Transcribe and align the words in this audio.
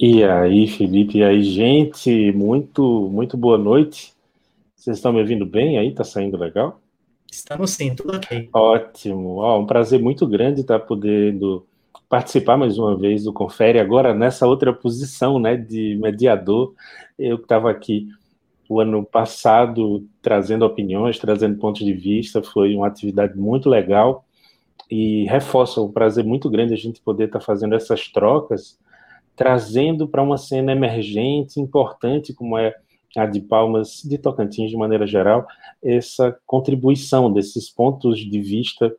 E 0.00 0.22
aí, 0.22 0.68
Felipe, 0.68 1.18
e 1.18 1.24
aí, 1.24 1.42
gente, 1.42 2.30
muito, 2.30 3.08
muito 3.10 3.36
boa 3.36 3.58
noite. 3.58 4.14
Vocês 4.76 4.96
estão 4.96 5.12
me 5.12 5.18
ouvindo 5.18 5.44
bem 5.44 5.76
aí? 5.76 5.92
Tá 5.92 6.04
saindo 6.04 6.36
legal? 6.36 6.80
Estamos 7.28 7.72
sim, 7.72 7.92
tudo 7.96 8.14
ok. 8.14 8.48
Ótimo. 8.52 9.38
Ó, 9.38 9.58
um 9.58 9.66
prazer 9.66 10.00
muito 10.00 10.24
grande 10.24 10.60
estar 10.60 10.78
podendo 10.78 11.66
participar 12.08 12.56
mais 12.56 12.78
uma 12.78 12.96
vez 12.96 13.24
do 13.24 13.32
Confere, 13.32 13.80
agora 13.80 14.14
nessa 14.14 14.46
outra 14.46 14.72
posição, 14.72 15.40
né, 15.40 15.56
de 15.56 15.98
mediador. 16.00 16.74
Eu 17.18 17.36
que 17.36 17.42
estava 17.42 17.68
aqui 17.68 18.06
o 18.68 18.80
ano 18.80 19.04
passado 19.04 20.06
trazendo 20.22 20.64
opiniões, 20.64 21.18
trazendo 21.18 21.58
pontos 21.58 21.84
de 21.84 21.92
vista, 21.92 22.40
foi 22.40 22.76
uma 22.76 22.86
atividade 22.86 23.36
muito 23.36 23.68
legal 23.68 24.24
e 24.88 25.24
reforça 25.24 25.80
o 25.80 25.92
prazer 25.92 26.24
muito 26.24 26.48
grande 26.48 26.72
a 26.72 26.76
gente 26.76 27.00
poder 27.00 27.24
estar 27.24 27.40
fazendo 27.40 27.74
essas 27.74 28.06
trocas 28.06 28.78
trazendo 29.38 30.08
para 30.08 30.20
uma 30.20 30.36
cena 30.36 30.72
emergente, 30.72 31.60
importante, 31.60 32.34
como 32.34 32.58
é 32.58 32.74
a 33.16 33.24
de 33.24 33.40
Palmas, 33.40 34.02
de 34.04 34.18
Tocantins, 34.18 34.68
de 34.68 34.76
maneira 34.76 35.06
geral, 35.06 35.46
essa 35.80 36.36
contribuição 36.44 37.32
desses 37.32 37.70
pontos 37.70 38.18
de 38.18 38.40
vista 38.40 38.92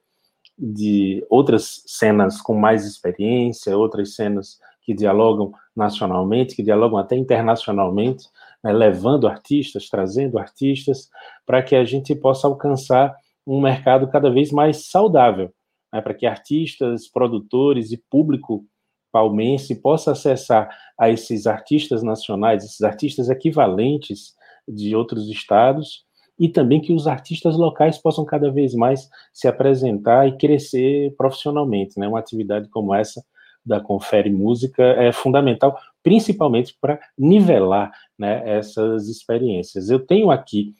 de 0.57 1.25
outras 1.29 1.83
cenas 1.85 2.41
com 2.41 2.53
mais 2.53 2.85
experiência, 2.85 3.77
outras 3.77 4.15
cenas 4.15 4.57
que 4.81 4.93
dialogam 4.93 5.51
nacionalmente, 5.75 6.55
que 6.55 6.63
dialogam 6.63 6.97
até 6.97 7.17
internacionalmente, 7.17 8.25
né, 8.63 8.71
levando 8.71 9.27
artistas, 9.27 9.89
trazendo 9.89 10.39
artistas, 10.39 11.09
para 11.45 11.61
que 11.61 11.75
a 11.75 11.83
gente 11.83 12.15
possa 12.15 12.47
alcançar 12.47 13.13
um 13.45 13.59
mercado 13.59 14.07
cada 14.07 14.29
vez 14.29 14.51
mais 14.51 14.89
saudável, 14.89 15.51
né, 15.93 15.99
para 15.99 16.13
que 16.13 16.25
artistas, 16.25 17.09
produtores 17.09 17.91
e 17.91 17.97
público 18.09 18.65
palmense 19.11 19.75
possa 19.75 20.11
acessar 20.11 20.69
a 20.99 21.09
esses 21.09 21.47
artistas 21.47 22.03
nacionais, 22.03 22.63
esses 22.63 22.81
artistas 22.81 23.29
equivalentes 23.29 24.35
de 24.67 24.95
outros 24.95 25.27
estados, 25.29 26.05
e 26.39 26.47
também 26.47 26.79
que 26.79 26.93
os 26.93 27.05
artistas 27.05 27.57
locais 27.57 27.97
possam 27.97 28.23
cada 28.23 28.49
vez 28.49 28.73
mais 28.73 29.09
se 29.33 29.47
apresentar 29.47 30.27
e 30.27 30.37
crescer 30.37 31.13
profissionalmente. 31.17 31.99
Né? 31.99 32.07
Uma 32.07 32.19
atividade 32.19 32.69
como 32.69 32.95
essa 32.95 33.21
da 33.65 33.81
Confere 33.81 34.29
Música 34.29 34.81
é 34.81 35.11
fundamental, 35.11 35.77
principalmente 36.01 36.77
para 36.79 36.99
nivelar 37.17 37.91
né, 38.17 38.41
essas 38.57 39.09
experiências. 39.09 39.89
Eu 39.89 39.99
tenho 39.99 40.31
aqui 40.31 40.73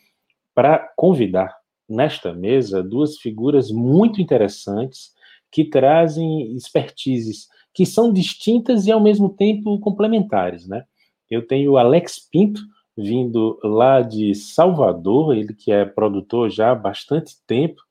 para 0.55 0.79
convidar 0.95 1.53
nesta 1.89 2.33
mesa 2.33 2.81
duas 2.81 3.17
figuras 3.17 3.69
muito 3.69 4.21
interessantes 4.21 5.11
que 5.51 5.65
trazem 5.65 6.55
expertises 6.55 7.47
que 7.73 7.85
são 7.85 8.11
distintas 8.11 8.87
e 8.87 8.91
ao 8.91 8.99
mesmo 8.99 9.29
tempo 9.29 9.79
complementares, 9.79 10.67
né? 10.67 10.83
Eu 11.29 11.45
tenho 11.45 11.73
o 11.73 11.77
Alex 11.77 12.19
Pinto, 12.31 12.61
vindo 12.97 13.59
lá 13.63 14.01
de 14.01 14.35
Salvador, 14.35 15.35
ele 15.35 15.53
que 15.53 15.71
é 15.71 15.85
produtor 15.85 16.49
já 16.49 16.71
há 16.71 16.75
bastante 16.75 17.35
tempo, 17.47 17.81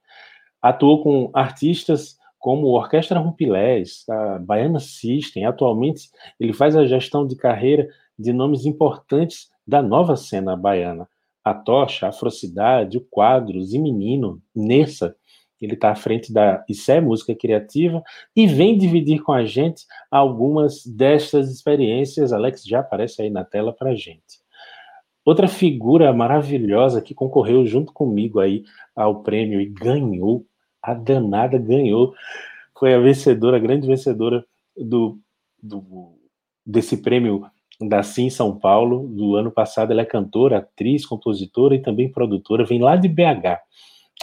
atuou 0.61 1.03
com 1.03 1.31
artistas 1.33 2.19
como 2.39 2.69
Orquestra 2.69 3.19
Rumpilés, 3.19 4.05
a 4.09 4.39
Baiana 4.39 4.81
System, 4.81 5.45
atualmente 5.45 6.09
ele 6.39 6.53
faz 6.53 6.77
a 6.77 6.87
gestão 6.87 7.27
de 7.27 7.37
carreira 7.37 7.89
de 8.19 8.33
nomes 8.33 8.65
importantes 8.65 9.49
da 9.67 9.83
nova 9.83 10.17
cena 10.17 10.57
baiana, 10.57 11.09
a 11.45 11.55
Tocha, 11.55 12.07
a 12.07 12.09
Afrocidade, 12.11 12.99
o 12.99 13.07
Quadros 13.11 13.73
e 13.73 13.79
Menino, 13.79 14.41
Nessa, 14.55 15.17
ele 15.61 15.75
está 15.75 15.91
à 15.91 15.95
frente 15.95 16.33
da 16.33 16.65
ICE 16.69 17.01
Música 17.01 17.35
Criativa 17.35 18.03
e 18.35 18.47
vem 18.47 18.79
dividir 18.79 19.23
com 19.23 19.33
a 19.33 19.45
gente 19.45 19.85
algumas 20.11 20.87
destas 20.87 21.51
experiências. 21.51 22.33
Alex 22.33 22.65
já 22.65 22.81
aparece 22.81 23.23
aí 23.23 23.31
na 23.31 23.45
tela 23.45 23.73
para 23.73 23.91
a 23.91 23.95
gente. 23.95 24.41
Outra 25.25 25.49
figura 25.49 26.13
maravilhosa 26.13 27.03
que 27.03 27.15
concorreu 27.15 27.67
junto 27.67 27.93
comigo 27.93 28.41
aí 28.41 28.63
ao 28.95 29.23
prêmio 29.23 29.61
e 29.61 29.67
ganhou, 29.67 30.47
a 30.83 30.95
danada 30.95 31.59
ganhou, 31.59 32.15
foi 32.79 32.95
a 32.95 32.99
vencedora, 32.99 33.57
a 33.57 33.61
grande 33.61 33.87
vencedora 33.87 34.45
do, 34.77 35.19
do 35.63 36.15
desse 36.65 36.97
prêmio 36.97 37.45
da 37.81 38.03
Sim 38.03 38.31
São 38.31 38.57
Paulo 38.57 39.07
do 39.09 39.35
ano 39.35 39.51
passado. 39.51 39.91
Ela 39.91 40.03
é 40.03 40.07
cantora, 40.07 40.59
atriz, 40.59 41.05
compositora 41.05 41.75
e 41.75 41.83
também 41.83 42.11
produtora, 42.11 42.65
vem 42.65 42.81
lá 42.81 42.97
de 42.97 43.09
BH 43.09 43.61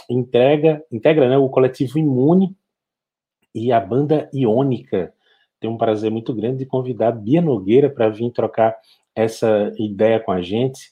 entrega, 0.08 0.84
integra 0.90 1.28
né, 1.28 1.36
o 1.36 1.48
coletivo 1.48 1.98
Imune 1.98 2.56
e 3.54 3.72
a 3.72 3.80
banda 3.80 4.28
Iônica. 4.32 5.12
Tem 5.58 5.70
um 5.70 5.78
prazer 5.78 6.10
muito 6.10 6.34
grande 6.34 6.58
de 6.58 6.66
convidar 6.66 7.12
Bia 7.12 7.40
Nogueira 7.40 7.88
para 7.88 8.08
vir 8.08 8.30
trocar 8.30 8.76
essa 9.14 9.72
ideia 9.78 10.20
com 10.20 10.30
a 10.30 10.42
gente. 10.42 10.90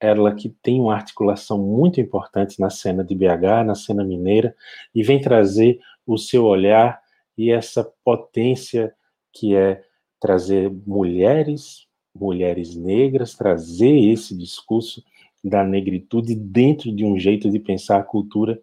Ela 0.00 0.34
que 0.34 0.48
tem 0.62 0.80
uma 0.80 0.94
articulação 0.94 1.58
muito 1.58 2.00
importante 2.00 2.60
na 2.60 2.70
cena 2.70 3.02
de 3.02 3.14
BH, 3.14 3.64
na 3.66 3.74
cena 3.74 4.04
mineira, 4.04 4.54
e 4.94 5.02
vem 5.02 5.20
trazer 5.20 5.80
o 6.06 6.16
seu 6.16 6.44
olhar 6.44 7.00
e 7.36 7.50
essa 7.50 7.90
potência 8.04 8.94
que 9.32 9.54
é 9.54 9.82
trazer 10.20 10.70
mulheres, 10.86 11.86
mulheres 12.14 12.74
negras, 12.74 13.34
trazer 13.34 13.94
esse 13.94 14.36
discurso 14.36 15.02
da 15.42 15.64
negritude 15.64 16.34
dentro 16.34 16.94
de 16.94 17.04
um 17.04 17.18
jeito 17.18 17.50
de 17.50 17.58
pensar 17.58 17.98
a 17.98 18.02
cultura 18.02 18.60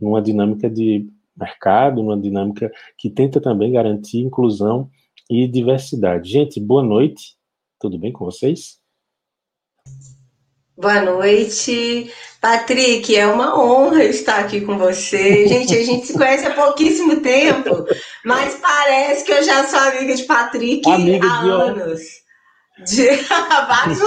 numa 0.00 0.20
dinâmica 0.20 0.68
de 0.68 1.08
mercado, 1.36 2.02
numa 2.02 2.20
dinâmica 2.20 2.72
que 2.96 3.10
tenta 3.10 3.40
também 3.40 3.72
garantir 3.72 4.18
inclusão 4.18 4.90
e 5.28 5.46
diversidade. 5.48 6.30
Gente, 6.30 6.60
boa 6.60 6.82
noite. 6.82 7.36
Tudo 7.80 7.98
bem 7.98 8.12
com 8.12 8.24
vocês? 8.24 8.78
Boa 10.76 11.02
noite, 11.02 12.10
Patrick. 12.40 13.14
É 13.14 13.26
uma 13.26 13.62
honra 13.62 14.04
estar 14.04 14.40
aqui 14.40 14.60
com 14.60 14.76
você. 14.76 15.46
Gente, 15.46 15.74
a 15.74 15.84
gente 15.84 16.06
se 16.06 16.14
conhece 16.14 16.46
há 16.46 16.54
pouquíssimo 16.54 17.20
tempo, 17.20 17.86
mas 18.24 18.56
parece 18.56 19.24
que 19.24 19.32
eu 19.32 19.42
já 19.44 19.66
sou 19.68 19.78
amiga 19.78 20.16
de 20.16 20.24
Patrick 20.24 20.88
amiga 20.90 21.24
há 21.24 21.42
de 21.42 21.50
anos 21.50 22.23
de 22.82 23.06
vários. 23.68 24.00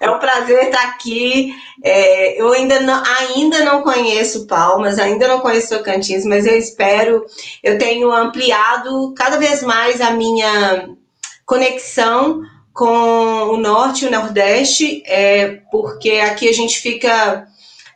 É 0.00 0.10
um 0.10 0.18
prazer 0.18 0.64
estar 0.64 0.82
aqui. 0.84 1.54
É, 1.82 2.40
eu 2.40 2.52
ainda 2.52 2.80
não, 2.80 3.02
ainda 3.04 3.64
não 3.64 3.82
conheço 3.82 4.46
Palmas, 4.46 4.98
ainda 4.98 5.28
não 5.28 5.40
conheço 5.40 5.76
Tocantins, 5.76 6.24
mas 6.24 6.46
eu 6.46 6.56
espero. 6.56 7.24
Eu 7.62 7.78
tenho 7.78 8.10
ampliado 8.10 9.12
cada 9.14 9.36
vez 9.38 9.62
mais 9.62 10.00
a 10.00 10.12
minha 10.12 10.88
conexão 11.44 12.40
com 12.72 13.50
o 13.50 13.56
Norte 13.58 14.04
e 14.04 14.08
o 14.08 14.10
Nordeste, 14.10 15.02
é, 15.06 15.60
porque 15.70 16.12
aqui 16.12 16.48
a 16.48 16.52
gente 16.52 16.80
fica 16.80 17.46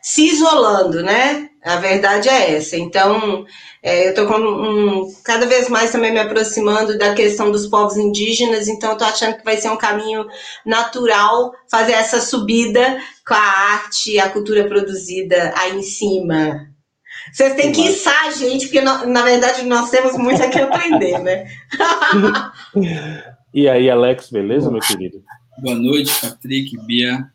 se 0.01 0.27
isolando, 0.27 1.01
né? 1.01 1.49
A 1.67 1.75
verdade 1.75 2.29
é 2.29 2.55
essa. 2.55 2.77
Então, 2.77 3.45
é, 3.83 4.07
eu 4.07 4.09
estou 4.11 4.25
um, 4.25 5.13
cada 5.23 5.45
vez 5.45 5.67
mais 5.67 5.91
também 5.91 6.13
me 6.13 6.19
aproximando 6.19 6.97
da 6.97 7.13
questão 7.13 7.51
dos 7.51 7.67
povos 7.67 7.97
indígenas, 7.97 8.69
então 8.69 8.93
estou 8.93 9.05
achando 9.05 9.37
que 9.37 9.43
vai 9.43 9.57
ser 9.57 9.69
um 9.69 9.77
caminho 9.77 10.25
natural 10.65 11.53
fazer 11.69 11.91
essa 11.91 12.21
subida 12.21 12.97
com 13.27 13.33
a 13.33 13.37
arte, 13.37 14.17
a 14.17 14.29
cultura 14.29 14.65
produzida 14.65 15.53
aí 15.57 15.77
em 15.77 15.83
cima. 15.83 16.69
Vocês 17.33 17.55
têm 17.55 17.73
que 17.73 17.81
içar 17.81 18.27
a 18.27 18.31
gente, 18.31 18.67
porque 18.67 18.79
na 18.79 19.21
verdade 19.23 19.65
nós 19.65 19.89
temos 19.89 20.17
muito 20.17 20.41
a 20.41 20.47
que 20.47 20.59
aprender, 20.59 21.19
né? 21.19 21.51
e 23.53 23.67
aí, 23.67 23.89
Alex, 23.89 24.29
beleza, 24.29 24.71
meu 24.71 24.79
querido? 24.79 25.21
Boa 25.59 25.75
noite, 25.75 26.13
Patrick, 26.21 26.77
Bia. 26.85 27.25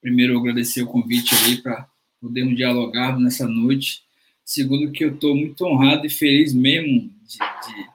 Primeiro, 0.00 0.38
agradecer 0.38 0.82
o 0.82 0.86
convite 0.86 1.34
aí 1.44 1.56
para 1.60 1.86
podermos 2.24 2.56
dialogar 2.56 3.18
nessa 3.20 3.46
noite. 3.46 4.02
Segundo, 4.42 4.90
que 4.90 5.04
eu 5.04 5.14
estou 5.14 5.36
muito 5.36 5.64
honrado 5.66 6.06
e 6.06 6.10
feliz 6.10 6.54
mesmo 6.54 7.10
de, 7.26 7.38
de, 7.38 7.86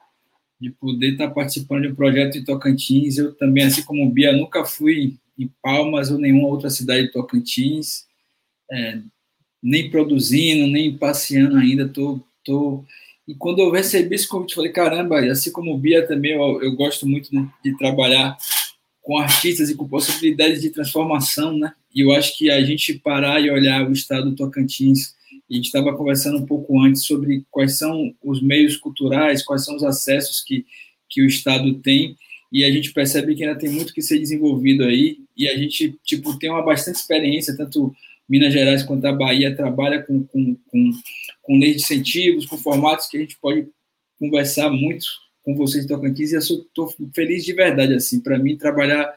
de, 0.61 0.69
poder 0.71 1.13
estar 1.13 1.29
participando 1.29 1.83
de 1.83 1.87
um 1.89 1.95
projeto 1.95 2.37
em 2.37 2.43
Tocantins. 2.43 3.17
Eu 3.17 3.33
também, 3.33 3.63
assim 3.63 3.81
como 3.81 4.05
o 4.05 4.09
Bia, 4.09 4.31
nunca 4.31 4.63
fui 4.63 5.17
em 5.37 5.49
Palmas 5.63 6.11
ou 6.11 6.19
nenhuma 6.19 6.47
outra 6.47 6.69
cidade 6.69 7.07
de 7.07 7.11
Tocantins, 7.11 8.05
é, 8.71 8.99
nem 9.63 9.89
produzindo, 9.89 10.67
nem 10.67 10.95
passeando 10.95 11.57
ainda. 11.57 11.87
Tô, 11.87 12.19
tô... 12.45 12.83
E 13.27 13.33
quando 13.33 13.59
eu 13.59 13.71
recebi 13.71 14.15
esse 14.15 14.27
convite, 14.27 14.55
falei: 14.55 14.71
caramba, 14.71 15.19
assim 15.25 15.51
como 15.51 15.73
o 15.73 15.77
Bia 15.77 16.07
também, 16.07 16.33
eu, 16.33 16.61
eu 16.61 16.75
gosto 16.75 17.07
muito 17.07 17.31
de, 17.31 17.47
de 17.63 17.77
trabalhar 17.77 18.37
com 19.01 19.17
artistas 19.17 19.69
e 19.69 19.75
com 19.75 19.87
possibilidades 19.87 20.61
de 20.61 20.69
transformação, 20.69 21.57
né? 21.57 21.73
E 21.93 22.01
eu 22.01 22.11
acho 22.11 22.37
que 22.37 22.49
a 22.49 22.61
gente 22.61 22.93
parar 22.99 23.39
e 23.41 23.49
olhar 23.49 23.87
o 23.87 23.93
estado 23.93 24.29
do 24.29 24.35
Tocantins 24.35 25.17
a 25.49 25.55
gente 25.55 25.65
estava 25.65 25.95
conversando 25.95 26.37
um 26.37 26.45
pouco 26.45 26.79
antes 26.79 27.05
sobre 27.05 27.43
quais 27.49 27.77
são 27.77 28.13
os 28.23 28.41
meios 28.41 28.77
culturais, 28.77 29.43
quais 29.43 29.65
são 29.65 29.75
os 29.75 29.83
acessos 29.83 30.41
que, 30.41 30.65
que 31.09 31.21
o 31.21 31.25
Estado 31.25 31.73
tem, 31.79 32.15
e 32.51 32.63
a 32.63 32.71
gente 32.71 32.93
percebe 32.93 33.35
que 33.35 33.43
ainda 33.43 33.57
tem 33.57 33.69
muito 33.69 33.93
que 33.93 34.01
ser 34.01 34.19
desenvolvido 34.19 34.83
aí, 34.83 35.17
e 35.35 35.47
a 35.47 35.57
gente 35.57 35.97
tipo 36.03 36.37
tem 36.37 36.51
uma 36.51 36.61
bastante 36.61 36.97
experiência, 36.97 37.57
tanto 37.57 37.93
Minas 38.27 38.53
Gerais 38.53 38.83
quanto 38.83 39.05
a 39.05 39.11
Bahia 39.11 39.55
trabalha 39.55 40.03
com, 40.03 40.23
com, 40.23 40.55
com, 40.67 40.91
com 41.41 41.57
leis 41.57 41.77
de 41.77 41.81
incentivos, 41.81 42.45
com 42.45 42.57
formatos 42.57 43.07
que 43.07 43.17
a 43.17 43.21
gente 43.21 43.37
pode 43.41 43.67
conversar 44.19 44.69
muito 44.69 45.07
com 45.41 45.55
vocês 45.55 45.85
em 45.85 45.87
Tocantins 45.87 46.31
e 46.31 46.35
eu 46.35 46.39
estou 46.39 46.93
feliz 47.11 47.43
de 47.43 47.53
verdade. 47.53 47.95
assim 47.95 48.19
Para 48.19 48.37
mim, 48.37 48.55
trabalhar 48.55 49.11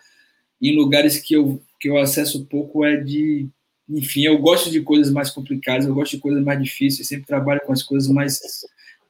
em 0.63 0.77
lugares 0.77 1.19
que 1.19 1.35
eu, 1.35 1.61
que 1.81 1.89
eu 1.89 1.99
acesso 1.99 2.47
pouco 2.47 2.85
é 2.85 2.97
de. 2.97 3.49
Enfim, 3.89 4.23
eu 4.23 4.39
gosto 4.39 4.71
de 4.71 4.81
coisas 4.81 5.13
mais 5.13 5.31
complicadas, 5.31 5.87
eu 5.87 5.95
gosto 5.95 6.13
de 6.13 6.23
coisas 6.23 6.43
mais 6.43 6.63
difíceis, 6.63 7.09
sempre 7.09 7.27
trabalho 7.27 7.61
com 7.67 7.73
as 7.73 7.83
coisas 7.83 8.09
mais. 8.09 8.41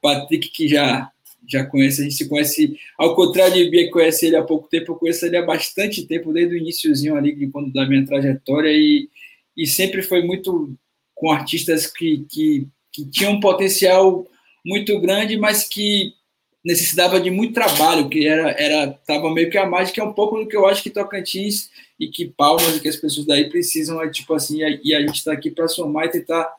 Patrick, 0.01 0.51
que 0.51 0.67
já 0.67 1.13
já 1.49 1.65
conhece, 1.67 2.01
a 2.01 2.05
gente 2.05 2.15
se 2.15 2.29
conhece, 2.29 2.79
ao 2.97 3.15
contrário 3.15 3.55
de 3.55 3.69
Bia, 3.69 3.91
conhece 3.91 4.27
ele 4.27 4.37
há 4.37 4.43
pouco 4.43 4.69
tempo, 4.69 4.93
eu 4.93 4.97
conheço 4.97 5.27
ele 5.27 5.37
há 5.37 5.45
bastante 5.45 6.07
tempo, 6.07 6.33
desde 6.33 6.55
o 6.55 6.59
iníciozinho 6.59 7.17
ali, 7.17 7.49
quando 7.51 7.73
da 7.73 7.87
minha 7.87 8.07
trajetória, 8.07 8.71
e, 8.71 9.09
e 9.57 9.67
sempre 9.67 10.03
foi 10.03 10.23
muito 10.23 10.73
com 11.15 11.31
artistas 11.31 11.87
que, 11.87 12.25
que, 12.29 12.69
que 12.93 13.05
tinham 13.07 13.33
um 13.33 13.41
potencial 13.41 14.27
muito 14.65 14.99
grande, 15.01 15.37
mas 15.37 15.65
que 15.65 16.15
necessitava 16.65 17.21
de 17.21 17.31
muito 17.31 17.55
trabalho, 17.55 18.09
que 18.09 18.27
era 18.27 18.51
era 18.53 18.93
tava 19.07 19.33
meio 19.33 19.51
que 19.51 19.59
a 19.59 19.67
mágica 19.67 20.01
é 20.01 20.05
um 20.05 20.13
pouco 20.13 20.39
do 20.39 20.47
que 20.47 20.57
eu 20.57 20.67
acho 20.67 20.83
que 20.83 20.91
Tocantins 20.91 21.71
e 21.99 22.09
que 22.09 22.27
Palmas 22.27 22.77
e 22.77 22.81
que 22.81 22.89
as 22.89 22.97
pessoas 22.97 23.27
daí 23.27 23.51
precisam 23.51 24.01
é 24.01 24.09
tipo 24.11 24.33
assim 24.35 24.61
e 24.83 24.95
a 24.95 25.01
gente 25.01 25.17
está 25.17 25.33
aqui 25.33 25.51
para 25.51 25.69
somar 25.69 26.07
e 26.07 26.11
tentar 26.11 26.53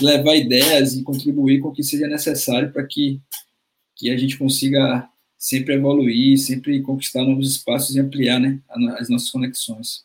levar 0.00 0.34
ideias 0.34 0.94
e 0.94 1.02
contribuir 1.02 1.60
com 1.60 1.68
o 1.68 1.72
que 1.72 1.82
seja 1.82 2.06
necessário 2.06 2.72
para 2.72 2.86
que 2.86 3.20
que 3.96 4.10
a 4.10 4.16
gente 4.16 4.36
consiga 4.36 5.08
sempre 5.38 5.74
evoluir, 5.74 6.38
sempre 6.38 6.80
conquistar 6.82 7.22
novos 7.22 7.50
espaços 7.50 7.94
e 7.94 8.00
ampliar 8.00 8.40
né, 8.40 8.60
as 8.98 9.08
nossas 9.10 9.30
conexões. 9.30 10.04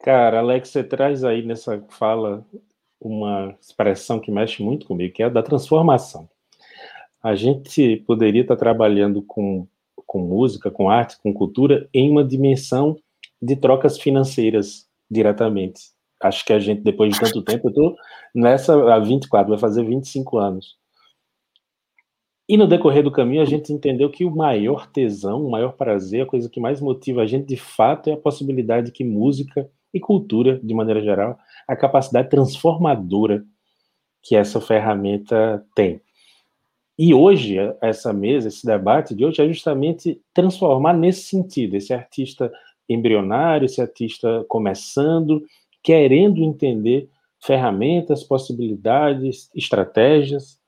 Cara, 0.00 0.40
Alex, 0.40 0.68
você 0.68 0.84
traz 0.84 1.24
aí 1.24 1.42
nessa 1.42 1.80
fala 1.88 2.44
uma 3.00 3.56
expressão 3.60 4.18
que 4.18 4.30
mexe 4.30 4.62
muito 4.62 4.86
comigo, 4.86 5.14
que 5.14 5.22
é 5.22 5.26
a 5.26 5.30
da 5.30 5.42
transformação. 5.42 6.28
A 7.24 7.34
gente 7.34 7.96
poderia 8.06 8.42
estar 8.42 8.54
trabalhando 8.54 9.22
com, 9.22 9.66
com 10.06 10.18
música, 10.18 10.70
com 10.70 10.90
arte, 10.90 11.16
com 11.22 11.32
cultura, 11.32 11.88
em 11.94 12.10
uma 12.10 12.22
dimensão 12.22 12.96
de 13.40 13.56
trocas 13.56 13.98
financeiras 13.98 14.86
diretamente. 15.10 15.84
Acho 16.22 16.44
que 16.44 16.52
a 16.52 16.58
gente, 16.58 16.82
depois 16.82 17.14
de 17.14 17.20
tanto 17.20 17.40
tempo, 17.40 17.68
eu 17.68 17.70
estou 17.70 17.96
nessa 18.34 18.74
há 18.94 18.98
24, 18.98 19.48
vai 19.48 19.58
fazer 19.58 19.82
25 19.84 20.36
anos. 20.36 20.76
E 22.46 22.58
no 22.58 22.66
decorrer 22.66 23.02
do 23.02 23.10
caminho, 23.10 23.40
a 23.40 23.46
gente 23.46 23.72
entendeu 23.72 24.10
que 24.10 24.26
o 24.26 24.30
maior 24.30 24.86
tesão, 24.86 25.46
o 25.46 25.50
maior 25.50 25.72
prazer, 25.72 26.24
a 26.24 26.26
coisa 26.26 26.50
que 26.50 26.60
mais 26.60 26.78
motiva 26.78 27.22
a 27.22 27.26
gente 27.26 27.46
de 27.46 27.56
fato 27.56 28.10
é 28.10 28.12
a 28.12 28.18
possibilidade 28.18 28.92
que 28.92 29.02
música 29.02 29.66
e 29.94 29.98
cultura, 29.98 30.60
de 30.62 30.74
maneira 30.74 31.00
geral, 31.00 31.38
a 31.66 31.74
capacidade 31.74 32.28
transformadora 32.28 33.42
que 34.22 34.36
essa 34.36 34.60
ferramenta 34.60 35.64
tem. 35.74 36.02
E 36.96 37.12
hoje, 37.12 37.56
essa 37.80 38.12
mesa, 38.12 38.48
esse 38.48 38.64
debate 38.64 39.14
de 39.14 39.24
hoje 39.24 39.42
é 39.42 39.48
justamente 39.48 40.20
transformar 40.32 40.92
nesse 40.92 41.22
sentido, 41.22 41.74
esse 41.74 41.92
artista 41.92 42.52
embrionário, 42.88 43.66
esse 43.66 43.80
artista 43.80 44.44
começando, 44.48 45.42
querendo 45.82 46.42
entender 46.42 47.08
ferramentas, 47.40 48.22
possibilidades, 48.22 49.50
estratégias 49.54 50.58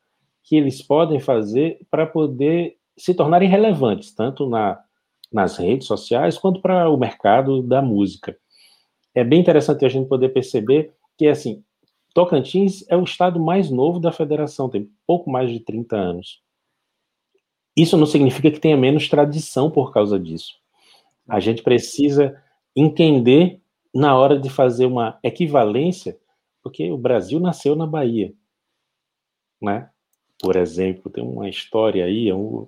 que 0.43 0.56
eles 0.56 0.82
podem 0.82 1.20
fazer 1.20 1.78
para 1.90 2.06
poder 2.06 2.76
se 2.96 3.14
tornarem 3.14 3.49
relevantes, 3.49 4.12
tanto 4.14 4.49
na, 4.49 4.79
nas 5.32 5.56
redes 5.56 5.87
sociais 5.87 6.38
quanto 6.38 6.61
para 6.61 6.88
o 6.88 6.96
mercado 6.96 7.62
da 7.62 7.81
música. 7.81 8.37
É 9.14 9.25
bem 9.25 9.40
interessante 9.40 9.84
a 9.84 9.88
gente 9.88 10.08
poder 10.08 10.31
perceber 10.31 10.93
que, 11.17 11.26
assim, 11.26 11.62
Tocantins 12.16 12.82
é 12.88 12.96
o 12.96 13.04
estado 13.04 13.38
mais 13.38 13.70
novo 13.70 14.00
da 14.00 14.10
federação, 14.10 14.70
tem 14.70 14.90
pouco 15.06 15.30
mais 15.30 15.50
de 15.50 15.60
30 15.60 15.96
anos. 15.96 16.40
Isso 17.76 17.94
não 17.94 18.06
significa 18.06 18.50
que 18.50 18.58
tenha 18.58 18.74
menos 18.74 19.06
tradição 19.06 19.70
por 19.70 19.92
causa 19.92 20.18
disso. 20.18 20.54
A 21.28 21.40
gente 21.40 21.62
precisa 21.62 22.42
entender 22.74 23.60
na 23.94 24.16
hora 24.16 24.38
de 24.38 24.48
fazer 24.48 24.86
uma 24.86 25.18
equivalência, 25.22 26.18
porque 26.62 26.90
o 26.90 26.96
Brasil 26.96 27.38
nasceu 27.38 27.76
na 27.76 27.86
Bahia, 27.86 28.32
né? 29.60 29.90
por 30.40 30.56
exemplo, 30.56 31.10
tem 31.10 31.22
uma 31.22 31.50
história 31.50 32.06
aí, 32.06 32.32
um, 32.32 32.66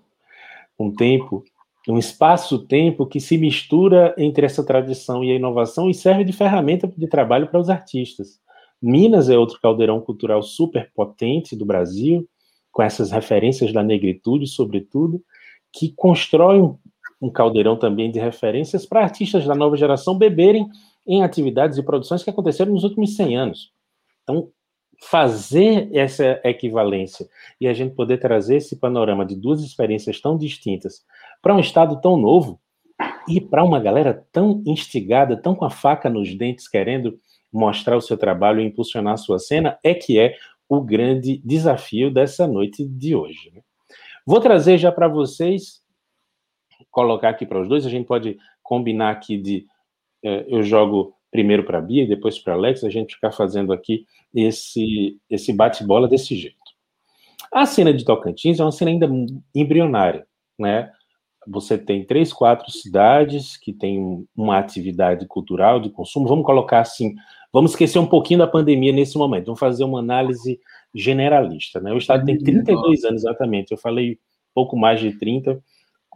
um 0.79 0.95
tempo, 0.95 1.43
um 1.89 1.97
espaço-tempo 1.97 3.07
que 3.07 3.19
se 3.19 3.39
mistura 3.39 4.15
entre 4.19 4.45
essa 4.45 4.63
tradição 4.63 5.25
e 5.25 5.33
a 5.33 5.37
inovação 5.37 5.89
e 5.89 5.95
serve 5.95 6.23
de 6.23 6.35
ferramenta 6.35 6.87
de 6.87 7.09
trabalho 7.09 7.47
para 7.47 7.59
os 7.59 7.71
artistas. 7.71 8.39
Minas 8.81 9.29
é 9.29 9.37
outro 9.37 9.61
caldeirão 9.61 10.01
cultural 10.01 10.43
super 10.43 10.91
potente 10.95 11.57
do 11.57 11.67
Brasil, 11.67 12.29
com 12.71 12.83
essas 12.83 13.11
referências 13.11 13.73
da 13.73 13.83
negritude, 13.83 14.47
sobretudo, 14.47 15.23
que 15.73 15.93
constrói 15.97 16.61
um, 17.21 17.31
caldeirão 17.31 17.77
também 17.77 18.11
de 18.11 18.21
referências 18.21 18.87
para 18.87 19.03
artistas 19.03 19.45
da 19.45 19.55
nova 19.55 19.77
geração 19.77 20.17
beberem 20.17 20.69
em 21.07 21.23
atividades 21.23 21.79
e 21.79 21.83
produções 21.83 22.23
que 22.23 22.31
aconteceram 22.31 22.73
nos 22.73 22.85
últimos 22.85 23.17
100 23.17 23.37
anos. 23.37 23.73
Então, 24.23 24.51
fazer 25.01 25.89
essa 25.93 26.41
equivalência 26.45 27.29
e 27.61 27.67
a 27.67 27.73
gente 27.73 27.95
poder 27.95 28.19
trazer 28.19 28.57
esse 28.57 28.77
panorama 28.77 29.25
de 29.25 29.35
duas 29.35 29.63
experiências 29.63 30.21
tão 30.21 30.37
distintas 30.37 31.05
para 31.41 31.55
um 31.55 31.61
estado 31.61 32.01
tão 32.01 32.17
novo 32.17 32.61
e 33.29 33.41
para 33.41 33.65
uma 33.65 33.79
galera 33.79 34.27
tão 34.33 34.63
instigada, 34.67 35.37
tão 35.37 35.55
com 35.55 35.65
a 35.65 35.71
faca 35.71 36.11
nos 36.11 36.35
dentes, 36.35 36.69
querendo 36.69 37.19
mostrar 37.53 37.97
o 37.97 38.01
seu 38.01 38.17
trabalho 38.17 38.61
e 38.61 38.65
impulsionar 38.65 39.15
a 39.15 39.19
sua 39.19 39.39
cena, 39.39 39.79
é 39.83 39.95
que 39.95 40.19
é 40.19 40.37
o 40.69 40.81
grande 40.81 41.41
desafio 41.45 42.11
dessa 42.11 42.47
noite 42.47 42.85
de 42.87 43.15
hoje. 43.15 43.51
Né? 43.55 43.63
Vou 44.27 44.41
trazer 44.41 44.77
já 44.77 44.93
para 44.93 45.09
vocês, 45.09 45.83
colocar 46.91 47.31
aqui 47.31 47.47
para 47.47 47.61
os 47.61 47.69
dois, 47.69 47.87
a 47.87 47.91
gente 47.91 48.07
pode 48.07 48.37
combinar 48.63 49.11
aqui 49.11 49.39
de 49.39 49.67
eh, 50.23 50.45
eu 50.49 50.63
jogo 50.63 51.15
primeiro 51.31 51.65
para 51.65 51.79
a 51.79 51.81
Bia 51.81 52.05
e 52.05 52.09
depois 52.09 52.39
para 52.39 52.55
Alex, 52.55 52.85
a 52.85 52.91
gente 52.91 53.15
ficar 53.15 53.33
fazendo 53.33 53.73
aqui 53.73 54.05
esse, 54.35 55.19
esse 55.29 55.53
bate-bola 55.53 56.09
desse 56.09 56.37
jeito. 56.37 56.57
A 57.53 57.65
cena 57.65 57.93
de 57.93 58.05
Tocantins 58.05 58.61
é 58.61 58.65
uma 58.65 58.73
cena 58.73 58.91
ainda 58.91 59.09
embrionária, 59.55 60.27
né? 60.59 60.93
Você 61.47 61.79
tem 61.79 62.05
três, 62.05 62.33
quatro 62.33 62.71
cidades 62.71 63.57
que 63.57 63.73
têm 63.73 64.27
uma 64.37 64.59
atividade 64.59 65.27
cultural 65.27 65.81
de 65.81 65.89
consumo. 65.89 66.29
Vamos 66.29 66.45
colocar 66.45 66.81
assim, 66.81 67.15
vamos 67.53 67.73
esquecer 67.73 67.99
um 67.99 68.07
pouquinho 68.07 68.41
da 68.41 68.47
pandemia 68.47 68.93
nesse 68.93 69.17
momento. 69.17 69.47
Vamos 69.47 69.61
fazer 69.61 69.85
uma 69.85 70.01
análise 70.01 70.61
generalista, 70.95 71.81
né? 71.81 71.93
O 71.93 71.99
estado 71.99 72.25
tem 72.25 72.39
32 72.39 73.05
anos 73.05 73.23
exatamente. 73.23 73.73
Eu 73.73 73.79
falei 73.79 74.19
pouco 74.55 74.77
mais 74.77 75.01
de 75.01 75.13
30, 75.19 75.63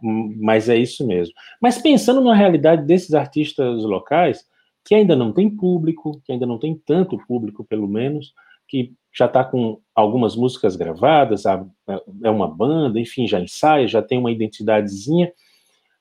mas 0.01 0.69
é 0.69 0.77
isso 0.77 1.05
mesmo. 1.05 1.33
Mas 1.61 1.77
pensando 1.77 2.21
na 2.21 2.33
realidade 2.33 2.85
desses 2.85 3.13
artistas 3.13 3.83
locais, 3.83 4.45
que 4.83 4.93
ainda 4.93 5.15
não 5.15 5.31
tem 5.31 5.49
público, 5.49 6.21
que 6.25 6.31
ainda 6.31 6.45
não 6.45 6.59
tem 6.59 6.75
tanto 6.75 7.17
público, 7.25 7.63
pelo 7.63 7.87
menos, 7.87 8.33
que 8.67 8.93
já 9.15 9.25
está 9.25 9.43
com 9.43 9.79
algumas 9.95 10.35
músicas 10.35 10.75
gravadas, 10.75 11.43
é 11.45 12.29
uma 12.29 12.47
banda, 12.47 12.99
enfim, 12.99 13.27
já 13.27 13.39
ensaia, 13.39 13.87
já 13.87 14.01
tem 14.01 14.17
uma 14.17 14.31
identidadezinha. 14.31 15.31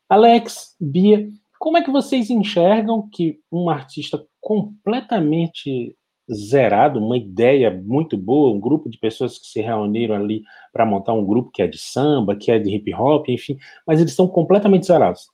Alex, 0.09 0.75
Bia, 0.81 1.29
como 1.59 1.77
é 1.77 1.83
que 1.83 1.91
vocês 1.91 2.29
enxergam 2.31 3.09
que 3.09 3.39
um 3.53 3.71
artista 3.71 4.27
completamente 4.43 5.97
zerado, 6.31 6.99
uma 6.99 7.17
ideia 7.17 7.71
muito 7.71 8.17
boa, 8.17 8.53
um 8.53 8.61
grupo 8.61 8.91
de 8.91 8.99
pessoas 8.99 9.39
que 9.39 9.47
se 9.47 9.61
reuniram 9.61 10.15
ali 10.15 10.43
para 10.73 10.85
montar 10.85 11.13
um 11.13 11.25
grupo 11.25 11.51
que 11.51 11.63
é 11.63 11.67
de 11.67 11.79
samba, 11.79 12.37
que 12.37 12.51
é 12.51 12.59
de 12.59 12.75
hip 12.75 12.93
hop, 12.93 13.29
enfim, 13.29 13.57
mas 13.87 14.01
eles 14.01 14.13
estão 14.13 14.27
completamente 14.27 14.87
zerados. 14.87 15.29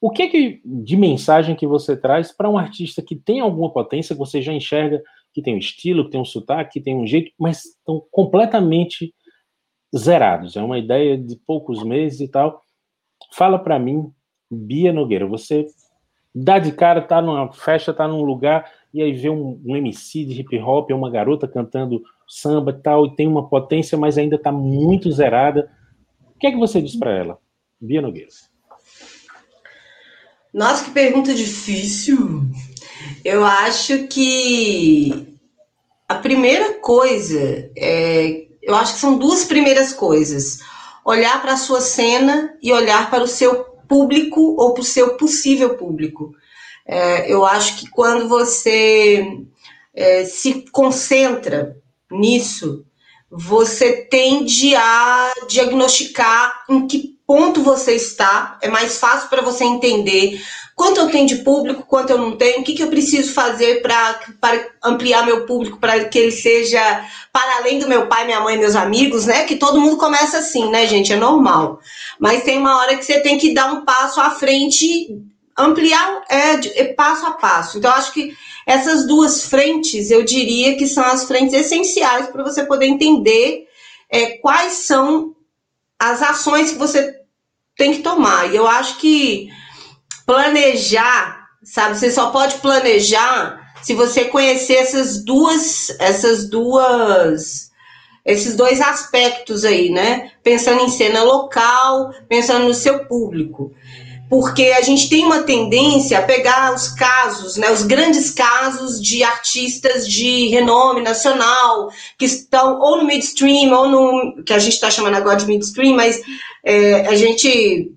O 0.00 0.10
que, 0.10 0.28
que 0.28 0.60
de 0.64 0.96
mensagem 0.96 1.54
que 1.54 1.66
você 1.66 1.96
traz 1.96 2.32
para 2.32 2.48
um 2.48 2.58
artista 2.58 3.02
que 3.02 3.14
tem 3.14 3.40
alguma 3.40 3.72
potência, 3.72 4.14
que 4.14 4.18
você 4.18 4.42
já 4.42 4.52
enxerga 4.52 5.02
que 5.32 5.42
tem 5.42 5.54
um 5.54 5.58
estilo, 5.58 6.04
que 6.04 6.10
tem 6.10 6.20
um 6.20 6.24
sotaque, 6.24 6.74
que 6.74 6.80
tem 6.80 6.96
um 6.96 7.06
jeito, 7.06 7.30
mas 7.38 7.64
estão 7.64 8.04
completamente 8.10 9.14
zerados? 9.96 10.56
É 10.56 10.62
uma 10.62 10.78
ideia 10.78 11.16
de 11.16 11.36
poucos 11.46 11.84
meses 11.84 12.20
e 12.20 12.28
tal. 12.28 12.62
Fala 13.32 13.58
para 13.58 13.78
mim, 13.78 14.10
Bia 14.50 14.92
Nogueira, 14.92 15.26
você 15.26 15.66
dá 16.34 16.58
de 16.58 16.72
cara, 16.72 17.02
tá 17.02 17.20
numa 17.20 17.52
festa, 17.52 17.92
tá 17.92 18.06
num 18.06 18.22
lugar 18.22 18.70
e 18.92 19.02
aí 19.02 19.12
vê 19.12 19.30
um, 19.30 19.60
um 19.64 19.76
MC 19.76 20.24
de 20.24 20.40
hip 20.40 20.58
hop, 20.58 20.90
uma 20.90 21.10
garota 21.10 21.46
cantando 21.46 22.02
samba 22.28 22.70
e 22.72 22.82
tal, 22.82 23.06
e 23.06 23.16
tem 23.16 23.26
uma 23.26 23.48
potência, 23.48 23.96
mas 23.96 24.18
ainda 24.18 24.36
está 24.36 24.50
muito 24.50 25.10
zerada. 25.10 25.70
O 26.34 26.38
que 26.38 26.46
é 26.46 26.50
que 26.50 26.58
você 26.58 26.80
diz 26.80 26.96
para 26.96 27.12
ela, 27.12 27.38
Bia 27.80 28.02
Nogueira? 28.02 28.28
Nossa, 30.52 30.84
que 30.84 30.90
pergunta 30.90 31.32
difícil. 31.32 32.42
Eu 33.24 33.44
acho 33.44 34.08
que 34.08 35.38
a 36.08 36.16
primeira 36.16 36.80
coisa, 36.80 37.70
é, 37.76 38.46
eu 38.60 38.74
acho 38.74 38.94
que 38.94 39.00
são 39.00 39.16
duas 39.16 39.44
primeiras 39.44 39.92
coisas: 39.92 40.58
olhar 41.04 41.40
para 41.40 41.52
a 41.52 41.56
sua 41.56 41.80
cena 41.80 42.56
e 42.60 42.72
olhar 42.72 43.10
para 43.10 43.22
o 43.22 43.28
seu 43.28 43.69
público 43.90 44.54
ou 44.56 44.72
para 44.72 44.82
o 44.82 44.84
seu 44.84 45.16
possível 45.16 45.76
público. 45.76 46.32
É, 46.86 47.30
eu 47.30 47.44
acho 47.44 47.76
que 47.76 47.90
quando 47.90 48.28
você 48.28 49.40
é, 49.92 50.24
se 50.24 50.64
concentra 50.70 51.76
nisso, 52.08 52.84
você 53.28 53.92
tende 54.08 54.76
a 54.76 55.32
diagnosticar 55.48 56.64
em 56.68 56.86
que 56.86 57.18
ponto 57.26 57.62
você 57.62 57.94
está, 57.94 58.58
é 58.62 58.68
mais 58.68 58.98
fácil 58.98 59.28
para 59.28 59.42
você 59.42 59.64
entender 59.64 60.40
quanto 60.80 60.98
eu 60.98 61.10
tenho 61.10 61.26
de 61.26 61.36
público, 61.36 61.84
quanto 61.86 62.08
eu 62.08 62.16
não 62.16 62.38
tenho, 62.38 62.60
o 62.60 62.64
que, 62.64 62.72
que 62.72 62.82
eu 62.82 62.88
preciso 62.88 63.34
fazer 63.34 63.82
para 63.82 64.18
ampliar 64.82 65.26
meu 65.26 65.44
público, 65.44 65.78
para 65.78 66.06
que 66.06 66.18
ele 66.18 66.32
seja 66.32 66.80
para 67.30 67.58
além 67.58 67.78
do 67.78 67.86
meu 67.86 68.06
pai, 68.06 68.24
minha 68.24 68.40
mãe, 68.40 68.56
meus 68.56 68.74
amigos, 68.74 69.26
né? 69.26 69.44
Que 69.44 69.56
todo 69.56 69.78
mundo 69.78 69.98
começa 69.98 70.38
assim, 70.38 70.70
né, 70.70 70.86
gente? 70.86 71.12
É 71.12 71.16
normal. 71.16 71.80
Mas 72.20 72.44
tem 72.44 72.58
uma 72.58 72.76
hora 72.76 72.96
que 72.96 73.04
você 73.04 73.18
tem 73.20 73.38
que 73.38 73.54
dar 73.54 73.72
um 73.72 73.82
passo 73.82 74.20
à 74.20 74.30
frente, 74.30 75.08
ampliar 75.56 76.22
é, 76.28 76.80
é 76.82 76.84
passo 76.92 77.24
a 77.24 77.32
passo. 77.32 77.78
Então, 77.78 77.90
acho 77.92 78.12
que 78.12 78.36
essas 78.66 79.06
duas 79.06 79.44
frentes, 79.44 80.10
eu 80.10 80.22
diria 80.22 80.76
que 80.76 80.86
são 80.86 81.02
as 81.02 81.24
frentes 81.24 81.54
essenciais 81.54 82.28
para 82.28 82.44
você 82.44 82.64
poder 82.64 82.86
entender 82.86 83.66
é, 84.10 84.36
quais 84.36 84.74
são 84.74 85.34
as 85.98 86.22
ações 86.22 86.72
que 86.72 86.78
você 86.78 87.20
tem 87.74 87.94
que 87.94 88.02
tomar. 88.02 88.52
E 88.52 88.56
eu 88.56 88.66
acho 88.66 88.98
que 88.98 89.48
planejar, 90.26 91.48
sabe? 91.64 91.98
Você 91.98 92.10
só 92.10 92.30
pode 92.30 92.56
planejar 92.58 93.60
se 93.82 93.94
você 93.94 94.26
conhecer 94.26 94.74
essas 94.74 95.24
duas, 95.24 95.88
essas 95.98 96.50
duas, 96.50 97.69
esses 98.24 98.54
dois 98.56 98.80
aspectos 98.80 99.64
aí, 99.64 99.90
né? 99.90 100.30
Pensando 100.42 100.82
em 100.82 100.88
cena 100.88 101.22
local, 101.22 102.12
pensando 102.28 102.66
no 102.66 102.74
seu 102.74 103.06
público. 103.06 103.72
Porque 104.28 104.66
a 104.66 104.80
gente 104.80 105.08
tem 105.08 105.24
uma 105.24 105.42
tendência 105.42 106.18
a 106.18 106.22
pegar 106.22 106.72
os 106.72 106.86
casos, 106.88 107.56
né, 107.56 107.68
os 107.72 107.82
grandes 107.82 108.30
casos 108.30 109.02
de 109.02 109.24
artistas 109.24 110.06
de 110.06 110.46
renome 110.46 111.02
nacional, 111.02 111.90
que 112.16 112.26
estão 112.26 112.78
ou 112.78 112.98
no 112.98 113.04
midstream, 113.04 113.72
ou 113.72 113.88
no. 113.88 114.44
que 114.44 114.52
a 114.52 114.58
gente 114.60 114.74
está 114.74 114.88
chamando 114.88 115.16
agora 115.16 115.36
de 115.36 115.46
midstream, 115.46 115.96
mas 115.96 116.20
é, 116.64 117.08
a 117.08 117.16
gente 117.16 117.92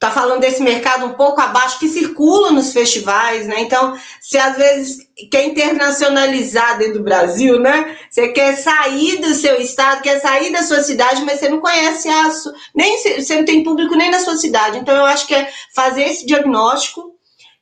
tá 0.00 0.10
falando 0.10 0.40
desse 0.40 0.62
mercado 0.62 1.04
um 1.04 1.12
pouco 1.12 1.42
abaixo 1.42 1.78
que 1.78 1.86
circula 1.86 2.50
nos 2.50 2.72
festivais, 2.72 3.46
né? 3.46 3.60
Então, 3.60 3.94
se 4.18 4.38
às 4.38 4.56
vezes 4.56 5.06
quer 5.30 5.44
internacionalizar 5.44 6.78
dentro 6.78 6.94
do 6.94 7.04
Brasil, 7.04 7.60
né? 7.60 7.98
Você 8.10 8.28
quer 8.28 8.56
sair 8.56 9.18
do 9.18 9.34
seu 9.34 9.60
estado, 9.60 10.00
quer 10.00 10.18
sair 10.18 10.50
da 10.50 10.62
sua 10.62 10.82
cidade, 10.82 11.22
mas 11.22 11.38
você 11.38 11.50
não 11.50 11.60
conhece 11.60 12.08
a 12.08 12.30
nem 12.74 12.96
você 12.98 13.36
não 13.36 13.44
tem 13.44 13.62
público 13.62 13.94
nem 13.94 14.10
na 14.10 14.20
sua 14.20 14.36
cidade. 14.36 14.78
Então, 14.78 14.96
eu 14.96 15.04
acho 15.04 15.26
que 15.26 15.34
é 15.34 15.52
fazer 15.74 16.04
esse 16.04 16.24
diagnóstico 16.24 17.14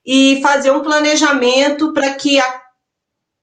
e 0.07 0.39
fazer 0.41 0.71
um 0.71 0.81
planejamento 0.81 1.93
para 1.93 2.15
que 2.15 2.39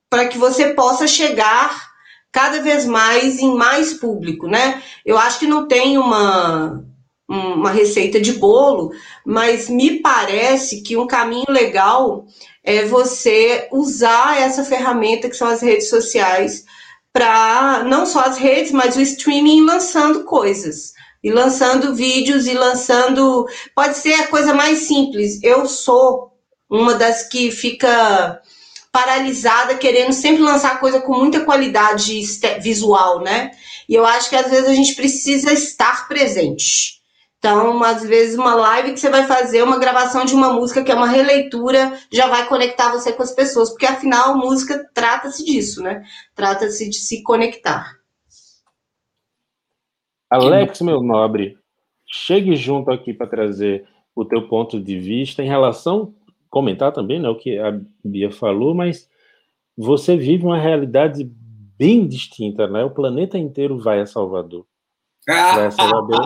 para 0.09 0.25
que 0.25 0.37
você 0.37 0.73
possa 0.73 1.05
chegar 1.05 1.91
cada 2.31 2.61
vez 2.61 2.85
mais 2.85 3.39
em 3.39 3.53
mais 3.57 3.93
público, 3.93 4.47
né? 4.47 4.81
Eu 5.05 5.17
acho 5.17 5.39
que 5.39 5.47
não 5.47 5.67
tem 5.67 5.97
uma 5.97 6.81
uma 7.27 7.71
receita 7.71 8.21
de 8.21 8.33
bolo, 8.33 8.91
mas 9.25 9.67
me 9.69 9.99
parece 9.99 10.81
que 10.81 10.95
um 10.95 11.07
caminho 11.07 11.45
legal 11.49 12.25
é 12.63 12.85
você 12.85 13.67
usar 13.71 14.39
essa 14.39 14.63
ferramenta 14.63 15.29
que 15.29 15.35
são 15.35 15.47
as 15.47 15.61
redes 15.61 15.89
sociais 15.89 16.63
para 17.11 17.83
não 17.83 18.05
só 18.05 18.21
as 18.21 18.37
redes, 18.37 18.71
mas 18.71 18.95
o 18.95 19.01
streaming 19.01 19.61
lançando 19.61 20.25
coisas. 20.25 20.93
E 21.23 21.31
lançando 21.31 21.95
vídeos 21.95 22.45
e 22.45 22.53
lançando. 22.53 23.47
Pode 23.73 23.97
ser 23.97 24.13
a 24.13 24.27
coisa 24.27 24.53
mais 24.53 24.79
simples. 24.79 25.41
Eu 25.41 25.65
sou 25.65 26.33
uma 26.69 26.93
das 26.93 27.27
que 27.27 27.49
fica 27.49 28.39
paralisada, 28.91 29.75
querendo 29.75 30.13
sempre 30.13 30.41
lançar 30.41 30.79
coisa 30.79 31.01
com 31.01 31.17
muita 31.17 31.43
qualidade 31.43 32.21
visual, 32.61 33.21
né? 33.21 33.51
E 33.89 33.95
eu 33.95 34.05
acho 34.05 34.29
que 34.29 34.35
às 34.35 34.49
vezes 34.49 34.69
a 34.69 34.73
gente 34.73 34.93
precisa 34.93 35.51
estar 35.51 36.07
presente. 36.07 36.94
Então, 37.45 37.83
às 37.83 38.03
vezes, 38.03 38.35
uma 38.35 38.55
live 38.55 38.93
que 38.93 38.99
você 38.99 39.07
vai 39.07 39.27
fazer, 39.27 39.61
uma 39.61 39.77
gravação 39.77 40.25
de 40.25 40.33
uma 40.33 40.51
música 40.51 40.83
que 40.83 40.91
é 40.91 40.95
uma 40.95 41.07
releitura, 41.07 41.93
já 42.11 42.27
vai 42.27 42.47
conectar 42.47 42.91
você 42.91 43.13
com 43.13 43.21
as 43.21 43.33
pessoas, 43.33 43.69
porque 43.69 43.85
afinal, 43.85 44.35
música 44.35 44.89
trata-se 44.95 45.45
disso, 45.45 45.83
né? 45.83 46.03
Trata-se 46.33 46.89
de 46.89 46.95
se 46.95 47.21
conectar. 47.21 47.99
Alex, 50.27 50.81
meu 50.81 51.03
nobre, 51.03 51.55
chegue 52.07 52.55
junto 52.55 52.89
aqui 52.89 53.13
para 53.13 53.27
trazer 53.27 53.87
o 54.15 54.25
teu 54.25 54.47
ponto 54.47 54.81
de 54.81 54.97
vista 54.97 55.43
em 55.43 55.47
relação, 55.47 56.15
comentar 56.49 56.91
também, 56.91 57.19
né, 57.19 57.29
o 57.29 57.35
que 57.35 57.59
a 57.59 57.79
Bia 58.03 58.31
falou, 58.31 58.73
mas 58.73 59.07
você 59.77 60.17
vive 60.17 60.43
uma 60.43 60.57
realidade 60.57 61.23
bem 61.77 62.07
distinta, 62.07 62.65
né? 62.65 62.83
O 62.83 62.89
planeta 62.89 63.37
inteiro 63.37 63.77
vai 63.77 64.01
a 64.01 64.07
Salvador. 64.07 64.65
Vai 65.27 65.67
a 65.67 65.71
Salvador 65.71 66.23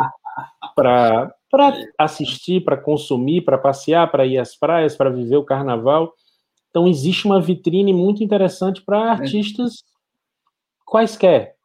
para 0.81 1.73
assistir, 1.97 2.63
para 2.63 2.77
consumir, 2.77 3.41
para 3.41 3.57
passear, 3.57 4.09
para 4.09 4.25
ir 4.25 4.37
às 4.37 4.55
praias, 4.55 4.95
para 4.95 5.09
viver 5.09 5.37
o 5.37 5.45
carnaval. 5.45 6.13
Então, 6.69 6.87
existe 6.87 7.25
uma 7.25 7.41
vitrine 7.41 7.93
muito 7.93 8.23
interessante 8.23 8.81
para 8.81 8.97
é. 8.97 9.09
artistas 9.09 9.83
quaisquer. 10.85 11.55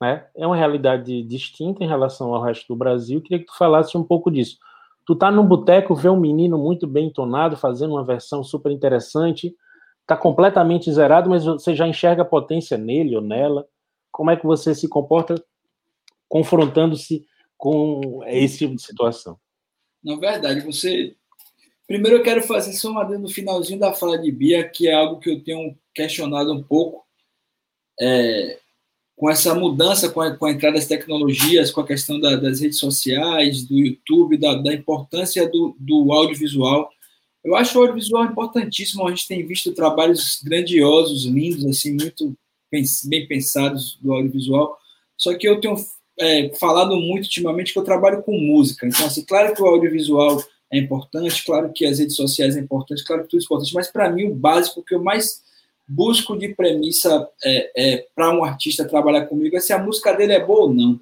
Né? 0.00 0.26
É 0.34 0.46
uma 0.46 0.56
realidade 0.56 1.22
distinta 1.24 1.84
em 1.84 1.88
relação 1.88 2.34
ao 2.34 2.42
resto 2.42 2.66
do 2.68 2.76
Brasil. 2.76 3.20
Queria 3.20 3.38
que 3.38 3.46
tu 3.46 3.56
falasse 3.56 3.96
um 3.96 4.02
pouco 4.02 4.30
disso. 4.30 4.56
Tu 5.06 5.14
tá 5.14 5.30
num 5.30 5.46
boteco, 5.46 5.94
vê 5.94 6.08
um 6.08 6.20
menino 6.20 6.56
muito 6.56 6.86
bem 6.86 7.08
entonado, 7.08 7.56
fazendo 7.56 7.94
uma 7.94 8.04
versão 8.04 8.44
super 8.44 8.70
interessante, 8.70 9.54
tá 10.06 10.16
completamente 10.16 10.90
zerado, 10.92 11.28
mas 11.28 11.44
você 11.44 11.74
já 11.74 11.86
enxerga 11.86 12.22
a 12.22 12.24
potência 12.24 12.78
nele 12.78 13.16
ou 13.16 13.22
nela. 13.22 13.66
Como 14.10 14.30
é 14.30 14.36
que 14.36 14.46
você 14.46 14.74
se 14.74 14.88
comporta 14.88 15.34
confrontando-se 16.28 17.26
com 17.60 18.24
esse 18.26 18.56
tipo 18.56 18.74
de 18.74 18.82
situação. 18.82 19.38
Na 20.02 20.16
verdade, 20.16 20.62
você. 20.62 21.14
Primeiro, 21.86 22.16
eu 22.16 22.22
quero 22.22 22.42
fazer 22.42 22.72
só 22.72 22.90
uma 22.90 23.04
no 23.04 23.28
finalzinho 23.28 23.78
da 23.78 23.92
fala 23.92 24.18
de 24.18 24.32
Bia, 24.32 24.66
que 24.66 24.88
é 24.88 24.94
algo 24.94 25.20
que 25.20 25.28
eu 25.28 25.44
tenho 25.44 25.76
questionado 25.94 26.52
um 26.54 26.62
pouco. 26.62 27.04
É, 28.00 28.58
com 29.14 29.28
essa 29.28 29.54
mudança, 29.54 30.08
com 30.08 30.22
a, 30.22 30.34
com 30.34 30.46
a, 30.46 30.52
entrada 30.52 30.76
das 30.76 30.86
tecnologias, 30.86 31.70
com 31.70 31.82
a 31.82 31.86
questão 31.86 32.18
da, 32.18 32.36
das 32.36 32.60
redes 32.60 32.78
sociais, 32.78 33.66
do 33.66 33.76
YouTube, 33.76 34.38
da, 34.38 34.54
da 34.54 34.72
importância 34.72 35.46
do, 35.46 35.76
do, 35.78 36.10
audiovisual. 36.10 36.90
Eu 37.44 37.54
acho 37.54 37.76
o 37.76 37.82
audiovisual 37.82 38.24
importantíssimo. 38.24 39.06
A 39.06 39.10
gente 39.10 39.28
tem 39.28 39.46
visto 39.46 39.74
trabalhos 39.74 40.40
grandiosos, 40.42 41.26
lindos, 41.26 41.66
assim, 41.66 41.92
muito 41.92 42.34
bem 43.04 43.28
pensados 43.28 43.98
do 44.00 44.14
audiovisual. 44.14 44.78
Só 45.18 45.36
que 45.36 45.46
eu 45.46 45.60
tenho 45.60 45.76
é, 46.20 46.50
falado 46.54 46.94
muito 46.96 47.24
ultimamente 47.24 47.72
que 47.72 47.78
eu 47.78 47.84
trabalho 47.84 48.22
com 48.22 48.38
música. 48.38 48.86
Então, 48.86 49.06
assim, 49.06 49.24
claro 49.24 49.54
que 49.54 49.62
o 49.62 49.66
audiovisual 49.66 50.42
é 50.70 50.78
importante, 50.78 51.44
claro 51.44 51.72
que 51.74 51.86
as 51.86 51.98
redes 51.98 52.14
sociais 52.14 52.56
é 52.56 52.60
importante, 52.60 53.02
claro 53.04 53.22
que 53.22 53.28
tudo 53.30 53.40
é 53.40 53.44
importante, 53.44 53.74
mas 53.74 53.90
para 53.90 54.10
mim 54.10 54.24
o 54.26 54.34
básico 54.34 54.84
que 54.84 54.94
eu 54.94 55.02
mais 55.02 55.42
busco 55.88 56.38
de 56.38 56.54
premissa 56.54 57.28
é, 57.42 57.72
é 57.74 58.06
para 58.14 58.32
um 58.32 58.44
artista 58.44 58.86
trabalhar 58.86 59.26
comigo 59.26 59.56
é 59.56 59.60
se 59.60 59.72
a 59.72 59.78
música 59.78 60.12
dele 60.12 60.34
é 60.34 60.44
boa 60.44 60.62
ou 60.62 60.72
não. 60.72 61.00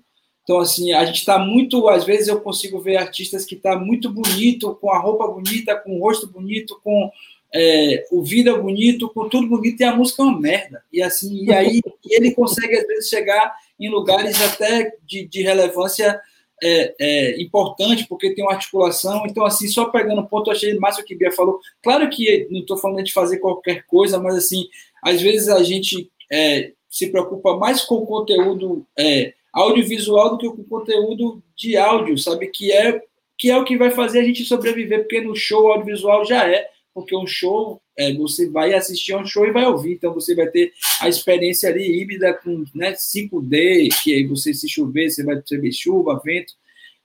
Então, 0.48 0.60
assim, 0.60 0.92
a 0.92 1.04
gente 1.04 1.18
está 1.18 1.38
muito. 1.38 1.87
Às 1.90 2.04
vezes 2.04 2.26
eu 2.26 2.40
consigo 2.40 2.80
ver 2.80 2.96
artistas 2.96 3.44
que 3.44 3.54
estão 3.54 3.72
tá 3.72 3.78
muito 3.78 4.10
bonito, 4.10 4.75
com 4.76 4.90
a 4.90 4.98
roupa 4.98 5.28
bonita, 5.28 5.76
com 5.76 5.98
o 5.98 6.00
rosto 6.00 6.26
bonito, 6.26 6.80
com 6.82 7.10
é, 7.54 8.04
o 8.10 8.22
vídeo 8.22 8.54
é 8.54 8.60
bonito, 8.60 9.08
com 9.08 9.28
tudo 9.28 9.46
bonito, 9.48 9.80
e 9.80 9.84
a 9.84 9.96
música 9.96 10.22
é 10.22 10.26
uma 10.26 10.40
merda. 10.40 10.82
E 10.92 11.02
assim, 11.02 11.44
e 11.44 11.52
aí 11.52 11.80
ele 12.10 12.32
consegue, 12.32 12.76
às 12.76 12.86
vezes, 12.86 13.08
chegar 13.08 13.54
em 13.78 13.88
lugares 13.88 14.40
até 14.42 14.92
de, 15.06 15.26
de 15.26 15.42
relevância 15.42 16.20
é, 16.62 16.94
é, 17.00 17.42
importante, 17.42 18.06
porque 18.08 18.34
tem 18.34 18.44
uma 18.44 18.52
articulação. 18.52 19.24
Então, 19.26 19.44
assim, 19.44 19.66
só 19.68 19.86
pegando 19.86 20.20
o 20.20 20.28
ponto, 20.28 20.50
eu 20.50 20.54
achei 20.54 20.74
mais 20.78 20.98
o 20.98 21.04
que 21.04 21.14
Bia 21.14 21.32
falou. 21.32 21.60
Claro 21.82 22.08
que 22.10 22.46
não 22.50 22.60
estou 22.60 22.76
falando 22.76 23.04
de 23.04 23.12
fazer 23.12 23.38
qualquer 23.38 23.84
coisa, 23.86 24.18
mas, 24.18 24.36
assim, 24.36 24.66
às 25.02 25.22
vezes 25.22 25.48
a 25.48 25.62
gente 25.62 26.10
é, 26.30 26.72
se 26.90 27.10
preocupa 27.10 27.56
mais 27.56 27.82
com 27.82 27.96
o 27.96 28.06
conteúdo 28.06 28.86
é, 28.98 29.32
audiovisual 29.52 30.30
do 30.30 30.38
que 30.38 30.48
com 30.48 30.62
o 30.62 30.64
conteúdo 30.64 31.42
de 31.56 31.76
áudio, 31.76 32.18
sabe? 32.18 32.48
Que 32.48 32.72
é, 32.72 33.00
que 33.38 33.50
é 33.50 33.56
o 33.56 33.64
que 33.64 33.78
vai 33.78 33.90
fazer 33.90 34.20
a 34.20 34.24
gente 34.24 34.44
sobreviver, 34.44 35.00
porque 35.00 35.20
no 35.20 35.34
show 35.34 35.70
audiovisual 35.72 36.24
já 36.24 36.46
é 36.46 36.68
porque 36.98 37.16
um 37.16 37.26
show, 37.26 37.80
é, 37.96 38.12
você 38.12 38.50
vai 38.50 38.74
assistir 38.74 39.14
um 39.14 39.24
show 39.24 39.46
e 39.46 39.52
vai 39.52 39.64
ouvir, 39.66 39.92
então 39.92 40.12
você 40.12 40.34
vai 40.34 40.48
ter 40.48 40.72
a 41.00 41.08
experiência 41.08 41.68
ali 41.68 42.00
híbrida 42.00 42.34
com 42.34 42.64
né, 42.74 42.92
5D, 42.92 43.88
que 44.02 44.14
aí 44.14 44.26
você 44.26 44.52
se 44.52 44.68
chover, 44.68 45.08
você 45.08 45.22
vai 45.22 45.36
perceber 45.36 45.72
chuva, 45.72 46.20
vento. 46.24 46.52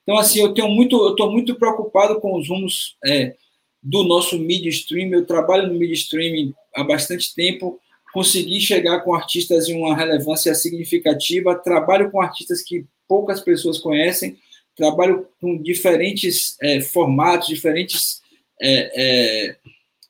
Então, 0.01 0.17
assim, 0.17 0.39
eu 0.39 0.53
tenho 0.53 0.67
muito, 0.67 0.95
eu 0.95 1.11
estou 1.11 1.31
muito 1.31 1.55
preocupado 1.55 2.19
com 2.19 2.37
os 2.37 2.49
rumos 2.49 2.97
é, 3.05 3.35
do 3.81 4.03
nosso 4.03 4.39
midstream. 4.39 5.11
Eu 5.11 5.25
trabalho 5.25 5.71
no 5.71 5.77
midstream 5.77 6.53
há 6.75 6.83
bastante 6.83 7.33
tempo, 7.35 7.79
consegui 8.11 8.59
chegar 8.59 9.01
com 9.01 9.13
artistas 9.13 9.69
em 9.69 9.77
uma 9.77 9.95
relevância 9.95 10.53
significativa, 10.55 11.55
trabalho 11.55 12.09
com 12.11 12.19
artistas 12.19 12.63
que 12.63 12.85
poucas 13.07 13.41
pessoas 13.41 13.77
conhecem, 13.77 14.37
trabalho 14.75 15.27
com 15.39 15.61
diferentes 15.61 16.57
é, 16.61 16.81
formatos, 16.81 17.47
diferentes 17.47 18.21
é, 18.61 18.91
é 18.95 19.55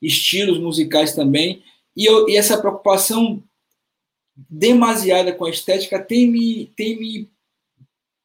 estilos 0.06 0.58
musicais 0.58 1.14
também. 1.14 1.62
E, 1.96 2.04
eu, 2.04 2.28
e 2.28 2.36
essa 2.36 2.58
preocupação 2.58 3.42
demasiada 4.48 5.32
com 5.32 5.44
a 5.44 5.50
estética 5.50 5.98
tem 5.98 6.28
me, 6.28 6.66
tem 6.76 6.98
me 6.98 7.30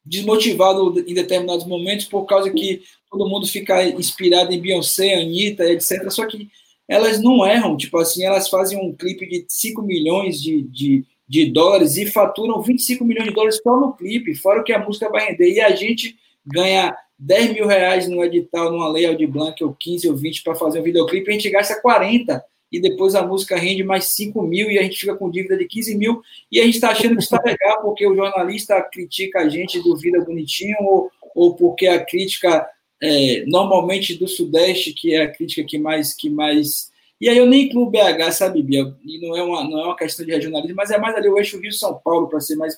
desmotivado 0.04 0.98
em 1.06 1.14
determinados 1.14 1.64
momentos 1.66 2.06
por 2.06 2.24
causa 2.26 2.50
que 2.50 2.82
todo 3.10 3.28
mundo 3.28 3.46
fica 3.46 3.84
inspirado 3.84 4.52
em 4.52 4.60
Beyoncé, 4.60 5.14
Anitta, 5.14 5.64
etc. 5.64 6.10
Só 6.10 6.26
que 6.26 6.48
elas 6.88 7.22
não 7.22 7.46
erram, 7.46 7.76
tipo 7.76 7.96
assim, 7.98 8.24
elas 8.24 8.48
fazem 8.48 8.78
um 8.78 8.92
clipe 8.92 9.26
de 9.28 9.44
5 9.48 9.82
milhões 9.82 10.42
de, 10.42 10.62
de, 10.62 11.04
de 11.28 11.46
dólares 11.46 11.96
e 11.96 12.06
faturam 12.06 12.60
25 12.60 13.04
milhões 13.04 13.28
de 13.28 13.34
dólares 13.34 13.60
só 13.62 13.78
no 13.78 13.92
clipe, 13.92 14.34
fora 14.34 14.60
o 14.60 14.64
que 14.64 14.72
a 14.72 14.84
música 14.84 15.08
vai 15.08 15.28
render. 15.28 15.52
E 15.52 15.60
a 15.60 15.74
gente 15.74 16.16
ganha 16.44 16.96
10 17.20 17.52
mil 17.52 17.66
reais 17.66 18.08
no 18.08 18.24
edital, 18.24 18.72
numa 18.72 18.88
lei 18.88 19.14
de 19.14 19.26
Blanc, 19.26 19.62
ou 19.62 19.76
15 19.78 20.08
ou 20.08 20.16
20 20.16 20.42
para 20.42 20.54
fazer 20.54 20.80
um 20.80 20.82
videoclipe, 20.82 21.28
a 21.28 21.32
gente 21.32 21.50
gasta 21.50 21.80
40 21.80 22.42
e 22.72 22.80
depois 22.80 23.14
a 23.14 23.26
música 23.26 23.56
rende 23.56 23.84
mais 23.84 24.12
5 24.14 24.40
mil 24.42 24.70
e 24.70 24.78
a 24.78 24.82
gente 24.82 24.98
fica 24.98 25.14
com 25.14 25.30
dívida 25.30 25.56
de 25.56 25.66
15 25.66 25.96
mil 25.96 26.22
e 26.50 26.58
a 26.60 26.64
gente 26.64 26.76
está 26.76 26.90
achando 26.90 27.16
que 27.16 27.22
está 27.22 27.38
legal 27.44 27.82
porque 27.82 28.06
o 28.06 28.14
jornalista 28.14 28.80
critica 28.82 29.40
a 29.40 29.48
gente 29.48 29.80
do 29.80 29.96
Vida 29.96 30.24
Bonitinho 30.24 30.76
ou, 30.80 31.10
ou 31.34 31.54
porque 31.54 31.86
a 31.88 32.02
crítica 32.02 32.66
é, 33.02 33.44
normalmente 33.46 34.14
do 34.14 34.26
Sudeste, 34.26 34.94
que 34.94 35.14
é 35.14 35.22
a 35.22 35.30
crítica 35.30 35.64
que 35.64 35.78
mais, 35.78 36.14
que 36.14 36.30
mais 36.30 36.90
e 37.20 37.28
aí 37.28 37.36
eu 37.36 37.44
nem 37.44 37.66
incluo 37.66 37.90
BH, 37.90 38.32
sabe, 38.32 38.62
Bia? 38.62 38.94
E 39.04 39.20
não 39.20 39.36
é 39.36 39.42
uma, 39.42 39.62
não 39.64 39.78
é 39.78 39.84
uma 39.84 39.96
questão 39.96 40.24
de 40.24 40.32
regionalismo, 40.32 40.74
mas 40.74 40.90
é 40.90 40.96
mais 40.96 41.14
ali 41.14 41.28
o 41.28 41.36
eixo 41.36 41.60
Rio-São 41.60 42.00
Paulo, 42.02 42.28
para 42.28 42.40
ser 42.40 42.56
mais... 42.56 42.74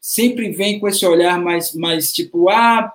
Sempre 0.00 0.50
vem 0.50 0.80
com 0.80 0.88
esse 0.88 1.06
olhar 1.06 1.40
mais, 1.40 1.72
mais 1.72 2.12
tipo, 2.12 2.48
ah, 2.48 2.92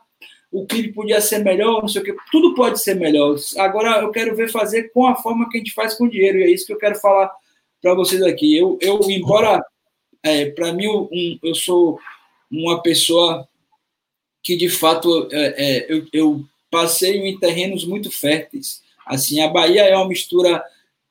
o 0.51 0.65
clipe 0.65 0.93
podia 0.93 1.21
ser 1.21 1.39
melhor, 1.39 1.81
não 1.81 1.87
sei 1.87 2.01
o 2.01 2.05
quê. 2.05 2.15
Tudo 2.31 2.55
pode 2.55 2.81
ser 2.81 2.95
melhor. 2.95 3.35
Agora 3.57 4.01
eu 4.01 4.11
quero 4.11 4.35
ver 4.35 4.49
fazer 4.49 4.91
com 4.91 5.05
a 5.05 5.15
forma 5.15 5.47
que 5.49 5.57
a 5.57 5.59
gente 5.59 5.73
faz 5.73 5.93
com 5.93 6.05
o 6.05 6.09
dinheiro, 6.09 6.39
e 6.39 6.43
é 6.43 6.49
isso 6.49 6.65
que 6.65 6.73
eu 6.73 6.77
quero 6.77 6.95
falar 6.95 7.31
para 7.81 7.93
vocês 7.93 8.21
aqui. 8.23 8.57
Eu, 8.57 8.77
eu 8.81 8.99
embora, 9.09 9.63
é, 10.23 10.49
para 10.49 10.73
mim, 10.73 10.87
um, 10.87 11.39
eu 11.43 11.53
sou 11.53 11.99
uma 12.51 12.81
pessoa 12.81 13.47
que, 14.41 14.55
de 14.55 14.69
fato, 14.69 15.27
é, 15.31 15.37
é, 15.57 15.85
eu, 15.93 16.07
eu 16.11 16.45
passeio 16.71 17.25
em 17.25 17.37
terrenos 17.37 17.85
muito 17.85 18.11
férteis. 18.11 18.81
Assim, 19.05 19.41
a 19.41 19.47
Bahia 19.47 19.83
é 19.83 19.95
uma 19.95 20.07
mistura, 20.07 20.63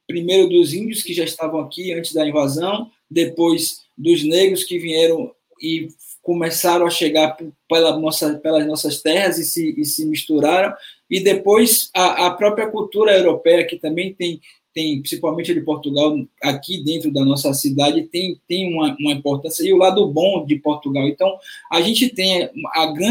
primeiro, 0.07 0.49
dos 0.49 0.73
índios 0.73 1.02
que 1.02 1.12
já 1.12 1.25
estavam 1.25 1.61
aqui 1.61 1.92
antes 1.92 2.12
da 2.12 2.26
invasão, 2.26 2.90
depois 3.11 3.83
dos 3.97 4.25
negros 4.25 4.64
que 4.64 4.78
vieram 4.78 5.33
e 5.61 5.88
começaram 6.28 6.87
a 6.87 6.90
chegar 6.90 7.38
pela 7.66 7.99
nossa, 7.99 8.35
pelas 8.35 8.66
nossas 8.66 9.00
terras 9.00 9.38
e 9.38 9.44
se, 9.44 9.80
e 9.80 9.85
se 9.87 10.04
misturaram, 10.04 10.75
e 11.08 11.20
depois 11.20 11.88
a, 11.97 12.26
a, 12.26 12.30
própria 12.32 12.70
cultura 12.70 13.16
europeia, 13.16 13.66
que 13.66 13.78
também 13.78 14.12
tem, 14.12 14.38
tem, 14.75 15.00
principalmente 15.00 15.54
de 15.54 15.62
Portugal, 15.62 16.14
aqui 16.42 16.85
dentro 16.85 17.11
da 17.11 17.25
nossa 17.25 17.54
cidade, 17.54 18.02
tem, 18.08 18.38
tem 18.47 18.70
uma, 18.70 18.94
uma 19.00 19.12
importância, 19.12 19.66
e 19.66 19.73
o 19.73 19.78
lado 19.78 20.06
bom 20.06 20.44
de 20.44 20.56
Portugal. 20.56 21.08
Então, 21.08 21.35
a 21.73 21.80
gente 21.80 22.11
tem 22.11 22.50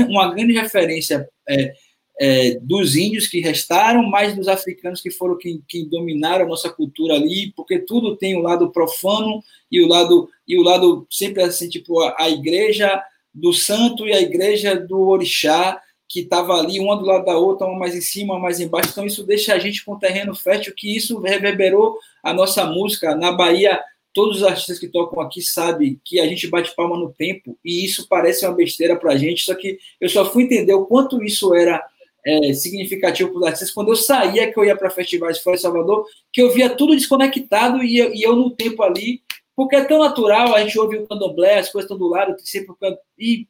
uma 0.06 0.32
grande 0.32 0.54
referência 0.54 1.28
é, 1.50 1.74
é, 2.20 2.58
dos 2.62 2.96
índios 2.96 3.28
que 3.28 3.40
restaram, 3.40 4.04
mais 4.04 4.36
dos 4.36 4.48
africanos 4.48 5.02
que 5.02 5.12
foram 5.12 5.38
quem, 5.38 5.62
dominaram 5.88 6.46
a 6.46 6.50
nossa 6.50 6.70
cultura 6.70 7.14
ali, 7.14 7.54
porque 7.56 7.80
tudo 7.80 8.18
tem 8.18 8.36
o 8.36 8.42
lado 8.42 8.72
profano 8.72 9.44
e 9.72 9.82
o 9.82 9.88
lado 9.88 10.30
e 10.48 10.58
o 10.58 10.64
lado 10.64 11.06
sempre 11.10 11.44
assim 11.44 11.70
tipo 11.70 12.00
a, 12.02 12.16
a 12.20 12.30
igreja 12.30 13.02
do 13.34 13.54
santo 13.54 14.08
e 14.08 14.14
a 14.14 14.22
igreja 14.22 14.76
do 14.76 15.08
orixá 15.08 15.80
que 16.10 16.22
estava 16.22 16.54
ali 16.54 16.80
uma 16.80 16.96
do 16.96 17.06
lado 17.06 17.26
da 17.26 17.38
outra, 17.38 17.68
uma 17.68 17.78
mais 17.78 17.94
em 17.94 18.02
cima, 18.02 18.34
uma 18.34 18.40
mais 18.40 18.60
embaixo. 18.60 18.90
Então 18.92 19.06
isso 19.06 19.24
deixa 19.24 19.54
a 19.54 19.60
gente 19.60 19.84
com 19.84 20.00
terreno 20.00 20.34
fértil, 20.34 20.74
que 20.76 20.96
isso 20.96 21.20
reverberou 21.20 21.98
a 22.24 22.34
nossa 22.34 22.66
música 22.66 23.14
na 23.14 23.32
Bahia. 23.32 23.80
Todos 24.14 24.38
os 24.38 24.44
artistas 24.44 24.80
que 24.80 24.88
tocam 24.88 25.22
aqui 25.22 25.42
sabem 25.42 26.00
que 26.04 26.20
a 26.20 26.26
gente 26.26 26.48
bate 26.48 26.74
palma 26.76 26.98
no 26.98 27.14
tempo 27.14 27.58
e 27.64 27.86
isso 27.86 28.08
parece 28.08 28.46
uma 28.46 28.56
besteira 28.56 28.96
para 28.96 29.12
a 29.12 29.18
gente. 29.18 29.44
Só 29.44 29.54
que 29.54 29.78
eu 30.00 30.10
só 30.10 30.26
fui 30.32 30.44
entender 30.44 30.74
o 30.74 30.86
quanto 30.86 31.22
isso 31.22 31.54
era 31.54 31.86
é, 32.28 32.54
significativo 32.54 33.30
para 33.30 33.40
os 33.40 33.46
artistas 33.46 33.72
quando 33.72 33.90
eu 33.90 33.96
saía, 33.96 34.52
que 34.52 34.60
eu 34.60 34.66
ia 34.66 34.76
para 34.76 34.90
festivais 34.90 35.40
fora 35.40 35.56
de 35.56 35.62
Salvador, 35.62 36.06
que 36.32 36.42
eu 36.42 36.52
via 36.52 36.70
tudo 36.70 36.96
desconectado 36.96 37.82
e 37.84 37.98
eu, 37.98 38.14
e 38.14 38.22
eu 38.22 38.36
no 38.36 38.52
tempo 38.52 38.84
ali 38.84 39.22
porque 39.56 39.76
é 39.76 39.84
tão 39.84 39.98
natural, 39.98 40.54
a 40.54 40.62
gente 40.62 40.78
ouve 40.78 40.98
o 40.98 41.08
candomblé, 41.08 41.58
as 41.58 41.72
coisas 41.72 41.90
estão 41.90 41.98
do 41.98 42.08
lado, 42.08 42.36
sempre 42.44 42.76
e 43.18 43.48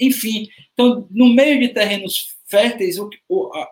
enfim. 0.00 0.48
Então, 0.72 1.06
no 1.10 1.28
meio 1.34 1.60
de 1.60 1.68
terrenos 1.68 2.34
férteis, 2.46 2.96
o, 2.98 3.10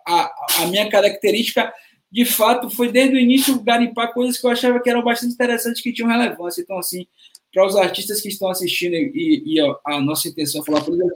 a, 0.06 0.30
a, 0.58 0.66
minha 0.66 0.90
característica, 0.90 1.72
de 2.12 2.26
fato, 2.26 2.68
foi 2.68 2.92
desde 2.92 3.16
o 3.16 3.18
início 3.18 3.58
garimpar 3.62 4.12
coisas 4.12 4.38
que 4.38 4.46
eu 4.46 4.50
achava 4.50 4.80
que 4.80 4.90
eram 4.90 5.02
bastante 5.02 5.32
interessantes, 5.32 5.80
que 5.80 5.92
tinham 5.92 6.10
relevância. 6.10 6.60
Então, 6.60 6.78
assim, 6.78 7.06
para 7.50 7.66
os 7.66 7.74
artistas 7.74 8.20
que 8.20 8.28
estão 8.28 8.50
assistindo, 8.50 8.94
e, 8.94 9.42
e 9.46 9.58
a, 9.58 9.74
a, 9.86 10.00
nossa 10.02 10.28
intenção 10.28 10.60
é 10.60 10.64
falar 10.66 10.82
por 10.82 10.92
eles 10.92 11.10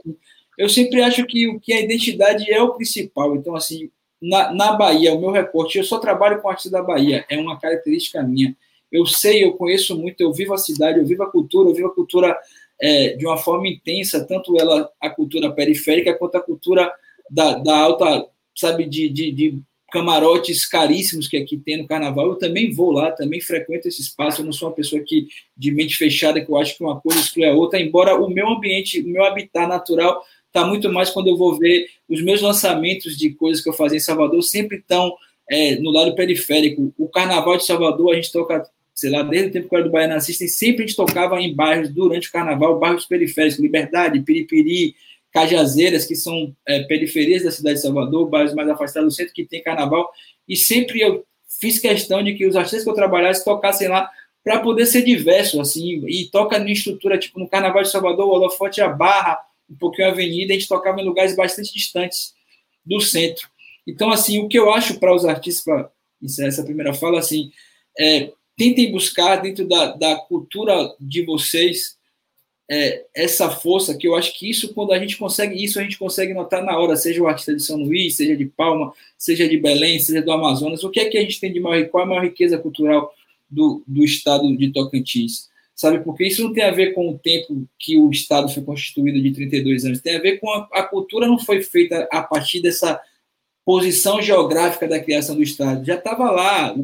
eu 0.57 0.69
sempre 0.69 1.01
acho 1.01 1.25
que 1.25 1.47
o 1.47 1.59
que 1.59 1.73
a 1.73 1.81
identidade 1.81 2.51
é 2.51 2.61
o 2.61 2.73
principal. 2.73 3.35
Então, 3.35 3.55
assim, 3.55 3.89
na, 4.21 4.53
na 4.53 4.73
Bahia, 4.73 5.13
o 5.13 5.19
meu 5.19 5.31
recorte, 5.31 5.77
eu 5.77 5.83
só 5.83 5.99
trabalho 5.99 6.41
com 6.41 6.49
artistas 6.49 6.71
da 6.71 6.81
Bahia, 6.81 7.25
é 7.29 7.37
uma 7.37 7.59
característica 7.59 8.21
minha 8.23 8.55
eu 8.93 9.07
sei, 9.07 9.43
eu 9.43 9.53
conheço 9.53 9.97
muito, 9.97 10.21
eu 10.21 10.31
vivo 10.31 10.53
a 10.53 10.57
cidade, 10.57 10.99
eu 10.99 11.05
vivo 11.05 11.23
a 11.23 11.31
cultura, 11.31 11.67
eu 11.67 11.73
vivo 11.73 11.87
a 11.87 11.95
cultura 11.95 12.37
é, 12.79 13.15
de 13.15 13.25
uma 13.25 13.37
forma 13.37 13.67
intensa, 13.67 14.23
tanto 14.23 14.55
ela, 14.59 14.87
a 15.01 15.09
cultura 15.09 15.51
periférica, 15.51 16.13
quanto 16.13 16.35
a 16.35 16.41
cultura 16.41 16.93
da, 17.27 17.55
da 17.55 17.75
alta, 17.75 18.27
sabe, 18.55 18.85
de, 18.85 19.09
de, 19.09 19.31
de 19.31 19.59
camarotes 19.91 20.67
caríssimos 20.67 21.27
que 21.27 21.37
aqui 21.37 21.57
tem 21.57 21.77
no 21.77 21.87
carnaval. 21.87 22.27
Eu 22.27 22.35
também 22.35 22.71
vou 22.71 22.91
lá, 22.91 23.11
também 23.11 23.41
frequento 23.41 23.87
esse 23.87 24.01
espaço. 24.01 24.41
Eu 24.41 24.45
não 24.45 24.53
sou 24.53 24.69
uma 24.69 24.75
pessoa 24.75 25.01
que 25.03 25.27
de 25.57 25.71
mente 25.71 25.97
fechada, 25.97 26.39
que 26.39 26.51
eu 26.51 26.57
acho 26.57 26.77
que 26.77 26.83
uma 26.83 27.01
coisa 27.01 27.19
exclui 27.19 27.45
a 27.45 27.53
outra, 27.53 27.79
embora 27.79 28.15
o 28.15 28.29
meu 28.29 28.47
ambiente, 28.47 29.01
o 29.01 29.07
meu 29.07 29.25
habitat 29.25 29.67
natural 29.67 30.23
está 30.53 30.65
muito 30.65 30.91
mais 30.91 31.09
quando 31.09 31.29
eu 31.29 31.35
vou 31.35 31.57
ver 31.57 31.87
os 32.07 32.21
meus 32.21 32.41
lançamentos 32.41 33.17
de 33.17 33.31
coisas 33.31 33.63
que 33.63 33.69
eu 33.69 33.73
fazia 33.73 33.97
em 33.97 34.01
Salvador, 34.01 34.41
sempre 34.43 34.77
estão 34.77 35.15
é, 35.49 35.75
no 35.77 35.89
lado 35.89 36.13
periférico. 36.13 36.93
O 36.97 37.09
carnaval 37.09 37.57
de 37.57 37.65
Salvador, 37.65 38.13
a 38.13 38.15
gente 38.15 38.31
toca 38.31 38.63
sei 38.95 39.09
lá, 39.09 39.23
desde 39.23 39.49
o 39.49 39.51
tempo 39.51 39.67
que 39.67 39.75
eu 39.75 39.79
era 39.79 39.87
do 39.87 39.91
Baiana 39.91 40.19
System, 40.19 40.47
sempre 40.47 40.83
a 40.83 40.87
gente 40.87 40.95
tocava 40.95 41.41
em 41.41 41.53
bairros 41.53 41.89
durante 41.89 42.29
o 42.29 42.31
carnaval, 42.31 42.77
bairros 42.77 43.05
periféricos, 43.05 43.59
Liberdade, 43.59 44.21
Piripiri, 44.21 44.95
Cajazeiras, 45.31 46.05
que 46.05 46.15
são 46.15 46.55
é, 46.67 46.83
periferias 46.83 47.43
da 47.43 47.49
cidade 47.49 47.77
de 47.77 47.81
Salvador, 47.81 48.29
bairros 48.29 48.53
mais 48.53 48.69
afastados 48.69 49.11
do 49.11 49.15
centro 49.15 49.33
que 49.33 49.45
tem 49.45 49.63
carnaval, 49.63 50.11
e 50.47 50.55
sempre 50.55 51.01
eu 51.01 51.25
fiz 51.59 51.79
questão 51.79 52.23
de 52.23 52.35
que 52.35 52.45
os 52.45 52.55
artistas 52.55 52.83
que 52.83 52.89
eu 52.89 52.93
trabalhasse 52.93 53.43
tocassem 53.43 53.87
lá 53.87 54.07
para 54.43 54.59
poder 54.59 54.85
ser 54.85 55.01
diverso, 55.01 55.59
assim, 55.59 56.03
e 56.07 56.25
toca 56.25 56.57
em 56.59 56.71
estrutura, 56.71 57.17
tipo, 57.17 57.39
no 57.39 57.47
Carnaval 57.47 57.81
de 57.81 57.89
Salvador, 57.89 58.27
o 58.27 58.31
holofote 58.31 58.81
a 58.81 58.89
Barra, 58.89 59.39
um 59.73 59.77
pouquinho 59.77 60.07
a 60.07 60.11
Avenida, 60.11 60.53
a 60.53 60.55
gente 60.55 60.67
tocava 60.67 61.01
em 61.01 61.05
lugares 61.05 61.35
bastante 61.35 61.73
distantes 61.73 62.33
do 62.85 63.01
centro. 63.01 63.49
Então, 63.87 64.11
assim, 64.11 64.39
o 64.39 64.47
que 64.47 64.57
eu 64.57 64.71
acho 64.71 64.99
para 64.99 65.13
os 65.13 65.25
artistas, 65.25 65.63
para 65.63 65.89
encerrar 66.21 66.47
essa 66.47 66.63
primeira 66.63 66.93
fala, 66.93 67.19
assim, 67.19 67.51
é, 67.99 68.31
tentem 68.55 68.91
buscar 68.91 69.37
dentro 69.37 69.67
da, 69.67 69.93
da 69.93 70.15
cultura 70.15 70.95
de 70.99 71.25
vocês 71.25 71.97
é, 72.69 73.05
essa 73.13 73.49
força, 73.49 73.97
que 73.97 74.07
eu 74.07 74.15
acho 74.15 74.37
que 74.37 74.49
isso, 74.49 74.73
quando 74.73 74.93
a 74.93 74.99
gente 74.99 75.17
consegue 75.17 75.61
isso, 75.61 75.79
a 75.79 75.83
gente 75.83 75.97
consegue 75.97 76.33
notar 76.33 76.63
na 76.63 76.77
hora, 76.77 76.95
seja 76.95 77.21
o 77.21 77.27
artista 77.27 77.53
de 77.53 77.61
São 77.61 77.77
Luís, 77.77 78.15
seja 78.15 78.37
de 78.37 78.45
Palma, 78.45 78.93
seja 79.17 79.47
de 79.47 79.57
Belém, 79.57 79.99
seja 79.99 80.21
do 80.21 80.31
Amazonas, 80.31 80.83
o 80.83 80.89
que 80.89 80.99
é 80.99 81.09
que 81.09 81.17
a 81.17 81.21
gente 81.21 81.39
tem 81.39 81.51
de 81.51 81.59
maior, 81.59 81.85
qual 81.89 82.03
é 82.03 82.05
a 82.05 82.09
maior 82.09 82.23
riqueza 82.23 82.57
cultural 82.57 83.13
do, 83.49 83.83
do 83.85 84.03
estado 84.03 84.55
de 84.55 84.71
Tocantins? 84.71 85.49
Sabe, 85.75 86.03
porque 86.03 86.27
isso 86.27 86.43
não 86.43 86.53
tem 86.53 86.63
a 86.63 86.71
ver 86.71 86.93
com 86.93 87.09
o 87.09 87.17
tempo 87.17 87.67
que 87.79 87.97
o 87.97 88.11
estado 88.11 88.47
foi 88.47 88.61
constituído 88.63 89.19
de 89.19 89.31
32 89.31 89.85
anos, 89.85 90.01
tem 90.01 90.15
a 90.15 90.21
ver 90.21 90.37
com 90.37 90.49
a, 90.51 90.67
a 90.71 90.83
cultura 90.83 91.27
não 91.27 91.39
foi 91.39 91.63
feita 91.63 92.07
a 92.11 92.21
partir 92.21 92.61
dessa 92.61 93.01
posição 93.65 94.21
geográfica 94.21 94.87
da 94.87 94.99
criação 94.99 95.35
do 95.35 95.43
Estado. 95.43 95.85
Já 95.85 95.95
estava 95.95 96.29
lá, 96.29 96.75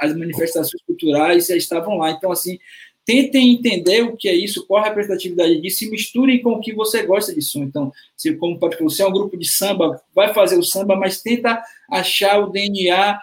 as 0.00 0.16
manifestações 0.16 0.82
culturais 0.82 1.46
já 1.46 1.56
estavam 1.56 1.96
lá. 1.96 2.10
Então, 2.10 2.30
assim, 2.30 2.58
tentem 3.04 3.52
entender 3.52 4.02
o 4.02 4.16
que 4.16 4.28
é 4.28 4.34
isso, 4.34 4.66
qual 4.66 4.82
a 4.82 4.88
representatividade 4.88 5.60
disso, 5.60 5.84
e 5.84 5.90
misturem 5.90 6.42
com 6.42 6.50
o 6.50 6.60
que 6.60 6.74
você 6.74 7.02
gosta 7.02 7.34
de 7.34 7.40
som. 7.40 7.62
Então, 7.62 7.90
se 8.14 8.34
como 8.36 8.58
pode 8.58 8.76
você 8.76 9.02
é 9.02 9.06
um 9.06 9.12
grupo 9.12 9.36
de 9.36 9.48
samba, 9.48 10.00
vai 10.14 10.34
fazer 10.34 10.58
o 10.58 10.62
samba, 10.62 10.94
mas 10.94 11.22
tenta 11.22 11.62
achar 11.90 12.38
o 12.40 12.50
DNA 12.50 13.18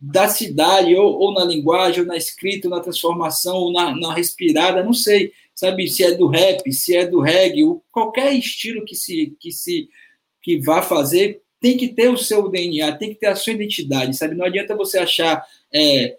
da 0.00 0.28
cidade, 0.28 0.94
ou, 0.94 1.18
ou 1.18 1.34
na 1.34 1.44
linguagem, 1.44 2.00
ou 2.00 2.06
na 2.06 2.16
escrita, 2.16 2.68
ou 2.68 2.74
na 2.74 2.80
transformação, 2.80 3.56
ou 3.56 3.72
na, 3.72 3.94
na 3.94 4.14
respirada, 4.14 4.82
não 4.82 4.94
sei, 4.94 5.32
sabe, 5.54 5.88
se 5.88 6.02
é 6.02 6.12
do 6.12 6.26
rap, 6.26 6.72
se 6.72 6.96
é 6.96 7.06
do 7.06 7.20
reggae, 7.20 7.62
qualquer 7.92 8.32
estilo 8.32 8.84
que 8.84 8.94
se 8.94 9.36
que 9.38 9.52
se 9.52 9.88
que 10.42 10.58
vá 10.58 10.80
fazer, 10.80 11.42
tem 11.60 11.76
que 11.76 11.88
ter 11.88 12.08
o 12.08 12.16
seu 12.16 12.48
DNA, 12.48 12.96
tem 12.96 13.10
que 13.10 13.20
ter 13.20 13.26
a 13.26 13.36
sua 13.36 13.52
identidade, 13.52 14.16
sabe? 14.16 14.34
Não 14.34 14.46
adianta 14.46 14.74
você 14.74 14.98
achar, 14.98 15.44
é, 15.72 16.16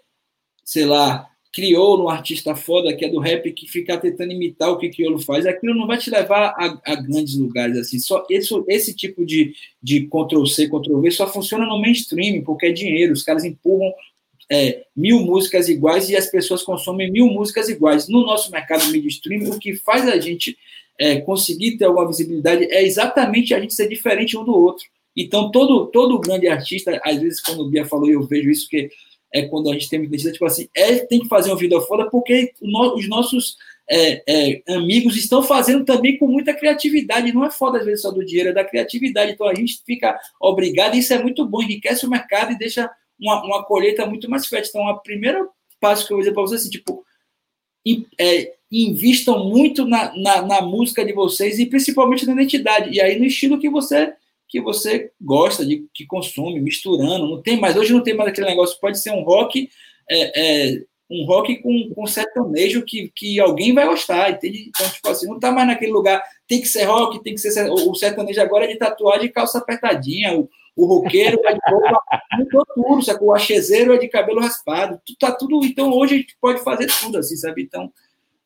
sei 0.64 0.84
lá, 0.84 1.28
crioulo, 1.52 2.04
um 2.04 2.08
artista 2.08 2.54
foda 2.54 2.96
que 2.96 3.04
é 3.04 3.08
do 3.08 3.20
rap, 3.20 3.52
que 3.52 3.68
ficar 3.68 3.98
tentando 3.98 4.32
imitar 4.32 4.70
o 4.70 4.78
que 4.78 4.88
crioulo 4.88 5.18
faz, 5.18 5.44
aquilo 5.44 5.74
não 5.74 5.86
vai 5.86 5.98
te 5.98 6.08
levar 6.10 6.54
a, 6.58 6.80
a 6.84 6.94
grandes 6.94 7.36
lugares, 7.36 7.76
assim. 7.76 7.98
Só 7.98 8.24
esse, 8.30 8.54
esse 8.68 8.94
tipo 8.94 9.24
de, 9.24 9.54
de 9.82 10.08
Ctrl-C, 10.08 10.68
Ctrl-V 10.68 11.10
só 11.10 11.30
funciona 11.30 11.66
no 11.66 11.78
mainstream, 11.78 12.42
porque 12.42 12.66
é 12.66 12.72
dinheiro, 12.72 13.12
os 13.12 13.22
caras 13.22 13.44
empurram 13.44 13.92
é, 14.50 14.84
mil 14.96 15.20
músicas 15.20 15.68
iguais 15.68 16.08
e 16.08 16.16
as 16.16 16.26
pessoas 16.26 16.62
consomem 16.62 17.10
mil 17.10 17.26
músicas 17.26 17.68
iguais. 17.68 18.08
No 18.08 18.24
nosso 18.24 18.50
mercado 18.50 18.90
midstream, 18.90 19.50
o 19.50 19.58
que 19.58 19.74
faz 19.74 20.08
a 20.08 20.18
gente 20.18 20.56
é, 20.98 21.20
conseguir 21.20 21.76
ter 21.76 21.84
alguma 21.84 22.08
visibilidade 22.08 22.64
é 22.64 22.82
exatamente 22.82 23.54
a 23.54 23.60
gente 23.60 23.74
ser 23.74 23.88
diferente 23.88 24.36
um 24.36 24.44
do 24.44 24.54
outro. 24.54 24.84
Então, 25.14 25.50
todo, 25.50 25.86
todo 25.86 26.18
grande 26.18 26.48
artista, 26.48 26.98
às 27.04 27.20
vezes, 27.20 27.42
quando 27.42 27.60
o 27.60 27.68
Bia 27.68 27.84
falou, 27.84 28.10
eu 28.10 28.22
vejo 28.22 28.50
isso, 28.50 28.68
que 28.68 28.88
é 29.32 29.42
quando 29.42 29.70
a 29.70 29.72
gente 29.72 29.88
tem 29.88 30.02
identidade, 30.02 30.34
tipo 30.34 30.44
assim, 30.44 30.68
é, 30.74 30.96
tem 30.98 31.20
que 31.20 31.28
fazer 31.28 31.50
uma 31.50 31.58
vida 31.58 31.80
fora, 31.80 32.10
porque 32.10 32.52
os 32.60 33.08
nossos 33.08 33.56
é, 33.90 34.22
é, 34.26 34.62
amigos 34.74 35.16
estão 35.16 35.42
fazendo 35.42 35.84
também 35.84 36.18
com 36.18 36.26
muita 36.26 36.54
criatividade. 36.54 37.32
Não 37.32 37.44
é 37.44 37.50
foda, 37.50 37.78
às 37.78 37.84
vezes, 37.84 38.02
só 38.02 38.10
do 38.10 38.24
dinheiro, 38.24 38.50
é 38.50 38.52
da 38.52 38.64
criatividade. 38.64 39.32
Então, 39.32 39.48
a 39.48 39.54
gente 39.54 39.82
fica 39.84 40.18
obrigado, 40.40 40.94
isso 40.94 41.12
é 41.12 41.22
muito 41.22 41.46
bom, 41.46 41.62
enriquece 41.62 42.06
o 42.06 42.10
mercado 42.10 42.52
e 42.52 42.58
deixa 42.58 42.90
uma, 43.18 43.44
uma 43.44 43.64
colheita 43.64 44.06
muito 44.06 44.28
mais 44.30 44.46
fértil. 44.46 44.70
Então, 44.70 44.88
a 44.88 44.98
primeira 44.98 45.46
passo 45.80 46.06
que 46.06 46.12
eu 46.12 46.16
vou 46.16 46.22
dizer 46.22 46.32
para 46.32 46.42
vocês, 46.42 46.60
assim, 46.60 46.70
tipo, 46.70 47.04
é, 48.18 48.54
invistam 48.70 49.44
muito 49.48 49.84
na, 49.84 50.16
na, 50.16 50.42
na, 50.42 50.62
música 50.62 51.04
de 51.04 51.12
vocês 51.12 51.58
e 51.58 51.66
principalmente 51.66 52.24
na 52.24 52.32
identidade. 52.32 52.90
E 52.90 53.00
aí 53.00 53.18
no 53.18 53.26
estilo 53.26 53.58
que 53.58 53.68
você 53.68 54.14
que 54.52 54.60
você 54.60 55.10
gosta, 55.18 55.64
de 55.64 55.86
que 55.94 56.04
consome, 56.04 56.60
misturando. 56.60 57.26
Não 57.26 57.40
tem 57.40 57.58
mais, 57.58 57.74
hoje 57.74 57.94
não 57.94 58.02
tem 58.02 58.14
mais 58.14 58.28
aquele 58.28 58.48
negócio, 58.48 58.78
pode 58.78 59.00
ser 59.00 59.10
um 59.10 59.22
rock, 59.22 59.70
é, 60.10 60.74
é, 60.74 60.82
um 61.10 61.24
rock 61.24 61.56
com, 61.62 61.90
com 61.94 62.06
sertanejo 62.06 62.84
que, 62.84 63.10
que 63.16 63.40
alguém 63.40 63.72
vai 63.72 63.86
gostar, 63.86 64.30
entende? 64.30 64.68
Então, 64.68 64.86
tipo 64.90 65.08
assim, 65.08 65.26
não 65.26 65.40
tá 65.40 65.50
mais 65.50 65.66
naquele 65.66 65.90
lugar, 65.90 66.22
tem 66.46 66.60
que 66.60 66.68
ser 66.68 66.84
rock, 66.84 67.22
tem 67.22 67.34
que 67.34 67.40
ser. 67.40 67.70
O 67.70 67.94
sertanejo 67.94 68.42
agora 68.42 68.66
é 68.66 68.68
de 68.68 68.76
tatuagem 68.76 69.26
e 69.26 69.32
calça 69.32 69.56
apertadinha, 69.56 70.38
o, 70.38 70.50
o 70.76 70.84
roqueiro 70.84 71.40
é 71.46 71.54
de 71.54 71.60
roupa, 71.66 72.02
mudou 72.36 72.66
tudo? 72.74 73.24
O 73.24 73.32
achezeiro 73.32 73.94
é 73.94 73.96
de 73.96 74.08
cabelo 74.08 74.40
raspado, 74.40 75.00
tá 75.18 75.32
tudo. 75.32 75.64
Então 75.64 75.90
hoje 75.94 76.14
a 76.14 76.18
gente 76.18 76.36
pode 76.38 76.62
fazer 76.62 76.88
tudo 77.00 77.16
assim, 77.16 77.36
sabe? 77.36 77.62
Então, 77.62 77.90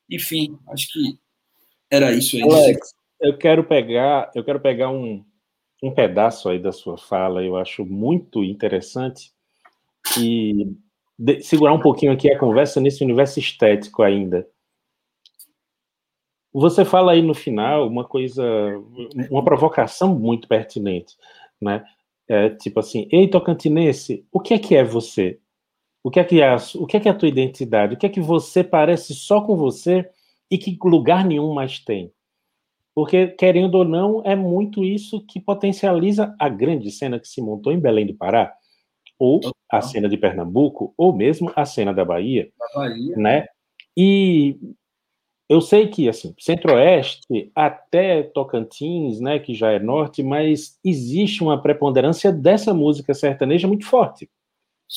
enfim, 0.09 0.57
acho 0.69 0.87
que 0.92 1.19
era 1.90 2.12
isso 2.12 2.37
aí. 2.37 2.42
Alex, 2.42 2.95
eu 3.21 3.37
quero 3.37 3.64
pegar, 3.64 4.31
eu 4.37 4.45
quero 4.45 4.61
pegar 4.61 4.88
um, 4.88 5.25
um 5.83 5.93
pedaço 5.93 6.49
aí 6.49 6.59
da 6.59 6.73
sua 6.73 6.97
fala, 6.97 7.43
eu 7.43 7.57
acho 7.57 7.85
muito 7.85 8.43
interessante, 8.43 9.33
e 10.19 10.75
de, 11.19 11.43
segurar 11.43 11.73
um 11.73 11.81
pouquinho 11.81 12.12
aqui 12.12 12.31
a 12.31 12.39
conversa 12.39 12.81
nesse 12.81 13.03
universo 13.03 13.39
estético 13.39 14.03
ainda. 14.03 14.47
Você 16.53 16.85
fala 16.85 17.12
aí 17.12 17.21
no 17.21 17.35
final 17.35 17.87
uma 17.87 18.05
coisa, 18.05 18.43
uma 19.31 19.45
provocação 19.45 20.19
muito 20.19 20.49
pertinente, 20.49 21.15
né? 21.61 21.85
É, 22.29 22.51
tipo 22.51 22.81
assim, 22.81 23.09
ei, 23.12 23.29
tocantinense, 23.29 24.27
o 24.33 24.41
que 24.41 24.55
é 24.55 24.59
que 24.59 24.75
é 24.75 24.83
você? 24.83 25.39
O 26.03 26.11
que 26.11 26.19
é 26.19 26.25
que 26.25 26.41
é, 26.41 26.57
o 26.77 26.87
que 26.87 26.97
é 26.97 27.01
que 27.01 27.09
é 27.09 27.11
a 27.11 27.15
tua 27.15 27.29
identidade? 27.29 27.95
O 27.95 27.99
que 27.99 28.07
é 28.07 28.09
que 28.09 28.21
você 28.21 28.65
parece 28.65 29.15
só 29.15 29.41
com 29.41 29.57
você 29.57 30.09
e 30.51 30.57
que 30.57 30.77
lugar 30.85 31.25
nenhum 31.25 31.53
mais 31.53 31.79
tem? 31.79 32.12
Porque, 32.96 33.26
querendo 33.26 33.74
ou 33.74 33.85
não, 33.85 34.22
é 34.24 34.35
muito 34.35 34.82
isso 34.82 35.20
que 35.26 35.38
potencializa 35.38 36.35
a 36.38 36.48
grande 36.48 36.90
cena 36.90 37.20
que 37.20 37.28
se 37.28 37.42
montou 37.42 37.70
em 37.70 37.78
Belém 37.78 38.06
do 38.06 38.14
Pará, 38.14 38.54
ou 39.18 39.38
a 39.70 39.82
cena 39.82 40.09
de 40.09 40.16
Pernambuco, 40.16 40.94
ou 40.96 41.14
mesmo 41.14 41.52
a 41.54 41.66
cena 41.66 41.92
da 41.92 42.06
Bahia. 42.06 42.50
Da 42.59 42.80
Bahia. 42.80 43.14
Né? 43.18 43.46
E 43.94 44.59
eu 45.46 45.61
sei 45.61 45.88
que, 45.88 46.09
assim, 46.09 46.35
Centro-Oeste 46.38 47.52
até 47.54 48.22
Tocantins, 48.22 49.20
né, 49.20 49.38
que 49.38 49.52
já 49.52 49.72
é 49.72 49.78
norte, 49.78 50.22
mas 50.22 50.78
existe 50.82 51.42
uma 51.42 51.61
preponderância 51.61 52.32
dessa 52.32 52.72
música 52.72 53.12
sertaneja 53.12 53.68
muito 53.68 53.85
forte, 53.85 54.26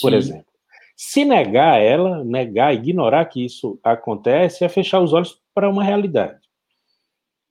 por 0.02 0.12
Sim. 0.12 0.18
exemplo. 0.18 0.54
Se 0.96 1.26
negar 1.26 1.82
ela, 1.82 2.24
negar, 2.24 2.74
ignorar 2.74 3.26
que 3.26 3.44
isso 3.44 3.78
acontece, 3.84 4.64
é 4.64 4.70
fechar 4.70 5.02
os 5.02 5.12
olhos 5.12 5.38
para 5.54 5.70
uma 5.70 5.84
realidade. 5.84 6.49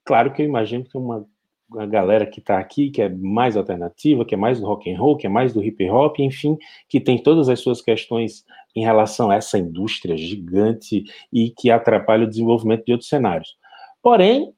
Claro 0.09 0.33
que 0.33 0.40
eu 0.40 0.47
imagino 0.47 0.85
que 0.85 0.97
uma, 0.97 1.23
uma 1.71 1.85
galera 1.85 2.25
que 2.25 2.40
está 2.40 2.59
aqui, 2.59 2.88
que 2.88 3.03
é 3.03 3.11
mais 3.11 3.59
alternativa, 3.59 4.25
que 4.25 4.35
é 4.35 4.38
mais 4.38 4.59
do 4.59 4.66
rock 4.66 4.90
and 4.90 4.99
roll, 4.99 5.18
que 5.18 5.27
é 5.27 5.29
mais 5.29 5.53
do 5.53 5.62
hip 5.62 5.87
hop, 5.90 6.18
enfim, 6.21 6.57
que 6.88 6.99
tem 6.99 7.23
todas 7.23 7.51
as 7.51 7.61
suas 7.61 7.83
questões 7.83 8.42
em 8.75 8.83
relação 8.83 9.31
a 9.31 9.35
essa 9.35 9.59
indústria 9.59 10.16
gigante 10.16 11.05
e 11.31 11.51
que 11.51 11.71
atrapalha 11.71 12.25
o 12.25 12.27
desenvolvimento 12.27 12.87
de 12.87 12.92
outros 12.92 13.11
cenários. 13.11 13.55
Porém, 14.03 14.51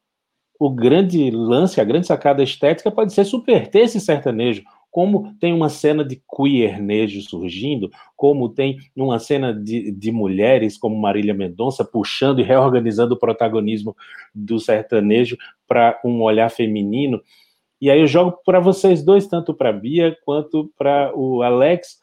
o 0.56 0.70
grande 0.70 1.32
lance, 1.32 1.80
a 1.80 1.84
grande 1.84 2.06
sacada 2.06 2.44
estética 2.44 2.88
pode 2.88 3.12
ser 3.12 3.24
subverter 3.24 3.82
esse 3.82 4.00
sertanejo, 4.00 4.62
como 4.90 5.34
tem 5.38 5.52
uma 5.52 5.68
cena 5.68 6.04
de 6.04 6.20
queernejo 6.36 7.22
surgindo, 7.22 7.90
como 8.16 8.48
tem 8.48 8.78
uma 8.96 9.18
cena 9.18 9.54
de, 9.54 9.92
de 9.92 10.10
mulheres 10.10 10.76
como 10.76 11.00
Marília 11.00 11.32
Mendonça 11.32 11.84
puxando 11.84 12.40
e 12.40 12.44
reorganizando 12.44 13.14
o 13.14 13.18
protagonismo 13.18 13.96
do 14.34 14.58
sertanejo 14.58 15.36
para 15.68 16.00
um 16.04 16.22
olhar 16.22 16.50
feminino. 16.50 17.22
E 17.80 17.90
aí 17.90 18.00
eu 18.00 18.06
jogo 18.06 18.38
para 18.44 18.60
vocês 18.60 19.02
dois, 19.02 19.26
tanto 19.26 19.54
para 19.54 19.72
Bia 19.72 20.16
quanto 20.24 20.70
para 20.76 21.12
o 21.16 21.42
Alex. 21.42 21.98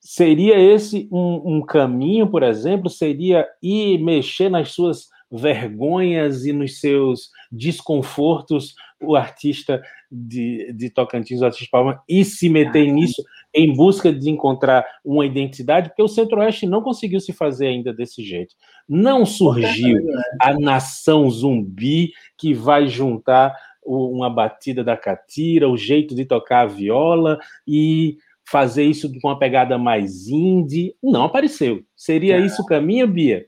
Seria 0.00 0.58
esse 0.58 1.08
um, 1.10 1.56
um 1.56 1.62
caminho, 1.62 2.28
por 2.28 2.42
exemplo? 2.42 2.88
Seria 2.88 3.46
ir 3.62 3.98
mexer 3.98 4.48
nas 4.48 4.70
suas 4.72 5.08
vergonhas 5.30 6.46
e 6.46 6.52
nos 6.52 6.78
seus 6.78 7.30
desconfortos 7.50 8.74
o 9.06 9.16
artista 9.16 9.82
de, 10.10 10.72
de 10.72 10.90
Tocantins, 10.90 11.40
o 11.40 11.44
artista 11.44 11.68
Palma, 11.70 12.02
e 12.08 12.24
se 12.24 12.48
meter 12.48 12.90
nisso 12.90 13.22
em 13.54 13.72
busca 13.72 14.12
de 14.12 14.30
encontrar 14.30 14.84
uma 15.04 15.24
identidade, 15.24 15.88
porque 15.88 16.02
o 16.02 16.08
Centro-Oeste 16.08 16.66
não 16.66 16.82
conseguiu 16.82 17.20
se 17.20 17.32
fazer 17.32 17.68
ainda 17.68 17.92
desse 17.92 18.22
jeito. 18.22 18.54
Não 18.88 19.24
surgiu 19.24 19.98
a 20.40 20.58
nação 20.58 21.30
zumbi 21.30 22.12
que 22.36 22.52
vai 22.52 22.88
juntar 22.88 23.54
uma 23.84 24.30
batida 24.30 24.82
da 24.82 24.96
catira, 24.96 25.68
o 25.68 25.76
jeito 25.76 26.14
de 26.14 26.24
tocar 26.24 26.62
a 26.62 26.66
viola 26.66 27.38
e 27.66 28.16
fazer 28.48 28.84
isso 28.84 29.10
com 29.20 29.28
uma 29.28 29.38
pegada 29.38 29.78
mais 29.78 30.28
indie. 30.28 30.94
Não 31.02 31.24
apareceu. 31.24 31.82
Seria 31.96 32.38
isso 32.38 32.62
o 32.62 32.66
caminho, 32.66 33.06
Bia? 33.06 33.46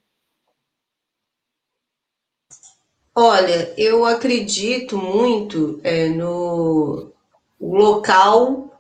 Olha, 3.18 3.72
eu 3.79 4.05
acredito 4.05 4.98
muito 4.98 5.81
é, 5.83 6.07
no 6.11 7.11
local. 7.59 8.79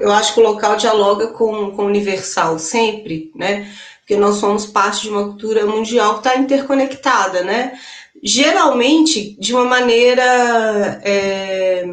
Eu 0.00 0.10
acho 0.10 0.34
que 0.34 0.40
o 0.40 0.42
local 0.42 0.76
dialoga 0.76 1.28
com, 1.28 1.70
com 1.70 1.82
o 1.84 1.86
universal 1.86 2.58
sempre, 2.58 3.30
né? 3.36 3.72
Porque 4.00 4.16
nós 4.16 4.34
somos 4.36 4.66
parte 4.66 5.02
de 5.02 5.10
uma 5.10 5.26
cultura 5.28 5.64
mundial 5.64 6.14
que 6.14 6.28
está 6.28 6.36
interconectada, 6.36 7.44
né? 7.44 7.78
Geralmente 8.20 9.36
de 9.38 9.54
uma 9.54 9.64
maneira 9.64 11.00
é, 11.04 11.84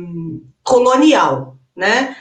colonial, 0.64 1.56
né? 1.76 2.18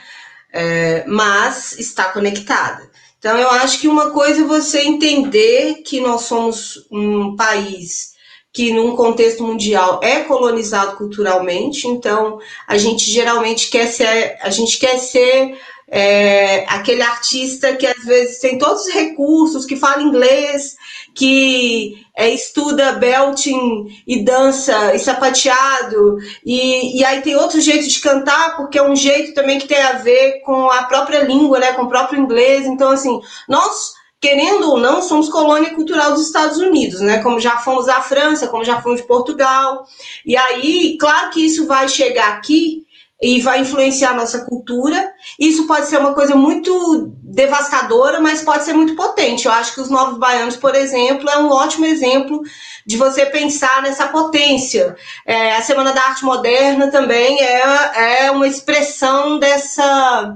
É, 0.53 1.03
mas 1.07 1.79
está 1.79 2.11
conectada. 2.11 2.87
Então, 3.17 3.35
eu 3.35 3.49
acho 3.49 3.79
que 3.81 3.87
uma 3.87 4.11
coisa 4.11 4.41
é 4.41 4.45
você 4.45 4.81
entender 4.81 5.81
que 5.83 5.99
nós 5.99 6.21
somos 6.21 6.87
um 6.91 7.35
país 7.35 8.14
que 8.55 8.71
num 8.71 8.95
contexto 8.95 9.43
mundial 9.43 9.99
é 10.01 10.21
colonizado 10.21 10.95
culturalmente, 10.95 11.89
então 11.89 12.39
a 12.65 12.77
gente 12.77 13.11
geralmente 13.11 13.69
quer 13.69 13.85
ser, 13.87 14.37
a 14.41 14.49
gente 14.49 14.79
quer 14.79 14.97
ser 14.97 15.57
é, 15.89 16.63
aquele 16.69 17.01
artista 17.01 17.75
que 17.75 17.85
às 17.85 18.05
vezes 18.05 18.39
tem 18.39 18.57
todos 18.57 18.85
os 18.85 18.93
recursos, 18.93 19.65
que 19.65 19.75
fala 19.75 20.01
inglês, 20.01 20.77
que 21.13 22.01
é, 22.15 22.29
estuda 22.29 22.93
belting 22.93 24.01
e 24.07 24.23
dança 24.23 24.95
e 24.95 24.99
sapateado, 24.99 26.17
e, 26.45 26.97
e 26.97 27.03
aí 27.03 27.21
tem 27.21 27.35
outro 27.35 27.59
jeito 27.59 27.89
de 27.89 27.99
cantar, 27.99 28.55
porque 28.55 28.77
é 28.77 28.89
um 28.89 28.95
jeito 28.95 29.33
também 29.33 29.59
que 29.59 29.67
tem 29.67 29.81
a 29.81 29.97
ver 29.97 30.39
com 30.45 30.71
a 30.71 30.83
própria 30.83 31.23
língua, 31.25 31.59
né, 31.59 31.73
com 31.73 31.83
o 31.83 31.89
próprio 31.89 32.21
inglês. 32.21 32.65
Então, 32.65 32.89
assim, 32.91 33.19
nós 33.49 33.93
querendo 34.21 34.69
ou 34.69 34.79
não, 34.79 35.01
somos 35.01 35.29
colônia 35.29 35.73
cultural 35.75 36.11
dos 36.13 36.27
Estados 36.27 36.57
Unidos, 36.57 37.01
né? 37.01 37.21
Como 37.21 37.39
já 37.39 37.57
fomos 37.57 37.85
da 37.85 38.01
França, 38.01 38.47
como 38.47 38.63
já 38.63 38.81
fomos 38.81 39.01
de 39.01 39.07
Portugal. 39.07 39.85
E 40.25 40.35
aí, 40.35 40.97
claro 40.99 41.29
que 41.29 41.45
isso 41.45 41.67
vai 41.67 41.87
chegar 41.87 42.29
aqui 42.29 42.85
e 43.21 43.39
vai 43.39 43.61
influenciar 43.61 44.11
a 44.11 44.15
nossa 44.15 44.45
cultura. 44.45 45.13
Isso 45.39 45.65
pode 45.67 45.87
ser 45.87 45.99
uma 45.99 46.13
coisa 46.13 46.35
muito 46.35 47.13
devastadora, 47.23 48.19
mas 48.19 48.41
pode 48.41 48.63
ser 48.63 48.73
muito 48.73 48.95
potente. 48.95 49.45
Eu 49.45 49.51
acho 49.51 49.73
que 49.73 49.81
os 49.81 49.89
Novos 49.89 50.17
Baianos, 50.17 50.55
por 50.55 50.75
exemplo, 50.75 51.29
é 51.29 51.37
um 51.37 51.49
ótimo 51.49 51.85
exemplo 51.85 52.41
de 52.85 52.97
você 52.97 53.25
pensar 53.25 53.81
nessa 53.81 54.07
potência. 54.07 54.95
É, 55.25 55.55
a 55.55 55.61
Semana 55.61 55.91
da 55.91 56.01
Arte 56.01 56.23
Moderna 56.23 56.91
também 56.91 57.41
é, 57.41 58.25
é 58.25 58.31
uma 58.31 58.47
expressão 58.47 59.39
dessa 59.39 60.35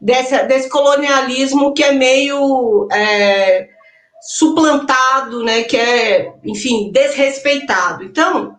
desse, 0.00 0.36
desse 0.44 0.68
colonialismo 0.68 1.72
que 1.74 1.82
é 1.82 1.92
meio 1.92 2.88
é, 2.92 3.68
suplantado, 4.20 5.42
né, 5.42 5.62
que 5.62 5.76
é, 5.76 6.32
enfim, 6.44 6.90
desrespeitado. 6.92 8.04
Então, 8.04 8.56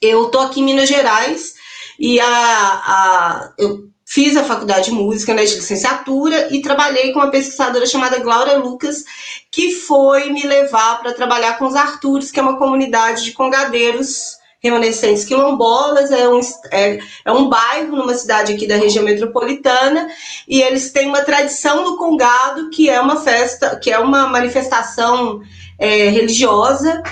eu 0.00 0.26
estou 0.26 0.42
aqui 0.42 0.60
em 0.60 0.64
Minas 0.64 0.88
Gerais 0.88 1.54
e 1.98 2.20
a, 2.20 2.26
a, 2.26 3.52
eu 3.58 3.88
fiz 4.06 4.36
a 4.36 4.44
faculdade 4.44 4.86
de 4.86 4.92
música, 4.92 5.34
né, 5.34 5.44
de 5.44 5.56
licenciatura, 5.56 6.48
e 6.50 6.62
trabalhei 6.62 7.12
com 7.12 7.18
uma 7.18 7.30
pesquisadora 7.30 7.84
chamada 7.84 8.20
Glória 8.20 8.56
Lucas, 8.56 9.04
que 9.52 9.72
foi 9.72 10.30
me 10.30 10.46
levar 10.46 11.00
para 11.00 11.12
trabalhar 11.12 11.58
com 11.58 11.66
os 11.66 11.74
Artures, 11.74 12.30
que 12.30 12.40
é 12.40 12.42
uma 12.42 12.58
comunidade 12.58 13.24
de 13.24 13.32
congadeiros 13.32 14.37
remanescentes 14.60 15.24
quilombolas, 15.24 16.10
é 16.10 16.28
um, 16.28 16.40
é, 16.72 16.98
é 17.24 17.32
um 17.32 17.48
bairro 17.48 17.96
numa 17.96 18.14
cidade 18.14 18.52
aqui 18.52 18.66
da 18.66 18.76
região 18.76 19.04
metropolitana, 19.04 20.08
e 20.48 20.60
eles 20.60 20.90
têm 20.90 21.08
uma 21.08 21.22
tradição 21.22 21.84
do 21.84 21.96
Congado, 21.96 22.70
que 22.70 22.90
é 22.90 23.00
uma 23.00 23.20
festa, 23.20 23.76
que 23.76 23.90
é 23.90 23.98
uma 23.98 24.26
manifestação 24.28 25.40
é, 25.78 26.08
religiosa 26.08 27.02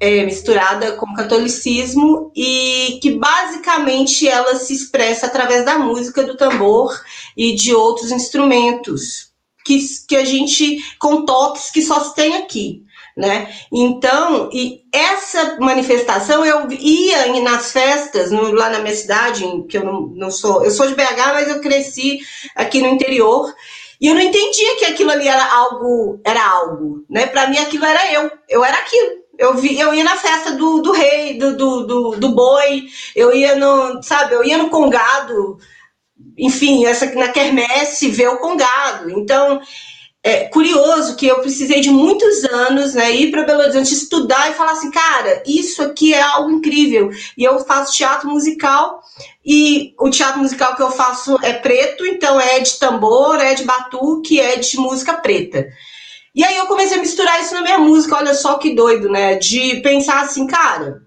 é, 0.00 0.24
misturada 0.24 0.92
com 0.92 1.06
o 1.06 1.14
catolicismo 1.14 2.32
e 2.34 2.98
que 3.02 3.12
basicamente 3.18 4.26
ela 4.26 4.56
se 4.56 4.72
expressa 4.72 5.26
através 5.26 5.64
da 5.64 5.78
música, 5.78 6.24
do 6.24 6.36
tambor 6.36 6.98
e 7.36 7.54
de 7.54 7.74
outros 7.74 8.10
instrumentos 8.10 9.30
que, 9.64 9.78
que 10.08 10.16
a 10.16 10.24
gente 10.24 10.78
com 10.98 11.26
toques 11.26 11.70
que 11.70 11.82
só 11.82 12.02
se 12.02 12.14
tem 12.14 12.36
aqui. 12.36 12.82
Né? 13.20 13.52
Então, 13.70 14.48
e 14.50 14.80
essa 14.90 15.58
manifestação 15.60 16.42
eu 16.42 16.70
ia 16.72 17.42
nas 17.42 17.70
festas 17.70 18.30
no, 18.30 18.50
lá 18.50 18.70
na 18.70 18.78
minha 18.78 18.94
cidade, 18.94 19.44
que 19.68 19.76
eu 19.76 19.84
não, 19.84 20.06
não 20.14 20.30
sou, 20.30 20.64
eu 20.64 20.70
sou 20.70 20.86
de 20.86 20.94
BH, 20.94 21.34
mas 21.34 21.48
eu 21.50 21.60
cresci 21.60 22.20
aqui 22.56 22.80
no 22.80 22.88
interior. 22.88 23.54
E 24.00 24.06
eu 24.06 24.14
não 24.14 24.22
entendia 24.22 24.76
que 24.76 24.86
aquilo 24.86 25.10
ali 25.10 25.28
era 25.28 25.52
algo, 25.52 26.18
era 26.24 26.42
algo, 26.42 27.04
né? 27.10 27.26
Para 27.26 27.48
mim 27.48 27.58
aquilo 27.58 27.84
era 27.84 28.10
eu, 28.10 28.30
eu 28.48 28.64
era 28.64 28.78
aquilo. 28.78 29.20
Eu, 29.36 29.54
vi, 29.54 29.78
eu 29.78 29.92
ia 29.92 30.04
na 30.04 30.16
festa 30.16 30.52
do, 30.52 30.80
do 30.80 30.92
rei, 30.92 31.38
do, 31.38 31.54
do, 31.54 31.86
do, 31.86 32.10
do 32.16 32.28
boi, 32.30 32.84
eu 33.14 33.34
ia 33.34 33.54
no, 33.54 34.02
sabe, 34.02 34.34
eu 34.34 34.42
ia 34.42 34.56
no 34.56 34.70
congado, 34.70 35.58
enfim, 36.38 36.86
essa 36.86 37.06
na 37.14 37.28
quermesse 37.28 38.08
ver 38.08 38.28
o 38.28 38.38
congado. 38.38 39.10
Então, 39.10 39.60
é 40.22 40.44
curioso 40.48 41.16
que 41.16 41.26
eu 41.26 41.40
precisei 41.40 41.80
de 41.80 41.90
muitos 41.90 42.44
anos, 42.44 42.94
né, 42.94 43.10
ir 43.10 43.30
para 43.30 43.42
Belo 43.42 43.60
Horizonte 43.60 43.94
estudar 43.94 44.50
e 44.50 44.54
falar 44.54 44.72
assim, 44.72 44.90
cara, 44.90 45.42
isso 45.46 45.82
aqui 45.82 46.12
é 46.12 46.20
algo 46.20 46.50
incrível. 46.50 47.10
E 47.36 47.42
eu 47.42 47.58
faço 47.60 47.96
teatro 47.96 48.28
musical 48.28 49.00
e 49.44 49.94
o 49.98 50.10
teatro 50.10 50.40
musical 50.40 50.76
que 50.76 50.82
eu 50.82 50.90
faço 50.90 51.38
é 51.42 51.54
preto, 51.54 52.04
então 52.04 52.38
é 52.38 52.60
de 52.60 52.78
tambor, 52.78 53.40
é 53.40 53.54
de 53.54 53.64
batuque, 53.64 54.38
é 54.38 54.56
de 54.56 54.76
música 54.76 55.14
preta. 55.14 55.66
E 56.34 56.44
aí 56.44 56.56
eu 56.56 56.66
comecei 56.66 56.98
a 56.98 57.00
misturar 57.00 57.40
isso 57.40 57.54
na 57.54 57.62
minha 57.62 57.78
música, 57.78 58.16
olha 58.16 58.34
só 58.34 58.58
que 58.58 58.74
doido, 58.74 59.08
né? 59.08 59.36
De 59.36 59.80
pensar 59.80 60.20
assim, 60.20 60.46
cara, 60.46 61.02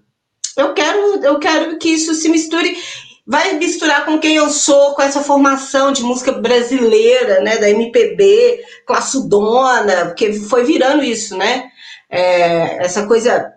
eu 0.56 0.74
quero, 0.74 1.24
eu 1.24 1.38
quero 1.38 1.78
que 1.78 1.88
isso 1.88 2.14
se 2.14 2.28
misture, 2.28 2.76
vai 3.26 3.54
misturar 3.54 4.04
com 4.04 4.18
quem 4.18 4.36
eu 4.36 4.50
sou, 4.50 4.94
com 4.94 5.02
essa 5.02 5.22
formação 5.22 5.92
de 5.92 6.02
música 6.02 6.32
brasileira, 6.32 7.40
né? 7.40 7.56
Da 7.56 7.70
MPB, 7.70 8.62
classudona, 8.86 10.06
porque 10.06 10.32
foi 10.34 10.64
virando 10.64 11.02
isso, 11.02 11.36
né? 11.36 11.64
É, 12.10 12.84
essa 12.84 13.06
coisa 13.06 13.52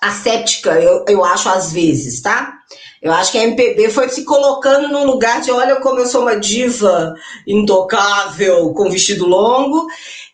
asséptica, 0.00 0.72
eu, 0.80 1.04
eu 1.08 1.24
acho, 1.24 1.48
às 1.48 1.72
vezes, 1.72 2.20
tá? 2.20 2.52
Eu 3.00 3.12
acho 3.12 3.32
que 3.32 3.38
a 3.38 3.44
MPB 3.44 3.90
foi 3.90 4.08
se 4.08 4.24
colocando 4.24 4.88
num 4.88 5.04
lugar 5.04 5.40
de 5.42 5.50
olha 5.50 5.76
como 5.76 6.00
eu 6.00 6.06
sou 6.06 6.22
uma 6.22 6.36
diva 6.36 7.14
intocável 7.46 8.72
com 8.72 8.90
vestido 8.90 9.26
longo 9.26 9.86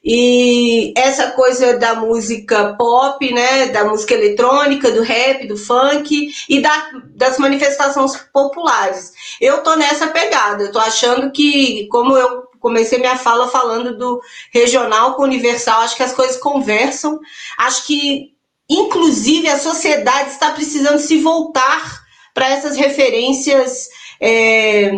e 0.02 0.94
essa 0.96 1.30
coisa 1.32 1.76
da 1.76 1.94
música 1.94 2.74
pop, 2.74 3.32
né, 3.32 3.66
da 3.68 3.84
música 3.84 4.14
eletrônica, 4.14 4.90
do 4.90 5.02
rap, 5.02 5.46
do 5.46 5.56
funk 5.56 6.30
e 6.48 6.60
da, 6.60 6.90
das 7.14 7.38
manifestações 7.38 8.16
populares. 8.32 9.12
Eu 9.40 9.62
tô 9.62 9.76
nessa 9.76 10.08
pegada, 10.08 10.64
eu 10.64 10.72
tô 10.72 10.78
achando 10.78 11.30
que, 11.30 11.86
como 11.88 12.16
eu 12.16 12.44
comecei 12.58 12.98
minha 12.98 13.16
fala 13.16 13.48
falando 13.48 13.96
do 13.96 14.20
regional 14.52 15.14
com 15.14 15.22
universal, 15.22 15.82
acho 15.82 15.96
que 15.96 16.02
as 16.02 16.12
coisas 16.14 16.38
conversam, 16.38 17.18
acho 17.58 17.86
que, 17.86 18.32
inclusive, 18.68 19.48
a 19.48 19.58
sociedade 19.58 20.30
está 20.30 20.52
precisando 20.52 20.98
se 20.98 21.18
voltar 21.18 22.00
para 22.32 22.48
essas 22.48 22.76
referências. 22.76 23.88
É, 24.20 24.92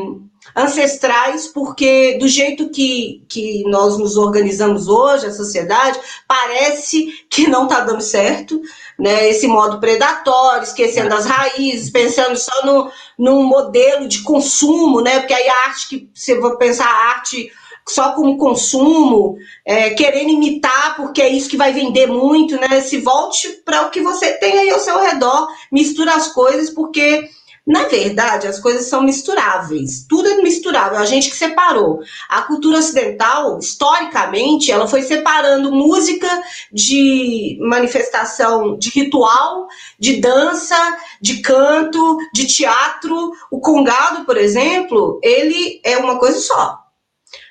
ancestrais, 0.57 1.47
porque 1.47 2.19
do 2.19 2.29
jeito 2.29 2.69
que, 2.69 3.25
que 3.29 3.63
nós 3.69 3.99
nos 3.99 4.17
organizamos 4.17 4.89
hoje, 4.89 5.27
a 5.27 5.33
sociedade, 5.33 5.99
parece 6.29 7.25
que 7.31 7.49
não 7.49 7.65
está 7.65 7.81
dando 7.81 8.03
certo, 8.03 8.61
né? 8.99 9.29
Esse 9.29 9.47
modo 9.47 9.81
predatório, 9.81 10.65
esquecendo 10.65 11.15
as 11.15 11.27
raízes, 11.27 11.91
pensando 11.91 12.37
só 12.37 12.65
no, 12.65 12.91
num 13.19 13.43
modelo 13.43 14.07
de 14.07 14.23
consumo, 14.23 15.01
né? 15.01 15.21
Porque 15.21 15.35
aí 15.35 15.49
a 15.49 15.69
arte 15.69 15.89
que 15.89 16.11
você 16.15 16.39
vai 16.39 16.57
pensar 16.57 16.87
a 16.87 17.11
arte 17.11 17.51
só 17.89 18.13
como 18.13 18.39
consumo, 18.39 19.37
é, 19.65 19.91
querendo 19.91 20.31
imitar, 20.31 20.97
porque 20.97 21.21
é 21.21 21.29
isso 21.29 21.49
que 21.49 21.57
vai 21.57 21.73
vender 21.73 22.07
muito, 22.07 22.55
né? 22.57 22.81
Se 22.81 22.99
volte 22.99 23.49
para 23.65 23.87
o 23.87 23.91
que 23.91 24.01
você 24.01 24.33
tem 24.35 24.59
aí 24.59 24.71
ao 24.71 24.79
seu 24.79 25.01
redor, 25.01 25.49
mistura 25.71 26.15
as 26.15 26.29
coisas, 26.29 26.71
porque 26.71 27.29
na 27.67 27.85
verdade, 27.85 28.49
as 28.49 28.59
coisas 28.59 28.87
são 28.87 29.03
misturáveis. 29.03 30.05
Tudo 30.09 30.29
é 30.29 30.43
misturável. 30.43 30.99
A 30.99 31.05
gente 31.05 31.31
que 31.31 31.37
separou. 31.37 32.01
A 32.29 32.43
cultura 32.43 32.79
ocidental, 32.79 33.59
historicamente, 33.59 34.73
ela 34.73 34.89
foi 34.89 35.03
separando 35.03 35.71
música 35.71 36.29
de 36.73 37.57
manifestação, 37.61 38.77
de 38.77 38.91
ritual, 38.91 39.69
de 39.97 40.21
dança, 40.21 40.77
de 41.21 41.41
canto, 41.41 42.19
de 42.35 42.47
teatro. 42.47 43.33
O 43.49 43.61
congado, 43.61 44.25
por 44.25 44.37
exemplo, 44.37 45.21
ele 45.23 45.81
é 45.85 45.97
uma 45.97 46.19
coisa 46.19 46.41
só 46.41 46.82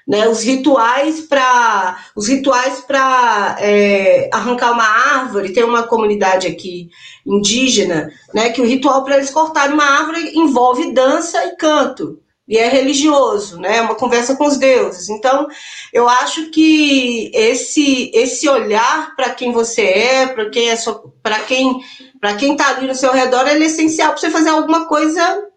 né? 0.07 0.27
Os 0.27 0.43
rituais 0.43 1.21
para 1.21 1.97
os 2.15 2.27
rituais 2.27 2.81
para 2.81 3.57
é, 3.59 4.29
arrancar 4.33 4.71
uma 4.71 4.83
árvore. 4.83 5.53
Tem 5.53 5.63
uma 5.63 5.83
comunidade 5.83 6.47
aqui 6.47 6.89
indígena, 7.25 8.11
né? 8.33 8.49
Que 8.49 8.61
o 8.61 8.65
ritual 8.65 9.03
para 9.03 9.17
eles 9.17 9.29
cortarem 9.29 9.73
uma 9.73 9.85
árvore 9.85 10.31
envolve 10.35 10.93
dança 10.93 11.45
e 11.45 11.55
canto 11.55 12.19
e 12.51 12.57
é 12.57 12.67
religioso, 12.67 13.57
né? 13.61 13.77
É 13.77 13.81
uma 13.81 13.95
conversa 13.95 14.35
com 14.35 14.45
os 14.45 14.57
deuses. 14.57 15.07
Então, 15.07 15.47
eu 15.93 16.09
acho 16.09 16.49
que 16.49 17.31
esse 17.33 18.11
esse 18.13 18.49
olhar 18.49 19.15
para 19.15 19.29
quem 19.29 19.53
você 19.53 19.83
é, 19.83 20.27
para 20.27 20.49
quem 20.49 20.69
é 20.69 20.75
para 21.23 21.39
quem 21.39 21.79
para 22.19 22.35
quem 22.35 22.51
está 22.51 22.67
ali 22.69 22.87
no 22.87 22.93
seu 22.93 23.13
redor, 23.13 23.47
é 23.47 23.57
essencial 23.57 24.09
para 24.09 24.19
você 24.19 24.29
fazer 24.29 24.49
alguma 24.49 24.85
coisa 24.85 25.50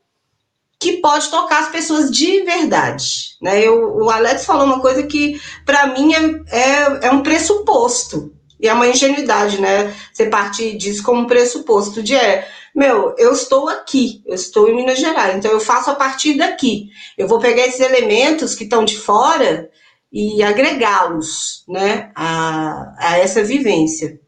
que 0.85 0.99
pode 0.99 1.31
tocar 1.31 1.61
as 1.61 1.70
pessoas 1.70 2.11
de 2.11 2.42
verdade. 2.42 3.38
Né? 3.40 3.66
Eu, 3.66 3.97
o 3.97 4.11
Alex 4.11 4.44
falou 4.44 4.66
uma 4.66 4.81
coisa 4.81 5.03
que, 5.03 5.40
para 5.64 5.87
mim, 5.87 6.12
é, 6.12 6.59
é, 6.59 7.07
é, 7.07 7.11
um 7.11 7.23
pressuposto. 7.23 8.35
E 8.61 8.68
é 8.68 8.73
uma 8.73 8.87
ingenuidade, 8.87 9.61
né? 9.61 9.94
Você 10.12 10.27
partir 10.27 10.77
disso 10.77 11.03
como 11.03 11.23
um 11.23 11.27
pressuposto 11.27 12.03
de 12.03 12.14
é, 12.14 12.47
meu, 12.75 13.14
eu 13.18 13.33
estou 13.33 13.68
aqui, 13.68 14.23
eu 14.27 14.35
estou 14.35 14.68
em 14.68 14.77
Minas 14.77 14.99
Gerais, 14.99 15.37
então 15.37 15.51
eu 15.51 15.61
faço 15.61 15.90
a 15.90 15.94
partir 15.94 16.37
daqui. 16.37 16.90
Eu 17.16 17.27
vou 17.27 17.38
pegar 17.38 17.66
esses 17.66 17.81
elementos 17.81 18.55
que 18.55 18.64
estão 18.64 18.85
de 18.85 18.97
fora 18.97 19.70
e 20.12 20.42
agregá-los 20.42 21.64
né, 21.68 22.12
a, 22.14 22.94
a 22.99 23.18
essa 23.18 23.42
vivência. 23.42 24.20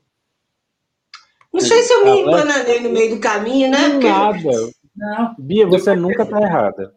Não 1.52 1.60
sei 1.60 1.82
se 1.82 1.92
eu 1.92 2.04
me 2.04 2.20
embananei 2.22 2.80
no 2.80 2.90
meio 2.90 3.14
do 3.14 3.20
caminho, 3.20 3.70
né? 3.70 3.90
Porque... 3.90 4.08
Nada. 4.08 4.76
Não. 4.96 5.34
Bia, 5.38 5.66
você 5.66 5.94
nunca 5.94 6.22
está 6.22 6.40
errada. 6.40 6.94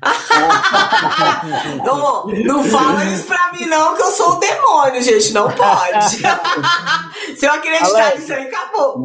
não, 1.84 2.26
não 2.26 2.64
fala 2.64 3.04
isso 3.04 3.26
pra 3.26 3.52
mim, 3.52 3.66
não, 3.66 3.94
que 3.94 4.02
eu 4.02 4.10
sou 4.12 4.36
o 4.36 4.40
demônio, 4.40 5.02
gente. 5.02 5.32
Não 5.34 5.50
pode. 5.50 6.06
Se 7.36 7.44
eu 7.46 7.52
acreditar 7.52 8.14
nisso 8.14 8.32
aí, 8.32 8.46
acabou. 8.46 9.04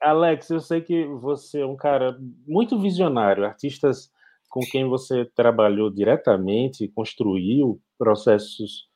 Alex, 0.00 0.48
eu 0.50 0.60
sei 0.60 0.80
que 0.80 1.04
você 1.06 1.60
é 1.60 1.66
um 1.66 1.76
cara 1.76 2.16
muito 2.46 2.78
visionário, 2.78 3.44
artistas 3.44 4.10
com 4.48 4.60
quem 4.60 4.88
você 4.88 5.24
trabalhou 5.24 5.90
diretamente, 5.90 6.88
construiu 6.88 7.80
processos 7.98 8.88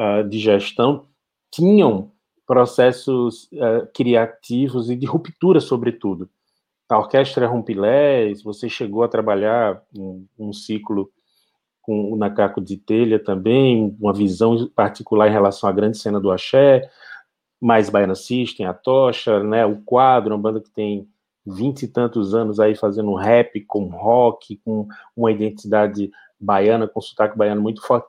uh, 0.00 0.26
de 0.28 0.38
gestão, 0.38 1.06
tinham 1.52 2.12
processos 2.46 3.44
uh, 3.52 3.86
criativos 3.94 4.90
e 4.90 4.96
de 4.96 5.06
ruptura, 5.06 5.60
sobretudo 5.60 6.28
a 6.92 6.98
Orquestra 6.98 7.46
Rompilés, 7.46 8.42
você 8.42 8.68
chegou 8.68 9.02
a 9.02 9.08
trabalhar 9.08 9.82
um, 9.96 10.26
um 10.38 10.52
ciclo 10.52 11.10
com 11.80 12.12
o 12.12 12.16
Nacaco 12.16 12.60
de 12.60 12.76
Telha 12.76 13.18
também, 13.18 13.96
uma 13.98 14.12
visão 14.12 14.68
particular 14.68 15.28
em 15.28 15.32
relação 15.32 15.68
à 15.68 15.72
grande 15.72 15.98
cena 15.98 16.20
do 16.20 16.30
axé, 16.30 16.88
mais 17.60 17.88
Baiana 17.88 18.14
System, 18.14 18.66
a 18.66 18.74
Tocha, 18.74 19.42
né, 19.42 19.64
o 19.64 19.80
Quadro, 19.82 20.34
uma 20.34 20.40
banda 20.40 20.60
que 20.60 20.70
tem 20.70 21.08
vinte 21.46 21.84
e 21.84 21.88
tantos 21.88 22.34
anos 22.34 22.60
aí 22.60 22.74
fazendo 22.76 23.14
rap 23.14 23.60
com 23.62 23.86
rock, 23.86 24.60
com 24.64 24.86
uma 25.16 25.32
identidade 25.32 26.10
baiana, 26.38 26.86
com 26.86 27.00
sotaque 27.00 27.36
baiano 27.36 27.62
muito 27.62 27.82
forte 27.82 28.06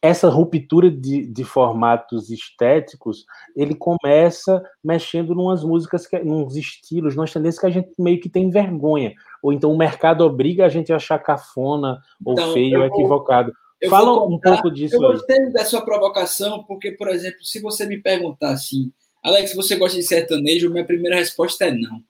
essa 0.00 0.28
ruptura 0.28 0.90
de, 0.90 1.26
de, 1.26 1.44
formatos 1.44 2.30
estéticos, 2.30 3.24
ele 3.56 3.74
começa 3.74 4.62
mexendo 4.82 5.34
numas 5.34 5.64
músicas, 5.64 6.06
que, 6.06 6.18
nos 6.20 6.56
estilos, 6.56 7.16
nas 7.16 7.32
tendências 7.32 7.60
que 7.60 7.66
a 7.66 7.70
gente 7.70 7.90
meio 7.98 8.20
que 8.20 8.28
tem 8.28 8.50
vergonha. 8.50 9.12
Ou 9.42 9.52
então 9.52 9.72
o 9.72 9.78
mercado 9.78 10.24
obriga 10.24 10.66
a 10.66 10.68
gente 10.68 10.92
a 10.92 10.96
achar 10.96 11.18
cafona 11.18 12.00
ou 12.24 12.34
então, 12.34 12.52
feio 12.52 12.78
ou 12.80 12.86
equivocado. 12.86 13.52
Fala 13.88 14.24
um 14.24 14.38
pouco 14.38 14.70
disso. 14.70 14.96
Eu 14.96 15.12
gostei 15.12 15.38
aí. 15.38 15.52
da 15.52 15.64
sua 15.64 15.82
provocação, 15.82 16.64
porque, 16.64 16.92
por 16.92 17.08
exemplo, 17.08 17.44
se 17.44 17.60
você 17.60 17.86
me 17.86 18.00
perguntar 18.00 18.50
assim, 18.50 18.92
Alex, 19.22 19.54
você 19.54 19.76
gosta 19.76 19.96
de 19.96 20.04
sertanejo? 20.04 20.70
Minha 20.70 20.84
primeira 20.84 21.16
resposta 21.16 21.66
é 21.66 21.70
não. 21.72 22.00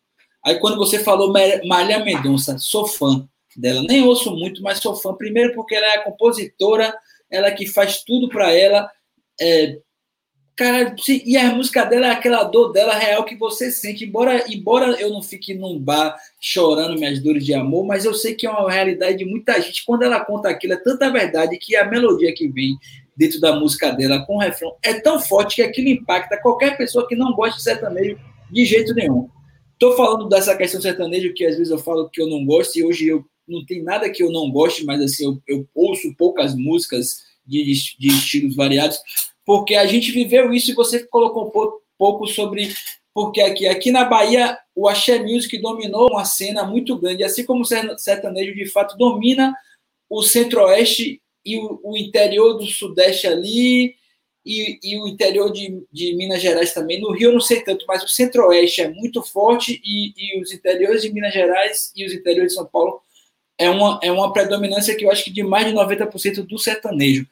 Aí 0.44 0.58
quando 0.60 0.76
você 0.76 0.98
falou 0.98 1.32
Maria 1.66 2.02
Mendonça, 2.02 2.56
sou 2.58 2.86
fã 2.86 3.28
dela. 3.56 3.82
Nem 3.82 4.02
ouço 4.02 4.30
muito, 4.34 4.62
mas 4.62 4.78
sou 4.78 4.94
fã. 4.94 5.14
Primeiro 5.14 5.54
porque 5.54 5.74
ela 5.74 5.86
é 5.86 5.96
a 5.96 6.04
compositora, 6.04 6.94
ela 7.30 7.50
que 7.50 7.66
faz 7.66 8.02
tudo 8.02 8.28
para 8.28 8.52
ela. 8.52 8.90
É, 9.40 9.78
cara, 10.56 10.94
e 11.24 11.36
a 11.36 11.54
música 11.54 11.84
dela 11.84 12.08
é 12.08 12.10
aquela 12.10 12.44
dor 12.44 12.72
dela 12.72 12.94
real 12.94 13.24
que 13.24 13.36
você 13.36 13.70
sente. 13.70 14.04
Embora, 14.04 14.44
embora 14.52 14.92
eu 15.00 15.10
não 15.10 15.22
fique 15.22 15.54
num 15.54 15.78
bar 15.78 16.16
chorando 16.40 16.98
minhas 16.98 17.22
dores 17.22 17.44
de 17.44 17.54
amor, 17.54 17.86
mas 17.86 18.04
eu 18.04 18.14
sei 18.14 18.34
que 18.34 18.46
é 18.46 18.50
uma 18.50 18.70
realidade 18.70 19.18
de 19.18 19.24
muita 19.24 19.60
gente. 19.60 19.84
Quando 19.84 20.02
ela 20.02 20.24
conta 20.24 20.48
aquilo, 20.48 20.74
é 20.74 20.82
tanta 20.82 21.10
verdade 21.10 21.58
que 21.58 21.76
a 21.76 21.84
melodia 21.84 22.34
que 22.34 22.48
vem 22.48 22.76
dentro 23.16 23.40
da 23.40 23.54
música 23.54 23.90
dela 23.90 24.24
com 24.24 24.36
o 24.36 24.38
refrão 24.38 24.76
é 24.82 24.94
tão 24.94 25.18
forte 25.20 25.56
que 25.56 25.62
aquilo 25.62 25.88
impacta 25.88 26.40
qualquer 26.40 26.76
pessoa 26.76 27.06
que 27.06 27.16
não 27.16 27.34
gosta 27.34 27.56
de 27.56 27.64
sertanejo 27.64 28.18
de 28.50 28.64
jeito 28.64 28.94
nenhum. 28.94 29.28
Estou 29.72 29.96
falando 29.96 30.28
dessa 30.28 30.56
questão 30.56 30.80
sertanejo 30.80 31.32
que 31.34 31.44
às 31.44 31.56
vezes 31.56 31.70
eu 31.70 31.78
falo 31.78 32.08
que 32.08 32.20
eu 32.20 32.28
não 32.28 32.44
gosto 32.44 32.76
e 32.76 32.84
hoje 32.84 33.08
eu 33.08 33.24
não 33.48 33.64
tem 33.64 33.82
nada 33.82 34.10
que 34.10 34.22
eu 34.22 34.30
não 34.30 34.50
goste, 34.50 34.84
mas 34.84 35.00
assim 35.00 35.24
eu, 35.24 35.42
eu 35.46 35.68
ouço 35.74 36.14
poucas 36.16 36.54
músicas 36.54 37.22
de, 37.46 37.64
de, 37.98 38.08
estilos 38.08 38.54
variados, 38.54 38.98
porque 39.44 39.74
a 39.74 39.86
gente 39.86 40.12
viveu 40.12 40.52
isso 40.52 40.70
e 40.70 40.74
você 40.74 41.04
colocou 41.06 41.46
um 41.46 41.50
pouco, 41.50 41.82
pouco 41.96 42.26
sobre 42.26 42.72
porque 43.14 43.40
aqui, 43.40 43.66
aqui 43.66 43.90
na 43.90 44.04
Bahia 44.04 44.56
o 44.76 44.86
axé 44.86 45.18
music 45.20 45.58
dominou 45.58 46.08
uma 46.10 46.24
cena 46.24 46.64
muito 46.64 46.96
grande, 46.96 47.24
assim 47.24 47.44
como 47.44 47.62
o 47.62 47.98
sertanejo 47.98 48.54
de 48.54 48.66
fato 48.66 48.96
domina 48.96 49.54
o 50.08 50.22
centro-oeste 50.22 51.20
e 51.44 51.58
o, 51.58 51.80
o, 51.82 51.96
interior 51.96 52.54
do 52.54 52.66
sudeste 52.66 53.26
ali 53.26 53.94
e, 54.44 54.78
e 54.82 54.98
o 54.98 55.08
interior 55.08 55.52
de, 55.52 55.82
de, 55.92 56.14
Minas 56.14 56.40
Gerais 56.40 56.72
também. 56.72 57.00
No 57.00 57.12
Rio 57.12 57.30
eu 57.30 57.32
não 57.32 57.40
sei 57.40 57.60
tanto, 57.60 57.84
mas 57.86 58.02
o 58.02 58.08
centro-oeste 58.08 58.82
é 58.82 58.88
muito 58.88 59.22
forte 59.22 59.80
e, 59.84 60.12
e 60.16 60.40
os 60.40 60.52
interiores 60.52 61.02
de 61.02 61.12
Minas 61.12 61.34
Gerais 61.34 61.92
e 61.94 62.06
os 62.06 62.12
interiores 62.12 62.52
de 62.52 62.58
São 62.58 62.66
Paulo 62.66 63.00
é 63.58 63.68
uma, 63.68 63.98
é 64.02 64.12
uma 64.12 64.32
predominância 64.32 64.96
que 64.96 65.04
eu 65.04 65.10
acho 65.10 65.24
que 65.24 65.30
de 65.30 65.42
mais 65.42 65.66
de 65.66 65.72
90% 65.72 66.46
do 66.46 66.58
sertanejo. 66.58 67.26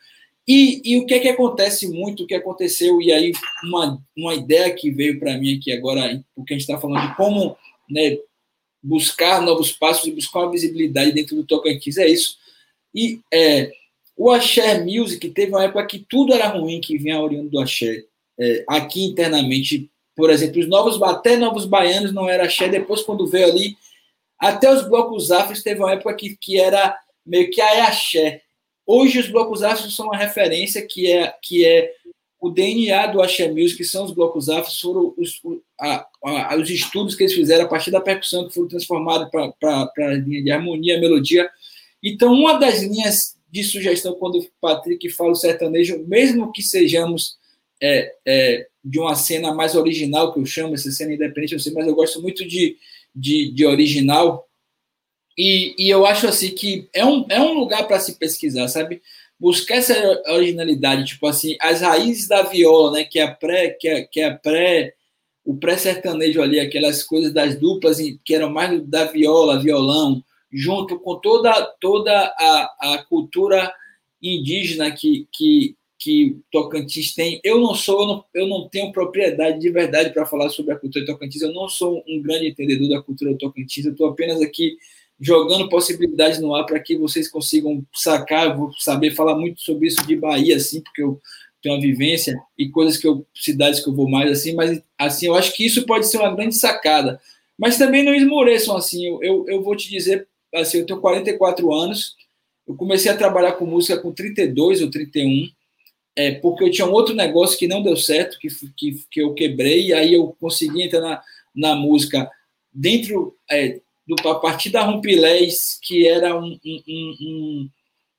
E, 0.47 0.81
e 0.85 0.99
o 0.99 1.07
que 1.07 1.15
é 1.15 1.21
que 1.21 1.29
acontece 1.29 1.89
muito, 1.89 2.23
o 2.23 2.27
que 2.27 2.35
aconteceu, 2.35 3.01
e 3.01 3.13
aí 3.13 3.33
uma, 3.65 4.01
uma 4.17 4.35
ideia 4.35 4.73
que 4.75 4.91
veio 4.91 5.19
para 5.19 5.37
mim 5.39 5.57
aqui 5.57 5.73
agora, 5.73 6.23
porque 6.35 6.55
a 6.55 6.57
gente 6.57 6.69
está 6.69 6.79
falando 6.79 7.09
de 7.09 7.17
como 7.17 7.57
né, 7.91 8.19
buscar 8.83 9.43
novos 9.43 9.73
passos 9.73 10.07
e 10.07 10.13
buscar 10.13 10.41
uma 10.41 10.53
visibilidade 10.53 11.13
dentro 11.13 11.35
do 11.35 11.45
Tocantins, 11.45 11.97
é 11.97 12.09
isso. 12.09 12.37
E 12.95 13.21
é, 13.33 13.73
o 14.17 14.31
Axé 14.31 14.83
Music 14.85 15.29
teve 15.31 15.51
uma 15.51 15.65
época 15.65 15.87
que 15.87 16.07
tudo 16.09 16.33
era 16.33 16.49
ruim 16.49 16.81
que 16.81 16.97
vinha 16.97 17.21
oriundo 17.21 17.51
do 17.51 17.61
Axé. 17.61 18.05
É, 18.39 18.65
aqui 18.69 19.05
internamente, 19.05 19.91
por 20.15 20.31
exemplo, 20.31 20.61
os 20.61 20.69
novos, 20.69 21.03
até 21.03 21.37
novos 21.37 21.67
baianos 21.67 22.13
não 22.13 22.29
era 22.29 22.45
Axé, 22.45 22.69
depois 22.69 23.03
quando 23.03 23.27
veio 23.27 23.47
ali 23.47 23.77
até 24.39 24.73
os 24.73 24.89
blocos 24.89 25.31
afros 25.31 25.63
teve 25.63 25.81
uma 25.81 25.93
época 25.93 26.15
que, 26.15 26.37
que 26.37 26.61
era 26.61 26.97
meio 27.25 27.51
que 27.51 27.61
a 27.61 27.87
axé. 27.87 28.43
Hoje 28.87 29.19
os 29.19 29.29
blocos 29.29 29.63
afros 29.63 29.95
são 29.97 30.07
uma 30.07 30.17
referência 30.17 30.87
que 30.87 31.11
é, 31.11 31.35
que 31.43 31.67
é 31.67 31.93
o 32.41 32.51
DNA 32.51 33.09
do 33.09 33.23
axé 33.23 33.51
music, 33.51 33.79
que 33.79 33.85
são 33.85 34.05
os 34.05 34.13
blocos 34.13 34.49
afros, 34.49 34.81
foram 34.81 35.15
os, 35.17 35.41
a, 35.81 36.07
a, 36.23 36.57
os 36.57 36.71
estudos 36.71 37.15
que 37.15 37.25
eles 37.25 37.35
fizeram 37.35 37.65
a 37.65 37.69
partir 37.69 37.91
da 37.91 38.01
percussão 38.01 38.47
que 38.47 38.55
foram 38.55 38.69
transformados 38.69 39.29
para 39.31 39.91
a 39.99 40.15
linha 40.15 40.45
de 40.45 40.51
harmonia, 40.51 41.01
melodia. 41.01 41.51
Então, 42.03 42.33
uma 42.33 42.59
das 42.59 42.83
linhas 42.83 43.37
de 43.51 43.65
sugestão, 43.65 44.15
quando 44.15 44.39
o 44.39 44.47
Patrick 44.61 45.09
fala 45.11 45.31
o 45.31 45.35
sertanejo, 45.35 46.05
mesmo 46.07 46.53
que 46.53 46.63
sejamos 46.63 47.37
é, 47.83 48.15
é, 48.25 48.67
de 48.85 48.99
uma 48.99 49.15
cena 49.15 49.55
mais 49.55 49.75
original, 49.75 50.33
que 50.33 50.39
eu 50.39 50.47
chamo, 50.47 50.75
essa 50.75 50.91
cena 50.91 51.15
independente, 51.15 51.55
eu 51.55 51.61
sei, 51.61 51.73
mas 51.73 51.87
eu 51.87 51.95
gosto 51.95 52.21
muito 52.21 52.47
de, 52.47 52.77
de, 53.17 53.51
de 53.51 53.65
original. 53.65 54.47
E, 55.37 55.75
e 55.79 55.89
eu 55.89 56.05
acho 56.05 56.29
assim 56.29 56.51
que 56.51 56.89
é 56.93 57.05
um, 57.05 57.25
é 57.31 57.41
um 57.41 57.55
lugar 57.55 57.87
para 57.89 57.99
se 57.99 58.19
pesquisar, 58.19 58.69
sabe? 58.69 59.01
Buscar 59.39 59.77
essa 59.77 59.95
originalidade, 60.29 61.05
tipo 61.05 61.27
assim, 61.27 61.57
as 61.61 61.81
raízes 61.81 62.29
da 62.29 62.43
viola, 62.43 62.93
né? 62.93 63.05
Que 63.05 63.19
é 63.19 63.27
pré, 63.27 63.71
que 63.71 63.89
é, 63.89 64.03
que 64.03 64.21
é 64.21 64.31
pré, 64.31 64.95
o 65.45 65.57
pré-sertanejo 65.57 66.43
ali, 66.43 66.61
aquelas 66.61 67.03
coisas 67.03 67.33
das 67.33 67.59
duplas 67.59 67.99
que 68.25 68.35
eram 68.35 68.51
mais 68.51 68.83
da 68.87 69.05
viola, 69.05 69.61
violão, 69.61 70.23
junto 70.53 70.99
com 70.99 71.17
toda, 71.17 71.53
toda 71.81 72.13
a, 72.13 72.95
a 72.95 73.05
cultura 73.09 73.73
indígena 74.23 74.91
que, 74.91 75.29
que, 75.31 75.77
que 76.07 76.39
Tocantins 76.53 77.13
tem. 77.13 77.41
Eu 77.43 77.61
não 77.61 77.75
sou, 77.75 78.01
eu 78.01 78.07
não, 78.07 78.25
eu 78.33 78.47
não 78.47 78.69
tenho 78.69 78.93
propriedade 78.93 79.59
de 79.59 79.69
verdade 79.71 80.11
para 80.11 80.25
falar 80.25 80.51
sobre 80.51 80.73
a 80.73 80.79
cultura 80.79 81.05
de 81.05 81.11
Tocantins. 81.11 81.43
Eu 81.43 81.53
não 81.53 81.69
sou 81.69 82.05
um 82.07 82.23
grande 82.23 82.47
entendedor 82.47 82.89
da 82.89 83.03
cultura 83.03 83.33
de 83.33 83.39
Tocantins. 83.39 83.85
Eu 83.85 83.91
estou 83.91 84.11
apenas 84.11 84.41
aqui 84.41 84.77
jogando 85.19 85.69
possibilidades 85.69 86.39
no 86.39 86.55
ar 86.55 86.65
para 86.65 86.79
que 86.79 86.97
vocês 86.97 87.29
consigam 87.29 87.85
sacar. 87.93 88.57
Vou 88.57 88.73
saber 88.79 89.17
falar 89.17 89.35
muito 89.35 89.61
sobre 89.61 89.89
isso 89.89 90.07
de 90.07 90.15
Bahia, 90.15 90.55
assim, 90.55 90.81
porque 90.81 91.03
eu 91.03 91.21
tenho 91.61 91.75
uma 91.75 91.81
vivência 91.81 92.41
e 92.57 92.69
coisas 92.69 92.97
que 92.97 93.09
eu 93.09 93.27
cidades 93.35 93.81
que 93.81 93.89
eu 93.89 93.95
vou 93.95 94.09
mais 94.09 94.31
assim. 94.31 94.55
Mas 94.55 94.81
assim, 94.97 95.27
eu 95.27 95.35
acho 95.35 95.57
que 95.57 95.67
isso 95.67 95.85
pode 95.87 96.07
ser 96.07 96.19
uma 96.19 96.37
grande 96.37 96.55
sacada. 96.55 97.21
Mas 97.59 97.79
também 97.79 98.05
não 98.05 98.15
esmoreçam 98.15 98.77
assim. 98.77 99.05
Eu, 99.05 99.21
eu, 99.25 99.45
eu 99.49 99.61
vou 99.61 99.75
te 99.75 99.91
dizer, 99.91 100.29
assim, 100.55 100.79
eu 100.79 100.87
tenho 100.87 101.01
44 101.01 101.75
anos. 101.75 102.15
Eu 102.65 102.77
comecei 102.77 103.11
a 103.11 103.17
trabalhar 103.17 103.55
com 103.55 103.67
música 103.67 104.01
com 104.01 104.13
32 104.13 104.83
ou 104.83 104.89
31 104.89 105.49
é, 106.17 106.33
porque 106.33 106.65
eu 106.65 106.71
tinha 106.71 106.87
um 106.87 106.93
outro 106.93 107.15
negócio 107.15 107.59
que 107.59 107.69
não 107.69 107.83
deu 107.83 107.97
certo, 107.97 108.39
que, 108.39 108.49
que, 108.75 109.05
que 109.11 109.21
eu 109.21 109.35
quebrei, 109.35 109.89
e 109.89 109.93
aí 109.93 110.15
eu 110.15 110.35
consegui 110.41 110.83
entrar 110.83 111.01
na, 111.01 111.23
na 111.55 111.75
música 111.77 112.31
dentro 112.73 113.37
é, 113.51 113.81
do 114.07 114.29
a 114.29 114.35
partir 114.37 114.71
da 114.71 114.83
Rumpilés, 114.83 115.79
que 115.83 116.09
era 116.09 116.39
um, 116.39 116.59
um, 116.65 116.83
um, 116.89 117.71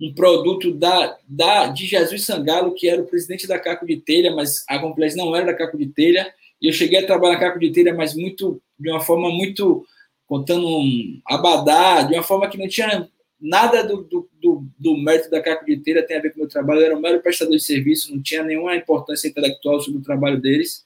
um, 0.02 0.14
produto 0.14 0.74
da, 0.74 1.18
da, 1.28 1.68
de 1.68 1.88
Jesus 1.88 2.24
Sangalo, 2.24 2.76
que 2.76 2.88
era 2.88 3.02
o 3.02 3.08
presidente 3.08 3.48
da 3.48 3.58
Caco 3.58 3.86
de 3.86 3.98
Telha, 3.98 4.36
mas 4.36 4.64
a 4.70 4.78
Rumpilés 4.78 5.16
não 5.16 5.36
era 5.36 5.48
da 5.48 5.54
Caco 5.56 5.78
de 5.78 5.88
Telha, 5.88 6.32
e 6.62 6.68
eu 6.68 6.74
cheguei 6.74 7.00
a 7.00 7.06
trabalhar 7.06 7.34
na 7.34 7.40
Caco 7.40 7.60
de 7.60 7.72
Telha, 7.72 7.94
mas 7.94 8.14
muito 8.14 8.62
de 8.80 8.92
uma 8.92 9.00
forma 9.00 9.30
muito 9.30 9.86
contando 10.28 10.68
um 10.68 11.22
abadá, 11.26 12.04
de 12.04 12.14
uma 12.14 12.24
forma 12.24 12.48
que 12.50 12.58
não 12.58 12.68
tinha 12.68 13.08
nada 13.40 13.84
do, 13.84 14.04
do, 14.04 14.30
do, 14.42 14.68
do 14.78 14.98
mérito 14.98 15.30
da 15.30 15.42
Cacoliteira 15.42 16.06
tem 16.06 16.18
a 16.18 16.22
ver 16.22 16.32
com 16.32 16.38
o 16.38 16.40
meu 16.40 16.50
trabalho. 16.50 16.82
Eu 16.82 16.86
era 16.88 16.98
um 16.98 17.02
mero 17.02 17.22
prestador 17.22 17.56
de 17.56 17.64
serviço, 17.64 18.14
não 18.14 18.22
tinha 18.22 18.44
nenhuma 18.44 18.76
importância 18.76 19.28
intelectual 19.28 19.80
sobre 19.80 20.00
o 20.00 20.04
trabalho 20.04 20.42
deles. 20.42 20.86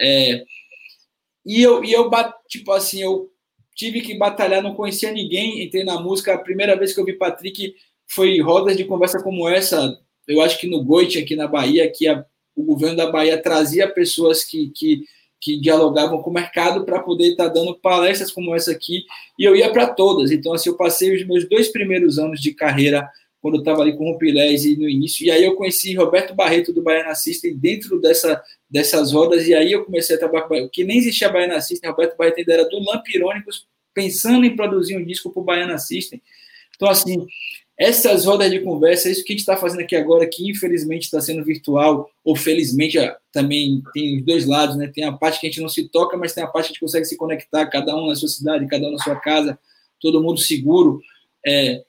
É, 0.00 0.44
e 1.44 1.62
eu, 1.62 1.84
e 1.84 1.92
eu 1.92 2.10
tipo 2.48 2.72
assim, 2.72 3.02
eu 3.02 3.30
tive 3.74 4.00
que 4.00 4.16
batalhar, 4.16 4.62
não 4.62 4.74
conhecia 4.74 5.12
ninguém, 5.12 5.62
entrei 5.62 5.84
na 5.84 6.00
música. 6.00 6.34
A 6.34 6.38
primeira 6.38 6.76
vez 6.76 6.92
que 6.92 7.00
eu 7.00 7.04
vi 7.04 7.14
Patrick 7.14 7.74
foi 8.06 8.40
rodas 8.40 8.76
de 8.76 8.84
conversa 8.84 9.22
como 9.22 9.48
essa. 9.48 9.98
Eu 10.26 10.40
acho 10.40 10.58
que 10.58 10.66
no 10.66 10.84
Goit, 10.84 11.18
aqui 11.18 11.34
na 11.34 11.48
Bahia, 11.48 11.90
que 11.90 12.06
a, 12.06 12.24
o 12.54 12.64
governo 12.64 12.96
da 12.96 13.10
Bahia 13.10 13.40
trazia 13.40 13.88
pessoas 13.88 14.44
que, 14.44 14.70
que 14.70 15.04
que 15.42 15.58
dialogavam 15.58 16.22
com 16.22 16.30
o 16.30 16.32
mercado 16.32 16.84
para 16.84 17.00
poder 17.00 17.32
estar 17.32 17.48
tá 17.48 17.52
dando 17.52 17.74
palestras 17.74 18.30
como 18.30 18.54
essa 18.54 18.70
aqui, 18.70 19.04
e 19.36 19.42
eu 19.42 19.56
ia 19.56 19.72
para 19.72 19.88
todas. 19.88 20.30
Então, 20.30 20.52
assim, 20.52 20.70
eu 20.70 20.76
passei 20.76 21.12
os 21.14 21.26
meus 21.26 21.48
dois 21.48 21.68
primeiros 21.68 22.16
anos 22.16 22.40
de 22.40 22.54
carreira, 22.54 23.10
quando 23.40 23.54
eu 23.54 23.58
estava 23.58 23.82
ali 23.82 23.96
com 23.96 24.08
o 24.08 24.16
Pilés 24.18 24.64
e 24.64 24.76
no 24.76 24.88
início, 24.88 25.26
e 25.26 25.30
aí 25.32 25.44
eu 25.44 25.56
conheci 25.56 25.96
Roberto 25.96 26.32
Barreto 26.32 26.72
do 26.72 26.80
Baiana 26.80 27.12
System 27.16 27.56
dentro 27.56 28.00
dessa, 28.00 28.40
dessas 28.70 29.10
rodas, 29.10 29.48
e 29.48 29.52
aí 29.52 29.72
eu 29.72 29.84
comecei 29.84 30.14
a 30.14 30.18
trabalhar 30.18 30.46
com 30.46 30.68
que 30.68 30.84
nem 30.84 30.98
existia 30.98 31.28
Baiana 31.28 31.60
System, 31.60 31.90
Roberto 31.90 32.16
Barreto 32.16 32.38
ainda 32.38 32.52
era 32.52 32.68
do 32.68 32.78
Lampirônicos, 32.78 33.66
pensando 33.92 34.46
em 34.46 34.54
produzir 34.54 34.96
um 34.96 35.04
disco 35.04 35.28
para 35.28 35.42
o 35.42 35.44
Baiana 35.44 35.76
System. 35.76 36.22
Então, 36.76 36.88
assim, 36.88 37.26
essas 37.78 38.26
rodas 38.26 38.50
de 38.50 38.60
conversa, 38.60 39.10
isso 39.10 39.24
que 39.24 39.32
a 39.32 39.34
gente 39.34 39.40
está 39.40 39.56
fazendo 39.56 39.80
aqui 39.80 39.96
agora, 39.96 40.26
que 40.26 40.48
infelizmente 40.48 41.04
está 41.04 41.20
sendo 41.20 41.44
virtual, 41.44 42.08
ou 42.24 42.36
felizmente 42.36 42.98
ah, 42.98 43.16
também 43.32 43.82
tem 43.92 44.18
os 44.18 44.24
dois 44.24 44.46
lados, 44.46 44.76
né? 44.76 44.90
Tem 44.94 45.04
a 45.04 45.12
parte 45.12 45.40
que 45.40 45.46
a 45.46 45.50
gente 45.50 45.60
não 45.60 45.68
se 45.68 45.88
toca, 45.88 46.16
mas 46.16 46.34
tem 46.34 46.44
a 46.44 46.46
parte 46.46 46.66
que 46.66 46.72
a 46.72 46.74
gente 46.74 46.80
consegue 46.80 47.06
se 47.06 47.16
conectar, 47.16 47.66
cada 47.66 47.96
um 47.96 48.06
na 48.06 48.14
sua 48.14 48.28
cidade, 48.28 48.68
cada 48.68 48.86
um 48.86 48.92
na 48.92 48.98
sua 48.98 49.16
casa, 49.16 49.58
todo 50.00 50.22
mundo 50.22 50.38
seguro. 50.38 51.00
É, 51.44 51.82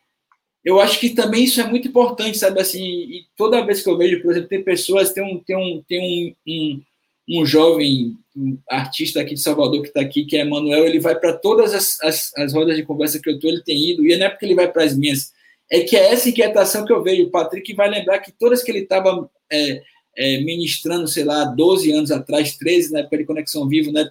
eu 0.63 0.79
acho 0.79 0.99
que 0.99 1.09
também 1.09 1.43
isso 1.43 1.59
é 1.59 1.67
muito 1.67 1.87
importante, 1.87 2.37
sabe? 2.37 2.61
Assim, 2.61 2.81
e 2.81 3.25
toda 3.35 3.65
vez 3.65 3.83
que 3.83 3.89
eu 3.89 3.97
vejo, 3.97 4.21
por 4.21 4.31
exemplo, 4.31 4.49
tem 4.49 4.63
pessoas, 4.63 5.11
tem 5.11 5.23
um, 5.23 5.37
tem 5.39 5.55
um, 5.57 5.83
tem 5.87 6.35
um, 6.47 6.51
um, 6.51 6.81
um 7.41 7.45
jovem 7.45 8.17
um 8.35 8.57
artista 8.67 9.21
aqui 9.21 9.35
de 9.35 9.41
Salvador 9.41 9.81
que 9.81 9.89
está 9.89 10.01
aqui, 10.01 10.25
que 10.25 10.37
é 10.37 10.43
Manuel, 10.43 10.85
ele 10.85 10.99
vai 10.99 11.19
para 11.19 11.33
todas 11.33 11.73
as, 11.73 12.01
as, 12.01 12.31
as 12.35 12.53
rodas 12.53 12.75
de 12.75 12.83
conversa 12.83 13.19
que 13.21 13.29
eu 13.29 13.35
estou, 13.35 13.49
ele 13.49 13.61
tem 13.61 13.91
ido, 13.91 14.07
e 14.07 14.15
não 14.17 14.25
é 14.25 14.29
porque 14.29 14.45
ele 14.45 14.55
vai 14.55 14.71
para 14.71 14.83
as 14.83 14.97
minhas 14.97 15.31
é 15.73 15.79
que 15.81 15.97
é 15.97 16.11
essa 16.11 16.29
inquietação 16.29 16.85
que 16.85 16.93
eu 16.93 17.01
vejo. 17.01 17.23
O 17.23 17.31
Patrick 17.31 17.73
vai 17.73 17.89
lembrar 17.89 18.19
que 18.19 18.31
todas 18.31 18.61
que 18.61 18.69
ele 18.69 18.81
estava 18.81 19.27
é, 19.51 19.81
é, 20.15 20.37
ministrando, 20.41 21.07
sei 21.07 21.23
lá, 21.23 21.45
12 21.45 21.91
anos 21.91 22.11
atrás, 22.11 22.55
13, 22.55 22.93
na 22.93 22.99
época 22.99 23.17
de 23.17 23.25
Conexão 23.25 23.67
Vivo, 23.67 23.91
né? 23.91 24.07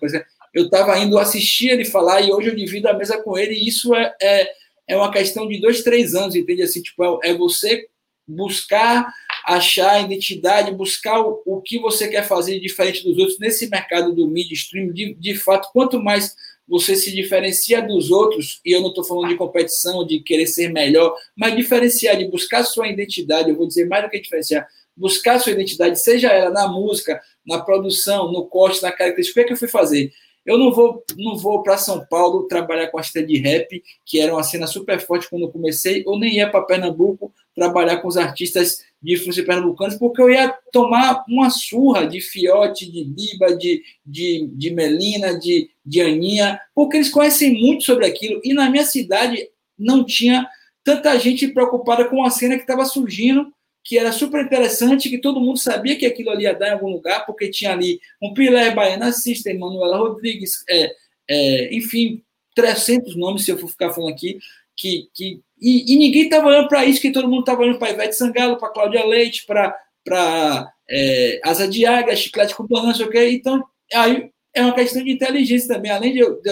Eu 0.52 0.64
estava 0.64 0.98
indo 0.98 1.16
assistir 1.20 1.68
ele 1.68 1.84
falar 1.84 2.20
e 2.20 2.32
hoje 2.32 2.48
eu 2.48 2.56
divido 2.56 2.88
a 2.88 2.92
mesa 2.92 3.16
com 3.22 3.38
ele, 3.38 3.54
e 3.54 3.68
isso 3.68 3.94
é, 3.94 4.12
é, 4.20 4.50
é 4.88 4.96
uma 4.96 5.12
questão 5.12 5.46
de 5.46 5.60
dois, 5.60 5.84
três 5.84 6.16
anos, 6.16 6.34
entende? 6.34 6.62
Assim, 6.62 6.82
tipo, 6.82 7.20
é, 7.22 7.30
é 7.30 7.34
você 7.34 7.86
buscar 8.26 9.12
achar 9.46 9.92
a 9.92 10.00
identidade, 10.00 10.74
buscar 10.74 11.20
o, 11.20 11.42
o 11.46 11.60
que 11.60 11.78
você 11.78 12.08
quer 12.08 12.26
fazer 12.26 12.58
diferente 12.58 13.04
dos 13.04 13.16
outros 13.18 13.38
nesse 13.38 13.68
mercado 13.68 14.12
do 14.12 14.26
midstream. 14.26 14.92
De, 14.92 15.14
de 15.14 15.34
fato, 15.36 15.70
quanto 15.72 16.02
mais 16.02 16.34
você 16.72 16.96
se 16.96 17.12
diferencia 17.12 17.82
dos 17.82 18.10
outros, 18.10 18.58
e 18.64 18.72
eu 18.72 18.80
não 18.80 18.88
estou 18.88 19.04
falando 19.04 19.28
de 19.28 19.36
competição, 19.36 20.06
de 20.06 20.20
querer 20.20 20.46
ser 20.46 20.72
melhor, 20.72 21.14
mas 21.36 21.54
diferenciar, 21.54 22.16
de 22.16 22.24
buscar 22.24 22.64
sua 22.64 22.88
identidade, 22.88 23.50
eu 23.50 23.56
vou 23.56 23.66
dizer 23.66 23.86
mais 23.86 24.02
do 24.02 24.08
que 24.08 24.18
diferenciar, 24.18 24.66
buscar 24.96 25.38
sua 25.38 25.52
identidade, 25.52 26.00
seja 26.00 26.28
ela 26.28 26.48
na 26.48 26.66
música, 26.66 27.20
na 27.46 27.60
produção, 27.60 28.32
no 28.32 28.46
corte, 28.46 28.80
na 28.80 28.90
característica, 28.90 29.32
o 29.32 29.34
que, 29.34 29.40
é 29.40 29.48
que 29.48 29.52
eu 29.52 29.58
fui 29.58 29.68
fazer? 29.68 30.10
Eu 30.46 30.56
não 30.56 30.72
vou, 30.72 31.04
não 31.18 31.36
vou 31.36 31.62
para 31.62 31.76
São 31.76 32.06
Paulo 32.06 32.48
trabalhar 32.48 32.86
com 32.86 32.98
a 32.98 33.02
cena 33.02 33.26
de 33.26 33.36
rap, 33.36 33.82
que 34.06 34.18
era 34.18 34.32
uma 34.32 34.42
cena 34.42 34.66
super 34.66 34.98
forte 34.98 35.28
quando 35.28 35.42
eu 35.42 35.50
comecei, 35.50 36.02
ou 36.06 36.18
nem 36.18 36.36
ia 36.36 36.48
para 36.48 36.62
Pernambuco 36.62 37.30
trabalhar 37.54 37.98
com 37.98 38.08
os 38.08 38.16
artistas 38.16 38.78
de 39.02 39.12
influência 39.12 39.44
pernambucanos, 39.44 39.96
porque 39.96 40.22
eu 40.22 40.30
ia 40.30 40.56
tomar 40.72 41.22
uma 41.28 41.50
surra 41.50 42.06
de 42.06 42.20
Fiote, 42.22 42.90
de 42.90 43.04
Biba, 43.04 43.54
de, 43.56 43.82
de, 44.06 44.48
de 44.54 44.70
Melina, 44.70 45.38
de, 45.38 45.68
de 45.84 46.00
Aninha, 46.00 46.60
porque 46.74 46.96
eles 46.96 47.08
conhecem 47.08 47.52
muito 47.52 47.84
sobre 47.84 48.06
aquilo, 48.06 48.40
e 48.44 48.54
na 48.54 48.70
minha 48.70 48.84
cidade 48.84 49.48
não 49.78 50.04
tinha 50.04 50.48
tanta 50.84 51.18
gente 51.18 51.48
preocupada 51.48 52.04
com 52.04 52.24
a 52.24 52.30
cena 52.30 52.56
que 52.56 52.62
estava 52.62 52.84
surgindo, 52.84 53.52
que 53.84 53.98
era 53.98 54.12
super 54.12 54.44
interessante, 54.44 55.08
que 55.08 55.18
todo 55.18 55.40
mundo 55.40 55.58
sabia 55.58 55.96
que 55.96 56.06
aquilo 56.06 56.30
ali 56.30 56.44
ia 56.44 56.54
dar 56.54 56.68
em 56.68 56.72
algum 56.72 56.90
lugar, 56.90 57.26
porque 57.26 57.50
tinha 57.50 57.72
ali 57.72 58.00
um 58.22 58.32
Pilé, 58.32 58.70
Baiana 58.70 59.10
System, 59.12 59.58
Manuela 59.58 59.98
Rodrigues, 59.98 60.64
é, 60.68 60.94
é, 61.28 61.74
enfim, 61.74 62.22
300 62.54 63.16
nomes, 63.16 63.44
se 63.44 63.50
eu 63.50 63.58
for 63.58 63.68
ficar 63.68 63.92
falando 63.92 64.12
aqui, 64.12 64.38
que, 64.76 65.08
que 65.14 65.40
e, 65.60 65.94
e 65.94 65.96
ninguém 65.96 66.24
estava 66.24 66.48
olhando 66.48 66.68
para 66.68 66.84
isso, 66.84 67.00
que 67.00 67.12
todo 67.12 67.28
mundo 67.28 67.40
estava 67.40 67.62
olhando 67.62 67.78
para 67.78 67.92
Ivete 67.92 68.16
Sangalo, 68.16 68.58
para 68.58 68.70
Cláudia 68.70 69.06
Leite, 69.06 69.46
para 69.46 70.72
é, 70.90 71.40
Asa 71.44 71.68
de 71.68 71.86
Águia, 71.86 72.16
Chiclete 72.16 72.54
com 72.54 72.66
Banana, 72.66 72.92
sei 72.92 73.06
o 73.06 73.10
quê. 73.10 73.30
Então, 73.30 73.64
aí 73.94 74.31
é 74.54 74.62
uma 74.62 74.74
questão 74.74 75.02
de 75.02 75.10
inteligência 75.10 75.74
também. 75.74 75.90
Além 75.90 76.12
de 76.12 76.20
eu, 76.20 76.40
de 76.40 76.50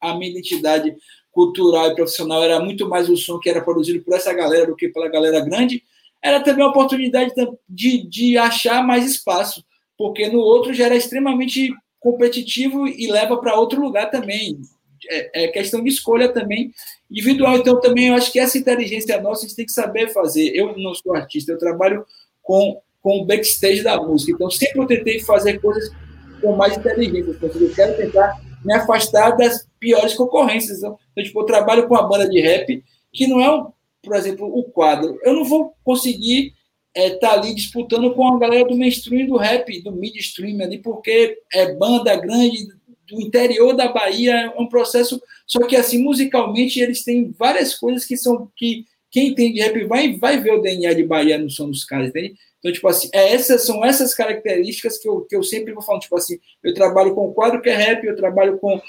a 0.00 0.16
minha 0.16 0.30
identidade 0.30 0.94
cultural 1.30 1.90
e 1.90 1.94
profissional 1.94 2.42
era 2.42 2.60
muito 2.60 2.88
mais 2.88 3.08
o 3.08 3.16
som 3.16 3.38
que 3.38 3.48
era 3.48 3.62
produzido 3.62 4.02
por 4.04 4.14
essa 4.14 4.32
galera 4.32 4.66
do 4.66 4.76
que 4.76 4.88
pela 4.88 5.08
galera 5.08 5.40
grande, 5.40 5.82
era 6.22 6.40
também 6.40 6.64
uma 6.64 6.70
oportunidade 6.70 7.32
de, 7.68 8.06
de 8.06 8.36
achar 8.36 8.86
mais 8.86 9.10
espaço, 9.10 9.64
porque 9.96 10.28
no 10.28 10.40
outro 10.40 10.74
já 10.74 10.86
era 10.86 10.96
extremamente 10.96 11.72
competitivo 11.98 12.86
e 12.86 13.10
leva 13.10 13.36
para 13.38 13.58
outro 13.58 13.80
lugar 13.80 14.10
também. 14.10 14.60
É, 15.08 15.44
é, 15.44 15.48
questão 15.48 15.82
de 15.82 15.88
escolha 15.88 16.28
também 16.28 16.70
individual. 17.10 17.56
Então, 17.56 17.80
também 17.80 18.08
eu 18.08 18.14
acho 18.14 18.30
que 18.30 18.38
essa 18.38 18.56
inteligência 18.56 19.20
nossa 19.20 19.44
a 19.44 19.48
gente 19.48 19.56
tem 19.56 19.66
que 19.66 19.72
saber 19.72 20.12
fazer. 20.12 20.52
Eu 20.54 20.76
não 20.78 20.94
sou 20.94 21.14
artista, 21.14 21.50
eu 21.50 21.58
trabalho 21.58 22.04
com, 22.40 22.80
com 23.00 23.20
o 23.20 23.24
backstage 23.24 23.82
da 23.82 24.00
música. 24.00 24.32
Então, 24.32 24.48
sempre 24.48 24.80
eu 24.80 24.86
tentei 24.86 25.20
fazer 25.20 25.60
coisas 25.60 25.90
com 26.42 26.54
mais 26.56 26.76
inteligência. 26.76 27.38
Eu 27.40 27.74
quero 27.74 27.96
tentar 27.96 28.40
me 28.64 28.74
afastar 28.74 29.36
das 29.36 29.66
piores 29.80 30.14
concorrências. 30.14 30.78
Então, 30.78 30.98
tipo, 31.16 31.40
eu 31.40 31.46
trabalho 31.46 31.88
com 31.88 31.96
a 31.96 32.02
banda 32.02 32.28
de 32.28 32.40
rap, 32.40 32.84
que 33.12 33.26
não 33.26 33.40
é 33.40 33.72
por 34.02 34.16
exemplo, 34.16 34.46
o 34.46 34.64
quadro. 34.64 35.18
Eu 35.22 35.34
não 35.34 35.44
vou 35.44 35.74
conseguir 35.84 36.52
estar 36.94 37.06
é, 37.06 37.10
tá 37.18 37.32
ali 37.32 37.54
disputando 37.54 38.12
com 38.14 38.26
a 38.26 38.38
galera 38.38 38.68
do 38.68 38.76
mainstream 38.76 39.26
do 39.26 39.36
rap, 39.36 39.80
do 39.80 39.92
midstream 39.92 40.60
ali, 40.60 40.78
porque 40.78 41.38
é 41.52 41.72
banda 41.74 42.14
grande 42.16 42.66
do 43.08 43.20
interior 43.20 43.74
da 43.74 43.88
Bahia, 43.88 44.34
é 44.34 44.60
um 44.60 44.66
processo. 44.66 45.22
Só 45.46 45.60
que 45.66 45.76
assim, 45.76 46.02
musicalmente, 46.02 46.80
eles 46.80 47.04
têm 47.04 47.32
várias 47.38 47.74
coisas 47.78 48.04
que 48.04 48.16
são 48.16 48.50
que 48.56 48.84
quem 49.10 49.28
entende 49.28 49.60
rap 49.60 49.84
vai, 49.84 50.14
vai 50.14 50.40
ver 50.40 50.54
o 50.54 50.60
DNA 50.60 50.94
de 50.94 51.04
Bahia 51.04 51.38
no 51.38 51.50
som 51.50 51.70
dos 51.70 51.84
caras, 51.84 52.08
entende? 52.08 52.34
Então, 52.62 52.72
tipo 52.72 52.86
assim, 52.86 53.08
é 53.12 53.34
essas, 53.34 53.66
são 53.66 53.84
essas 53.84 54.14
características 54.14 54.96
que 54.96 55.08
eu, 55.08 55.22
que 55.22 55.34
eu 55.34 55.42
sempre 55.42 55.72
vou 55.72 55.82
falando, 55.82 56.02
tipo 56.02 56.16
assim, 56.16 56.38
eu 56.62 56.72
trabalho 56.72 57.12
com 57.12 57.34
quadro 57.34 57.60
que 57.60 57.68
é 57.68 57.74
rap, 57.74 58.04
eu 58.04 58.14
trabalho 58.14 58.56
com 58.58 58.80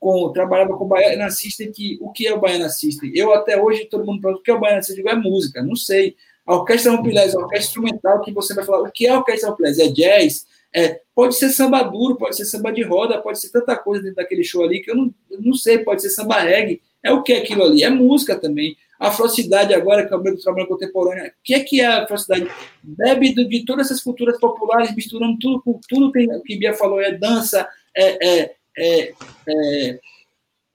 com, 0.00 0.32
trabalhava 0.32 0.76
com 0.78 0.88
Baiana 0.88 1.30
System, 1.30 1.70
que 1.70 1.98
o 2.00 2.10
que 2.10 2.26
é 2.26 2.34
o 2.34 2.40
Baiana 2.40 2.70
System? 2.70 3.12
Eu 3.14 3.34
até 3.34 3.60
hoje, 3.60 3.84
todo 3.84 4.04
mundo 4.04 4.22
pergunta 4.22 4.40
o 4.40 4.42
que 4.42 4.50
é 4.50 4.54
o 4.54 4.58
Baiana 4.58 4.82
System, 4.82 5.04
eu 5.04 5.12
digo, 5.12 5.18
é 5.18 5.30
música, 5.30 5.62
não 5.62 5.76
sei. 5.76 6.16
A 6.46 6.56
orquestra 6.56 6.92
Rampilés 6.92 7.34
é 7.34 7.36
uma 7.36 7.44
orquestra 7.44 7.68
instrumental 7.68 8.22
que 8.22 8.32
você 8.32 8.54
vai 8.54 8.64
falar, 8.64 8.88
o 8.88 8.90
que 8.90 9.06
é 9.06 9.10
a 9.10 9.18
orquestra 9.18 9.50
Rampilés? 9.50 9.78
É 9.78 9.88
jazz? 9.88 10.46
É, 10.74 11.00
pode 11.14 11.34
ser 11.34 11.50
samba 11.50 11.82
duro, 11.82 12.16
pode 12.16 12.34
ser 12.34 12.46
samba 12.46 12.72
de 12.72 12.82
roda, 12.82 13.20
pode 13.20 13.38
ser 13.38 13.50
tanta 13.50 13.76
coisa 13.76 14.02
dentro 14.02 14.16
daquele 14.16 14.42
show 14.42 14.64
ali 14.64 14.80
que 14.80 14.90
eu 14.90 14.96
não, 14.96 15.14
eu 15.30 15.40
não 15.42 15.52
sei, 15.52 15.78
pode 15.78 16.00
ser 16.00 16.10
samba 16.10 16.40
reggae. 16.40 16.80
É 17.02 17.12
o 17.12 17.22
que 17.22 17.32
é 17.32 17.38
aquilo 17.38 17.64
ali? 17.64 17.82
É 17.82 17.90
música 17.90 18.38
também. 18.38 18.76
A 18.98 19.08
afrocidade 19.08 19.72
agora, 19.72 20.06
que 20.06 20.12
é 20.12 20.16
o 20.16 20.22
meu 20.22 20.38
trabalho 20.38 20.68
contemporâneo, 20.68 21.28
o 21.28 21.32
que 21.42 21.54
é 21.54 21.60
que 21.60 21.80
é 21.80 21.86
a 21.86 22.02
afrocidade? 22.04 22.50
Bebe 22.82 23.32
de 23.32 23.64
todas 23.64 23.86
essas 23.86 24.02
culturas 24.02 24.38
populares, 24.38 24.94
misturando 24.94 25.38
tudo 25.38 25.62
com 25.62 25.80
tudo 25.88 26.12
que, 26.12 26.26
que 26.40 26.56
Bia 26.56 26.74
falou, 26.74 27.00
é 27.00 27.12
dança, 27.12 27.66
é, 27.96 28.44
é 28.44 28.54
é, 28.80 29.12
é, 29.48 30.00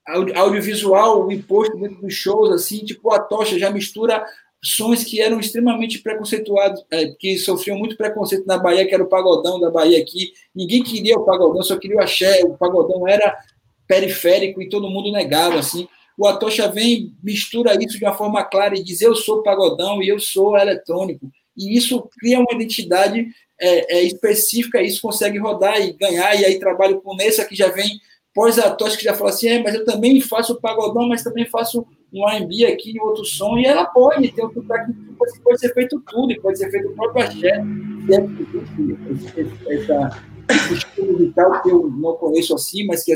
audiovisual, 0.08 1.26
o 1.26 1.32
imposto 1.32 1.78
dentro 1.78 2.02
dos 2.02 2.14
shows, 2.14 2.52
assim, 2.52 2.86
tipo 2.86 3.12
a 3.12 3.20
tocha 3.20 3.58
já 3.58 3.70
mistura 3.72 4.24
sons 4.64 5.04
que 5.04 5.22
eram 5.22 5.40
extremamente 5.40 6.00
preconceituados, 6.00 6.84
é, 6.92 7.08
que 7.08 7.38
sofriam 7.38 7.78
muito 7.78 7.96
preconceito 7.96 8.48
na 8.48 8.58
Bahia, 8.58 8.86
que 8.88 8.94
era 8.94 9.04
o 9.04 9.10
pagodão 9.10 9.60
da 9.60 9.70
Bahia 9.70 10.00
aqui. 10.00 10.32
Ninguém 10.56 10.84
queria 10.84 11.16
o 11.16 11.24
pagodão, 11.24 11.62
só 11.62 11.78
queria 11.78 11.98
o 11.98 12.02
axé. 12.02 12.44
O 12.44 12.58
pagodão 12.58 13.08
era 13.08 13.38
periférico 13.88 14.60
e 14.62 14.70
todo 14.70 14.90
mundo 14.90 15.12
negava, 15.12 15.60
assim. 15.60 15.88
O 16.18 16.28
Atocha 16.28 16.68
vem, 16.70 17.14
mistura 17.22 17.76
isso 17.84 17.98
de 17.98 18.06
uma 18.06 18.14
forma 18.14 18.44
clara 18.44 18.78
e 18.78 18.84
diz: 18.84 19.02
eu 19.02 19.16
sou 19.16 19.44
pagodão 19.44 20.02
e 20.02 20.08
eu 20.08 20.20
sou 20.20 20.58
eletrônico. 20.58 21.30
E 21.58 21.78
isso 21.78 22.08
cria 22.20 22.40
uma 22.40 22.54
identidade 22.54 23.28
é, 23.60 23.98
é, 23.98 24.04
específica, 24.04 24.82
isso 24.82 25.02
consegue 25.02 25.38
rodar 25.38 25.80
e 25.82 25.94
ganhar, 25.94 26.36
e 26.36 26.46
aí 26.46 26.60
trabalho 26.60 27.02
com 27.02 27.16
Nessa, 27.16 27.46
que 27.46 27.56
já 27.56 27.70
vem 27.70 28.00
pós-atos, 28.34 28.98
que 28.98 29.04
já 29.04 29.14
fala 29.14 29.30
assim, 29.30 29.48
é, 29.48 29.64
mas 29.64 29.74
eu 29.74 29.86
também 29.86 30.20
faço 30.20 30.60
pagodão, 30.60 31.08
mas 31.08 31.24
também 31.24 31.46
faço 31.46 31.88
um 32.14 32.28
R&B 32.28 32.66
aqui, 32.66 33.00
outro 33.00 33.24
som, 33.24 33.58
e 33.58 33.66
ela 33.66 33.86
pode 33.86 34.30
ter 34.32 34.46
um 34.46 34.54
sotaque, 34.54 34.92
pode, 35.18 35.40
pode 35.40 35.60
ser 35.60 35.74
feito 35.74 36.02
tudo, 36.06 36.34
e 36.34 36.40
pode 36.40 36.58
ser 36.58 36.70
feito 36.70 36.90
o 36.90 36.96
próprio 36.96 37.26
axé, 37.26 37.64
essa, 39.70 40.24
esse 40.50 40.74
estilo 40.74 41.34
que 41.64 41.70
eu 41.70 41.90
não 41.90 42.14
conheço 42.18 42.54
assim, 42.54 42.86
mas 42.86 43.04
que... 43.04 43.14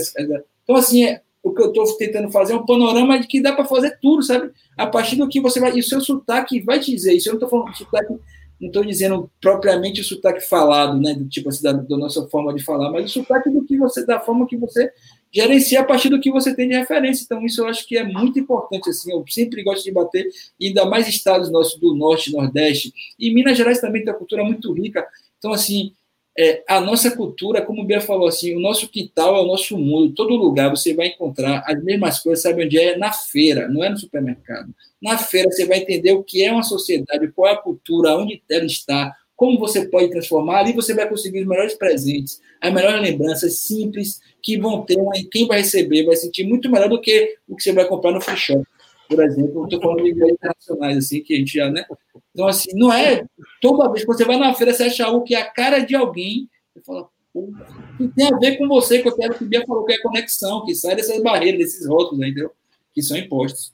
Então, 0.63 0.75
assim, 0.77 1.03
é, 1.05 1.21
o 1.49 1.53
que 1.53 1.61
eu 1.61 1.67
estou 1.67 1.97
tentando 1.97 2.31
fazer 2.31 2.53
é 2.53 2.55
um 2.55 2.65
panorama 2.65 3.19
de 3.19 3.27
que 3.27 3.41
dá 3.41 3.53
para 3.53 3.65
fazer 3.65 3.97
tudo, 4.01 4.23
sabe? 4.23 4.51
A 4.77 4.87
partir 4.87 5.15
do 5.15 5.27
que 5.27 5.41
você 5.41 5.59
vai... 5.59 5.75
E 5.75 5.79
o 5.79 5.83
seu 5.83 6.01
sotaque 6.01 6.61
vai 6.61 6.79
te 6.79 6.91
dizer 6.91 7.13
isso. 7.13 7.29
Eu 7.29 7.33
não 7.33 7.37
estou 7.37 7.49
falando 7.49 7.75
sotaque 7.75 8.13
não 8.59 8.67
estou 8.67 8.83
dizendo 8.83 9.31
propriamente 9.39 10.01
o 10.01 10.03
sotaque 10.03 10.41
falado, 10.41 10.99
né, 10.99 11.17
tipo 11.29 11.47
assim, 11.47 11.63
da, 11.63 11.71
da, 11.71 11.97
nossa 11.97 12.27
forma 12.27 12.53
de 12.53 12.61
falar, 12.61 12.91
mas 12.91 13.05
o 13.05 13.07
sotaque 13.07 13.49
do 13.49 13.63
que 13.63 13.77
você, 13.77 14.05
da 14.05 14.19
forma 14.19 14.45
que 14.45 14.57
você 14.57 14.91
gerencia 15.31 15.79
a 15.79 15.83
partir 15.83 16.09
do 16.09 16.19
que 16.19 16.31
você 16.31 16.53
tem 16.55 16.67
de 16.67 16.75
referência. 16.75 17.23
Então, 17.23 17.45
isso 17.45 17.61
eu 17.61 17.67
acho 17.67 17.87
que 17.87 17.97
é 17.97 18.03
muito 18.03 18.39
importante, 18.39 18.89
assim, 18.89 19.11
eu 19.11 19.23
sempre 19.29 19.63
gosto 19.63 19.83
de 19.83 19.91
bater, 19.91 20.27
ainda 20.61 20.85
mais 20.85 21.07
estados 21.07 21.49
nossos 21.51 21.79
do 21.79 21.95
Norte, 21.95 22.33
Nordeste, 22.33 22.91
e 23.17 23.33
Minas 23.33 23.57
Gerais 23.57 23.79
também 23.79 24.03
tem 24.03 24.11
uma 24.11 24.17
cultura 24.17 24.43
muito 24.43 24.73
rica. 24.73 25.07
Então, 25.37 25.53
assim, 25.53 25.93
é, 26.41 26.63
a 26.69 26.79
nossa 26.79 27.11
cultura, 27.11 27.61
como 27.61 27.81
o 27.81 27.85
Bia 27.85 27.99
falou 27.99 28.25
assim, 28.25 28.55
o 28.55 28.61
nosso 28.61 28.87
quintal 28.87 29.35
é 29.35 29.41
o 29.41 29.45
nosso 29.45 29.77
mundo. 29.77 30.13
Todo 30.13 30.37
lugar 30.37 30.69
você 30.69 30.93
vai 30.93 31.07
encontrar 31.07 31.61
as 31.67 31.83
mesmas 31.83 32.19
coisas, 32.19 32.41
sabe 32.41 32.63
onde 32.63 32.79
é? 32.79 32.97
Na 32.97 33.11
feira, 33.11 33.67
não 33.67 33.83
é 33.83 33.89
no 33.89 33.97
supermercado. 33.97 34.73
Na 35.01 35.17
feira 35.17 35.51
você 35.51 35.65
vai 35.65 35.79
entender 35.79 36.13
o 36.13 36.23
que 36.23 36.41
é 36.41 36.49
uma 36.49 36.63
sociedade, 36.63 37.29
qual 37.33 37.49
é 37.49 37.51
a 37.55 37.57
cultura, 37.57 38.15
onde 38.15 38.41
ela 38.49 38.63
está, 38.63 39.13
como 39.35 39.59
você 39.59 39.89
pode 39.89 40.11
transformar. 40.11 40.59
Ali 40.59 40.71
você 40.71 40.93
vai 40.93 41.09
conseguir 41.09 41.41
os 41.41 41.47
melhores 41.47 41.73
presentes, 41.73 42.39
as 42.61 42.73
melhores 42.73 43.01
lembranças 43.01 43.59
simples 43.59 44.21
que 44.41 44.57
vão 44.57 44.83
ter, 44.83 44.95
quem 45.29 45.45
vai 45.45 45.57
receber 45.57 46.05
vai 46.05 46.15
sentir 46.15 46.45
muito 46.45 46.71
melhor 46.71 46.87
do 46.87 47.01
que 47.01 47.35
o 47.49 47.55
que 47.57 47.63
você 47.63 47.73
vai 47.73 47.83
comprar 47.83 48.13
no 48.13 48.21
free 48.21 48.37
shop 48.37 48.63
por 49.09 49.23
exemplo, 49.23 49.63
estou 49.63 49.81
falando 49.81 50.03
de 50.03 50.09
igrejas 50.09 50.35
internacionais, 50.35 50.97
assim, 50.97 51.21
que 51.21 51.33
a 51.33 51.37
gente 51.37 51.53
já, 51.53 51.69
né? 51.69 51.83
Então, 52.31 52.47
assim, 52.47 52.69
não 52.75 52.93
é 52.93 53.25
toda 53.59 53.89
vez 53.89 54.01
que 54.01 54.07
você 54.07 54.23
vai 54.23 54.37
na 54.37 54.53
feira, 54.53 54.71
você 54.71 54.83
acha 54.83 55.05
algo 55.05 55.23
que 55.23 55.33
é 55.33 55.41
a 55.41 55.49
cara 55.49 55.79
de 55.79 55.95
alguém, 55.95 56.47
você 56.71 56.83
fala, 56.85 57.09
pô, 57.33 57.49
que 57.97 58.07
tem 58.09 58.31
a 58.31 58.37
ver 58.37 58.57
com 58.57 58.67
você, 58.67 59.01
que 59.01 59.07
eu 59.07 59.15
quero 59.15 59.33
que 59.33 59.43
o 59.43 59.47
Bia 59.47 59.65
falou 59.65 59.83
que 59.83 59.93
é 59.93 60.01
conexão, 60.01 60.63
que 60.63 60.75
sai 60.75 60.95
dessas 60.95 61.21
barreiras, 61.23 61.59
desses 61.59 61.87
rótulos, 61.87 62.19
né, 62.19 62.29
entendeu? 62.29 62.51
Que 62.93 63.01
são 63.01 63.17
impostos. 63.17 63.73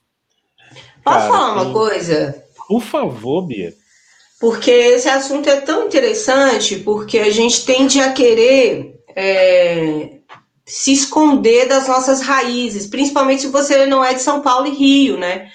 Posso 1.04 1.20
Cara, 1.20 1.30
falar 1.30 1.62
uma 1.62 1.74
coisa? 1.74 2.44
Por 2.68 2.82
favor, 2.82 3.42
Bia. 3.46 3.74
Porque 4.40 4.72
esse 4.72 5.10
assunto 5.10 5.50
é 5.50 5.60
tão 5.62 5.88
interessante, 5.88 6.78
porque 6.78 7.20
a 7.20 7.30
gente 7.30 7.66
tende 7.66 8.00
a 8.00 8.14
querer 8.14 9.02
é, 9.16 10.15
se 10.66 10.92
esconder 10.92 11.68
das 11.68 11.88
nossas 11.88 12.22
raízes, 12.22 12.88
principalmente 12.88 13.44
se 13.44 13.48
você 13.48 13.86
não 13.86 14.04
é 14.04 14.14
de 14.14 14.22
São 14.22 14.42
Paulo 14.42 14.66
e 14.66 14.72
Rio, 14.72 15.18
né? 15.18 15.50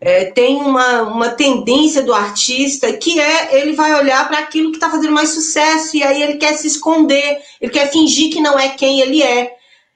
É, 0.00 0.24
tem 0.24 0.56
uma, 0.56 1.02
uma 1.02 1.28
tendência 1.28 2.02
do 2.02 2.12
artista 2.12 2.92
que 2.92 3.20
é 3.20 3.60
ele 3.60 3.72
vai 3.72 3.94
olhar 3.94 4.26
para 4.28 4.38
aquilo 4.38 4.70
que 4.70 4.76
está 4.76 4.90
fazendo 4.90 5.12
mais 5.12 5.28
sucesso 5.28 5.96
e 5.96 6.02
aí 6.02 6.20
ele 6.20 6.38
quer 6.38 6.54
se 6.54 6.66
esconder, 6.66 7.38
ele 7.60 7.70
quer 7.70 7.90
fingir 7.90 8.32
que 8.32 8.40
não 8.40 8.58
é 8.58 8.70
quem 8.70 9.00
ele 9.00 9.22
é. 9.22 9.52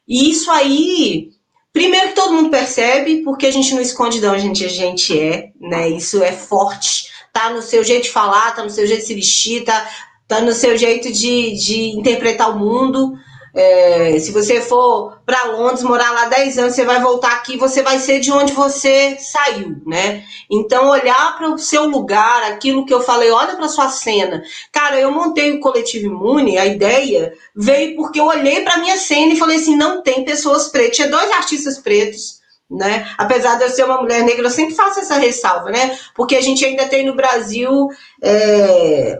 E 0.07 0.31
isso 0.31 0.49
aí, 0.51 1.31
primeiro 1.73 2.15
todo 2.15 2.33
mundo 2.33 2.51
percebe, 2.51 3.23
porque 3.25 3.47
a 3.47 3.51
gente 3.51 3.75
não 3.75 3.83
esconde 3.83 4.21
de 4.21 4.27
onde 4.27 4.65
a 4.65 4.69
gente 4.69 5.19
é, 5.19 5.51
né? 5.61 5.89
Isso 5.89 6.23
é 6.23 6.33
forte, 6.33 7.09
tá 7.33 7.51
no 7.51 7.61
seu 7.61 7.83
jeito 7.83 8.05
de 8.05 8.11
falar, 8.11 8.55
tá 8.55 8.63
no 8.63 8.71
seu 8.71 8.87
jeito 8.87 9.01
de 9.01 9.07
se 9.07 9.15
vestir, 9.15 9.65
tá, 9.65 9.91
tá 10.29 10.41
no 10.41 10.53
seu 10.53 10.77
jeito 10.77 11.13
de, 11.13 11.53
de 11.55 11.99
interpretar 11.99 12.51
o 12.51 12.59
mundo. 12.59 13.19
É, 13.59 14.19
se 14.19 14.33
você 14.33 14.61
for 14.61 15.19
para 15.25 15.45
Londres, 15.45 15.83
morar 15.83 16.11
lá 16.11 16.27
10 16.27 16.59
anos, 16.59 16.75
você 16.75 16.85
vai 16.85 17.01
voltar 17.01 17.33
aqui, 17.33 17.57
você 17.57 17.83
vai 17.83 17.99
ser 17.99 18.21
de 18.21 18.31
onde 18.31 18.53
você 18.53 19.17
saiu, 19.19 19.81
né? 19.87 20.25
Então, 20.51 20.91
olhar 20.91 21.39
para 21.39 21.49
o 21.49 21.59
seu 21.59 21.87
lugar, 21.87 22.53
aquilo 22.53 22.85
que 22.85 22.93
eu 22.93 23.01
falei, 23.01 23.31
olha 23.31 23.57
para 23.57 23.67
sua 23.67 23.89
cena. 23.89 24.43
Cara, 24.71 25.01
eu 25.01 25.11
montei 25.11 25.53
o 25.53 25.61
Coletivo 25.61 26.05
Imune, 26.05 26.59
a 26.59 26.67
ideia 26.67 27.33
veio 27.57 27.97
porque 27.97 28.21
eu 28.21 28.27
olhei 28.27 28.61
para 28.61 28.77
minha 28.77 28.99
cena 28.99 29.33
e 29.33 29.39
falei 29.39 29.57
assim: 29.57 29.75
não 29.75 30.03
tem 30.03 30.23
pessoas 30.23 30.69
pretas. 30.69 30.97
Tinha 30.97 31.09
dois 31.09 31.31
artistas 31.31 31.79
pretos, 31.79 32.41
né? 32.71 33.11
Apesar 33.17 33.57
de 33.57 33.65
eu 33.65 33.71
ser 33.71 33.85
uma 33.85 34.03
mulher 34.03 34.23
negra, 34.23 34.49
eu 34.49 34.51
sempre 34.51 34.75
faço 34.75 35.01
essa 35.01 35.17
ressalva, 35.17 35.71
né? 35.71 35.99
Porque 36.15 36.37
a 36.37 36.43
gente 36.43 36.63
ainda 36.63 36.87
tem 36.87 37.07
no 37.07 37.17
Brasil. 37.17 37.89
É 38.23 39.19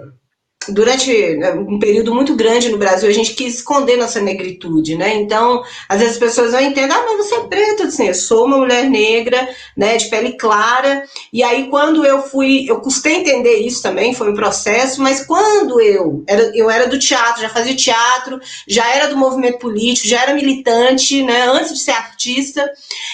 durante 0.69 1.37
né, 1.37 1.53
um 1.53 1.79
período 1.79 2.15
muito 2.15 2.35
grande 2.35 2.69
no 2.69 2.79
Brasil, 2.79 3.09
a 3.09 3.13
gente 3.13 3.35
quis 3.35 3.57
esconder 3.57 3.97
nossa 3.97 4.21
negritude, 4.21 4.97
né? 4.97 5.15
Então, 5.15 5.63
às 5.89 5.99
vezes 5.99 6.15
as 6.15 6.21
pessoas 6.21 6.53
não 6.53 6.61
entendem, 6.61 6.97
ah, 6.97 7.05
mas 7.07 7.27
você 7.27 7.35
é 7.37 7.41
preta, 7.41 7.85
assim, 7.85 8.09
eu 8.09 8.15
sou 8.15 8.47
uma 8.47 8.59
mulher 8.59 8.89
negra, 8.89 9.49
né, 9.77 9.97
de 9.97 10.07
pele 10.07 10.33
clara, 10.33 11.05
e 11.33 11.43
aí 11.43 11.69
quando 11.69 12.05
eu 12.05 12.23
fui, 12.23 12.65
eu 12.69 12.81
custei 12.81 13.17
entender 13.17 13.57
isso 13.59 13.83
também, 13.83 14.15
foi 14.15 14.31
um 14.31 14.35
processo, 14.35 15.03
mas 15.03 15.25
quando 15.25 15.81
eu 15.81 16.25
era, 16.27 16.43
eu 16.55 16.71
era 16.71 16.87
do 16.87 16.99
teatro, 16.99 17.43
já 17.43 17.49
fazia 17.49 17.75
teatro, 17.75 18.41
já 18.67 18.89
era 18.95 19.09
do 19.09 19.17
movimento 19.17 19.59
político, 19.59 20.09
já 20.09 20.23
era 20.23 20.35
militante, 20.35 21.23
né, 21.23 21.47
antes 21.49 21.73
de 21.73 21.81
ser 21.81 21.93
artista, 21.93 22.71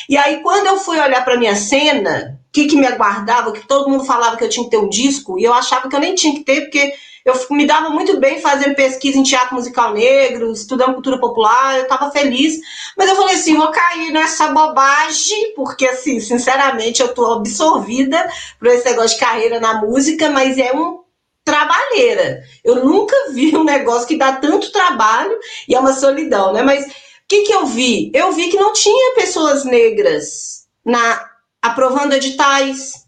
e 0.09 0.17
aí 0.17 0.43
quando 0.43 0.67
eu 0.67 0.79
fui 0.79 0.99
olhar 0.99 1.25
para 1.25 1.39
minha 1.39 1.55
cena, 1.55 2.39
o 2.49 2.53
que, 2.53 2.67
que 2.67 2.77
me 2.77 2.87
aguardava, 2.87 3.53
que 3.53 3.67
todo 3.67 3.89
mundo 3.89 4.05
falava 4.05 4.37
que 4.37 4.45
eu 4.45 4.49
tinha 4.49 4.65
que 4.65 4.71
ter 4.71 4.77
um 4.77 4.89
disco, 4.89 5.39
e 5.39 5.45
eu 5.45 5.55
achava 5.55 5.89
que 5.89 5.97
eu 5.97 6.01
nem 6.01 6.15
tinha 6.15 6.35
que 6.35 6.45
ter, 6.45 6.63
porque 6.63 6.93
eu 7.25 7.35
me 7.51 7.66
dava 7.66 7.91
muito 7.91 8.18
bem 8.18 8.41
fazendo 8.41 8.75
pesquisa 8.75 9.18
em 9.18 9.23
teatro 9.23 9.55
musical 9.55 9.93
negro, 9.93 10.53
estudando 10.53 10.95
cultura 10.95 11.18
popular, 11.18 11.77
eu 11.77 11.83
estava 11.83 12.11
feliz. 12.11 12.59
Mas 12.97 13.09
eu 13.09 13.16
falei 13.16 13.37
assim, 13.37 13.57
vou 13.57 13.70
cair 13.70 14.11
nessa 14.11 14.49
bobagem, 14.49 15.55
porque 15.55 15.87
assim, 15.87 16.18
sinceramente, 16.20 17.01
eu 17.01 17.09
estou 17.09 17.35
absorvida 17.35 18.29
por 18.59 18.68
esse 18.68 18.85
negócio 18.85 19.16
de 19.16 19.25
carreira 19.25 19.61
na 19.61 19.81
música, 19.81 20.31
mas 20.31 20.59
é 20.59 20.73
um 20.73 21.01
trabalheira. 21.45 22.43
Eu 22.64 22.85
nunca 22.85 23.16
vi 23.33 23.57
um 23.57 23.64
negócio 23.64 24.07
que 24.09 24.16
dá 24.16 24.33
tanto 24.33 24.73
trabalho 24.73 25.39
e 25.68 25.75
é 25.75 25.79
uma 25.79 25.93
solidão, 25.93 26.53
né? 26.53 26.62
Mas 26.62 26.87
o 26.87 26.91
que, 27.29 27.43
que 27.43 27.53
eu 27.53 27.66
vi? 27.66 28.11
Eu 28.14 28.33
vi 28.33 28.49
que 28.49 28.57
não 28.57 28.73
tinha 28.73 29.14
pessoas 29.14 29.64
negras 29.64 30.66
na 30.85 31.31
aprovando 31.62 32.12
editais, 32.12 33.02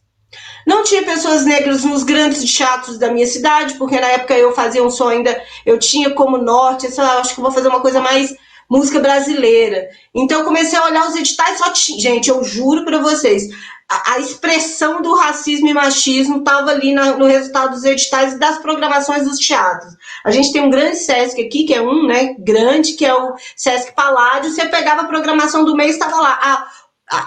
não 0.67 0.83
tinha 0.83 1.03
pessoas 1.03 1.45
negras 1.45 1.85
nos 1.85 2.03
grandes 2.03 2.45
teatros 2.53 2.99
da 2.99 3.11
minha 3.11 3.27
cidade, 3.27 3.75
porque 3.75 4.01
na 4.01 4.09
época 4.09 4.37
eu 4.37 4.53
fazia 4.53 4.83
um 4.83 4.91
som 4.91 5.09
ainda, 5.09 5.43
eu 5.65 5.79
tinha 5.79 6.11
como 6.11 6.39
norte, 6.39 6.87
eu 6.87 7.05
acho 7.05 7.35
que 7.35 7.41
vou 7.41 7.53
fazer 7.53 7.69
uma 7.69 7.81
coisa 7.81 8.01
mais 8.01 8.35
música 8.69 8.99
brasileira. 8.99 9.89
Então 10.15 10.41
eu 10.41 10.45
comecei 10.45 10.79
a 10.79 10.87
olhar 10.87 11.07
os 11.07 11.17
editais, 11.17 11.59
só 11.59 11.71
tinha, 11.71 11.99
gente, 11.99 12.31
eu 12.31 12.43
juro 12.43 12.85
para 12.85 12.99
vocês, 12.99 13.49
a, 13.89 14.15
a, 14.15 14.19
expressão 14.19 15.03
do 15.03 15.15
racismo 15.15 15.69
e 15.69 15.75
machismo 15.75 16.39
estava 16.39 16.71
ali 16.71 16.93
na, 16.93 17.17
no 17.17 17.27
resultado 17.27 17.73
dos 17.73 17.85
editais 17.85 18.33
e 18.33 18.39
das 18.39 18.59
programações 18.59 19.25
dos 19.25 19.39
teatros. 19.39 19.95
A 20.25 20.31
gente 20.31 20.53
tem 20.53 20.63
um 20.63 20.71
grande 20.71 20.97
Sesc 20.97 21.41
aqui, 21.41 21.65
que 21.65 21.75
é 21.75 21.83
um, 21.83 22.07
né, 22.07 22.35
grande, 22.39 22.95
que 22.95 23.05
é 23.05 23.15
o 23.15 23.35
Sesc 23.57 23.95
Paládio, 23.95 24.51
você 24.51 24.67
pegava 24.67 25.03
a 25.03 25.09
programação 25.09 25.65
do 25.65 25.77
mês, 25.77 25.93
estava 25.93 26.17
lá, 26.17 26.39
a, 26.41 27.17
a, 27.17 27.27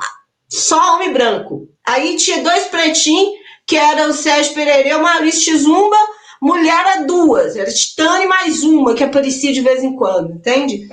só 0.50 0.96
homem 0.96 1.14
branco. 1.14 1.70
Aí 1.88 2.18
tinha 2.18 2.44
dois 2.44 2.66
pretinhos, 2.66 3.32
que 3.66 3.78
era 3.78 4.08
o 4.10 4.14
Sérgio 4.14 4.54
Pereira 4.54 4.90
e 4.90 4.94
o 4.94 5.02
Maurício 5.02 5.58
Zumba, 5.58 5.98
mulher 6.42 6.78
era 6.86 7.06
duas, 7.06 7.56
era 7.56 7.72
Titane 7.72 8.28
mais 8.28 8.62
uma, 8.62 8.94
que 8.94 9.06
aparecia 9.06 9.54
de 9.54 9.62
vez 9.62 9.82
em 9.82 9.96
quando, 9.96 10.34
entende? 10.34 10.90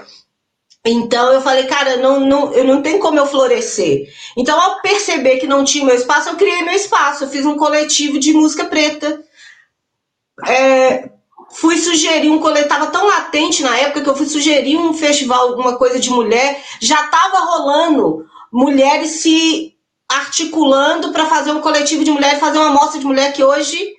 Então 0.85 1.33
eu 1.33 1.41
falei, 1.43 1.65
cara, 1.65 1.97
não, 1.97 2.21
não, 2.21 2.53
eu 2.53 2.63
não 2.63 2.81
tenho 2.81 3.01
como 3.01 3.19
eu 3.19 3.27
florescer. 3.27 4.07
Então, 4.37 4.61
ao 4.61 4.83
perceber 4.83 5.39
que 5.39 5.47
não 5.47 5.65
tinha 5.65 5.85
meu 5.85 5.95
espaço, 5.95 6.29
eu 6.29 6.37
criei 6.37 6.63
meu 6.63 6.75
espaço. 6.75 7.25
Eu 7.25 7.29
fiz 7.31 7.47
um 7.47 7.57
coletivo 7.57 8.19
de 8.19 8.35
música 8.35 8.67
preta. 8.67 9.25
É, 10.47 11.09
fui 11.53 11.79
sugerir 11.79 12.29
um 12.29 12.39
coletivo, 12.39 12.67
estava 12.67 12.91
tão 12.91 13.07
latente 13.07 13.63
na 13.63 13.77
época 13.79 14.03
que 14.03 14.11
eu 14.11 14.17
fui 14.17 14.27
sugerir 14.27 14.77
um 14.77 14.93
festival, 14.93 15.49
alguma 15.49 15.77
coisa 15.77 15.99
de 15.99 16.11
mulher, 16.11 16.63
já 16.81 17.03
estava 17.07 17.39
rolando 17.39 18.27
mulheres 18.53 19.23
se 19.23 19.74
articulando 20.09 21.13
para 21.13 21.27
fazer 21.27 21.53
um 21.53 21.61
coletivo 21.61 22.05
de 22.05 22.11
mulheres, 22.11 22.41
fazer 22.41 22.59
uma 22.59 22.71
mostra 22.71 22.99
de 22.99 23.07
mulher 23.07 23.33
que 23.33 23.43
hoje 23.43 23.93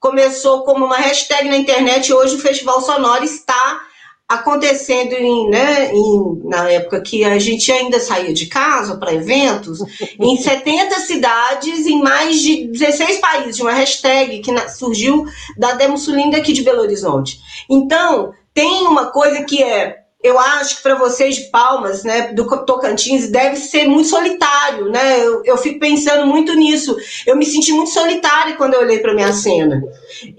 começou 0.00 0.64
como 0.64 0.84
uma 0.84 0.96
hashtag 0.96 1.48
na 1.48 1.56
internet, 1.56 2.12
hoje 2.12 2.34
o 2.34 2.40
Festival 2.40 2.80
Sonoro 2.80 3.24
está 3.24 3.80
acontecendo 4.28 5.12
em, 5.12 5.50
né, 5.50 5.92
em, 5.92 6.40
na 6.44 6.68
época 6.70 7.02
que 7.02 7.22
a 7.22 7.38
gente 7.38 7.70
ainda 7.70 8.00
saía 8.00 8.32
de 8.32 8.46
casa 8.46 8.96
para 8.96 9.14
eventos, 9.14 9.80
em 10.18 10.36
70 10.36 11.00
cidades, 11.00 11.86
em 11.86 12.02
mais 12.02 12.40
de 12.40 12.66
16 12.68 13.18
países, 13.18 13.60
uma 13.60 13.72
hashtag 13.72 14.40
que 14.40 14.68
surgiu 14.70 15.24
da 15.56 15.74
Demussulinda 15.74 16.38
aqui 16.38 16.52
de 16.52 16.62
Belo 16.62 16.80
Horizonte. 16.80 17.38
Então, 17.68 18.32
tem 18.54 18.86
uma 18.86 19.06
coisa 19.06 19.44
que 19.44 19.62
é 19.62 20.01
eu 20.22 20.38
acho 20.38 20.76
que 20.76 20.82
para 20.82 20.94
vocês 20.94 21.34
de 21.34 21.42
Palmas, 21.50 22.04
né, 22.04 22.32
do 22.32 22.46
Tocantins, 22.64 23.28
deve 23.28 23.56
ser 23.56 23.88
muito 23.88 24.08
solitário, 24.08 24.88
né? 24.88 25.20
Eu, 25.20 25.42
eu 25.44 25.56
fico 25.58 25.80
pensando 25.80 26.26
muito 26.26 26.54
nisso. 26.54 26.96
Eu 27.26 27.36
me 27.36 27.44
senti 27.44 27.72
muito 27.72 27.90
solitária 27.90 28.54
quando 28.54 28.74
eu 28.74 28.80
olhei 28.80 29.00
para 29.00 29.14
minha 29.14 29.32
cena. 29.32 29.82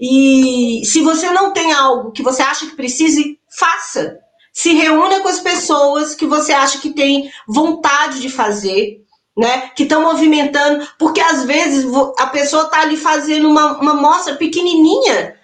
E 0.00 0.80
se 0.84 1.02
você 1.02 1.30
não 1.30 1.52
tem 1.52 1.72
algo 1.72 2.12
que 2.12 2.22
você 2.22 2.42
acha 2.42 2.66
que 2.66 2.74
precise, 2.74 3.38
faça. 3.50 4.18
Se 4.52 4.72
reúna 4.72 5.20
com 5.20 5.28
as 5.28 5.40
pessoas 5.40 6.14
que 6.14 6.26
você 6.26 6.52
acha 6.52 6.78
que 6.78 6.90
tem 6.90 7.30
vontade 7.46 8.20
de 8.20 8.30
fazer, 8.30 9.02
né? 9.36 9.70
Que 9.76 9.82
estão 9.82 10.00
movimentando, 10.00 10.88
porque 10.98 11.20
às 11.20 11.44
vezes 11.44 11.84
a 12.18 12.26
pessoa 12.28 12.64
está 12.64 12.80
ali 12.80 12.96
fazendo 12.96 13.50
uma, 13.50 13.78
uma 13.78 13.94
mostra 13.94 14.34
pequenininha 14.36 15.34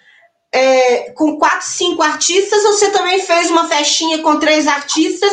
é, 0.51 1.11
com 1.11 1.37
quatro, 1.37 1.65
cinco 1.65 2.01
artistas, 2.01 2.63
você 2.63 2.91
também 2.91 3.19
fez 3.19 3.49
uma 3.49 3.67
festinha 3.67 4.19
com 4.19 4.37
três 4.37 4.67
artistas. 4.67 5.31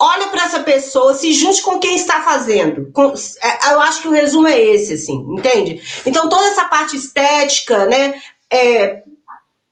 Olha 0.00 0.28
para 0.28 0.44
essa 0.44 0.60
pessoa, 0.60 1.14
se 1.14 1.32
junte 1.32 1.60
com 1.60 1.78
quem 1.80 1.96
está 1.96 2.22
fazendo. 2.22 2.92
Com, 2.92 3.12
é, 3.42 3.72
eu 3.72 3.80
acho 3.80 4.02
que 4.02 4.08
o 4.08 4.12
resumo 4.12 4.46
é 4.46 4.60
esse, 4.60 4.94
assim, 4.94 5.26
entende? 5.30 5.82
Então, 6.06 6.28
toda 6.28 6.46
essa 6.46 6.66
parte 6.66 6.96
estética, 6.96 7.86
né? 7.86 8.14
É, 8.50 9.02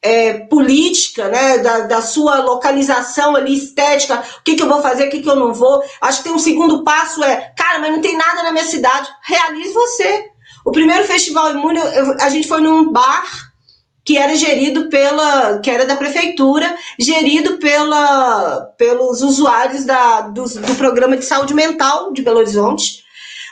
é, 0.03 0.33
política, 0.35 1.29
né, 1.29 1.59
da, 1.59 1.81
da, 1.81 2.03
sua 2.03 2.41
localização 2.41 3.35
ali 3.35 3.57
estética, 3.57 4.23
o 4.39 4.43
que, 4.45 4.55
que 4.55 4.63
eu 4.63 4.69
vou 4.69 4.81
fazer, 4.81 5.09
o 5.09 5.11
que, 5.11 5.21
que 5.21 5.29
eu 5.29 5.35
não 5.35 5.53
vou. 5.53 5.83
Acho 6.01 6.19
que 6.19 6.25
tem 6.25 6.33
um 6.33 6.39
segundo 6.39 6.85
passo 6.85 7.25
é, 7.25 7.53
cara, 7.57 7.81
mas 7.81 7.91
não 7.91 8.01
tem 8.01 8.17
nada 8.17 8.43
na 8.45 8.53
minha 8.53 8.65
cidade. 8.65 9.09
Realize 9.23 9.73
você. 9.73 10.31
O 10.65 10.71
primeiro 10.71 11.05
festival 11.05 11.51
imune, 11.51 11.79
eu, 11.79 12.17
a 12.21 12.29
gente 12.29 12.47
foi 12.47 12.61
num 12.61 12.93
bar 12.93 13.46
que 14.07 14.17
era 14.17 14.37
gerido 14.37 14.89
pela, 14.89 15.59
que 15.59 15.69
era 15.69 15.85
da 15.85 15.97
prefeitura, 15.97 16.73
gerido 16.97 17.59
pela, 17.59 18.73
pelos 18.79 19.21
usuários 19.21 19.85
da, 19.85 20.21
do, 20.21 20.45
do 20.45 20.75
programa 20.77 21.17
de 21.17 21.25
saúde 21.25 21.53
mental 21.53 22.13
de 22.13 22.23
Belo 22.23 22.39
Horizonte, 22.39 23.03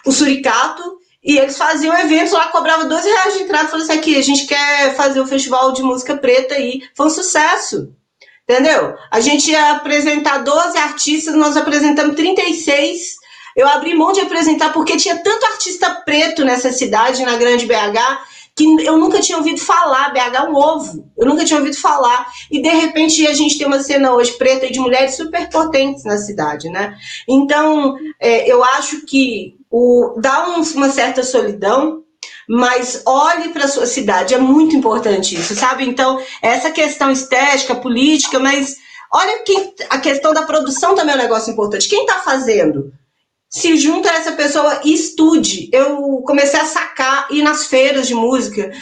o 0.07 0.13
Suricato, 0.13 0.99
e 1.25 1.37
eles 1.39 1.59
faziam 1.59 1.99
eventos 1.99 2.33
lá, 2.33 2.49
cobravam 2.49 2.89
12 2.89 3.09
reais 3.09 3.35
de 3.35 3.43
entrada, 3.43 3.67
falaram 3.67 3.85
assim, 3.85 3.99
aqui, 3.99 4.17
a 4.17 4.23
gente 4.23 4.47
quer 4.47 4.95
fazer 4.95 5.21
o 5.21 5.27
festival 5.27 5.73
de 5.73 5.83
música 5.83 6.17
preta 6.17 6.55
aí, 6.55 6.83
foi 6.95 7.07
um 7.07 7.11
sucesso, 7.11 7.93
entendeu? 8.49 8.95
A 9.11 9.19
gente 9.19 9.51
ia 9.51 9.73
apresentar 9.73 10.39
12 10.39 10.79
artistas, 10.79 11.35
nós 11.35 11.57
apresentamos 11.57 12.15
36, 12.15 13.17
eu 13.57 13.67
abri 13.67 13.93
mão 13.95 14.13
de 14.13 14.21
apresentar 14.21 14.73
porque 14.73 14.97
tinha 14.97 15.17
tanto 15.17 15.47
artista 15.47 15.91
preto 16.05 16.45
nessa 16.45 16.71
cidade, 16.71 17.25
na 17.25 17.37
grande 17.37 17.67
BH, 17.67 18.34
que 18.57 18.65
eu 18.85 18.97
nunca 18.97 19.21
tinha 19.21 19.39
ouvido 19.39 19.61
falar, 19.61 20.13
BH 20.13 20.37
é 20.37 20.43
um 20.43 20.55
ovo, 20.55 21.11
eu 21.17 21.27
nunca 21.27 21.45
tinha 21.45 21.59
ouvido 21.59 21.77
falar. 21.77 22.31
E 22.51 22.63
de 22.63 22.69
repente 22.69 23.27
a 23.27 23.33
gente 23.33 23.59
tem 23.59 23.67
uma 23.67 23.83
cena 23.83 24.15
hoje 24.15 24.33
preta 24.33 24.71
de 24.71 24.79
mulheres 24.79 25.17
super 25.17 25.49
potentes 25.51 26.05
na 26.05 26.17
cidade, 26.17 26.69
né? 26.69 26.97
Então 27.29 27.97
é, 28.21 28.51
eu 28.51 28.63
acho 28.63 29.05
que 29.07 29.57
o, 29.71 30.15
dá 30.21 30.49
um, 30.51 30.63
uma 30.63 30.89
certa 30.89 31.25
solidão, 31.25 32.05
mas 32.49 33.03
olhe 33.05 33.49
para 33.49 33.65
a 33.65 33.69
sua 33.69 33.87
cidade, 33.87 34.35
é 34.35 34.39
muito 34.39 34.77
importante 34.77 35.35
isso, 35.35 35.55
sabe? 35.57 35.85
Então, 35.85 36.21
essa 36.43 36.71
questão 36.71 37.11
estética, 37.11 37.75
política, 37.75 38.39
mas 38.39 38.77
olha 39.13 39.43
quem, 39.43 39.75
a 39.91 39.99
questão 39.99 40.33
da 40.33 40.43
produção 40.43 40.95
também 40.95 41.15
é 41.15 41.19
um 41.19 41.23
negócio 41.23 41.53
importante. 41.53 41.89
Quem 41.89 42.03
está 42.03 42.21
fazendo? 42.21 42.93
Se 43.55 43.77
junta 43.77 44.11
a 44.11 44.17
essa 44.17 44.33
pessoa 44.33 44.81
e 44.83 44.93
estude. 44.93 45.71
Eu 45.73 46.21
comecei 46.27 46.59
a 46.59 46.65
sacar, 46.65 47.29
ir 47.31 47.41
nas 47.41 47.69
feiras 47.69 48.09
de 48.09 48.13
música. 48.13 48.73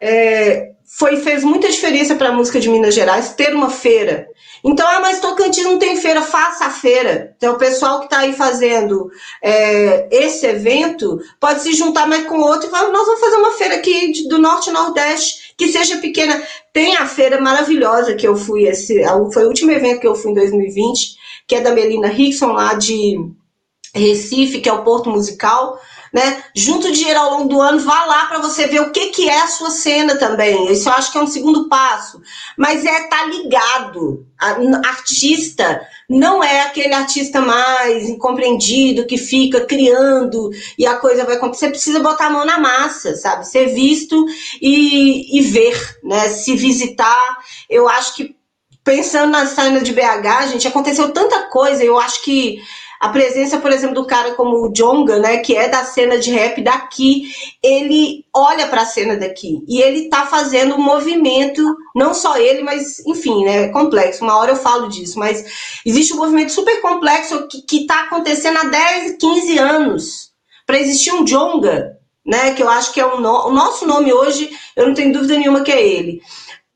É, 0.00 0.72
foi, 0.84 1.18
fez 1.18 1.44
muita 1.44 1.70
diferença 1.70 2.16
para 2.16 2.30
a 2.30 2.32
música 2.32 2.58
de 2.58 2.68
Minas 2.68 2.96
Gerais 2.96 3.32
ter 3.34 3.54
uma 3.54 3.70
feira. 3.70 4.26
Então, 4.64 4.84
ah, 4.88 4.98
mas 4.98 5.20
Tocantins 5.20 5.64
não 5.64 5.78
tem 5.78 5.96
feira, 5.96 6.20
faça 6.20 6.64
a 6.64 6.70
feira. 6.70 7.32
Então, 7.36 7.54
o 7.54 7.58
pessoal 7.58 8.00
que 8.00 8.06
está 8.06 8.18
aí 8.18 8.32
fazendo 8.32 9.08
é, 9.40 10.08
esse 10.10 10.46
evento 10.46 11.20
pode 11.38 11.62
se 11.62 11.72
juntar 11.72 12.08
mais 12.08 12.26
com 12.26 12.40
outro 12.40 12.66
e 12.66 12.70
falar: 12.70 12.90
nós 12.90 13.06
vamos 13.06 13.20
fazer 13.20 13.36
uma 13.36 13.52
feira 13.52 13.76
aqui 13.76 14.26
do 14.28 14.38
Norte 14.38 14.70
e 14.70 14.72
Nordeste 14.72 15.54
que 15.56 15.68
seja 15.68 15.98
pequena. 15.98 16.42
Tem 16.72 16.96
a 16.96 17.06
feira 17.06 17.40
maravilhosa 17.40 18.16
que 18.16 18.26
eu 18.26 18.34
fui, 18.34 18.64
esse, 18.64 19.00
foi 19.32 19.44
o 19.44 19.48
último 19.48 19.70
evento 19.70 20.00
que 20.00 20.08
eu 20.08 20.16
fui 20.16 20.32
em 20.32 20.34
2020, 20.34 21.16
que 21.46 21.54
é 21.54 21.60
da 21.60 21.70
Melina 21.70 22.08
Rickson, 22.08 22.50
lá 22.52 22.74
de 22.74 23.16
Recife, 23.94 24.60
que 24.60 24.68
é 24.68 24.72
o 24.72 24.82
Porto 24.82 25.10
Musical 25.10 25.78
né? 26.12 26.44
Junto 26.54 26.92
dinheiro 26.92 27.18
ao 27.18 27.30
longo 27.30 27.48
do 27.48 27.60
ano, 27.60 27.80
vá 27.80 28.04
lá 28.04 28.26
para 28.26 28.38
você 28.38 28.66
ver 28.66 28.82
o 28.82 28.90
que, 28.90 29.06
que 29.06 29.28
é 29.28 29.40
a 29.40 29.46
sua 29.46 29.70
cena 29.70 30.16
também. 30.16 30.70
Isso 30.70 30.88
eu 30.88 30.92
acho 30.92 31.10
que 31.10 31.16
é 31.16 31.22
um 31.22 31.26
segundo 31.26 31.68
passo. 31.68 32.20
Mas 32.56 32.84
é 32.84 33.04
estar 33.04 33.20
tá 33.20 33.26
ligado. 33.26 34.26
Artista 34.84 35.80
não 36.08 36.44
é 36.44 36.62
aquele 36.62 36.92
artista 36.92 37.40
mais 37.40 38.08
incompreendido 38.10 39.06
que 39.06 39.16
fica 39.16 39.64
criando 39.64 40.50
e 40.76 40.86
a 40.86 40.96
coisa 40.96 41.24
vai 41.24 41.36
acontecer. 41.36 41.66
Você 41.66 41.70
precisa 41.70 42.00
botar 42.00 42.26
a 42.26 42.30
mão 42.30 42.44
na 42.44 42.58
massa, 42.58 43.16
sabe? 43.16 43.48
Ser 43.48 43.68
visto 43.68 44.26
e, 44.60 45.38
e 45.38 45.40
ver, 45.40 45.98
né? 46.04 46.28
Se 46.28 46.54
visitar. 46.54 47.38
Eu 47.70 47.88
acho 47.88 48.14
que 48.16 48.36
pensando 48.84 49.30
na 49.30 49.46
cena 49.46 49.80
de 49.80 49.92
BH, 49.92 50.48
gente, 50.50 50.68
aconteceu 50.68 51.10
tanta 51.10 51.46
coisa. 51.46 51.82
Eu 51.82 51.98
acho 51.98 52.22
que 52.22 52.60
a 53.02 53.08
presença, 53.08 53.58
por 53.58 53.72
exemplo, 53.72 53.96
do 53.96 54.06
cara 54.06 54.34
como 54.34 54.58
o 54.58 54.72
Jonga, 54.72 55.18
né, 55.18 55.38
que 55.38 55.56
é 55.56 55.68
da 55.68 55.82
cena 55.84 56.20
de 56.20 56.30
rap 56.30 56.62
daqui, 56.62 57.34
ele 57.60 58.24
olha 58.32 58.68
para 58.68 58.82
a 58.82 58.86
cena 58.86 59.16
daqui 59.16 59.60
e 59.66 59.82
ele 59.82 60.08
tá 60.08 60.24
fazendo 60.26 60.76
um 60.76 60.80
movimento, 60.80 61.60
não 61.96 62.14
só 62.14 62.36
ele, 62.36 62.62
mas 62.62 63.04
enfim, 63.04 63.44
né, 63.44 63.70
complexo. 63.70 64.22
Uma 64.22 64.38
hora 64.38 64.52
eu 64.52 64.56
falo 64.56 64.88
disso, 64.88 65.18
mas 65.18 65.80
existe 65.84 66.14
um 66.14 66.18
movimento 66.18 66.52
super 66.52 66.80
complexo 66.80 67.48
que, 67.48 67.62
que 67.62 67.86
tá 67.86 68.02
acontecendo 68.02 68.58
há 68.58 68.64
10, 68.66 69.16
15 69.18 69.58
anos. 69.58 70.30
Para 70.64 70.78
existir 70.78 71.12
um 71.12 71.24
Jonga, 71.24 71.98
né, 72.24 72.54
que 72.54 72.62
eu 72.62 72.68
acho 72.68 72.92
que 72.92 73.00
é 73.00 73.04
o, 73.04 73.20
no, 73.20 73.48
o 73.48 73.52
nosso 73.52 73.84
nome 73.84 74.12
hoje, 74.12 74.48
eu 74.76 74.86
não 74.86 74.94
tenho 74.94 75.12
dúvida 75.12 75.36
nenhuma 75.36 75.62
que 75.62 75.72
é 75.72 75.84
ele 75.84 76.22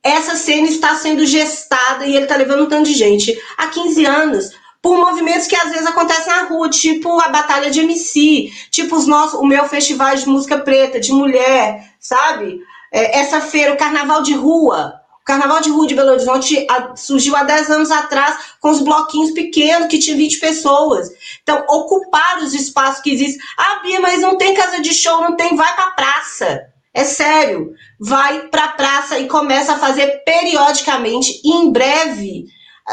essa 0.02 0.36
cena 0.36 0.68
está 0.68 0.94
sendo 0.94 1.26
gestada 1.26 2.06
e 2.06 2.14
ele 2.14 2.26
está 2.26 2.36
levando 2.36 2.62
um 2.62 2.68
tanto 2.68 2.88
de 2.88 2.94
gente 2.94 3.36
há 3.58 3.66
15 3.66 4.04
anos 4.04 4.50
por 4.86 4.98
movimentos 4.98 5.48
que 5.48 5.56
às 5.56 5.68
vezes 5.72 5.84
acontecem 5.84 6.28
na 6.28 6.44
rua, 6.44 6.70
tipo 6.70 7.20
a 7.20 7.28
batalha 7.28 7.72
de 7.72 7.80
MC, 7.80 8.52
tipo 8.70 8.94
os 8.94 9.04
nossos, 9.04 9.34
o 9.40 9.44
meu 9.44 9.68
festival 9.68 10.14
de 10.14 10.28
música 10.28 10.58
preta, 10.58 11.00
de 11.00 11.10
mulher, 11.10 11.92
sabe? 11.98 12.60
É, 12.92 13.18
essa 13.18 13.40
feira, 13.40 13.72
o 13.72 13.76
carnaval 13.76 14.22
de 14.22 14.32
rua. 14.34 14.94
O 15.20 15.24
carnaval 15.24 15.60
de 15.60 15.70
rua 15.70 15.88
de 15.88 15.94
Belo 15.96 16.12
Horizonte 16.12 16.64
surgiu 16.94 17.34
há 17.34 17.42
10 17.42 17.68
anos 17.68 17.90
atrás 17.90 18.38
com 18.60 18.70
os 18.70 18.80
bloquinhos 18.80 19.32
pequenos 19.32 19.88
que 19.88 19.98
tinha 19.98 20.16
20 20.16 20.38
pessoas. 20.38 21.08
Então, 21.42 21.64
ocupar 21.68 22.38
os 22.38 22.54
espaços 22.54 23.02
que 23.02 23.10
existem. 23.10 23.44
Ah, 23.58 23.80
Bia, 23.82 23.98
mas 23.98 24.20
não 24.20 24.38
tem 24.38 24.54
casa 24.54 24.80
de 24.80 24.94
show, 24.94 25.20
não 25.20 25.34
tem, 25.34 25.56
vai 25.56 25.74
pra 25.74 25.90
praça. 25.90 26.60
É 26.94 27.02
sério. 27.02 27.72
Vai 27.98 28.46
pra 28.46 28.68
praça 28.68 29.18
e 29.18 29.26
começa 29.26 29.72
a 29.72 29.78
fazer 29.78 30.22
periodicamente. 30.24 31.40
E 31.42 31.56
em 31.56 31.72
breve 31.72 32.46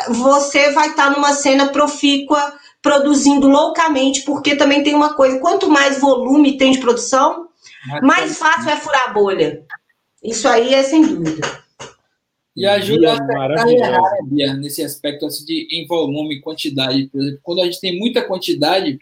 você 0.09 0.71
vai 0.71 0.89
estar 0.89 1.09
tá 1.09 1.09
numa 1.11 1.33
cena 1.33 1.69
profícua, 1.69 2.53
produzindo 2.81 3.47
loucamente, 3.47 4.21
porque 4.23 4.55
também 4.55 4.83
tem 4.83 4.95
uma 4.95 5.13
coisa: 5.13 5.39
quanto 5.39 5.69
mais 5.69 5.99
volume 5.99 6.57
tem 6.57 6.71
de 6.71 6.79
produção, 6.79 7.47
mais 8.01 8.37
fácil 8.37 8.69
é 8.69 8.77
furar 8.77 9.09
a 9.09 9.13
bolha. 9.13 9.63
Isso 10.23 10.47
aí 10.47 10.73
é 10.73 10.83
sem 10.83 11.01
dúvida. 11.01 11.63
E 12.55 12.65
ajuda 12.67 13.13
a 13.13 14.53
nesse 14.55 14.83
aspecto 14.83 15.25
assim, 15.25 15.43
de 15.43 15.67
em 15.71 15.87
volume, 15.87 16.41
quantidade. 16.41 17.07
Por 17.07 17.21
exemplo, 17.21 17.39
quando 17.41 17.61
a 17.61 17.65
gente 17.65 17.81
tem 17.81 17.97
muita 17.97 18.21
quantidade, 18.21 18.99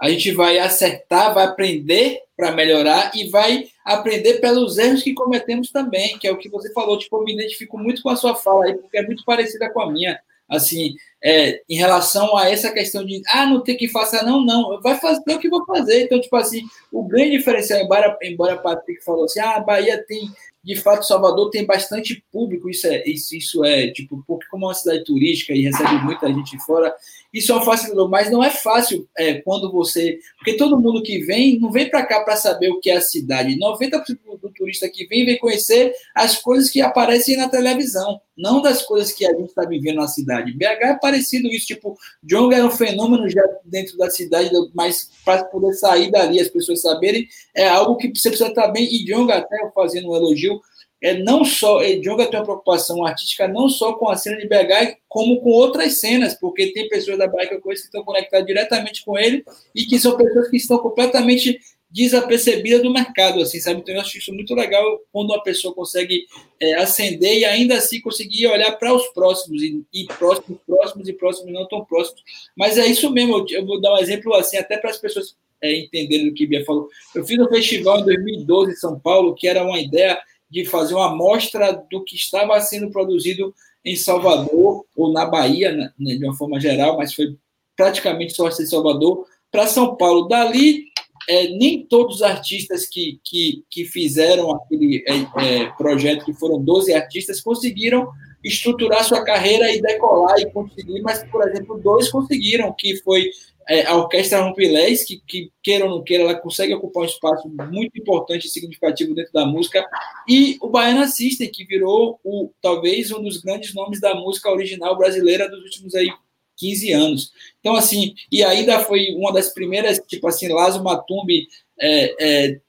a 0.00 0.10
gente 0.10 0.32
vai 0.32 0.58
acertar, 0.58 1.32
vai 1.32 1.44
aprender 1.44 2.20
para 2.36 2.52
melhorar 2.52 3.12
e 3.14 3.28
vai 3.28 3.68
aprender 3.84 4.34
pelos 4.34 4.78
erros 4.78 5.02
que 5.02 5.14
cometemos 5.14 5.70
também, 5.70 6.18
que 6.18 6.26
é 6.26 6.32
o 6.32 6.38
que 6.38 6.48
você 6.48 6.72
falou. 6.72 6.98
Tipo, 6.98 7.18
eu 7.18 7.24
me 7.24 7.34
identifico 7.34 7.78
muito 7.78 8.02
com 8.02 8.08
a 8.08 8.16
sua 8.16 8.34
fala 8.34 8.64
aí, 8.64 8.74
porque 8.74 8.98
é 8.98 9.06
muito 9.06 9.24
parecida 9.24 9.70
com 9.70 9.80
a 9.80 9.90
minha 9.90 10.20
assim, 10.48 10.94
é, 11.22 11.60
em 11.68 11.76
relação 11.76 12.36
a 12.36 12.50
essa 12.50 12.72
questão 12.72 13.04
de, 13.04 13.22
ah, 13.28 13.46
não 13.46 13.62
tem 13.62 13.76
que 13.76 13.88
fazer, 13.88 14.22
não, 14.22 14.44
não, 14.44 14.80
vai 14.80 14.98
fazer 14.98 15.22
o 15.26 15.38
que 15.38 15.48
vou 15.48 15.64
fazer. 15.66 16.04
Então, 16.04 16.20
tipo 16.20 16.34
assim, 16.36 16.62
o 16.92 17.02
grande 17.02 17.36
diferencial, 17.36 17.80
embora, 17.80 18.16
embora 18.22 18.56
Patrick 18.56 19.04
falou 19.04 19.24
assim, 19.24 19.40
ah, 19.40 19.56
a 19.56 19.60
Bahia 19.60 20.02
tem, 20.06 20.30
de 20.62 20.76
fato, 20.76 21.06
Salvador 21.06 21.50
tem 21.50 21.66
bastante 21.66 22.24
público, 22.32 22.70
isso 22.70 22.86
é, 22.86 23.02
isso, 23.04 23.34
isso 23.34 23.64
é, 23.64 23.90
tipo, 23.90 24.22
porque 24.26 24.46
como 24.48 24.66
é 24.66 24.68
uma 24.68 24.74
cidade 24.74 25.04
turística 25.04 25.52
e 25.52 25.62
recebe 25.62 25.94
muita 26.04 26.28
gente 26.28 26.58
fora, 26.64 26.94
isso 27.32 27.52
é 27.52 27.56
um 27.56 27.62
facilitador, 27.62 28.08
mas 28.08 28.30
não 28.30 28.42
é 28.42 28.50
fácil 28.50 29.06
é, 29.16 29.34
quando 29.34 29.70
você. 29.70 30.18
Porque 30.38 30.56
todo 30.56 30.80
mundo 30.80 31.02
que 31.02 31.18
vem, 31.18 31.58
não 31.58 31.70
vem 31.70 31.90
para 31.90 32.04
cá 32.04 32.20
para 32.20 32.36
saber 32.36 32.70
o 32.70 32.80
que 32.80 32.90
é 32.90 32.96
a 32.96 33.02
cidade. 33.02 33.58
90% 33.58 34.18
do 34.40 34.50
turista 34.50 34.88
que 34.88 35.06
vem, 35.06 35.26
vem 35.26 35.38
conhecer 35.38 35.92
as 36.14 36.38
coisas 36.38 36.70
que 36.70 36.80
aparecem 36.80 37.36
na 37.36 37.48
televisão, 37.48 38.20
não 38.36 38.62
das 38.62 38.82
coisas 38.82 39.12
que 39.12 39.26
a 39.26 39.34
gente 39.34 39.48
está 39.48 39.66
vivendo 39.66 39.96
na 39.96 40.08
cidade. 40.08 40.52
BH 40.52 40.64
é 40.64 40.94
parecido 40.94 41.48
isso, 41.48 41.66
tipo, 41.66 41.98
Jong 42.22 42.54
era 42.54 42.66
um 42.66 42.70
fenômeno 42.70 43.28
já 43.28 43.42
dentro 43.64 43.98
da 43.98 44.08
cidade, 44.08 44.50
mas 44.74 45.10
para 45.24 45.44
poder 45.44 45.74
sair 45.74 46.10
dali, 46.10 46.40
as 46.40 46.48
pessoas 46.48 46.80
saberem, 46.80 47.28
é 47.54 47.68
algo 47.68 47.96
que 47.96 48.08
você 48.08 48.30
precisa 48.30 48.48
estar 48.48 48.68
bem. 48.68 48.84
E 48.84 49.04
Jong, 49.04 49.30
até 49.32 49.56
fazendo 49.74 50.10
um 50.10 50.16
elogio, 50.16 50.60
é 51.00 51.14
não 51.14 51.44
só 51.44 51.80
Djonga 51.82 52.26
tem 52.26 52.38
uma 52.38 52.44
preocupação 52.44 53.04
artística 53.04 53.46
não 53.46 53.68
só 53.68 53.92
com 53.92 54.08
a 54.08 54.16
cena 54.16 54.36
de 54.36 54.48
BH, 54.48 54.98
como 55.08 55.40
com 55.40 55.50
outras 55.50 56.00
cenas, 56.00 56.34
porque 56.34 56.72
tem 56.72 56.88
pessoas 56.88 57.18
da 57.18 57.26
Bahia 57.26 57.48
que 57.48 57.54
eu 57.54 57.60
conheço 57.60 57.82
que 57.82 57.88
estão 57.88 58.04
conectadas 58.04 58.46
diretamente 58.46 59.04
com 59.04 59.16
ele 59.16 59.44
e 59.74 59.84
que 59.84 59.98
são 59.98 60.16
pessoas 60.16 60.48
que 60.48 60.56
estão 60.56 60.78
completamente 60.78 61.60
desapercebidas 61.90 62.82
do 62.82 62.92
mercado, 62.92 63.40
assim, 63.40 63.58
sabe? 63.60 63.80
Então 63.80 63.94
eu 63.94 64.00
acho 64.00 64.18
isso 64.18 64.32
muito 64.34 64.54
legal 64.54 65.00
quando 65.10 65.30
uma 65.30 65.42
pessoa 65.42 65.74
consegue 65.74 66.26
é, 66.60 66.74
ascender 66.74 67.38
e 67.38 67.44
ainda 67.44 67.76
assim 67.76 68.00
conseguir 68.00 68.46
olhar 68.46 68.72
para 68.72 68.92
os 68.92 69.06
próximos 69.08 69.62
e, 69.62 69.82
e, 69.92 70.04
próximos, 70.04 70.58
próximos 70.66 71.08
e 71.08 71.12
próximos 71.14 71.52
não 71.52 71.66
tão 71.66 71.84
próximos. 71.84 72.22
Mas 72.56 72.76
é 72.76 72.86
isso 72.86 73.10
mesmo. 73.10 73.38
Eu, 73.38 73.46
eu 73.50 73.66
vou 73.66 73.80
dar 73.80 73.94
um 73.94 73.98
exemplo 73.98 74.34
assim, 74.34 74.58
até 74.58 74.76
para 74.76 74.90
as 74.90 74.98
pessoas 74.98 75.34
é, 75.62 75.78
entenderem 75.78 76.28
o 76.28 76.34
que 76.34 76.46
Bia 76.46 76.64
falou. 76.64 76.88
Eu 77.14 77.24
fiz 77.24 77.38
um 77.38 77.48
festival 77.48 78.00
em 78.00 78.04
2012 78.04 78.72
em 78.72 78.76
São 78.76 79.00
Paulo 79.00 79.34
que 79.34 79.48
era 79.48 79.64
uma 79.64 79.80
ideia 79.80 80.20
de 80.50 80.64
fazer 80.64 80.94
uma 80.94 81.12
amostra 81.12 81.72
do 81.90 82.02
que 82.04 82.16
estava 82.16 82.60
sendo 82.60 82.90
produzido 82.90 83.54
em 83.84 83.96
Salvador 83.96 84.84
ou 84.96 85.12
na 85.12 85.26
Bahia, 85.26 85.72
né, 85.72 86.16
de 86.16 86.24
uma 86.24 86.34
forma 86.34 86.60
geral, 86.60 86.96
mas 86.96 87.14
foi 87.14 87.36
praticamente 87.76 88.34
só 88.34 88.48
em 88.48 88.66
Salvador, 88.66 89.24
para 89.50 89.66
São 89.66 89.96
Paulo. 89.96 90.26
Dali, 90.26 90.84
é, 91.28 91.48
nem 91.48 91.86
todos 91.86 92.16
os 92.16 92.22
artistas 92.22 92.86
que, 92.86 93.20
que, 93.22 93.64
que 93.70 93.84
fizeram 93.84 94.50
aquele 94.50 95.04
é, 95.06 95.62
é, 95.62 95.66
projeto, 95.76 96.24
que 96.24 96.34
foram 96.34 96.62
12 96.62 96.92
artistas, 96.92 97.40
conseguiram 97.40 98.08
estruturar 98.42 99.04
sua 99.04 99.24
carreira 99.24 99.70
e 99.70 99.80
decolar 99.80 100.38
e 100.38 100.50
conseguir, 100.50 101.00
mas, 101.02 101.24
por 101.30 101.46
exemplo, 101.46 101.80
dois 101.82 102.10
conseguiram, 102.10 102.74
que 102.76 102.96
foi 103.02 103.30
é, 103.68 103.84
a 103.86 103.94
Orquestra 103.96 104.40
Rompilés, 104.40 105.04
que, 105.04 105.22
que 105.26 105.52
queira 105.62 105.84
ou 105.84 105.90
não 105.90 106.02
queira, 106.02 106.24
ela 106.24 106.34
consegue 106.34 106.74
ocupar 106.74 107.02
um 107.02 107.06
espaço 107.06 107.48
muito 107.70 107.98
importante 107.98 108.46
e 108.46 108.50
significativo 108.50 109.14
dentro 109.14 109.32
da 109.32 109.44
música, 109.44 109.86
e 110.26 110.56
o 110.62 110.68
Baiana 110.68 111.06
System, 111.06 111.50
que 111.50 111.64
virou 111.64 112.18
o, 112.24 112.50
talvez 112.62 113.10
um 113.12 113.22
dos 113.22 113.36
grandes 113.36 113.74
nomes 113.74 114.00
da 114.00 114.14
música 114.14 114.50
original 114.50 114.96
brasileira 114.96 115.50
dos 115.50 115.62
últimos 115.62 115.94
aí 115.94 116.08
15 116.56 116.92
anos. 116.92 117.32
Então, 117.60 117.76
assim, 117.76 118.14
e 118.32 118.42
ainda 118.42 118.80
foi 118.80 119.14
uma 119.14 119.32
das 119.32 119.52
primeiras, 119.52 120.00
tipo 120.06 120.26
assim, 120.26 120.48
Lazo 120.48 120.82
Matumbi 120.82 121.46
é, 121.78 122.48
é, 122.48 122.60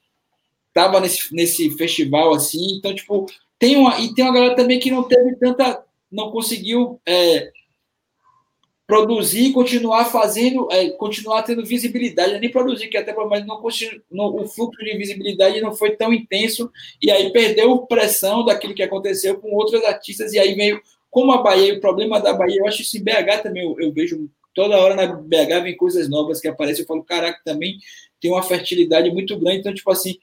nesse, 1.01 1.33
nesse 1.33 1.71
festival, 1.71 2.33
assim, 2.33 2.75
então, 2.77 2.93
tipo, 2.93 3.25
tem 3.57 3.77
uma, 3.77 3.99
e 3.99 4.13
tem 4.13 4.25
uma 4.25 4.33
galera 4.33 4.55
também 4.55 4.79
que 4.79 4.91
não 4.91 5.03
teve 5.03 5.35
tanta, 5.37 5.83
não 6.11 6.29
conseguiu 6.29 6.99
é, 7.05 7.51
produzir, 8.89 9.51
continuar 9.51 10.05
fazendo, 10.05 10.67
é, 10.71 10.89
continuar 10.89 11.43
tendo 11.43 11.63
visibilidade, 11.63 12.39
nem 12.39 12.49
produzir, 12.49 12.87
que 12.87 12.97
até 12.97 13.13
mas 13.13 13.45
não, 13.45 13.61
não, 14.09 14.35
o 14.35 14.47
fluxo 14.47 14.83
de 14.83 14.97
visibilidade 14.97 15.61
não 15.61 15.75
foi 15.75 15.95
tão 15.95 16.11
intenso, 16.11 16.71
e 16.99 17.11
aí 17.11 17.31
perdeu 17.31 17.85
pressão 17.85 18.43
daquilo 18.43 18.73
que 18.73 18.81
aconteceu 18.81 19.39
com 19.39 19.53
outros 19.53 19.83
artistas, 19.83 20.33
e 20.33 20.39
aí 20.39 20.55
veio, 20.55 20.81
como 21.11 21.31
a 21.31 21.37
Bahia, 21.37 21.75
o 21.75 21.79
problema 21.79 22.19
da 22.19 22.33
Bahia, 22.33 22.61
eu 22.61 22.67
acho 22.67 22.81
isso 22.81 22.97
em 22.97 23.03
BH 23.03 23.43
também, 23.43 23.63
eu, 23.63 23.79
eu 23.79 23.93
vejo 23.93 24.27
toda 24.55 24.79
hora 24.79 24.95
na 24.95 25.05
BH 25.05 25.61
vem 25.61 25.77
coisas 25.77 26.09
novas 26.09 26.41
que 26.41 26.47
aparecem, 26.47 26.81
eu 26.81 26.87
falo, 26.87 27.03
caraca, 27.03 27.39
também 27.45 27.77
tem 28.19 28.31
uma 28.31 28.41
fertilidade 28.41 29.11
muito 29.11 29.37
grande, 29.37 29.59
então, 29.59 29.71
tipo 29.71 29.91
assim, 29.91 30.17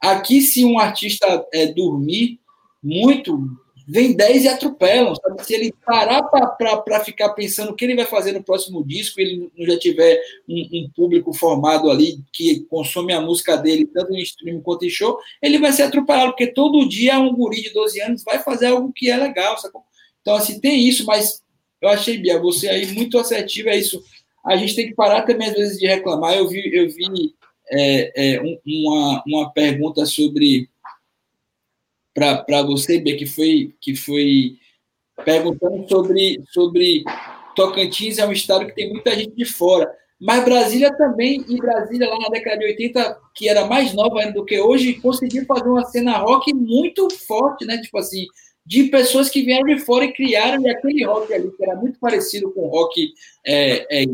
aqui 0.00 0.40
se 0.40 0.64
um 0.64 0.76
artista 0.76 1.46
é, 1.54 1.66
dormir 1.66 2.40
muito, 2.82 3.48
vem 3.86 4.14
10 4.14 4.44
e 4.44 4.48
atropelam. 4.48 5.14
Sabe? 5.14 5.44
Se 5.44 5.54
ele 5.54 5.74
parar 5.84 6.22
para 6.22 7.04
ficar 7.04 7.30
pensando 7.30 7.70
o 7.70 7.74
que 7.74 7.84
ele 7.84 7.96
vai 7.96 8.06
fazer 8.06 8.32
no 8.32 8.42
próximo 8.42 8.84
disco, 8.84 9.20
ele 9.20 9.50
não 9.56 9.66
já 9.66 9.78
tiver 9.78 10.20
um, 10.48 10.60
um, 10.72 10.90
público 10.94 11.32
formado 11.32 11.90
ali 11.90 12.18
que 12.32 12.60
consome 12.64 13.12
a 13.12 13.20
música 13.20 13.56
dele, 13.56 13.86
tanto 13.86 14.12
em 14.14 14.22
streaming 14.22 14.62
quanto 14.62 14.84
em 14.84 14.90
show, 14.90 15.18
ele 15.40 15.58
vai 15.58 15.72
ser 15.72 15.82
atropelado, 15.82 16.32
porque 16.32 16.46
todo 16.46 16.88
dia 16.88 17.18
um 17.18 17.34
guri 17.34 17.62
de 17.62 17.70
12 17.72 18.00
anos 18.00 18.24
vai 18.24 18.38
fazer 18.38 18.66
algo 18.66 18.92
que 18.92 19.10
é 19.10 19.16
legal. 19.16 19.56
Então, 20.20 20.34
assim, 20.34 20.60
tem 20.60 20.86
isso, 20.88 21.04
mas 21.04 21.42
eu 21.80 21.88
achei, 21.88 22.16
Bia, 22.16 22.38
você 22.38 22.68
aí 22.68 22.86
muito 22.92 23.18
assertiva, 23.18 23.70
é 23.70 23.78
isso. 23.78 24.02
A 24.44 24.56
gente 24.56 24.74
tem 24.74 24.86
que 24.86 24.94
parar 24.94 25.22
também, 25.22 25.48
às 25.48 25.54
vezes, 25.54 25.78
de 25.78 25.86
reclamar. 25.86 26.34
Eu 26.34 26.48
vi, 26.48 26.74
eu 26.74 26.88
vi 26.88 27.34
é, 27.70 28.34
é, 28.34 28.42
um, 28.42 28.58
uma, 28.66 29.22
uma 29.26 29.50
pergunta 29.50 30.04
sobre 30.04 30.68
para 32.14 32.62
você, 32.62 33.00
Bia, 33.00 33.16
que 33.16 33.26
foi, 33.26 33.74
que 33.80 33.94
foi 33.94 34.56
perguntando 35.24 35.88
sobre, 35.88 36.42
sobre 36.50 37.04
Tocantins, 37.54 38.18
é 38.18 38.26
um 38.26 38.32
estado 38.32 38.66
que 38.66 38.74
tem 38.74 38.90
muita 38.90 39.14
gente 39.14 39.34
de 39.34 39.44
fora. 39.44 39.90
Mas 40.20 40.44
Brasília 40.44 40.96
também, 40.96 41.44
e 41.48 41.56
Brasília 41.56 42.08
lá 42.08 42.18
na 42.18 42.28
década 42.28 42.58
de 42.58 42.66
80, 42.66 43.18
que 43.34 43.48
era 43.48 43.66
mais 43.66 43.92
nova 43.92 44.20
ainda 44.20 44.34
do 44.34 44.44
que 44.44 44.60
hoje, 44.60 44.94
conseguiu 44.94 45.44
fazer 45.46 45.68
uma 45.68 45.84
cena 45.84 46.18
rock 46.18 46.54
muito 46.54 47.10
forte, 47.10 47.64
né? 47.64 47.78
Tipo 47.78 47.98
assim, 47.98 48.26
de 48.64 48.84
pessoas 48.84 49.28
que 49.28 49.42
vieram 49.42 49.66
de 49.66 49.80
fora 49.80 50.04
e 50.04 50.12
criaram, 50.12 50.62
e 50.62 50.70
aquele 50.70 51.04
rock 51.04 51.32
ali, 51.34 51.50
que 51.50 51.64
era 51.64 51.74
muito 51.74 51.98
parecido 51.98 52.52
com 52.52 52.60
o 52.60 52.68
rock 52.68 53.12
é, 53.44 54.02
é, 54.02 54.06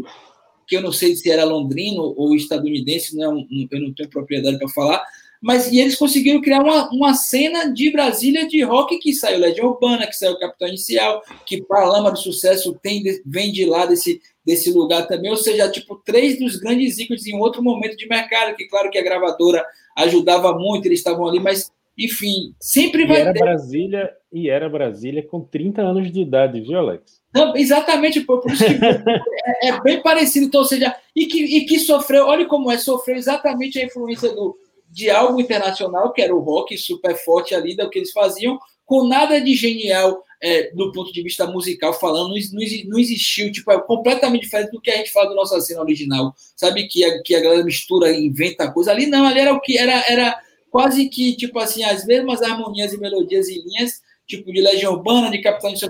que 0.67 0.77
eu 0.77 0.83
não 0.83 0.93
sei 0.93 1.15
se 1.15 1.31
era 1.31 1.45
londrino 1.45 2.15
ou 2.17 2.35
estadunidense, 2.35 3.17
não, 3.17 3.39
é 3.41 3.45
eu 3.71 3.81
não 3.81 3.93
tenho 3.93 4.11
propriedade 4.11 4.59
para 4.59 4.69
falar, 4.69 5.05
mas 5.43 5.71
e 5.71 5.79
eles 5.79 5.97
conseguiram 5.97 6.41
criar 6.41 6.63
uma, 6.63 6.89
uma 6.91 7.15
cena 7.15 7.73
de 7.73 7.91
Brasília 7.91 8.47
de 8.47 8.63
rock 8.63 8.99
que 8.99 9.13
saiu 9.13 9.39
Legião 9.39 9.69
Urbana, 9.69 10.07
que 10.07 10.17
saiu 10.17 10.39
Capitão 10.39 10.69
Inicial, 10.69 11.23
que 11.47 11.63
Paralama 11.63 12.11
do 12.11 12.19
Sucesso 12.19 12.79
tem, 12.83 13.03
vem 13.25 13.53
de 13.53 13.65
lá 13.65 13.87
desse, 13.87 14.21
desse 14.45 14.71
lugar 14.73 15.07
também, 15.07 15.31
ou 15.31 15.37
seja, 15.37 15.71
tipo, 15.71 15.97
três 16.05 16.39
dos 16.39 16.57
grandes 16.57 16.99
ícones 16.99 17.27
em 17.27 17.39
outro 17.39 17.63
momento 17.63 17.97
de 17.97 18.09
mercado, 18.09 18.57
que 18.57 18.67
claro 18.67 18.91
que 18.91 18.99
a 18.99 19.05
gravadora 19.05 19.65
ajudava 19.97 20.53
muito, 20.57 20.87
eles 20.87 21.01
estavam 21.01 21.27
ali, 21.27 21.41
mas 21.41 21.71
enfim, 21.99 22.55
sempre 22.61 23.05
vai 23.05 23.19
e 23.19 23.21
era 23.23 23.33
ter... 23.33 23.41
Brasília 23.41 24.13
e 24.33 24.49
era 24.49 24.69
Brasília 24.69 25.27
com 25.27 25.41
30 25.41 25.83
anos 25.83 26.13
de 26.13 26.21
idade, 26.21 26.61
viu, 26.61 26.79
Alex? 26.79 27.21
Não, 27.35 27.57
exatamente, 27.57 28.21
por, 28.21 28.41
por 28.41 28.53
isso 28.53 28.65
que 28.65 28.73
é, 28.73 29.69
é, 29.69 29.81
bem 29.83 30.01
parecido, 30.01 30.47
então, 30.47 30.61
ou 30.61 30.67
seja, 30.67 30.95
e 31.15 31.27
que, 31.27 31.43
e 31.45 31.67
que 31.67 31.79
sofreu, 31.81 32.27
olha 32.27 32.47
como 32.47 32.71
é, 32.71 32.79
sofreu 32.79 33.17
exatamente 33.17 33.81
a 33.81 33.85
influência 33.85 34.33
do, 34.33 34.57
de 34.89 35.11
algo 35.11 35.41
internacional, 35.41 36.13
que 36.13 36.23
era 36.23 36.35
o 36.35 36.41
rock 36.41 36.77
super 36.79 37.17
forte 37.17 37.55
ali, 37.55 37.77
do 37.77 37.89
que 37.91 37.99
eles 37.99 38.13
faziam, 38.13 38.59
com 38.85 39.07
nada 39.07 39.41
de 39.41 39.55
genial 39.55 40.23
é, 40.41 40.71
do 40.73 40.93
ponto 40.93 41.13
de 41.13 41.23
vista 41.23 41.47
musical 41.47 41.93
falando, 41.93 42.29
não, 42.29 42.63
não, 42.87 42.99
existiu, 42.99 43.51
tipo, 43.51 43.71
é 43.73 43.81
completamente 43.81 44.43
diferente 44.43 44.71
do 44.71 44.81
que 44.81 44.91
a 44.91 44.97
gente 44.97 45.13
fala 45.13 45.29
do 45.29 45.35
nossa 45.35 45.61
cena 45.61 45.81
original, 45.81 46.35
sabe, 46.57 46.87
que 46.87 47.05
a, 47.05 47.23
que 47.23 47.35
a 47.35 47.41
galera 47.41 47.65
mistura, 47.65 48.13
inventa 48.13 48.73
coisa, 48.73 48.93
ali 48.93 49.07
não, 49.07 49.27
ali 49.27 49.41
era 49.41 49.53
o 49.53 49.61
que, 49.61 49.77
era, 49.77 50.05
era 50.09 50.41
quase 50.71 51.09
que, 51.09 51.37
tipo 51.37 51.59
assim, 51.59 51.83
as 51.83 52.07
mesmas 52.07 52.41
harmonias 52.41 52.93
e 52.93 52.99
melodias 52.99 53.49
e 53.49 53.63
linhas, 53.63 54.01
tipo 54.27 54.53
de 54.53 54.61
Legião 54.61 54.93
Urbana, 54.93 55.31
de 55.31 55.41
Capitão 55.41 55.73
de 55.73 55.81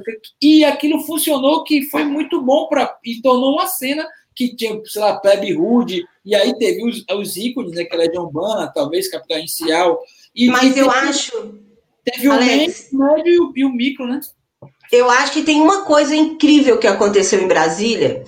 e 0.41 0.65
aquilo 0.65 1.01
funcionou 1.01 1.65
que 1.65 1.83
foi 1.83 2.05
muito 2.05 2.41
bom 2.41 2.69
para 2.69 2.97
e 3.05 3.21
tornou 3.21 3.53
uma 3.53 3.67
cena 3.67 4.09
que 4.39 4.55
tinha, 4.55 4.81
sei 4.85 5.03
lá, 5.03 5.19
Plebe 5.19 5.53
Rude, 5.53 6.07
e 6.25 6.33
aí 6.33 6.57
teve 6.57 6.89
os, 6.89 7.05
os 7.11 7.37
ícones, 7.37 7.73
né, 7.73 7.83
que 7.83 7.97
Legião 7.97 8.23
Urbana, 8.23 8.71
talvez 8.73 9.11
Capitão 9.11 9.37
Inicial. 9.37 10.01
E, 10.33 10.47
Mas 10.47 10.77
e 10.77 10.79
eu 10.79 10.89
teve, 10.89 11.09
acho. 11.09 11.55
Teve 12.05 12.29
o 12.29 12.35
médio 12.35 13.27
e 13.27 13.41
o, 13.41 13.53
e 13.57 13.65
o 13.65 13.73
micro, 13.73 14.07
né? 14.07 14.21
Eu 14.93 15.11
acho 15.11 15.33
que 15.33 15.43
tem 15.43 15.61
uma 15.61 15.83
coisa 15.83 16.15
incrível 16.15 16.79
que 16.79 16.87
aconteceu 16.87 17.43
em 17.43 17.49
Brasília, 17.49 18.25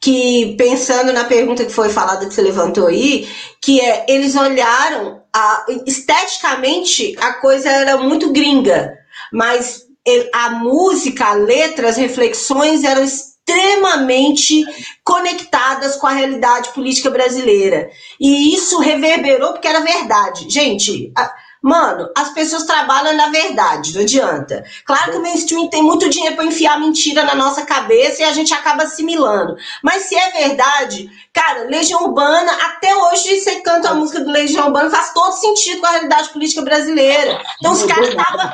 que 0.00 0.56
pensando 0.56 1.12
na 1.12 1.24
pergunta 1.24 1.64
que 1.64 1.70
foi 1.70 1.90
falada 1.90 2.26
que 2.26 2.32
você 2.32 2.40
levantou 2.40 2.86
aí, 2.86 3.28
que 3.60 3.80
é 3.80 4.06
eles 4.08 4.34
olharam 4.34 5.22
a, 5.32 5.66
esteticamente 5.86 7.14
a 7.20 7.34
coisa 7.34 7.68
era 7.68 7.98
muito 7.98 8.32
gringa, 8.32 8.98
mas 9.30 9.86
a 10.32 10.50
música, 10.50 11.26
a 11.26 11.34
letra, 11.34 11.90
as 11.90 11.96
reflexões 11.98 12.82
eram 12.82 13.04
extremamente 13.50 14.64
conectadas 15.04 15.96
com 15.96 16.06
a 16.06 16.12
realidade 16.12 16.70
política 16.70 17.10
brasileira. 17.10 17.90
E 18.20 18.54
isso 18.54 18.78
reverberou 18.78 19.52
porque 19.52 19.68
era 19.68 19.80
verdade. 19.80 20.48
Gente, 20.48 21.12
a, 21.16 21.32
Mano, 21.62 22.08
as 22.16 22.32
pessoas 22.32 22.64
trabalham 22.64 23.14
na 23.14 23.28
verdade, 23.28 23.94
não 23.94 24.00
adianta. 24.00 24.64
Claro 24.86 25.12
que 25.12 25.18
o 25.18 25.22
mainstream 25.22 25.68
tem 25.68 25.82
muito 25.82 26.08
dinheiro 26.08 26.34
para 26.34 26.46
enfiar 26.46 26.80
mentira 26.80 27.22
na 27.22 27.34
nossa 27.34 27.66
cabeça 27.66 28.22
e 28.22 28.24
a 28.24 28.32
gente 28.32 28.54
acaba 28.54 28.84
assimilando. 28.84 29.56
Mas 29.82 30.04
se 30.04 30.16
é 30.16 30.30
verdade, 30.30 31.10
cara, 31.34 31.64
Legião 31.64 32.04
Urbana, 32.04 32.50
até 32.62 32.96
hoje 32.96 33.40
você 33.40 33.60
canta 33.60 33.90
a 33.90 33.94
música 33.94 34.20
do 34.20 34.30
Legião 34.30 34.68
Urbana, 34.68 34.88
faz 34.88 35.12
todo 35.12 35.32
sentido 35.32 35.80
com 35.80 35.86
a 35.86 35.90
realidade 35.90 36.30
política 36.30 36.62
brasileira. 36.62 37.42
Então 37.58 37.72
os 37.72 37.84
caras 37.84 38.08
estavam 38.08 38.50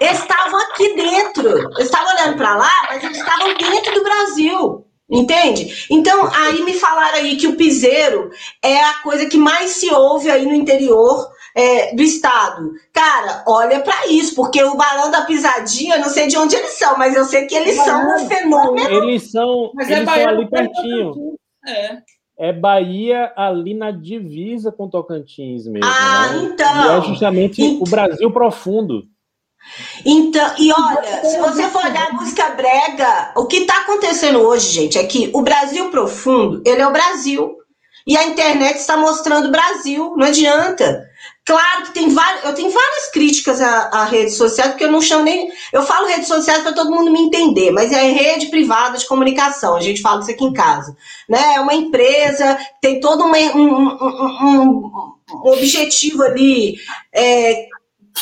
estavam 0.00 0.60
aqui 0.60 0.94
dentro. 0.94 1.80
Estavam 1.80 2.14
olhando 2.14 2.36
para 2.36 2.56
lá, 2.56 2.72
mas 2.88 3.04
eles 3.04 3.18
estavam 3.18 3.54
dentro 3.54 3.94
do 3.94 4.02
Brasil. 4.02 4.86
Entende? 5.10 5.86
Então, 5.90 6.30
aí 6.32 6.62
me 6.62 6.74
falaram 6.74 7.16
aí 7.16 7.36
que 7.36 7.48
o 7.48 7.56
piseiro 7.56 8.30
é 8.62 8.78
a 8.78 9.02
coisa 9.02 9.26
que 9.26 9.36
mais 9.36 9.72
se 9.72 9.92
ouve 9.92 10.30
aí 10.30 10.46
no 10.46 10.54
interior 10.54 11.28
é, 11.56 11.92
do 11.94 12.02
estado. 12.02 12.70
Cara, 12.92 13.42
olha 13.46 13.80
para 13.80 14.06
isso, 14.06 14.36
porque 14.36 14.62
o 14.62 14.76
Barão 14.76 15.10
da 15.10 15.22
Pisadinha, 15.22 15.96
eu 15.96 16.02
não 16.02 16.08
sei 16.08 16.28
de 16.28 16.36
onde 16.36 16.54
eles 16.54 16.78
são, 16.78 16.96
mas 16.96 17.16
eu 17.16 17.24
sei 17.24 17.46
que 17.46 17.56
eles 17.56 17.74
são 17.74 18.14
um 18.14 18.28
fenômeno. 18.28 18.88
Eles 18.88 19.32
são, 19.32 19.72
mas 19.74 19.90
é 19.90 19.94
eles 19.94 20.02
é 20.02 20.04
Bahia, 20.04 20.24
são 20.24 20.32
ali 20.32 20.48
pertinho. 20.48 21.34
É. 21.66 21.98
É 22.38 22.52
Bahia 22.52 23.32
ali 23.36 23.74
na 23.74 23.90
divisa 23.90 24.70
com 24.72 24.88
Tocantins 24.88 25.66
mesmo. 25.66 25.84
Ah, 25.84 26.28
né? 26.32 26.42
então. 26.44 26.84
E 26.84 26.98
é 26.98 27.02
justamente 27.02 27.62
então, 27.62 27.82
o 27.82 27.90
Brasil 27.90 28.30
profundo. 28.30 29.02
Então, 30.04 30.54
e 30.58 30.72
olha, 30.72 31.24
se 31.24 31.38
você 31.38 31.68
for 31.68 31.84
olhar 31.84 32.08
a 32.08 32.12
música 32.12 32.50
brega, 32.50 33.32
o 33.36 33.46
que 33.46 33.58
está 33.58 33.74
acontecendo 33.80 34.40
hoje, 34.40 34.70
gente, 34.70 34.98
é 34.98 35.04
que 35.04 35.30
o 35.32 35.42
Brasil 35.42 35.90
profundo, 35.90 36.62
ele 36.64 36.80
é 36.80 36.86
o 36.86 36.92
Brasil. 36.92 37.56
E 38.06 38.16
a 38.16 38.26
internet 38.26 38.76
está 38.76 38.96
mostrando 38.96 39.48
o 39.48 39.50
Brasil, 39.50 40.14
não 40.16 40.26
adianta. 40.26 41.06
Claro 41.44 41.84
que 41.84 41.92
tem 41.92 42.08
várias, 42.08 42.44
eu 42.44 42.54
tenho 42.54 42.70
várias 42.70 43.10
críticas 43.12 43.60
à, 43.60 43.90
à 43.92 44.04
rede 44.04 44.30
social, 44.30 44.68
porque 44.68 44.84
eu 44.84 44.92
não 44.92 45.00
chamo 45.00 45.24
nem. 45.24 45.50
Eu 45.72 45.82
falo 45.82 46.06
redes 46.06 46.28
sociais 46.28 46.62
para 46.62 46.72
todo 46.72 46.90
mundo 46.90 47.10
me 47.10 47.20
entender, 47.20 47.70
mas 47.70 47.92
é 47.92 48.02
rede 48.10 48.46
privada 48.46 48.96
de 48.96 49.06
comunicação, 49.06 49.76
a 49.76 49.80
gente 49.80 50.00
fala 50.00 50.20
isso 50.20 50.30
aqui 50.30 50.44
em 50.44 50.52
casa. 50.52 50.96
Né? 51.28 51.54
É 51.56 51.60
uma 51.60 51.74
empresa, 51.74 52.58
tem 52.80 53.00
todo 53.00 53.24
uma, 53.24 53.36
um, 53.36 53.68
um, 53.68 54.42
um, 54.42 54.90
um 55.34 55.50
objetivo 55.50 56.22
ali 56.22 56.76
é, 57.12 57.66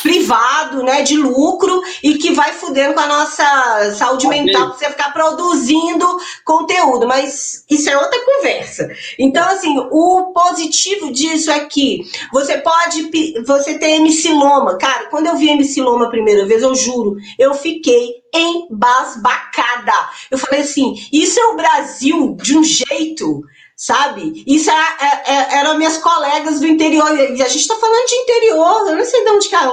privado, 0.01 0.83
né, 0.83 1.01
de 1.01 1.17
lucro 1.17 1.81
e 2.03 2.15
que 2.15 2.31
vai 2.31 2.53
fudendo 2.53 2.93
com 2.93 2.99
a 2.99 3.07
nossa 3.07 3.95
saúde 3.95 4.27
okay. 4.27 4.43
mental 4.43 4.69
você 4.69 4.89
ficar 4.89 5.11
produzindo 5.11 6.05
conteúdo, 6.45 7.07
mas 7.07 7.65
isso 7.69 7.89
é 7.89 7.97
outra 7.97 8.19
conversa. 8.23 8.89
Então, 9.17 9.47
assim, 9.49 9.77
o 9.91 10.31
positivo 10.33 11.11
disso 11.11 11.51
é 11.51 11.65
que 11.65 12.03
você 12.31 12.57
pode, 12.59 13.09
você 13.45 13.77
tem 13.77 13.97
MC 13.97 14.29
Loma, 14.29 14.77
cara, 14.77 15.07
quando 15.07 15.27
eu 15.27 15.37
vi 15.37 15.49
MC 15.49 15.81
Loma 15.81 16.05
a 16.05 16.09
primeira 16.09 16.45
vez, 16.45 16.61
eu 16.61 16.75
juro, 16.75 17.17
eu 17.37 17.53
fiquei 17.53 18.19
embasbacada. 18.33 19.93
Eu 20.29 20.37
falei 20.37 20.61
assim, 20.61 20.95
isso 21.11 21.39
é 21.39 21.45
o 21.47 21.55
Brasil 21.55 22.37
de 22.41 22.57
um 22.57 22.63
jeito 22.63 23.43
sabe? 23.79 24.43
Isso 24.45 24.69
era, 24.69 24.97
é, 24.99 25.31
é, 25.33 25.59
eram 25.59 25.77
minhas 25.77 25.97
colegas 25.97 26.59
do 26.59 26.67
interior, 26.67 27.17
e 27.17 27.41
a 27.41 27.47
gente 27.47 27.65
tá 27.65 27.75
falando 27.77 28.05
de 28.07 28.15
interior, 28.15 28.89
eu 28.89 28.97
não 28.97 29.05
sei 29.05 29.23
de 29.23 29.29
onde 29.31 29.47
que 29.47 29.55
a 29.55 29.71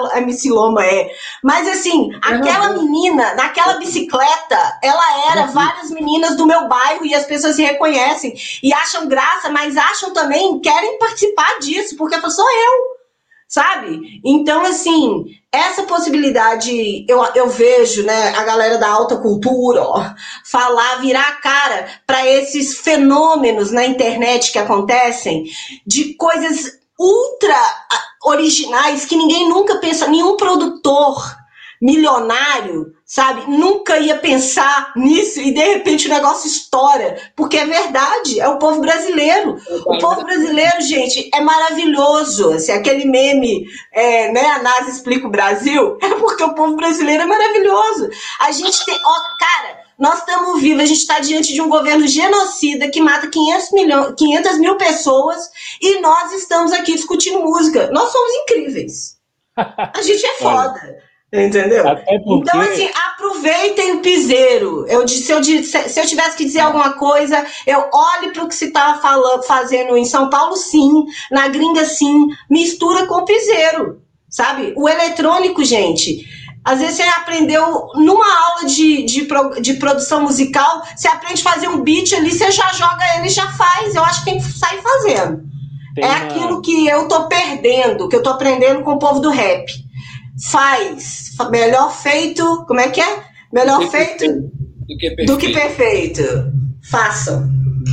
Loma 0.55 0.87
é, 0.87 1.11
mas 1.43 1.67
assim, 1.67 2.13
aquela 2.23 2.69
menina, 2.69 3.35
naquela 3.35 3.75
bicicleta, 3.79 4.79
ela 4.81 5.33
era 5.33 5.47
várias 5.47 5.91
meninas 5.91 6.37
do 6.37 6.47
meu 6.47 6.69
bairro 6.69 7.05
e 7.05 7.17
as 7.17 7.27
pessoas 7.27 7.57
se 7.57 7.65
reconhecem 7.65 8.33
e 8.63 8.73
acham 8.73 9.09
graça, 9.09 9.51
mas 9.51 9.77
acham 9.77 10.13
também, 10.13 10.61
querem 10.61 10.99
participar 11.01 11.59
disso, 11.59 11.97
porque 11.97 12.15
sou 12.31 12.49
eu 12.49 12.96
sabe? 13.49 14.21
Então, 14.25 14.65
assim, 14.65 15.25
essa 15.53 15.85
possibilidade 15.85 17.05
eu, 17.09 17.25
eu 17.35 17.49
vejo, 17.49 18.03
né, 18.05 18.35
a 18.37 18.45
galera 18.45 18.79
da 18.79 18.89
alta 18.89 19.17
cultura 19.17 19.83
ó, 19.83 20.15
falar, 20.45 21.01
virar 21.01 21.29
a 21.29 21.41
cara 21.41 21.87
para 22.07 22.27
esses 22.27 22.79
fenômenos 22.79 23.71
na 23.71 23.87
internet 23.87 24.53
que 24.53 24.59
acontecem 24.59 25.45
de 25.87 26.15
coisas 26.15 26.79
ultra 26.99 27.55
ah, 27.55 28.03
originais 28.25 29.05
que 29.05 29.17
ninguém 29.17 29.49
nunca 29.49 29.77
pensa, 29.77 30.09
nenhum 30.09 30.37
produtor 30.37 31.36
milionário, 31.81 32.95
sabe? 33.05 33.51
Nunca 33.51 33.99
ia 33.99 34.19
pensar 34.19 34.93
nisso 34.97 35.41
e 35.41 35.53
de 35.53 35.61
repente 35.61 36.07
o 36.07 36.11
negócio 36.11 36.47
estoura, 36.47 37.17
porque 37.37 37.57
é 37.57 37.65
verdade, 37.65 38.41
é 38.41 38.49
o 38.49 38.59
povo 38.59 38.81
brasileiro. 38.81 39.57
O 39.87 39.99
povo 39.99 40.25
brasileiro, 40.25 40.81
gente, 40.81 41.31
é 41.33 41.41
maravilhoso. 41.41 42.53
Assim, 42.53 42.73
aquele 42.73 43.05
meme, 43.05 43.65
é, 43.93 44.33
né? 44.33 44.47
A 44.47 44.63
NASA 44.63 44.91
explica 44.91 45.27
o 45.27 45.31
Brasil, 45.31 45.99
é 46.03 46.09
porque 46.15 46.43
o 46.43 46.55
povo 46.55 46.77
brasileiro 46.77 47.23
é 47.23 47.27
maravilhoso. 47.27 48.09
A 48.41 48.51
gente 48.51 48.85
tem, 48.85 48.95
ó, 48.95 49.15
cara, 49.39 49.87
nós 49.99 50.19
estamos 50.19 50.61
vivos, 50.61 50.83
a 50.83 50.87
gente 50.87 51.01
está 51.01 51.21
diante 51.21 51.55
de 51.55 51.63
um 51.63 51.69
governo 51.69 52.07
genocida 52.07 52.91
que 52.91 53.01
mata 53.01 53.29
500, 53.29 53.73
milhões, 53.73 54.15
500 54.17 54.59
mil 54.59 54.77
pessoas 54.77 55.51
e 55.81 56.01
nós 56.01 56.33
estamos 56.33 56.73
aqui 56.73 56.95
discutindo 56.95 57.41
música. 57.41 57.91
Nós 57.93 58.11
somos 58.11 58.33
incríveis. 58.43 59.17
A 59.57 60.03
gente 60.03 60.25
é 60.25 60.35
foda. 60.35 61.06
Entendeu? 61.33 61.83
Porque... 61.83 62.15
Então, 62.15 62.61
assim, 62.61 62.89
aproveitem 63.09 63.93
o 63.95 64.01
piseiro. 64.01 64.87
Eu, 64.89 65.07
se, 65.09 65.31
eu, 65.31 65.43
se 65.43 66.01
eu 66.01 66.07
tivesse 66.07 66.37
que 66.37 66.45
dizer 66.45 66.61
alguma 66.61 66.93
coisa, 66.95 67.45
eu 67.67 67.89
olhe 67.93 68.31
para 68.33 68.45
o 68.45 68.49
que 68.49 68.55
se 68.55 68.67
está 68.67 68.99
falando, 68.99 69.43
fazendo 69.43 69.97
em 69.97 70.05
São 70.05 70.31
Paulo, 70.31 70.57
sim, 70.57 71.05
na 71.31 71.49
gringa, 71.49 71.85
sim, 71.85 72.29
mistura 72.49 73.07
com 73.07 73.17
o 73.17 73.25
piseiro. 73.25 74.01
sabe? 74.31 74.73
O 74.77 74.89
eletrônico, 74.89 75.65
gente, 75.65 76.25
às 76.65 76.79
vezes 76.79 76.97
você 76.97 77.03
aprendeu 77.03 77.89
numa 77.95 78.27
aula 78.27 78.67
de, 78.67 79.05
de, 79.05 79.29
de 79.61 79.75
produção 79.75 80.23
musical, 80.23 80.83
você 80.95 81.09
aprende 81.09 81.41
a 81.41 81.51
fazer 81.51 81.69
um 81.69 81.81
beat 81.81 82.13
ali, 82.13 82.31
você 82.31 82.51
já 82.51 82.73
joga 82.73 83.17
ele 83.17 83.27
e 83.27 83.31
já 83.31 83.51
faz. 83.53 83.95
Eu 83.95 84.05
acho 84.05 84.25
que 84.25 84.31
tem 84.31 84.41
que 84.41 84.53
sair 84.53 84.81
fazendo. 84.83 85.43
Tem 85.95 86.05
é 86.05 86.09
uma... 86.09 86.17
aquilo 86.17 86.63
que 86.63 86.87
eu 86.87 87.09
tô 87.09 87.29
perdendo, 87.29 88.09
que 88.09 88.17
eu 88.17 88.23
tô 88.23 88.31
aprendendo 88.31 88.83
com 88.83 88.93
o 88.93 88.99
povo 88.99 89.21
do 89.21 89.31
rap. 89.31 89.86
Faz. 90.51 91.35
Melhor 91.51 91.91
feito. 91.93 92.65
Como 92.67 92.81
é 92.81 92.91
que 92.91 93.01
é? 93.01 93.25
Melhor 93.53 93.81
do 93.81 93.91
feito 93.91 94.25
do 94.87 94.87
que 94.87 94.97
perfeito. 94.97 95.33
Do 95.33 95.39
que 95.39 95.53
perfeito. 95.53 96.23
Façam. 96.91 97.49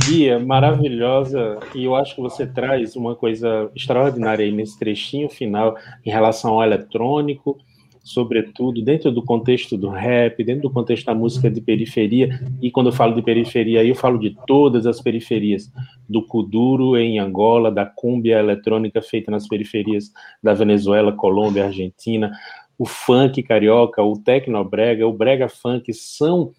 Bia, 0.06 0.38
maravilhosa, 0.40 1.58
e 1.72 1.84
eu 1.84 1.94
acho 1.94 2.16
que 2.16 2.20
você 2.20 2.44
traz 2.46 2.96
uma 2.96 3.14
coisa 3.14 3.70
extraordinária 3.76 4.44
aí 4.44 4.50
nesse 4.50 4.76
trechinho 4.76 5.28
final 5.28 5.76
em 6.04 6.10
relação 6.10 6.54
ao 6.54 6.64
eletrônico, 6.64 7.58
sobretudo 8.04 8.82
dentro 8.82 9.10
do 9.10 9.24
contexto 9.24 9.78
do 9.78 9.88
rap, 9.88 10.44
dentro 10.44 10.62
do 10.62 10.70
contexto 10.70 11.06
da 11.06 11.14
música 11.14 11.50
de 11.50 11.62
periferia, 11.62 12.38
e 12.60 12.70
quando 12.70 12.88
eu 12.88 12.92
falo 12.92 13.14
de 13.14 13.22
periferia, 13.22 13.82
eu 13.82 13.94
falo 13.94 14.18
de 14.18 14.36
todas 14.46 14.86
as 14.86 15.00
periferias, 15.00 15.72
do 16.06 16.22
kuduro 16.22 16.98
em 16.98 17.18
Angola, 17.18 17.72
da 17.72 17.86
cúmbia 17.86 18.38
eletrônica 18.38 19.00
feita 19.00 19.30
nas 19.30 19.48
periferias 19.48 20.12
da 20.42 20.52
Venezuela, 20.52 21.12
Colômbia, 21.12 21.64
Argentina, 21.64 22.30
o 22.78 22.84
funk 22.84 23.42
carioca, 23.42 24.02
o 24.02 24.18
tecnobrega, 24.18 25.06
o 25.06 25.12
brega 25.12 25.48
funk 25.48 25.90
são 25.94 26.52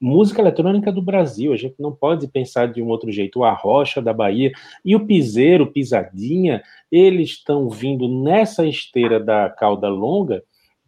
música 0.00 0.40
eletrônica 0.40 0.92
do 0.92 1.02
Brasil, 1.02 1.52
a 1.52 1.56
gente 1.56 1.76
não 1.80 1.92
pode 1.92 2.28
pensar 2.28 2.66
de 2.66 2.80
um 2.80 2.88
outro 2.88 3.10
jeito. 3.10 3.40
O 3.40 3.44
Arrocha 3.44 4.00
da 4.00 4.12
Bahia 4.12 4.52
e 4.84 4.94
o 4.94 5.06
Piseiro, 5.06 5.72
Pisadinha, 5.72 6.62
eles 6.90 7.30
estão 7.30 7.68
vindo 7.68 8.08
nessa 8.08 8.66
esteira 8.66 9.18
da 9.18 9.48
cauda 9.48 9.88
longa 9.88 10.42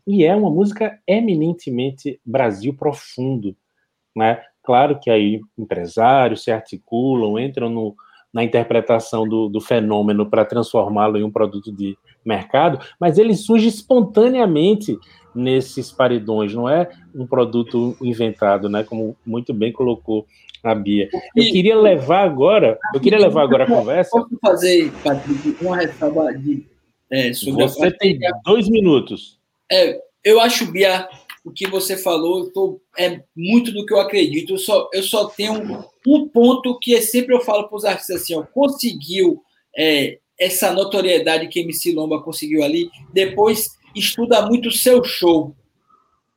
e 0.07 0.25
é 0.25 0.35
uma 0.35 0.51
música 0.51 0.99
eminentemente 1.07 2.21
Brasil 2.25 2.75
profundo, 2.75 3.57
né? 4.15 4.43
Claro 4.63 4.99
que 4.99 5.11
aí 5.11 5.41
empresários 5.59 6.43
se 6.45 6.51
articulam, 6.51 7.39
entram 7.39 7.69
no, 7.69 7.95
na 8.33 8.43
interpretação 8.43 9.29
do, 9.29 9.49
do 9.49 9.61
fenômeno 9.61 10.29
para 10.29 10.45
transformá-lo 10.45 11.19
em 11.19 11.23
um 11.23 11.31
produto 11.31 11.71
de 11.71 11.97
mercado, 12.25 12.79
mas 12.99 13.19
ele 13.19 13.35
surge 13.35 13.69
espontaneamente 13.69 14.99
nesses 15.35 15.93
paredões, 15.93 16.55
não 16.55 16.69
é 16.69 16.89
um 17.15 17.27
produto 17.27 17.97
inventado, 18.01 18.69
né? 18.69 18.85
Como 18.85 19.17
muito 19.27 19.53
bem 19.53 19.73
colocou 19.73 20.27
a 20.63 20.75
Bia. 20.75 21.09
Eu 21.37 21.45
queria 21.45 21.77
levar 21.77 22.23
agora, 22.23 22.79
eu 22.95 23.01
queria 23.01 23.19
levar 23.19 23.43
agora 23.43 23.65
a 23.65 23.67
conversa. 23.67 24.11
Posso 24.11 24.39
fazer, 24.41 24.91
Patrick, 25.03 25.57
uma 25.61 25.77
ressalva 25.77 26.33
de 26.33 26.67
é, 27.11 27.33
sobre 27.33 27.63
Você 27.63 27.91
tem 27.93 28.19
dois 28.45 28.69
minutos. 28.69 29.39
É, 29.71 30.01
eu 30.23 30.41
acho, 30.41 30.71
Bia, 30.71 31.09
o 31.45 31.51
que 31.51 31.69
você 31.69 31.97
falou 31.97 32.51
tô, 32.51 32.81
é 32.99 33.21
muito 33.37 33.71
do 33.73 33.85
que 33.85 33.93
eu 33.93 34.01
acredito. 34.01 34.55
Eu 34.55 34.59
só, 34.59 34.89
eu 34.93 35.03
só 35.03 35.27
tenho 35.27 35.87
um 36.07 36.29
ponto 36.29 36.79
que 36.79 36.95
é 36.95 37.01
sempre 37.01 37.35
eu 37.35 37.41
falo 37.41 37.69
para 37.69 37.77
os 37.77 37.85
artistas 37.85 38.23
assim, 38.23 38.35
ó, 38.35 38.43
conseguiu 38.43 39.43
é, 39.77 40.19
essa 40.39 40.73
notoriedade 40.73 41.49
que 41.49 41.61
MC 41.61 41.93
Lomba 41.93 42.23
conseguiu 42.23 42.63
ali, 42.63 42.91
depois 43.13 43.77
estuda 43.95 44.47
muito 44.47 44.69
o 44.69 44.73
seu 44.73 45.05
show. 45.05 45.55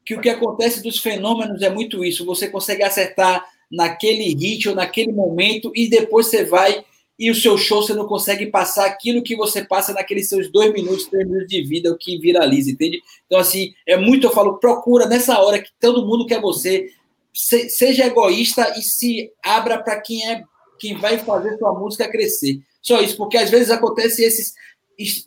Que 0.05 0.15
o 0.15 0.21
que 0.21 0.29
acontece 0.29 0.81
dos 0.81 0.99
fenômenos 0.99 1.61
é 1.61 1.69
muito 1.69 2.03
isso. 2.03 2.25
Você 2.25 2.47
consegue 2.47 2.83
acertar 2.83 3.45
naquele 3.69 4.35
ou 4.67 4.75
naquele 4.75 5.11
momento 5.11 5.71
e 5.75 5.89
depois 5.89 6.27
você 6.27 6.45
vai 6.45 6.85
e 7.19 7.31
o 7.31 7.35
seu 7.35 7.57
show 7.57 7.81
você 7.81 7.93
não 7.93 8.05
consegue 8.05 8.45
passar 8.47 8.85
aquilo 8.85 9.23
que 9.23 9.35
você 9.35 9.63
passa 9.63 9.93
naqueles 9.93 10.29
seus 10.29 10.51
dois 10.51 10.71
minutos, 10.71 11.07
três 11.07 11.27
minutos 11.27 11.47
de 11.47 11.63
vida, 11.63 11.91
o 11.91 11.97
que 11.97 12.17
viraliza, 12.19 12.69
entende? 12.69 13.01
Então, 13.25 13.39
assim, 13.39 13.73
é 13.87 13.97
muito, 13.97 14.27
eu 14.27 14.31
falo, 14.31 14.59
procura 14.59 15.07
nessa 15.07 15.39
hora 15.39 15.59
que 15.59 15.71
todo 15.79 16.05
mundo 16.05 16.27
quer 16.27 16.39
você, 16.39 16.91
se, 17.33 17.69
seja 17.69 18.05
egoísta 18.05 18.77
e 18.77 18.81
se 18.81 19.31
abra 19.43 19.81
para 19.81 19.99
quem 19.99 20.29
é 20.29 20.43
quem 20.79 20.95
vai 20.95 21.17
fazer 21.17 21.57
sua 21.57 21.73
música 21.73 22.09
crescer. 22.09 22.59
Só 22.81 23.01
isso, 23.01 23.17
porque 23.17 23.37
às 23.37 23.49
vezes 23.49 23.71
acontece 23.71 24.23
esses 24.23 24.53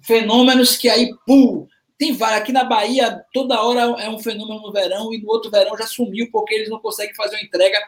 fenômenos 0.04 0.76
que 0.76 0.88
aí, 0.88 1.10
pum, 1.26 1.66
tem 1.98 2.12
vários. 2.14 2.40
Aqui 2.40 2.52
na 2.52 2.64
Bahia, 2.64 3.20
toda 3.32 3.60
hora 3.60 3.80
é 4.02 4.08
um 4.08 4.18
fenômeno 4.18 4.62
no 4.62 4.72
verão 4.72 5.12
e 5.12 5.20
no 5.20 5.28
outro 5.28 5.50
verão 5.50 5.76
já 5.76 5.86
sumiu 5.86 6.28
porque 6.32 6.54
eles 6.54 6.70
não 6.70 6.80
conseguem 6.80 7.14
fazer 7.14 7.36
uma 7.36 7.42
entrega. 7.42 7.78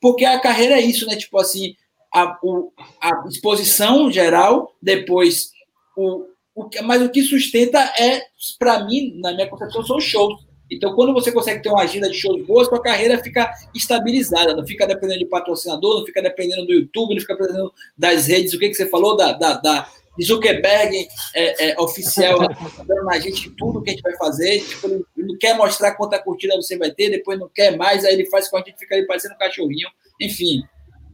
Porque 0.00 0.24
a 0.24 0.38
carreira 0.40 0.74
é 0.74 0.80
isso, 0.80 1.06
né? 1.06 1.16
Tipo 1.16 1.38
assim, 1.38 1.74
a, 2.12 2.38
o, 2.42 2.72
a 3.00 3.24
exposição 3.28 4.10
geral, 4.10 4.74
depois 4.80 5.50
o, 5.96 6.26
o 6.54 6.68
mas 6.84 7.02
o 7.02 7.10
que 7.10 7.22
sustenta 7.22 7.78
é, 7.98 8.22
para 8.58 8.84
mim, 8.84 9.18
na 9.20 9.32
minha 9.32 9.48
concepção, 9.48 9.84
são 9.84 10.00
shows. 10.00 10.44
Então, 10.70 10.94
quando 10.94 11.12
você 11.12 11.30
consegue 11.30 11.62
ter 11.62 11.68
uma 11.68 11.82
agenda 11.82 12.08
de 12.08 12.16
shows 12.16 12.46
boas, 12.46 12.66
sua 12.66 12.80
carreira 12.80 13.22
fica 13.22 13.52
estabilizada, 13.74 14.56
não 14.56 14.66
fica 14.66 14.86
dependendo 14.86 15.18
de 15.18 15.26
patrocinador, 15.26 15.98
não 15.98 16.06
fica 16.06 16.22
dependendo 16.22 16.66
do 16.66 16.72
YouTube, 16.72 17.14
não 17.14 17.20
fica 17.20 17.36
dependendo 17.36 17.72
das 17.96 18.26
redes, 18.26 18.54
o 18.54 18.58
que, 18.58 18.68
que 18.68 18.74
você 18.74 18.88
falou, 18.88 19.14
da, 19.14 19.32
da, 19.32 19.54
da 19.54 19.88
Zuckerberg 20.20 21.08
é, 21.34 21.72
é, 21.72 21.80
oficial, 21.80 22.38
dando 22.86 23.04
na 23.04 23.18
gente 23.18 23.50
tudo 23.50 23.82
que 23.82 23.90
a 23.90 23.92
gente 23.92 24.02
vai 24.02 24.16
fazer. 24.16 24.60
Tipo, 24.60 24.88
ele 24.88 25.04
não 25.16 25.36
quer 25.38 25.54
mostrar 25.56 25.94
quanta 25.94 26.18
curtida 26.18 26.56
você 26.56 26.78
vai 26.78 26.90
ter, 26.90 27.10
depois 27.10 27.38
não 27.38 27.50
quer 27.54 27.76
mais, 27.76 28.04
aí 28.04 28.14
ele 28.14 28.30
faz 28.30 28.48
com 28.48 28.56
a 28.56 28.60
gente 28.60 28.78
fica 28.78 28.94
ali 28.94 29.06
parecendo 29.06 29.34
um 29.34 29.38
cachorrinho. 29.38 29.88
Enfim, 30.18 30.62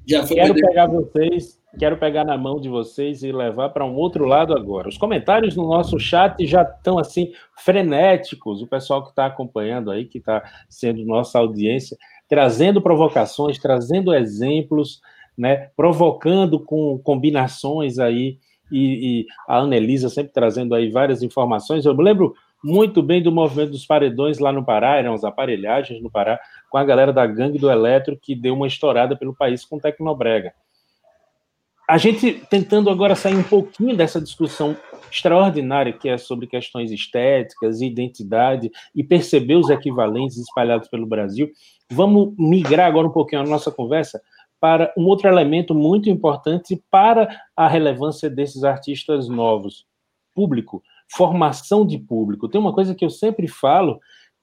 já 0.09 0.27
foi. 0.27 0.37
Quero 0.37 0.55
pegar 0.55 0.87
vocês, 0.87 1.61
quero 1.79 1.97
pegar 1.99 2.25
na 2.25 2.39
mão 2.39 2.61
de 2.61 2.69
vocês 2.69 3.23
e 3.23 3.31
levar 3.31 3.69
para 3.69 3.85
um 3.85 3.95
outro 3.95 4.25
lado 4.25 4.57
agora. 4.57 4.89
Os 4.89 4.97
comentários 4.97 5.55
no 5.55 5.69
nosso 5.69 5.99
chat 5.99 6.47
já 6.47 6.63
estão 6.63 6.99
assim 6.99 7.33
frenéticos. 7.57 8.63
O 8.63 8.67
pessoal 8.67 9.03
que 9.03 9.11
está 9.11 9.27
acompanhando 9.27 9.91
aí, 9.91 10.07
que 10.07 10.19
está 10.19 10.43
sendo 10.69 11.05
nossa 11.05 11.39
audiência, 11.39 11.97
trazendo 12.29 12.81
provocações, 12.81 13.59
trazendo 13.59 14.15
exemplos, 14.15 15.01
né, 15.37 15.69
provocando 15.77 16.59
com 16.59 16.99
combinações 16.99 17.99
aí 17.99 18.39
e, 18.73 19.21
e 19.21 19.27
a 19.47 19.59
Anelisa 19.59 20.09
sempre 20.09 20.33
trazendo 20.33 20.75
aí 20.75 20.91
várias 20.91 21.23
informações. 21.23 21.85
Eu 21.85 21.97
me 21.97 22.03
lembro 22.03 22.35
muito 22.63 23.03
bem 23.03 23.23
do 23.23 23.31
movimento 23.31 23.71
dos 23.71 23.87
paredões 23.87 24.39
lá 24.39 24.53
no 24.53 24.65
Pará, 24.65 24.97
eram 24.97 25.15
as 25.15 25.25
aparelhagens 25.25 26.03
no 26.03 26.11
Pará, 26.11 26.41
com 26.71 26.79
a 26.79 26.85
galera 26.85 27.13
da 27.13 27.27
gangue 27.27 27.59
do 27.59 27.71
Eletro, 27.71 28.19
que 28.21 28.35
deu 28.35 28.55
uma 28.55 28.67
estourada 28.67 29.17
pelo 29.17 29.35
país 29.35 29.65
com 29.65 29.79
Tecnobrega. 29.79 30.53
A 31.89 31.97
gente 31.97 32.35
tentando 32.51 32.91
agora 32.91 33.15
sair 33.15 33.35
um 33.35 33.43
pouquinho 33.43 33.97
dessa 33.97 34.21
discussão 34.21 34.77
extraordinária 35.11 35.93
que 35.93 36.09
é 36.09 36.19
sobre 36.19 36.47
questões 36.47 36.91
estéticas, 36.91 37.81
identidade 37.81 38.71
e 38.95 39.03
perceber 39.03 39.55
os 39.55 39.71
equivalentes 39.71 40.37
espalhados 40.37 40.89
pelo 40.89 41.07
Brasil, 41.07 41.51
vamos 41.91 42.35
migrar 42.39 42.87
agora 42.87 43.09
um 43.09 43.13
pouquinho 43.13 43.41
a 43.41 43.47
nossa 43.47 43.71
conversa 43.71 44.21
para 44.61 44.93
um 44.99 45.07
outro 45.07 45.29
elemento 45.29 45.75
muito 45.75 46.11
importante 46.11 46.83
para 46.91 47.29
a 47.57 47.69
relevância 47.69 48.29
desses 48.29 48.65
artistas 48.65 49.29
novos: 49.29 49.87
público, 50.35 50.83
formação 51.11 51.87
de 51.87 51.99
público. 51.99 52.49
Tem 52.49 52.61
uma 52.61 52.75
coisa 52.75 52.95
que 52.95 53.05
eu 53.05 53.11
sempre 53.11 53.49
falo 53.49 53.99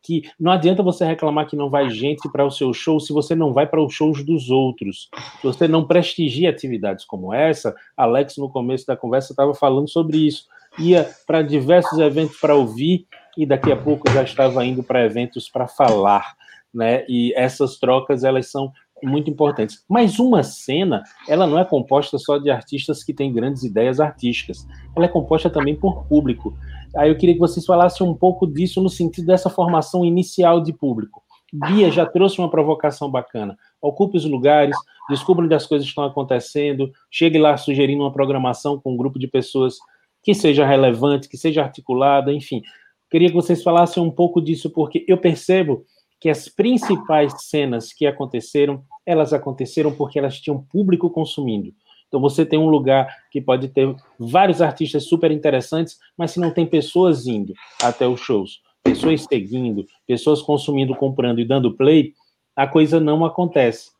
que 0.06 0.24
não 0.40 0.52
adianta 0.52 0.84
você 0.84 1.04
reclamar 1.04 1.48
que 1.48 1.56
não 1.56 1.70
vai 1.70 1.90
gente 1.90 2.30
para 2.32 2.46
o 2.46 2.52
seu 2.52 2.74
show 2.74 3.00
se 3.00 3.12
você 3.12 3.34
não 3.34 3.54
vai 3.54 3.66
para 3.66 3.84
os 3.84 3.94
shows 3.94 4.24
dos 4.24 4.50
outros. 4.50 5.10
Se 5.42 5.44
você 5.44 5.68
não 5.68 5.86
prestigia 5.86 6.50
atividades 6.50 7.06
como 7.06 7.34
essa, 7.34 7.76
Alex 7.98 8.38
no 8.38 8.50
começo 8.50 8.86
da 8.86 8.96
conversa 8.96 9.34
estava 9.34 9.54
falando 9.54 9.90
sobre 9.90 10.18
isso. 10.18 10.46
Ia 10.78 11.10
para 11.26 11.42
diversos 11.42 11.98
eventos 12.00 12.38
para 12.38 12.56
ouvir 12.56 13.08
e 13.38 13.46
daqui 13.46 13.72
a 13.72 13.78
pouco 13.78 14.10
já 14.12 14.24
estava 14.24 14.64
indo 14.66 14.84
para 14.84 15.06
eventos 15.06 15.50
para 15.50 15.68
falar, 15.68 16.36
né? 16.74 17.06
E 17.08 17.34
essas 17.36 17.80
trocas 17.80 18.24
elas 18.24 18.52
são 18.52 18.72
muito 19.04 19.30
importantes. 19.30 19.84
Mas 19.90 20.20
uma 20.20 20.44
cena, 20.44 21.04
ela 21.28 21.46
não 21.48 21.60
é 21.60 21.66
composta 21.66 22.18
só 22.18 22.38
de 22.38 22.50
artistas 22.50 23.04
que 23.04 23.14
têm 23.14 23.34
grandes 23.34 23.64
ideias 23.64 24.00
artísticas. 24.00 24.66
Ela 24.96 25.06
é 25.06 25.10
composta 25.10 25.50
também 25.50 25.76
por 25.76 26.06
público. 26.06 26.58
Aí 26.98 27.10
eu 27.10 27.18
queria 27.18 27.36
que 27.36 27.40
vocês 27.40 27.66
falassem 27.66 28.08
um 28.08 28.14
pouco 28.14 28.48
disso 28.48 28.82
no 28.82 28.90
sentido 28.90 29.28
dessa 29.28 29.50
formação 29.50 30.06
inicial 30.06 30.62
de 30.62 30.74
público. 30.74 31.22
Bia 31.54 31.92
já 31.92 32.06
trouxe 32.06 32.40
uma 32.40 32.50
provocação 32.50 33.10
bacana. 33.10 33.58
Ocupe 33.82 34.18
os 34.18 34.26
lugares, 34.26 34.76
descubra 35.10 35.46
onde 35.46 35.56
as 35.56 35.66
coisas 35.66 35.88
estão 35.88 36.04
acontecendo, 36.04 36.92
chegue 37.10 37.38
lá 37.38 37.56
sugerindo 37.56 38.04
uma 38.04 38.12
programação 38.12 38.80
com 38.80 38.94
um 38.94 38.98
grupo 38.98 39.20
de 39.20 39.28
pessoas 39.28 39.76
que 40.24 40.34
seja 40.34 40.66
relevante, 40.66 41.30
que 41.30 41.38
seja 41.38 41.62
articulada, 41.62 42.34
enfim. 42.34 42.62
Queria 43.10 43.30
que 43.30 43.36
vocês 43.36 43.62
falassem 43.62 44.02
um 44.02 44.12
pouco 44.12 44.42
disso, 44.42 44.70
porque 44.70 45.06
eu 45.08 45.18
percebo 45.18 45.86
que 46.20 46.30
as 46.30 46.50
principais 46.50 47.34
cenas 47.44 47.94
que 47.94 48.06
aconteceram, 48.08 48.84
elas 49.06 49.32
aconteceram 49.32 49.94
porque 49.94 50.18
elas 50.18 50.40
tinham 50.40 50.62
público 50.62 51.10
consumindo. 51.10 51.72
Então 52.16 52.22
você 52.22 52.46
tem 52.46 52.58
um 52.58 52.70
lugar 52.70 53.14
que 53.30 53.42
pode 53.42 53.68
ter 53.68 53.94
vários 54.18 54.62
artistas 54.62 55.04
super 55.04 55.32
interessantes, 55.32 56.00
mas 56.18 56.32
se 56.32 56.40
não 56.40 56.50
tem 56.50 56.66
pessoas 56.66 57.28
indo 57.28 57.54
até 57.84 58.08
os 58.08 58.22
shows, 58.22 58.62
pessoas 58.82 59.26
seguindo, 59.26 59.86
pessoas 60.08 60.42
consumindo, 60.42 60.96
comprando 60.96 61.42
e 61.42 61.46
dando 61.46 61.76
play, 61.76 62.14
a 62.56 62.66
coisa 62.66 63.02
não 63.02 63.26
acontece, 63.26 63.92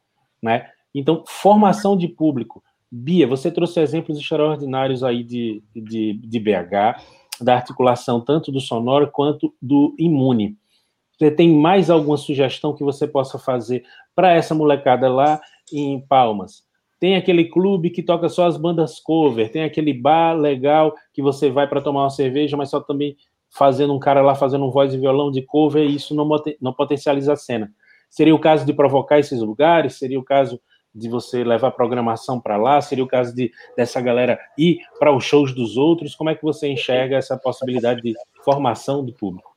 né? 0.42 0.70
Então, 0.94 1.26
formação 1.28 1.98
de 1.98 2.08
público. 2.08 2.64
Bia, 2.90 3.28
você 3.28 3.52
trouxe 3.52 3.82
exemplos 3.82 4.18
extraordinários 4.18 5.04
aí 5.04 5.22
de, 5.22 5.62
de, 5.76 6.14
de 6.14 6.40
BH. 6.40 7.02
da 7.42 7.56
articulação 7.56 8.22
tanto 8.22 8.50
do 8.50 8.62
sonoro 8.62 9.12
quanto 9.12 9.54
do 9.62 9.94
imune. 10.00 10.58
Você 11.18 11.30
tem 11.30 11.54
mais 11.54 11.90
alguma 11.90 12.16
sugestão 12.16 12.74
que 12.74 12.84
você 12.84 13.06
possa 13.06 13.38
fazer 13.38 13.84
para 14.16 14.32
essa 14.32 14.56
molecada 14.56 15.10
lá 15.10 15.42
em 15.70 16.00
Palmas? 16.00 16.65
Tem 17.06 17.16
aquele 17.16 17.46
clube 17.46 17.92
que 17.92 18.02
toca 18.02 18.28
só 18.28 18.48
as 18.48 18.58
bandas 18.58 19.00
cover, 19.00 19.52
tem 19.52 19.64
aquele 19.64 19.94
bar 19.94 20.34
legal 20.34 20.96
que 21.14 21.22
você 21.22 21.52
vai 21.52 21.68
para 21.68 21.80
tomar 21.80 22.02
uma 22.02 22.10
cerveja, 22.10 22.58
mas 22.58 22.72
só 22.72 22.80
também 22.80 23.16
fazendo 23.52 23.94
um 23.94 24.00
cara 24.00 24.24
lá 24.24 24.34
fazendo 24.34 24.66
um 24.66 24.72
voz 24.72 24.92
e 24.92 24.98
violão 24.98 25.30
de 25.30 25.44
cover, 25.44 25.88
e 25.88 25.94
isso 25.94 26.16
não, 26.16 26.28
não 26.60 26.74
potencializa 26.74 27.34
a 27.34 27.36
cena. 27.36 27.72
Seria 28.10 28.34
o 28.34 28.40
caso 28.40 28.66
de 28.66 28.74
provocar 28.74 29.20
esses 29.20 29.40
lugares? 29.40 30.00
Seria 30.00 30.20
o 30.20 30.24
caso 30.24 30.60
de 30.96 31.08
você 31.08 31.44
levar 31.44 31.70
programação 31.74 32.42
para 32.42 32.58
lá? 32.58 32.82
Seria 32.82 33.04
o 33.04 33.08
caso 33.08 33.36
de 33.36 33.52
dessa 33.78 34.02
galera 34.02 34.40
ir 34.58 34.80
para 34.98 35.16
os 35.16 35.24
shows 35.24 35.54
dos 35.54 35.78
outros? 35.78 36.16
Como 36.16 36.32
é 36.32 36.34
que 36.34 36.42
você 36.42 36.68
enxerga 36.68 37.18
essa 37.18 37.38
possibilidade 37.38 38.02
de 38.02 38.16
formação 38.44 39.06
do 39.06 39.14
público? 39.14 39.55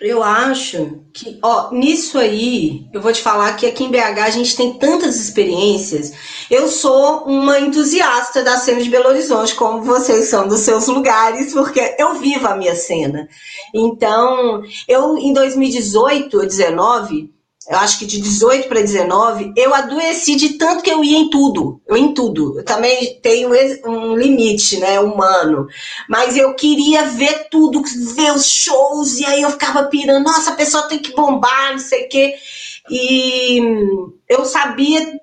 Eu 0.00 0.22
acho 0.22 1.00
que, 1.12 1.38
ó, 1.42 1.70
nisso 1.72 2.18
aí, 2.18 2.86
eu 2.92 3.00
vou 3.00 3.12
te 3.12 3.22
falar 3.22 3.54
que 3.56 3.66
aqui 3.66 3.84
em 3.84 3.90
BH 3.90 4.18
a 4.22 4.30
gente 4.30 4.54
tem 4.54 4.74
tantas 4.74 5.16
experiências. 5.16 6.12
Eu 6.50 6.68
sou 6.68 7.24
uma 7.24 7.58
entusiasta 7.58 8.42
da 8.42 8.58
cena 8.58 8.82
de 8.82 8.90
Belo 8.90 9.08
Horizonte, 9.08 9.54
como 9.54 9.82
vocês 9.82 10.28
são 10.28 10.46
dos 10.46 10.60
seus 10.60 10.86
lugares, 10.86 11.52
porque 11.52 11.96
eu 11.98 12.14
vivo 12.16 12.46
a 12.46 12.56
minha 12.56 12.74
cena. 12.74 13.26
Então, 13.74 14.62
eu 14.86 15.16
em 15.16 15.32
2018 15.32 16.36
ou 16.36 16.42
2019, 16.42 17.35
eu 17.68 17.78
acho 17.78 17.98
que 17.98 18.06
de 18.06 18.20
18 18.20 18.68
para 18.68 18.80
19, 18.80 19.52
eu 19.56 19.74
adoeci 19.74 20.36
de 20.36 20.50
tanto 20.50 20.84
que 20.84 20.90
eu 20.90 21.02
ia 21.02 21.18
em 21.18 21.28
tudo, 21.28 21.80
eu 21.86 21.96
em 21.96 22.14
tudo. 22.14 22.58
Eu 22.58 22.64
também 22.64 23.18
tenho 23.20 23.50
um 23.84 24.16
limite, 24.16 24.78
né, 24.78 25.00
humano. 25.00 25.66
Mas 26.08 26.36
eu 26.36 26.54
queria 26.54 27.06
ver 27.06 27.48
tudo, 27.50 27.82
ver 28.14 28.32
os 28.32 28.46
shows, 28.46 29.18
e 29.18 29.26
aí 29.26 29.42
eu 29.42 29.50
ficava 29.50 29.84
pirando, 29.84 30.24
nossa, 30.24 30.52
a 30.52 30.56
pessoa 30.56 30.84
tem 30.84 31.00
que 31.00 31.12
bombar, 31.12 31.72
não 31.72 31.78
sei 31.78 32.04
o 32.04 32.08
quê. 32.08 32.34
E 32.88 33.60
eu 34.28 34.44
sabia 34.44 35.18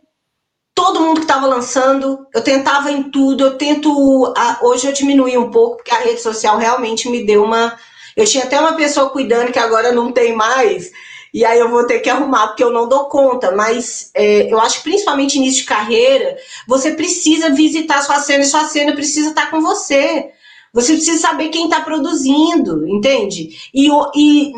todo 0.75 0.99
mundo 0.99 1.21
que 1.21 1.25
estava 1.25 1.47
lançando, 1.47 2.27
eu 2.33 2.41
tentava 2.41 2.91
em 2.91 3.03
tudo, 3.03 3.45
eu 3.45 3.57
tento. 3.57 4.33
Hoje 4.61 4.85
eu 4.85 4.91
diminuí 4.91 5.37
um 5.37 5.49
pouco, 5.49 5.77
porque 5.77 5.93
a 5.93 5.99
rede 5.99 6.19
social 6.19 6.57
realmente 6.57 7.07
me 7.09 7.25
deu 7.25 7.41
uma. 7.41 7.77
Eu 8.17 8.25
tinha 8.25 8.43
até 8.43 8.59
uma 8.59 8.73
pessoa 8.73 9.09
cuidando 9.09 9.51
que 9.51 9.59
agora 9.59 9.93
não 9.93 10.11
tem 10.11 10.35
mais 10.35 10.91
e 11.33 11.43
aí 11.43 11.59
eu 11.59 11.69
vou 11.69 11.87
ter 11.87 11.99
que 11.99 12.09
arrumar, 12.09 12.47
porque 12.47 12.63
eu 12.63 12.69
não 12.69 12.87
dou 12.87 13.05
conta. 13.05 13.51
Mas 13.51 14.11
é, 14.13 14.51
eu 14.51 14.59
acho 14.59 14.77
que 14.77 14.83
principalmente 14.83 15.37
início 15.37 15.61
de 15.61 15.67
carreira, 15.67 16.37
você 16.67 16.91
precisa 16.91 17.49
visitar 17.49 18.01
sua 18.03 18.19
cena 18.19 18.43
e 18.43 18.47
sua 18.47 18.65
cena 18.65 18.93
precisa 18.93 19.29
estar 19.29 19.49
com 19.49 19.59
você. 19.59 20.29
Você 20.71 20.93
precisa 20.93 21.19
saber 21.19 21.49
quem 21.49 21.65
está 21.65 21.81
produzindo, 21.81 22.87
entende? 22.87 23.49
E, 23.73 23.89
e 24.15 24.53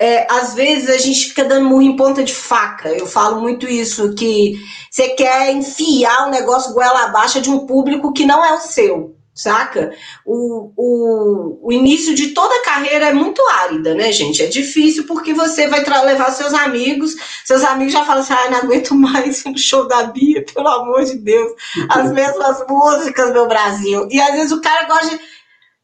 é, 0.00 0.26
às 0.30 0.54
vezes 0.54 0.88
a 0.88 0.98
gente 0.98 1.28
fica 1.28 1.44
dando 1.44 1.68
murro 1.68 1.82
em 1.82 1.96
ponta 1.96 2.24
de 2.24 2.34
faca. 2.34 2.88
Eu 2.88 3.06
falo 3.06 3.40
muito 3.40 3.68
isso, 3.68 4.14
que 4.14 4.54
você 4.90 5.10
quer 5.10 5.52
enfiar 5.52 6.26
o 6.26 6.30
negócio 6.30 6.72
goela 6.72 7.04
abaixo 7.04 7.40
de 7.40 7.50
um 7.50 7.66
público 7.66 8.12
que 8.12 8.24
não 8.24 8.44
é 8.44 8.54
o 8.54 8.60
seu 8.60 9.15
saca? 9.36 9.94
O, 10.24 10.72
o, 10.74 11.68
o 11.68 11.72
início 11.72 12.14
de 12.14 12.28
toda 12.28 12.62
carreira 12.62 13.08
é 13.08 13.12
muito 13.12 13.46
árida, 13.48 13.94
né, 13.94 14.10
gente? 14.10 14.42
É 14.42 14.46
difícil 14.46 15.06
porque 15.06 15.34
você 15.34 15.68
vai 15.68 15.84
levar 16.04 16.32
seus 16.32 16.54
amigos, 16.54 17.14
seus 17.44 17.62
amigos 17.62 17.92
já 17.92 18.02
falam 18.04 18.22
assim, 18.22 18.32
ah, 18.32 18.50
não 18.50 18.58
aguento 18.60 18.94
mais 18.94 19.44
o 19.44 19.56
show 19.58 19.86
da 19.86 20.04
Bia, 20.04 20.42
pelo 20.42 20.66
amor 20.66 21.04
de 21.04 21.18
Deus, 21.18 21.52
as 21.90 22.10
mesmas 22.10 22.64
músicas, 22.66 23.30
meu 23.32 23.46
Brasil. 23.46 24.08
E 24.10 24.18
às 24.18 24.32
vezes 24.32 24.52
o 24.52 24.60
cara 24.62 24.86
gosta 24.86 25.10
de... 25.10 25.20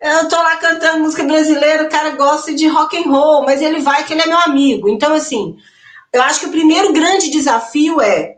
Eu 0.00 0.28
tô 0.28 0.34
lá 0.34 0.56
cantando 0.56 1.04
música 1.04 1.22
brasileira, 1.22 1.84
o 1.84 1.88
cara 1.88 2.10
gosta 2.10 2.52
de 2.52 2.66
rock 2.66 2.96
and 2.96 3.08
roll, 3.08 3.44
mas 3.44 3.62
ele 3.62 3.80
vai 3.80 4.02
que 4.02 4.14
ele 4.14 4.22
é 4.22 4.26
meu 4.26 4.38
amigo. 4.38 4.88
Então, 4.88 5.14
assim, 5.14 5.56
eu 6.12 6.20
acho 6.22 6.40
que 6.40 6.46
o 6.46 6.50
primeiro 6.50 6.92
grande 6.92 7.30
desafio 7.30 8.00
é, 8.00 8.34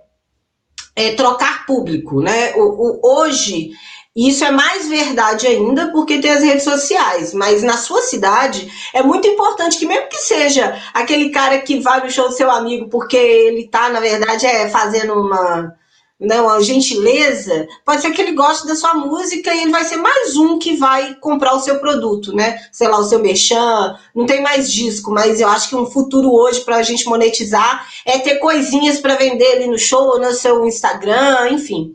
é 0.95 1.15
trocar 1.15 1.65
público, 1.65 2.21
né? 2.21 2.53
O, 2.55 2.61
o, 2.61 3.01
hoje 3.17 3.71
e 4.17 4.29
isso 4.29 4.45
é 4.45 4.51
mais 4.51 4.89
verdade 4.89 5.47
ainda 5.47 5.91
porque 5.91 6.21
tem 6.21 6.31
as 6.31 6.43
redes 6.43 6.63
sociais. 6.63 7.35
Mas 7.35 7.63
na 7.63 7.77
sua 7.77 8.03
cidade 8.03 8.71
é 8.95 9.03
muito 9.03 9.27
importante 9.27 9.77
que, 9.77 9.87
mesmo 9.87 10.09
que 10.09 10.19
seja 10.19 10.81
aquele 10.93 11.31
cara 11.31 11.59
que 11.59 11.81
vai 11.81 12.03
no 12.03 12.11
show 12.11 12.29
do 12.29 12.35
seu 12.35 12.51
amigo 12.51 12.89
porque 12.89 13.17
ele 13.17 13.67
tá, 13.67 13.89
na 13.89 13.99
verdade, 13.99 14.47
é 14.47 14.69
fazendo 14.69 15.15
uma, 15.15 15.75
né, 16.21 16.41
uma 16.41 16.63
gentileza, 16.63 17.67
pode 17.85 18.03
ser 18.03 18.13
que 18.13 18.23
ele 18.23 18.33
goste 18.33 18.69
da 18.69 18.77
sua 18.77 18.95
música 18.95 19.53
e 19.53 19.63
ele 19.63 19.73
vai 19.73 19.85
ser 19.85 19.97
mais 19.97 20.37
um 20.37 20.61
que 20.61 20.77
vai 20.77 21.15
comprar 21.17 21.55
o 21.55 21.61
seu 21.61 21.81
produto, 21.81 22.33
né? 22.33 22.61
Sei 22.71 22.87
lá, 22.87 22.99
o 22.99 23.05
seu 23.05 23.19
merchan, 23.19 23.97
não 24.15 24.27
tem 24.27 24.41
mais 24.41 24.73
disco, 24.73 25.11
mas 25.11 25.41
eu 25.41 25.49
acho 25.49 25.69
que 25.69 25.77
um 25.77 25.87
futuro 25.87 26.33
hoje 26.33 26.61
para 26.61 26.77
a 26.77 26.83
gente 26.83 27.05
monetizar 27.07 27.89
é 28.07 28.19
ter 28.21 28.37
coisinhas 28.37 29.01
para 29.01 29.17
vender 29.17 29.57
ali 29.57 29.67
no 29.67 29.79
show 29.79 30.21
no 30.21 30.33
seu 30.33 30.65
Instagram, 30.65 31.51
enfim. 31.51 31.95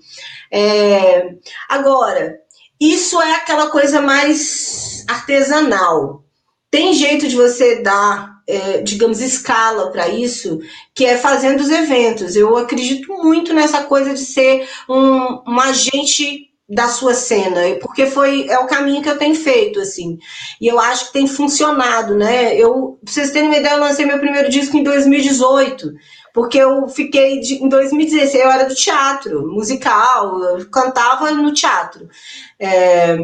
É... 0.51 1.35
Agora, 1.67 2.39
isso 2.79 3.21
é 3.21 3.31
aquela 3.33 3.69
coisa 3.69 4.01
mais 4.01 5.03
artesanal. 5.07 6.23
Tem 6.71 6.93
jeito 6.93 7.27
de 7.27 7.35
você 7.35 7.81
dar, 7.81 8.41
é, 8.47 8.81
digamos, 8.81 9.19
escala 9.19 9.91
para 9.91 10.07
isso, 10.07 10.59
que 10.95 11.03
é 11.05 11.17
fazendo 11.17 11.59
os 11.59 11.69
eventos. 11.69 12.35
Eu 12.35 12.55
acredito 12.55 13.11
muito 13.21 13.53
nessa 13.53 13.83
coisa 13.83 14.13
de 14.13 14.19
ser 14.19 14.69
um, 14.87 15.41
um 15.51 15.59
agente 15.59 16.49
da 16.69 16.87
sua 16.87 17.15
cena, 17.15 17.61
porque 17.81 18.05
foi 18.05 18.47
é 18.47 18.59
o 18.59 18.67
caminho 18.67 19.01
que 19.01 19.09
eu 19.09 19.17
tenho 19.17 19.33
feito 19.33 19.79
assim. 19.79 20.19
E 20.61 20.67
eu 20.67 20.79
acho 20.79 21.07
que 21.07 21.13
tem 21.13 21.25
funcionado, 21.25 22.15
né? 22.15 22.55
Eu, 22.55 22.99
pra 23.03 23.11
vocês 23.11 23.31
terem 23.31 23.49
uma 23.49 23.57
ideia, 23.57 23.73
eu 23.73 23.79
lancei 23.79 24.05
meu 24.05 24.19
primeiro 24.19 24.49
disco 24.49 24.77
em 24.77 24.83
2018. 24.83 25.91
Porque 26.33 26.57
eu 26.57 26.87
fiquei 26.87 27.39
de, 27.39 27.55
em 27.55 27.67
2016, 27.67 28.43
eu 28.43 28.51
era 28.51 28.65
do 28.65 28.75
teatro 28.75 29.47
musical, 29.47 30.39
eu 30.43 30.69
cantava 30.69 31.31
no 31.31 31.53
teatro. 31.53 32.07
É, 32.59 33.17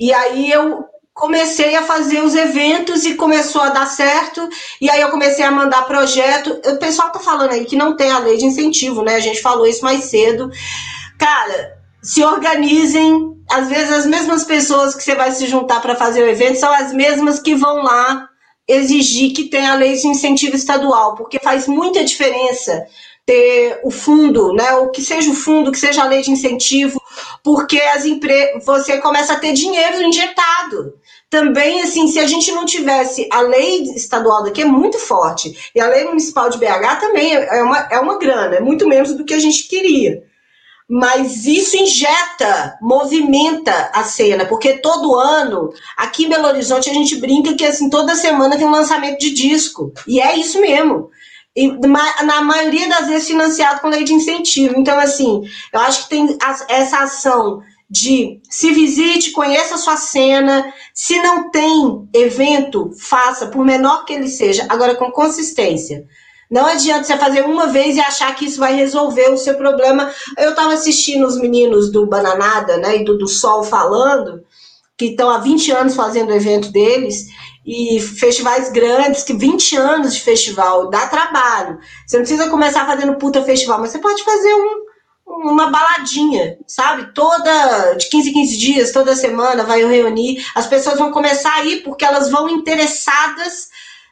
e 0.00 0.12
aí 0.12 0.50
eu 0.50 0.84
comecei 1.12 1.74
a 1.74 1.82
fazer 1.82 2.22
os 2.22 2.34
eventos 2.34 3.04
e 3.04 3.14
começou 3.14 3.60
a 3.60 3.70
dar 3.70 3.86
certo. 3.86 4.48
E 4.80 4.88
aí 4.88 5.00
eu 5.00 5.10
comecei 5.10 5.44
a 5.44 5.50
mandar 5.50 5.82
projeto. 5.82 6.60
O 6.64 6.76
pessoal 6.78 7.10
tá 7.10 7.18
falando 7.18 7.50
aí 7.50 7.64
que 7.64 7.76
não 7.76 7.96
tem 7.96 8.10
a 8.10 8.20
lei 8.20 8.36
de 8.36 8.44
incentivo, 8.44 9.02
né? 9.02 9.16
A 9.16 9.20
gente 9.20 9.42
falou 9.42 9.66
isso 9.66 9.84
mais 9.84 10.04
cedo. 10.04 10.48
Cara, 11.18 11.76
se 12.02 12.24
organizem. 12.24 13.36
Às 13.50 13.68
vezes 13.68 13.90
as 13.90 14.06
mesmas 14.06 14.44
pessoas 14.44 14.94
que 14.94 15.02
você 15.02 15.14
vai 15.14 15.32
se 15.32 15.46
juntar 15.46 15.80
para 15.80 15.96
fazer 15.96 16.22
o 16.22 16.28
evento 16.28 16.58
são 16.58 16.70
as 16.70 16.92
mesmas 16.92 17.40
que 17.40 17.54
vão 17.54 17.82
lá 17.82 18.28
exigir 18.68 19.32
que 19.32 19.44
tenha 19.44 19.74
lei 19.74 19.94
de 19.94 20.06
incentivo 20.06 20.54
estadual, 20.54 21.14
porque 21.14 21.38
faz 21.38 21.66
muita 21.66 22.04
diferença 22.04 22.86
ter 23.24 23.80
o 23.82 23.90
fundo, 23.90 24.52
né? 24.52 24.72
O 24.74 24.90
que 24.90 25.02
seja 25.02 25.30
o 25.30 25.34
fundo, 25.34 25.72
que 25.72 25.78
seja 25.78 26.02
a 26.02 26.06
lei 26.06 26.22
de 26.22 26.30
incentivo, 26.30 27.00
porque 27.42 27.80
as 27.80 28.04
empresas 28.04 28.64
você 28.64 28.98
começa 28.98 29.32
a 29.32 29.38
ter 29.38 29.52
dinheiro 29.52 30.02
injetado. 30.02 30.94
Também, 31.30 31.82
assim, 31.82 32.08
se 32.08 32.18
a 32.18 32.26
gente 32.26 32.50
não 32.52 32.64
tivesse 32.64 33.28
a 33.30 33.42
lei 33.42 33.82
estadual 33.94 34.44
daqui 34.44 34.62
é 34.62 34.64
muito 34.64 34.98
forte, 34.98 35.70
e 35.74 35.80
a 35.80 35.86
lei 35.86 36.04
municipal 36.04 36.48
de 36.48 36.58
BH 36.58 37.00
também 37.00 37.34
é 37.34 37.62
uma, 37.62 37.88
é 37.90 37.98
uma 37.98 38.18
grana, 38.18 38.56
é 38.56 38.60
muito 38.60 38.88
menos 38.88 39.12
do 39.14 39.24
que 39.24 39.34
a 39.34 39.38
gente 39.38 39.68
queria 39.68 40.27
mas 40.88 41.44
isso 41.44 41.76
injeta, 41.76 42.78
movimenta 42.80 43.90
a 43.92 44.04
cena, 44.04 44.46
porque 44.46 44.78
todo 44.78 45.14
ano, 45.14 45.70
aqui 45.96 46.24
em 46.24 46.28
Belo 46.30 46.46
Horizonte, 46.46 46.88
a 46.88 46.94
gente 46.94 47.16
brinca 47.16 47.54
que 47.54 47.64
assim, 47.64 47.90
toda 47.90 48.16
semana 48.16 48.56
tem 48.56 48.66
um 48.66 48.70
lançamento 48.70 49.18
de 49.18 49.34
disco. 49.34 49.92
E 50.06 50.18
é 50.18 50.36
isso 50.36 50.58
mesmo. 50.60 51.10
E, 51.54 51.70
na 52.24 52.40
maioria 52.40 52.88
das 52.88 53.08
vezes 53.08 53.28
financiado 53.28 53.80
com 53.80 53.88
lei 53.88 54.04
de 54.04 54.14
incentivo. 54.14 54.74
Então, 54.78 54.98
assim, 54.98 55.42
eu 55.72 55.80
acho 55.80 56.04
que 56.04 56.10
tem 56.10 56.38
essa 56.68 57.00
ação 57.00 57.60
de 57.90 58.40
se 58.48 58.70
visite, 58.72 59.32
conheça 59.32 59.74
a 59.74 59.78
sua 59.78 59.96
cena. 59.96 60.72
Se 60.94 61.20
não 61.20 61.50
tem 61.50 62.08
evento, 62.14 62.90
faça, 62.98 63.48
por 63.48 63.64
menor 63.64 64.04
que 64.04 64.12
ele 64.14 64.28
seja, 64.28 64.66
agora 64.70 64.94
com 64.94 65.10
consistência. 65.10 66.06
Não 66.50 66.66
adianta 66.66 67.04
você 67.04 67.16
fazer 67.16 67.44
uma 67.44 67.66
vez 67.66 67.96
e 67.96 68.00
achar 68.00 68.34
que 68.34 68.46
isso 68.46 68.58
vai 68.58 68.74
resolver 68.74 69.30
o 69.30 69.36
seu 69.36 69.54
problema. 69.54 70.10
Eu 70.36 70.50
estava 70.50 70.72
assistindo 70.72 71.26
os 71.26 71.38
meninos 71.38 71.92
do 71.92 72.06
Bananada, 72.06 72.78
né, 72.78 72.96
e 72.96 73.04
do, 73.04 73.18
do 73.18 73.28
Sol 73.28 73.62
falando, 73.62 74.42
que 74.96 75.06
estão 75.06 75.28
há 75.28 75.38
20 75.38 75.70
anos 75.72 75.94
fazendo 75.94 76.30
o 76.30 76.34
evento 76.34 76.72
deles, 76.72 77.26
e 77.66 78.00
festivais 78.00 78.70
grandes, 78.70 79.22
que 79.22 79.34
20 79.34 79.76
anos 79.76 80.14
de 80.14 80.22
festival, 80.22 80.88
dá 80.88 81.06
trabalho. 81.06 81.78
Você 82.06 82.16
não 82.16 82.24
precisa 82.24 82.48
começar 82.48 82.86
fazendo 82.86 83.16
puta 83.16 83.42
festival, 83.42 83.78
mas 83.78 83.90
você 83.90 83.98
pode 83.98 84.24
fazer 84.24 84.54
um, 84.54 85.50
uma 85.50 85.70
baladinha, 85.70 86.56
sabe? 86.66 87.12
Toda, 87.12 87.92
de 87.92 88.08
15 88.08 88.30
em 88.30 88.32
15 88.32 88.56
dias, 88.56 88.90
toda 88.90 89.14
semana 89.14 89.64
vai 89.64 89.84
reunir. 89.84 90.42
As 90.54 90.66
pessoas 90.66 90.98
vão 90.98 91.12
começar 91.12 91.52
a 91.52 91.64
ir 91.64 91.82
porque 91.82 92.06
elas 92.06 92.30
vão 92.30 92.48
interessadas 92.48 93.68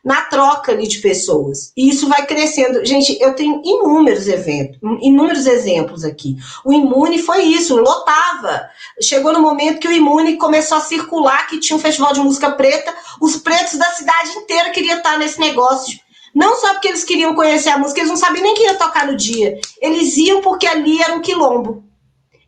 na 0.06 0.22
troca 0.22 0.70
ali 0.70 0.86
de 0.86 1.00
pessoas. 1.00 1.72
E 1.76 1.88
isso 1.88 2.08
vai 2.08 2.24
crescendo. 2.24 2.86
Gente, 2.86 3.20
eu 3.20 3.34
tenho 3.34 3.60
inúmeros 3.64 4.28
eventos, 4.28 4.78
inúmeros 5.02 5.46
exemplos 5.46 6.04
aqui. 6.04 6.36
O 6.64 6.72
Imune 6.72 7.20
foi 7.20 7.42
isso, 7.42 7.74
lotava. 7.74 8.68
Chegou 9.02 9.32
no 9.32 9.40
momento 9.40 9.80
que 9.80 9.88
o 9.88 9.92
Imune 9.92 10.36
começou 10.36 10.78
a 10.78 10.80
circular, 10.80 11.48
que 11.48 11.58
tinha 11.58 11.76
um 11.76 11.80
festival 11.80 12.12
de 12.12 12.20
música 12.20 12.52
preta, 12.52 12.94
os 13.20 13.36
pretos 13.38 13.76
da 13.76 13.86
cidade 13.86 14.30
inteira 14.30 14.70
queriam 14.70 14.98
estar 14.98 15.18
nesse 15.18 15.40
negócio. 15.40 15.98
Não 16.32 16.54
só 16.54 16.74
porque 16.74 16.86
eles 16.86 17.02
queriam 17.02 17.34
conhecer 17.34 17.70
a 17.70 17.78
música, 17.78 17.98
eles 17.98 18.10
não 18.10 18.16
sabiam 18.16 18.44
nem 18.44 18.54
que 18.54 18.62
ia 18.62 18.74
tocar 18.74 19.08
no 19.08 19.16
dia. 19.16 19.58
Eles 19.82 20.16
iam 20.18 20.40
porque 20.40 20.68
ali 20.68 21.02
era 21.02 21.14
um 21.14 21.20
quilombo. 21.20 21.82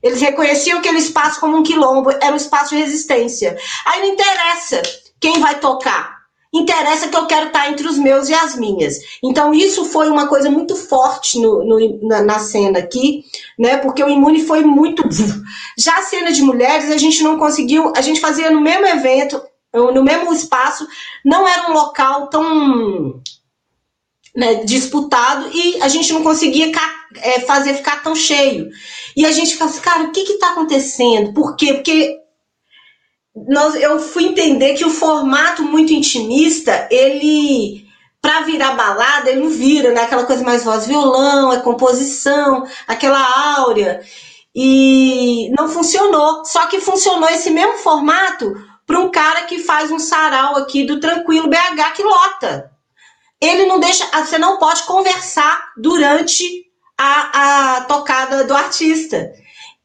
Eles 0.00 0.20
reconheciam 0.20 0.78
aquele 0.78 0.98
espaço 0.98 1.40
como 1.40 1.56
um 1.56 1.64
quilombo, 1.64 2.12
era 2.12 2.32
um 2.32 2.36
espaço 2.36 2.76
de 2.76 2.80
resistência. 2.80 3.58
Aí 3.84 4.00
não 4.00 4.10
interessa 4.10 4.80
quem 5.18 5.40
vai 5.40 5.58
tocar. 5.58 6.17
Interessa 6.52 7.08
que 7.08 7.16
eu 7.16 7.26
quero 7.26 7.48
estar 7.48 7.70
entre 7.70 7.86
os 7.86 7.98
meus 7.98 8.28
e 8.28 8.34
as 8.34 8.56
minhas. 8.56 8.96
Então, 9.22 9.52
isso 9.52 9.84
foi 9.84 10.08
uma 10.08 10.28
coisa 10.28 10.50
muito 10.50 10.74
forte 10.74 11.38
no, 11.38 11.62
no, 11.62 12.08
na, 12.08 12.22
na, 12.22 12.38
cena 12.38 12.78
aqui, 12.78 13.24
né? 13.58 13.76
Porque 13.76 14.02
o 14.02 14.08
imune 14.08 14.44
foi 14.44 14.64
muito. 14.64 15.02
Já 15.76 15.98
a 15.98 16.02
cena 16.02 16.32
de 16.32 16.40
mulheres, 16.40 16.90
a 16.90 16.96
gente 16.96 17.22
não 17.22 17.38
conseguiu. 17.38 17.92
A 17.94 18.00
gente 18.00 18.20
fazia 18.20 18.50
no 18.50 18.62
mesmo 18.62 18.86
evento, 18.86 19.40
no 19.74 20.02
mesmo 20.02 20.32
espaço, 20.32 20.86
não 21.24 21.46
era 21.46 21.70
um 21.70 21.74
local 21.74 22.28
tão 22.28 23.20
né, 24.34 24.64
disputado 24.64 25.50
e 25.52 25.82
a 25.82 25.88
gente 25.88 26.12
não 26.12 26.22
conseguia 26.22 26.72
é, 27.16 27.40
fazer 27.40 27.74
ficar 27.74 28.02
tão 28.02 28.14
cheio. 28.14 28.70
E 29.16 29.26
a 29.26 29.32
gente 29.32 29.52
ficava 29.52 29.70
assim, 29.70 29.80
cara, 29.80 30.04
o 30.04 30.12
que 30.12 30.20
está 30.20 30.50
acontecendo? 30.50 31.34
Por 31.34 31.56
quê? 31.56 31.74
Porque 31.74 32.16
nós, 33.46 33.74
eu 33.74 33.98
fui 33.98 34.24
entender 34.24 34.74
que 34.74 34.84
o 34.84 34.90
formato 34.90 35.62
muito 35.62 35.92
intimista, 35.92 36.88
ele 36.90 37.86
para 38.20 38.40
virar 38.40 38.72
balada, 38.72 39.30
ele 39.30 39.40
não 39.40 39.50
vira, 39.50 39.92
né? 39.92 40.02
Aquela 40.02 40.24
coisa 40.26 40.44
mais 40.44 40.64
voz 40.64 40.86
violão, 40.86 41.52
é 41.52 41.60
composição, 41.60 42.66
aquela 42.86 43.20
áurea. 43.58 44.02
E 44.54 45.50
não 45.56 45.68
funcionou. 45.68 46.44
Só 46.44 46.66
que 46.66 46.80
funcionou 46.80 47.28
esse 47.28 47.50
mesmo 47.50 47.78
formato 47.78 48.54
para 48.86 48.98
um 48.98 49.10
cara 49.10 49.42
que 49.42 49.60
faz 49.60 49.90
um 49.90 49.98
sarau 49.98 50.56
aqui 50.56 50.84
do 50.84 50.98
Tranquilo 50.98 51.48
BH 51.48 51.92
que 51.94 52.02
lota. 52.02 52.72
Ele 53.40 53.66
não 53.66 53.78
deixa, 53.78 54.04
você 54.06 54.36
não 54.36 54.58
pode 54.58 54.82
conversar 54.82 55.72
durante 55.76 56.66
a, 56.98 57.76
a 57.76 57.80
tocada 57.82 58.42
do 58.44 58.54
artista. 58.54 59.32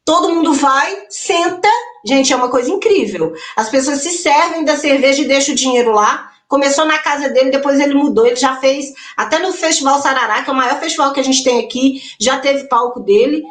Todo 0.04 0.34
mundo 0.34 0.52
vai, 0.54 1.06
senta 1.08 1.68
Gente, 2.04 2.32
é 2.32 2.36
uma 2.36 2.50
coisa 2.50 2.70
incrível. 2.70 3.32
As 3.56 3.70
pessoas 3.70 4.02
se 4.02 4.10
servem 4.10 4.62
da 4.62 4.76
cerveja 4.76 5.22
e 5.22 5.26
deixam 5.26 5.54
o 5.54 5.56
dinheiro 5.56 5.92
lá. 5.92 6.30
Começou 6.46 6.84
na 6.84 6.98
casa 6.98 7.30
dele, 7.30 7.50
depois 7.50 7.80
ele 7.80 7.94
mudou. 7.94 8.26
Ele 8.26 8.36
já 8.36 8.56
fez, 8.56 8.92
até 9.16 9.38
no 9.38 9.52
Festival 9.52 10.00
Sarará, 10.02 10.42
que 10.42 10.50
é 10.50 10.52
o 10.52 10.56
maior 10.56 10.78
festival 10.78 11.12
que 11.12 11.20
a 11.20 11.24
gente 11.24 11.42
tem 11.42 11.64
aqui, 11.64 12.02
já 12.20 12.38
teve 12.38 12.68
palco 12.68 13.00
dele. 13.00 13.42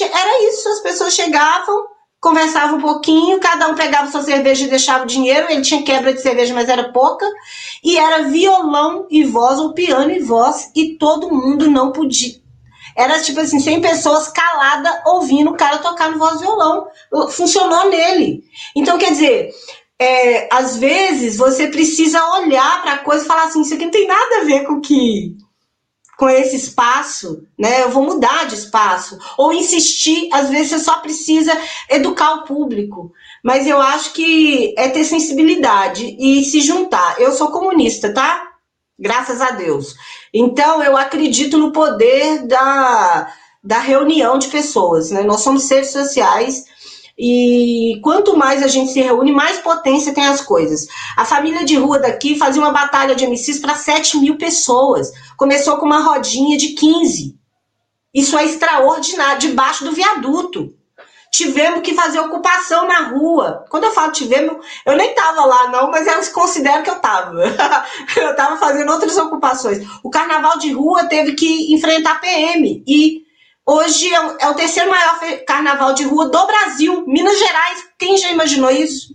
Era 0.00 0.48
isso, 0.48 0.68
as 0.68 0.80
pessoas 0.80 1.14
chegavam, 1.14 1.86
conversavam 2.20 2.78
um 2.78 2.82
pouquinho, 2.82 3.40
cada 3.40 3.68
um 3.68 3.74
pegava 3.74 4.10
sua 4.10 4.22
cerveja 4.22 4.66
e 4.66 4.68
deixava 4.68 5.04
o 5.04 5.06
dinheiro. 5.06 5.50
Ele 5.50 5.62
tinha 5.62 5.82
quebra 5.82 6.12
de 6.12 6.20
cerveja, 6.20 6.52
mas 6.52 6.68
era 6.68 6.92
pouca. 6.92 7.26
E 7.82 7.96
era 7.96 8.24
violão 8.24 9.06
e 9.10 9.24
voz, 9.24 9.58
ou 9.58 9.72
piano 9.72 10.10
e 10.10 10.20
voz, 10.20 10.70
e 10.76 10.98
todo 10.98 11.30
mundo 11.30 11.70
não 11.70 11.90
podia 11.92 12.41
era 12.96 13.20
tipo 13.20 13.40
assim, 13.40 13.60
100 13.60 13.80
pessoas 13.80 14.28
caladas 14.28 14.92
ouvindo 15.06 15.50
o 15.50 15.56
cara 15.56 15.78
tocar 15.78 16.10
no 16.10 16.18
voz 16.18 16.40
violão. 16.40 16.86
Funcionou 17.30 17.88
nele. 17.88 18.44
Então, 18.76 18.98
quer 18.98 19.12
dizer, 19.12 19.50
é, 19.98 20.48
às 20.52 20.76
vezes 20.76 21.36
você 21.36 21.68
precisa 21.68 22.24
olhar 22.38 22.82
para 22.82 22.92
a 22.94 22.98
coisa 22.98 23.24
e 23.24 23.28
falar 23.28 23.44
assim: 23.44 23.62
isso 23.62 23.74
aqui 23.74 23.84
não 23.84 23.92
tem 23.92 24.06
nada 24.06 24.40
a 24.40 24.44
ver 24.44 24.64
com 24.64 24.80
que 24.80 25.36
com 26.22 26.28
esse 26.28 26.54
espaço, 26.54 27.42
né? 27.58 27.82
Eu 27.82 27.90
vou 27.90 28.04
mudar 28.04 28.46
de 28.46 28.54
espaço. 28.54 29.18
Ou 29.36 29.52
insistir, 29.52 30.28
às 30.32 30.50
vezes 30.50 30.68
você 30.68 30.78
só 30.78 31.00
precisa 31.00 31.52
educar 31.90 32.34
o 32.34 32.44
público. 32.44 33.12
Mas 33.42 33.66
eu 33.66 33.80
acho 33.80 34.12
que 34.12 34.72
é 34.78 34.88
ter 34.88 35.02
sensibilidade 35.04 36.16
e 36.20 36.44
se 36.44 36.60
juntar. 36.60 37.20
Eu 37.20 37.32
sou 37.32 37.50
comunista, 37.50 38.14
tá? 38.14 38.51
Graças 38.98 39.40
a 39.40 39.50
Deus. 39.52 39.94
Então, 40.32 40.82
eu 40.82 40.96
acredito 40.96 41.58
no 41.58 41.72
poder 41.72 42.46
da, 42.46 43.32
da 43.62 43.78
reunião 43.78 44.38
de 44.38 44.48
pessoas. 44.48 45.10
Né? 45.10 45.22
Nós 45.22 45.40
somos 45.40 45.64
seres 45.64 45.90
sociais 45.90 46.64
e 47.18 48.00
quanto 48.02 48.36
mais 48.36 48.62
a 48.62 48.68
gente 48.68 48.92
se 48.92 49.00
reúne, 49.00 49.32
mais 49.32 49.58
potência 49.58 50.14
tem 50.14 50.26
as 50.26 50.40
coisas. 50.40 50.86
A 51.16 51.24
família 51.24 51.64
de 51.64 51.76
rua 51.76 51.98
daqui 51.98 52.36
fazia 52.36 52.62
uma 52.62 52.72
batalha 52.72 53.14
de 53.14 53.26
MCs 53.26 53.58
para 53.58 53.74
7 53.74 54.18
mil 54.18 54.36
pessoas. 54.36 55.10
Começou 55.36 55.76
com 55.78 55.86
uma 55.86 56.02
rodinha 56.02 56.56
de 56.56 56.68
15. 56.68 57.36
Isso 58.14 58.36
é 58.36 58.44
extraordinário, 58.44 59.40
debaixo 59.40 59.84
do 59.84 59.92
viaduto 59.92 60.74
tivemos 61.32 61.80
que 61.80 61.94
fazer 61.94 62.20
ocupação 62.20 62.86
na 62.86 63.08
rua. 63.08 63.64
Quando 63.70 63.84
eu 63.84 63.92
falo 63.92 64.12
tivemos, 64.12 64.64
eu 64.84 64.94
nem 64.94 65.10
estava 65.10 65.46
lá 65.46 65.68
não, 65.68 65.90
mas 65.90 66.06
elas 66.06 66.28
consideram 66.28 66.82
que 66.82 66.90
eu 66.90 66.96
estava. 66.96 67.42
eu 68.16 68.30
estava 68.30 68.58
fazendo 68.58 68.92
outras 68.92 69.16
ocupações. 69.16 69.78
O 70.04 70.10
carnaval 70.10 70.58
de 70.58 70.70
rua 70.72 71.06
teve 71.06 71.32
que 71.32 71.72
enfrentar 71.72 72.20
PM 72.20 72.84
e 72.86 73.22
hoje 73.66 74.12
é 74.12 74.48
o 74.48 74.54
terceiro 74.54 74.90
maior 74.90 75.18
carnaval 75.46 75.94
de 75.94 76.04
rua 76.04 76.28
do 76.28 76.46
Brasil, 76.46 77.04
Minas 77.06 77.38
Gerais. 77.38 77.82
Quem 77.98 78.18
já 78.18 78.30
imaginou 78.30 78.70
isso? 78.70 79.14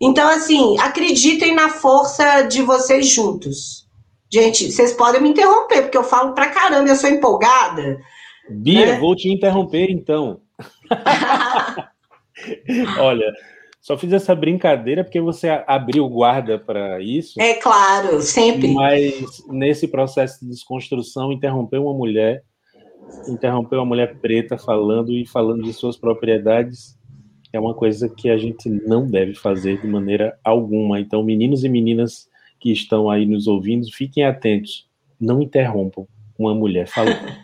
Então, 0.00 0.28
assim, 0.28 0.76
acreditem 0.80 1.54
na 1.54 1.68
força 1.68 2.42
de 2.42 2.60
vocês 2.60 3.06
juntos. 3.06 3.86
Gente, 4.32 4.72
vocês 4.72 4.92
podem 4.94 5.22
me 5.22 5.28
interromper, 5.28 5.82
porque 5.82 5.96
eu 5.96 6.02
falo 6.02 6.34
pra 6.34 6.48
caramba, 6.48 6.88
eu 6.88 6.96
sou 6.96 7.08
empolgada. 7.08 8.00
Bia, 8.50 8.86
né? 8.86 8.98
vou 8.98 9.14
te 9.14 9.30
interromper 9.30 9.88
então. 9.90 10.40
Olha, 12.98 13.32
só 13.80 13.98
fiz 13.98 14.12
essa 14.12 14.34
brincadeira 14.34 15.04
porque 15.04 15.20
você 15.20 15.48
abriu 15.66 16.08
guarda 16.08 16.58
para 16.58 17.00
isso. 17.00 17.40
É 17.40 17.54
claro, 17.54 18.20
sempre. 18.20 18.72
Mas 18.72 19.44
nesse 19.48 19.88
processo 19.88 20.40
de 20.40 20.50
desconstrução, 20.50 21.32
interromper 21.32 21.78
uma 21.78 21.92
mulher, 21.92 22.42
interromper 23.28 23.76
uma 23.76 23.86
mulher 23.86 24.16
preta 24.20 24.56
falando 24.56 25.12
e 25.12 25.26
falando 25.26 25.62
de 25.62 25.72
suas 25.72 25.96
propriedades 25.96 26.96
é 27.52 27.60
uma 27.60 27.74
coisa 27.74 28.08
que 28.08 28.30
a 28.30 28.38
gente 28.38 28.68
não 28.68 29.06
deve 29.06 29.34
fazer 29.34 29.80
de 29.80 29.86
maneira 29.86 30.38
alguma. 30.42 30.98
Então, 30.98 31.22
meninos 31.22 31.64
e 31.64 31.68
meninas 31.68 32.28
que 32.58 32.72
estão 32.72 33.10
aí 33.10 33.26
nos 33.26 33.46
ouvindo, 33.46 33.86
fiquem 33.92 34.24
atentos. 34.24 34.88
Não 35.20 35.42
interrompam 35.42 36.06
uma 36.38 36.54
mulher 36.54 36.86
falando. 36.86 37.18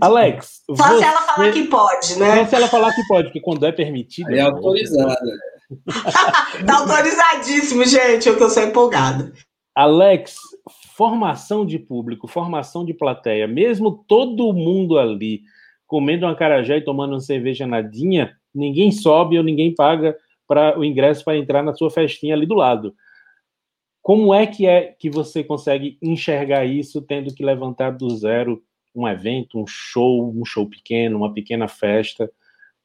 Alex. 0.00 0.62
Só 0.66 0.74
você... 0.74 0.98
se 0.98 1.04
ela 1.04 1.22
falar 1.22 1.52
que 1.52 1.64
pode, 1.64 2.18
né? 2.18 2.36
Só 2.36 2.44
se 2.50 2.54
ela 2.56 2.68
falar 2.68 2.94
que 2.94 3.06
pode, 3.08 3.28
porque 3.28 3.40
quando 3.40 3.66
é 3.66 3.72
permitido. 3.72 4.30
É 4.30 4.40
autorizada. 4.40 5.16
tá 6.66 6.78
autorizadíssimo, 6.78 7.84
gente. 7.84 8.28
Eu 8.28 8.38
tô 8.38 8.48
só 8.48 8.62
empolgado. 8.62 9.32
Alex, 9.74 10.36
formação 10.96 11.64
de 11.64 11.78
público, 11.78 12.28
formação 12.28 12.84
de 12.84 12.92
plateia, 12.92 13.46
mesmo 13.46 14.04
todo 14.06 14.52
mundo 14.52 14.98
ali 14.98 15.42
comendo 15.86 16.26
uma 16.26 16.36
carajé 16.36 16.76
e 16.76 16.84
tomando 16.84 17.14
uma 17.14 17.20
cerveja 17.20 17.66
nadinha, 17.66 18.36
ninguém 18.54 18.92
sobe 18.92 19.36
ou 19.36 19.42
ninguém 19.42 19.74
paga 19.74 20.16
para 20.46 20.78
o 20.78 20.84
ingresso 20.84 21.24
para 21.24 21.36
entrar 21.36 21.62
na 21.62 21.74
sua 21.74 21.90
festinha 21.90 22.34
ali 22.34 22.46
do 22.46 22.54
lado. 22.54 22.94
Como 24.02 24.32
é 24.32 24.46
que 24.46 24.66
é 24.66 24.94
que 24.98 25.10
você 25.10 25.44
consegue 25.44 25.98
enxergar 26.02 26.64
isso 26.64 27.02
tendo 27.02 27.34
que 27.34 27.44
levantar 27.44 27.90
do 27.90 28.08
zero 28.10 28.62
um 28.94 29.06
evento, 29.06 29.58
um 29.58 29.66
show, 29.66 30.30
um 30.30 30.44
show 30.44 30.68
pequeno, 30.68 31.18
uma 31.18 31.32
pequena 31.32 31.68
festa. 31.68 32.30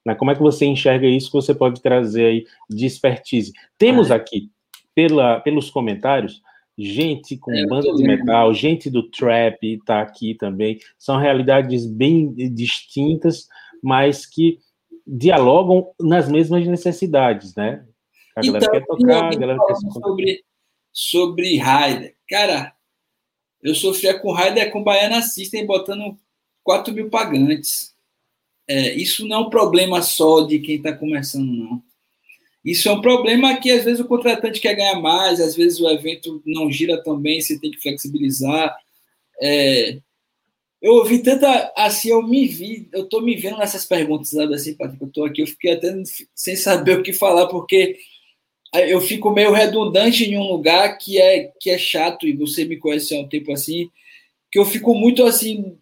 Né? 0.06 0.16
Como 0.16 0.32
é 0.32 0.36
que 0.36 0.42
você 0.42 0.66
enxerga 0.66 1.08
isso 1.08 1.28
que 1.28 1.38
você 1.38 1.54
pode 1.54 1.82
trazer 1.82 2.26
aí 2.26 2.46
de 2.70 2.86
expertise? 2.86 3.52
Temos 3.78 4.12
é. 4.12 4.16
aqui, 4.16 4.50
pela, 4.94 5.40
pelos 5.40 5.70
comentários, 5.70 6.42
gente 6.78 7.38
com 7.38 7.52
é, 7.52 7.66
banda 7.66 7.94
de 7.94 8.04
metal, 8.04 8.54
gente 8.54 8.90
do 8.90 9.10
trap 9.10 9.58
está 9.64 10.02
aqui 10.02 10.36
também. 10.36 10.80
São 10.98 11.18
realidades 11.18 11.86
bem 11.86 12.34
distintas, 12.54 13.48
mas 13.82 14.26
que 14.26 14.60
dialogam 15.08 15.92
nas 16.00 16.30
mesmas 16.30 16.66
necessidades, 16.68 17.56
né? 17.56 17.86
A 18.36 18.42
galera 18.42 18.66
então, 18.66 18.72
quer 18.74 18.86
tocar, 18.86 19.34
a 19.34 19.36
galera 19.36 19.60
quer 19.66 19.76
sobre, 19.76 20.44
sobre 20.92 21.58
Raider. 21.58 22.16
Cara, 22.28 22.75
eu 23.62 23.74
sofria 23.74 24.18
com 24.20 24.32
Raider 24.32 24.72
com 24.72 24.84
Baiana 24.84 25.22
System 25.22 25.66
botando 25.66 26.18
4 26.64 26.94
mil 26.94 27.10
pagantes. 27.10 27.94
É, 28.68 28.94
isso 28.96 29.28
não 29.28 29.38
é 29.38 29.40
um 29.40 29.50
problema 29.50 30.02
só 30.02 30.42
de 30.42 30.60
quem 30.60 30.78
está 30.78 30.94
começando, 30.94 31.52
não. 31.52 31.84
Isso 32.64 32.90
é 32.90 32.92
um 32.92 33.02
problema 33.02 33.56
que 33.58 33.72
às 33.72 33.86
vezes 33.86 34.00
o 34.00 34.08
contratante 34.08 34.60
quer 34.60 34.74
ganhar 34.74 35.00
mais, 35.00 35.40
às 35.40 35.56
vezes 35.56 35.80
o 35.80 35.88
evento 35.88 36.42
não 36.44 36.72
gira 36.72 37.02
tão 37.04 37.20
bem, 37.20 37.40
você 37.40 37.60
tem 37.60 37.70
que 37.70 37.80
flexibilizar. 37.80 38.76
É, 39.40 40.00
eu 40.82 40.94
ouvi 40.94 41.22
tanta. 41.22 41.72
Assim, 41.78 42.10
eu 42.10 42.24
me 42.24 42.48
vi, 42.48 42.90
eu 42.92 43.08
tô 43.08 43.22
me 43.22 43.36
vendo 43.36 43.58
nessas 43.58 43.86
perguntas, 43.86 44.30
sabe 44.30 44.56
assim, 44.56 44.76
Patrick? 44.76 45.04
Eu 45.04 45.12
tô 45.12 45.26
aqui, 45.26 45.42
eu 45.42 45.48
fiquei 45.48 45.74
até 45.74 45.94
sem 46.34 46.56
saber 46.56 47.00
o 47.00 47.04
que 47.04 47.14
falar, 47.14 47.48
porque 47.48 47.98
eu 48.82 49.02
fico 49.02 49.32
meio 49.32 49.52
redundante 49.52 50.26
em 50.26 50.38
um 50.38 50.44
lugar 50.44 50.98
que 50.98 51.20
é 51.20 51.52
que 51.60 51.70
é 51.70 51.78
chato 51.78 52.28
e 52.28 52.34
você 52.34 52.66
me 52.66 52.78
conhece 52.78 53.16
há 53.16 53.20
um 53.20 53.28
tempo 53.28 53.52
assim, 53.52 53.90
que 54.52 54.60
eu 54.60 54.66
fico 54.66 54.94
muito 54.96 55.24
assim 55.24 55.78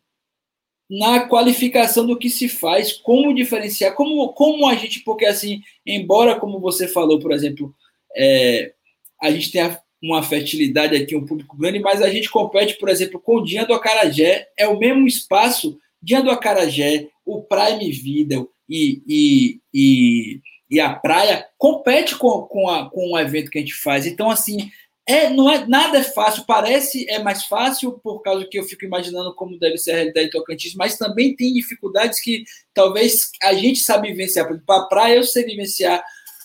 na 0.90 1.28
qualificação 1.28 2.06
do 2.06 2.18
que 2.18 2.30
se 2.30 2.48
faz, 2.48 2.94
como 2.94 3.34
diferenciar, 3.34 3.96
como, 3.96 4.30
como 4.34 4.68
a 4.68 4.76
gente, 4.76 5.00
porque 5.00 5.26
assim, 5.26 5.62
embora, 5.86 6.40
como 6.40 6.60
você 6.60 6.88
falou, 6.88 7.20
por 7.20 7.32
exemplo, 7.32 7.74
é, 8.16 8.74
a 9.22 9.32
gente 9.32 9.52
tenha 9.52 9.80
uma 10.02 10.22
fertilidade 10.22 10.96
aqui, 10.96 11.16
um 11.16 11.26
público 11.26 11.58
grande, 11.58 11.80
mas 11.80 12.02
a 12.02 12.10
gente 12.10 12.30
compete, 12.30 12.76
por 12.76 12.90
exemplo, 12.90 13.20
com 13.20 13.38
o 13.38 13.44
Dia 13.44 13.66
do 13.66 13.74
Acarajé, 13.74 14.50
é 14.58 14.68
o 14.68 14.78
mesmo 14.78 15.08
espaço, 15.08 15.80
Dia 16.02 16.22
do 16.22 16.30
Acarajé, 16.30 17.08
o 17.26 17.42
Prime 17.42 17.90
Video 17.92 18.50
e, 18.68 19.02
e, 19.08 19.60
e, 19.74 20.42
e 20.70 20.80
a 20.80 20.94
praia 20.94 21.46
compete 21.58 22.16
com, 22.16 22.44
com, 22.44 22.70
a, 22.70 22.90
com 22.90 23.14
o 23.14 23.20
evento 23.20 23.52
que 23.52 23.60
a 23.60 23.62
gente 23.62 23.76
faz. 23.76 24.06
Então, 24.06 24.30
assim, 24.30 24.72
é, 25.06 25.30
não 25.30 25.50
é, 25.50 25.68
nada 25.68 25.98
é 25.98 26.04
fácil, 26.04 26.46
parece 26.48 27.10
é 27.10 27.20
mais 27.20 27.46
fácil 27.46 28.00
por 28.02 28.22
causa 28.22 28.48
que 28.50 28.58
eu 28.58 28.64
fico 28.64 28.86
imaginando 28.86 29.36
como 29.36 29.60
deve 29.60 29.78
ser 29.78 29.92
a 29.92 29.96
realidade 29.96 30.28
de 30.28 30.32
Tocantins, 30.32 30.76
mas 30.76 30.98
também 30.98 31.36
tem 31.36 31.54
dificuldades 31.54 32.22
que 32.22 32.44
talvez 32.74 33.30
a 33.42 33.54
gente 33.54 33.80
sabe 33.80 34.10
vivenciar. 34.10 34.46
Exemplo, 34.46 34.64
a 34.70 34.88
praia 34.88 35.16
eu 35.16 35.24
sei 35.24 35.44
vivenciar 35.44 36.02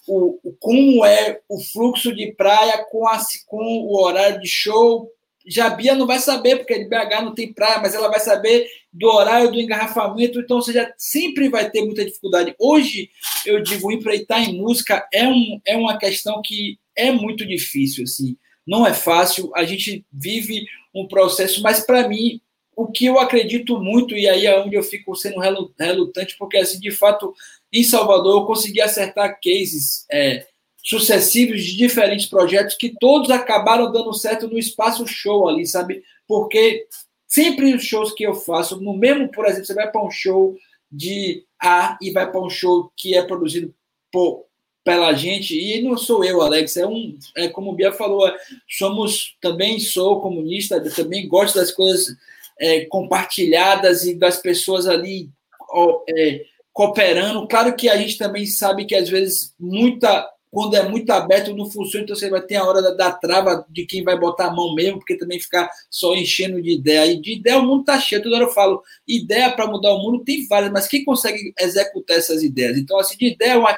o, 0.08 0.40
o, 0.42 0.52
como 0.58 1.04
é 1.04 1.40
o 1.48 1.60
fluxo 1.60 2.12
de 2.14 2.32
praia 2.32 2.84
com, 2.90 3.06
a, 3.06 3.20
com 3.46 3.86
o 3.86 4.02
horário 4.02 4.40
de 4.40 4.48
show. 4.48 5.08
Já 5.48 5.66
a 5.66 5.70
Bia 5.70 5.94
não 5.94 6.06
vai 6.06 6.18
saber, 6.18 6.56
porque 6.56 6.78
de 6.78 6.88
BH 6.88 7.22
não 7.22 7.34
tem 7.34 7.52
praia, 7.52 7.78
mas 7.80 7.94
ela 7.94 8.08
vai 8.08 8.20
saber 8.20 8.68
do 8.92 9.08
horário 9.08 9.50
do 9.50 9.60
engarrafamento, 9.60 10.40
então 10.40 10.60
você 10.60 10.72
já 10.72 10.92
sempre 10.96 11.48
vai 11.48 11.70
ter 11.70 11.82
muita 11.82 12.04
dificuldade. 12.04 12.54
Hoje, 12.58 13.10
eu 13.46 13.62
digo, 13.62 13.90
empreitar 13.90 14.42
em 14.42 14.58
música 14.58 15.06
é, 15.12 15.26
um, 15.26 15.60
é 15.66 15.76
uma 15.76 15.98
questão 15.98 16.42
que 16.44 16.78
é 16.94 17.10
muito 17.10 17.46
difícil, 17.46 18.04
assim, 18.04 18.36
não 18.66 18.86
é 18.86 18.92
fácil, 18.92 19.50
a 19.54 19.64
gente 19.64 20.04
vive 20.12 20.66
um 20.94 21.06
processo, 21.06 21.62
mas 21.62 21.80
para 21.80 22.06
mim, 22.08 22.40
o 22.76 22.86
que 22.86 23.06
eu 23.06 23.18
acredito 23.18 23.78
muito, 23.80 24.14
e 24.16 24.28
aí 24.28 24.46
é 24.46 24.60
onde 24.60 24.76
eu 24.76 24.82
fico 24.82 25.14
sendo 25.16 25.40
relutante, 25.40 26.36
porque, 26.38 26.58
assim, 26.58 26.78
de 26.78 26.90
fato, 26.90 27.34
em 27.72 27.82
Salvador, 27.82 28.42
eu 28.42 28.46
consegui 28.46 28.80
acertar 28.80 29.38
cases 29.42 30.06
é, 30.12 30.46
sucessivos 30.88 31.62
de 31.62 31.76
diferentes 31.76 32.24
projetos 32.24 32.74
que 32.74 32.94
todos 32.98 33.30
acabaram 33.30 33.92
dando 33.92 34.14
certo 34.14 34.48
no 34.48 34.58
espaço 34.58 35.06
show 35.06 35.46
ali, 35.46 35.66
sabe? 35.66 36.02
Porque 36.26 36.86
sempre 37.26 37.74
os 37.74 37.84
shows 37.84 38.14
que 38.14 38.24
eu 38.24 38.32
faço, 38.32 38.80
no 38.80 38.96
mesmo, 38.96 39.30
por 39.30 39.44
exemplo, 39.44 39.66
você 39.66 39.74
vai 39.74 39.90
para 39.90 40.02
um 40.02 40.10
show 40.10 40.56
de 40.90 41.44
A 41.60 41.98
e 42.00 42.10
vai 42.10 42.30
para 42.30 42.40
um 42.40 42.48
show 42.48 42.90
que 42.96 43.14
é 43.14 43.22
produzido 43.22 43.74
por, 44.10 44.46
pela 44.82 45.12
gente, 45.12 45.54
e 45.54 45.82
não 45.82 45.98
sou 45.98 46.24
eu, 46.24 46.40
Alex, 46.40 46.78
é 46.78 46.86
um, 46.86 47.18
é 47.36 47.48
como 47.48 47.70
o 47.70 47.74
Bia 47.74 47.92
falou, 47.92 48.26
é, 48.26 48.34
somos, 48.66 49.36
também 49.42 49.78
sou 49.78 50.22
comunista, 50.22 50.80
também 50.96 51.28
gosto 51.28 51.56
das 51.56 51.70
coisas 51.70 52.16
é, 52.58 52.86
compartilhadas 52.86 54.06
e 54.06 54.14
das 54.14 54.38
pessoas 54.38 54.86
ali 54.86 55.28
ó, 55.70 56.02
é, 56.08 56.46
cooperando. 56.72 57.46
Claro 57.46 57.76
que 57.76 57.90
a 57.90 57.96
gente 57.98 58.16
também 58.16 58.46
sabe 58.46 58.86
que 58.86 58.94
às 58.94 59.10
vezes 59.10 59.52
muita 59.60 60.26
quando 60.50 60.76
é 60.76 60.88
muito 60.88 61.10
aberto 61.10 61.54
não 61.54 61.70
funciona, 61.70 62.04
então 62.04 62.16
você 62.16 62.30
vai 62.30 62.40
ter 62.40 62.56
a 62.56 62.64
hora 62.64 62.80
da, 62.80 62.90
da, 62.94 63.12
trava 63.12 63.66
de 63.68 63.84
quem 63.86 64.02
vai 64.02 64.18
botar 64.18 64.46
a 64.46 64.52
mão 64.52 64.74
mesmo, 64.74 64.98
porque 64.98 65.16
também 65.16 65.38
ficar 65.38 65.70
só 65.90 66.14
enchendo 66.14 66.60
de 66.60 66.70
ideia. 66.70 67.12
E 67.12 67.20
de 67.20 67.34
ideia 67.34 67.58
o 67.58 67.66
mundo 67.66 67.80
está 67.80 67.98
cheio, 67.98 68.22
toda 68.22 68.36
hora 68.36 68.44
eu 68.44 68.52
falo, 68.52 68.82
ideia 69.06 69.50
para 69.52 69.66
mudar 69.66 69.92
o 69.92 69.98
mundo 69.98 70.24
tem 70.24 70.46
várias, 70.46 70.72
mas 70.72 70.88
quem 70.88 71.04
consegue 71.04 71.52
executar 71.58 72.16
essas 72.16 72.42
ideias? 72.42 72.78
Então, 72.78 72.98
assim, 72.98 73.16
de 73.16 73.28
ideia, 73.28 73.58
uma 73.58 73.76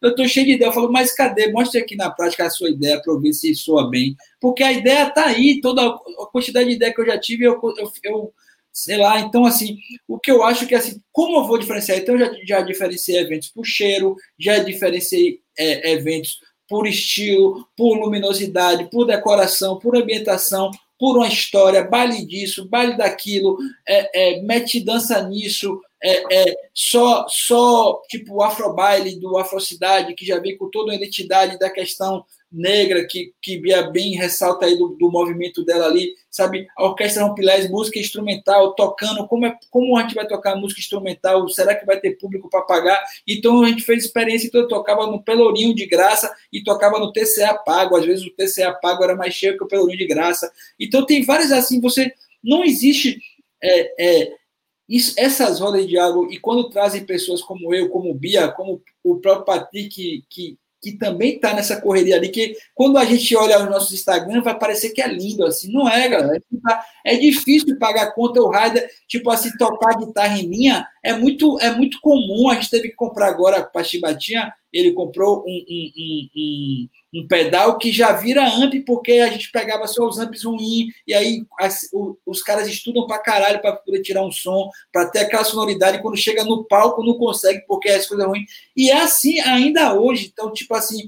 eu 0.00 0.10
estou 0.10 0.26
cheio 0.28 0.46
de 0.46 0.52
ideia, 0.52 0.68
eu 0.68 0.72
falo, 0.72 0.90
mas 0.90 1.12
cadê? 1.12 1.50
Mostre 1.52 1.80
aqui 1.80 1.96
na 1.96 2.10
prática 2.10 2.46
a 2.46 2.50
sua 2.50 2.70
ideia 2.70 3.00
para 3.02 3.12
eu 3.12 3.20
ver 3.20 3.32
se 3.32 3.54
soa 3.54 3.88
bem. 3.90 4.16
Porque 4.40 4.62
a 4.62 4.72
ideia 4.72 5.08
está 5.08 5.26
aí, 5.26 5.60
toda 5.60 5.86
a 5.86 6.26
quantidade 6.32 6.68
de 6.68 6.76
ideia 6.76 6.94
que 6.94 7.00
eu 7.00 7.06
já 7.06 7.18
tive, 7.18 7.44
eu, 7.44 7.60
eu, 7.76 7.92
eu 8.04 8.32
sei 8.72 8.96
lá. 8.96 9.20
Então, 9.20 9.44
assim, 9.44 9.78
o 10.06 10.18
que 10.18 10.30
eu 10.30 10.42
acho 10.44 10.66
que, 10.66 10.74
assim, 10.74 11.00
como 11.12 11.38
eu 11.38 11.44
vou 11.44 11.58
diferenciar? 11.58 11.98
Então, 11.98 12.16
eu 12.16 12.26
já, 12.26 12.32
já 12.44 12.60
diferenciei 12.60 13.18
eventos 13.18 13.48
por 13.48 13.64
cheiro, 13.64 14.16
já 14.38 14.58
diferenciei 14.58 15.40
é, 15.58 15.92
eventos 15.92 16.40
por 16.68 16.86
estilo, 16.86 17.66
por 17.76 17.98
luminosidade, 17.98 18.90
por 18.90 19.06
decoração, 19.06 19.78
por 19.78 19.96
ambientação, 19.96 20.70
por 20.98 21.16
uma 21.16 21.28
história, 21.28 21.82
baile 21.82 22.24
disso, 22.26 22.68
baile 22.68 22.96
daquilo, 22.96 23.56
é, 23.86 24.36
é, 24.36 24.42
mete 24.42 24.84
dança 24.84 25.22
nisso, 25.22 25.80
é, 26.02 26.50
é, 26.50 26.54
só, 26.74 27.26
só 27.28 28.02
tipo 28.08 28.42
o 28.42 28.74
baile 28.74 29.18
do 29.18 29.38
Afrocidade, 29.38 30.14
que 30.14 30.26
já 30.26 30.38
vem 30.38 30.56
com 30.56 30.68
toda 30.70 30.92
a 30.92 30.94
identidade 30.94 31.58
da 31.58 31.70
questão 31.70 32.24
negra 32.50 33.06
que, 33.06 33.32
que 33.42 33.58
Bia 33.58 33.90
bem 33.90 34.16
ressalta 34.16 34.66
aí 34.66 34.76
do, 34.76 34.88
do 34.88 35.10
movimento 35.10 35.64
dela 35.64 35.86
ali, 35.86 36.14
sabe? 36.30 36.66
A 36.76 36.84
Orquestra 36.84 37.24
Rompilés, 37.24 37.70
música 37.70 37.98
instrumental, 37.98 38.74
tocando, 38.74 39.26
como, 39.26 39.46
é, 39.46 39.54
como 39.70 39.96
a 39.96 40.02
gente 40.02 40.14
vai 40.14 40.26
tocar 40.26 40.56
música 40.56 40.80
instrumental? 40.80 41.46
Será 41.48 41.74
que 41.74 41.84
vai 41.84 42.00
ter 42.00 42.18
público 42.18 42.48
para 42.48 42.62
pagar? 42.62 43.04
Então 43.26 43.62
a 43.62 43.68
gente 43.68 43.82
fez 43.82 44.04
experiência, 44.04 44.46
então 44.46 44.62
eu 44.62 44.68
tocava 44.68 45.06
no 45.06 45.22
Pelourinho 45.22 45.74
de 45.74 45.86
graça 45.86 46.34
e 46.52 46.62
tocava 46.62 46.98
no 46.98 47.12
TCA 47.12 47.54
pago, 47.54 47.96
às 47.96 48.04
vezes 48.04 48.26
o 48.26 48.30
TCA 48.30 48.72
pago 48.72 49.04
era 49.04 49.14
mais 49.14 49.34
cheio 49.34 49.56
que 49.56 49.64
o 49.64 49.68
Pelourinho 49.68 49.98
de 49.98 50.06
graça. 50.06 50.50
Então 50.80 51.04
tem 51.04 51.24
várias 51.24 51.52
assim, 51.52 51.80
você 51.80 52.12
não 52.42 52.64
existe 52.64 53.20
é, 53.62 54.22
é, 54.22 54.32
isso, 54.88 55.14
essas 55.18 55.60
rodas 55.60 55.86
de 55.86 55.98
água, 55.98 56.26
e 56.30 56.38
quando 56.38 56.70
trazem 56.70 57.04
pessoas 57.04 57.42
como 57.42 57.74
eu, 57.74 57.90
como 57.90 58.14
Bia, 58.14 58.48
como 58.48 58.82
o 59.04 59.16
próprio 59.16 59.44
Patrick, 59.44 59.88
que, 59.90 60.24
que 60.30 60.58
também 60.98 61.34
está 61.34 61.54
nessa 61.54 61.80
correria 61.80 62.16
ali, 62.16 62.28
que 62.28 62.56
quando 62.74 62.98
a 62.98 63.04
gente 63.04 63.34
olha 63.36 63.62
os 63.62 63.68
nossos 63.68 63.92
Instagram, 63.92 64.42
vai 64.42 64.58
parecer 64.58 64.90
que 64.90 65.02
é 65.02 65.08
lindo, 65.08 65.44
assim, 65.44 65.72
não 65.72 65.88
é, 65.88 66.08
galera. 66.08 66.42
É 67.04 67.16
difícil 67.16 67.78
pagar 67.78 68.14
conta, 68.14 68.40
o 68.40 68.48
Raider, 68.48 68.88
tipo 69.06 69.30
assim, 69.30 69.50
tocar 69.58 69.98
guitarra 69.98 70.38
em 70.38 70.46
linha, 70.46 70.86
é 71.02 71.12
muito, 71.12 71.58
é 71.60 71.70
muito 71.74 72.00
comum, 72.00 72.48
a 72.48 72.54
gente 72.54 72.70
teve 72.70 72.88
que 72.90 72.94
comprar 72.94 73.28
agora 73.28 73.62
para 73.62 73.84
Chibatinha, 73.84 74.52
ele 74.72 74.92
comprou 74.92 75.44
um, 75.46 75.64
um, 75.68 76.28
um, 76.36 76.88
um, 77.14 77.26
pedal 77.26 77.78
que 77.78 77.90
já 77.90 78.12
vira 78.12 78.46
amp, 78.46 78.74
porque 78.86 79.12
a 79.12 79.28
gente 79.28 79.50
pegava 79.50 79.86
só 79.86 80.06
os 80.06 80.18
amps 80.18 80.44
ruins, 80.44 80.92
e 81.06 81.14
aí 81.14 81.44
as, 81.58 81.88
o, 81.92 82.16
os 82.26 82.42
caras 82.42 82.68
estudam 82.68 83.06
para 83.06 83.18
caralho 83.18 83.60
para 83.60 83.76
poder 83.76 84.02
tirar 84.02 84.22
um 84.22 84.32
som, 84.32 84.70
para 84.92 85.08
ter 85.08 85.20
aquela 85.20 85.44
sonoridade, 85.44 86.02
quando 86.02 86.16
chega 86.16 86.44
no 86.44 86.64
palco 86.64 87.04
não 87.04 87.14
consegue, 87.14 87.64
porque 87.66 87.88
as 87.88 88.06
coisas 88.06 88.26
ruins. 88.26 88.50
E 88.76 88.90
é 88.90 89.00
assim 89.00 89.40
ainda 89.40 89.94
hoje, 89.94 90.30
então, 90.32 90.52
tipo 90.52 90.74
assim, 90.74 91.06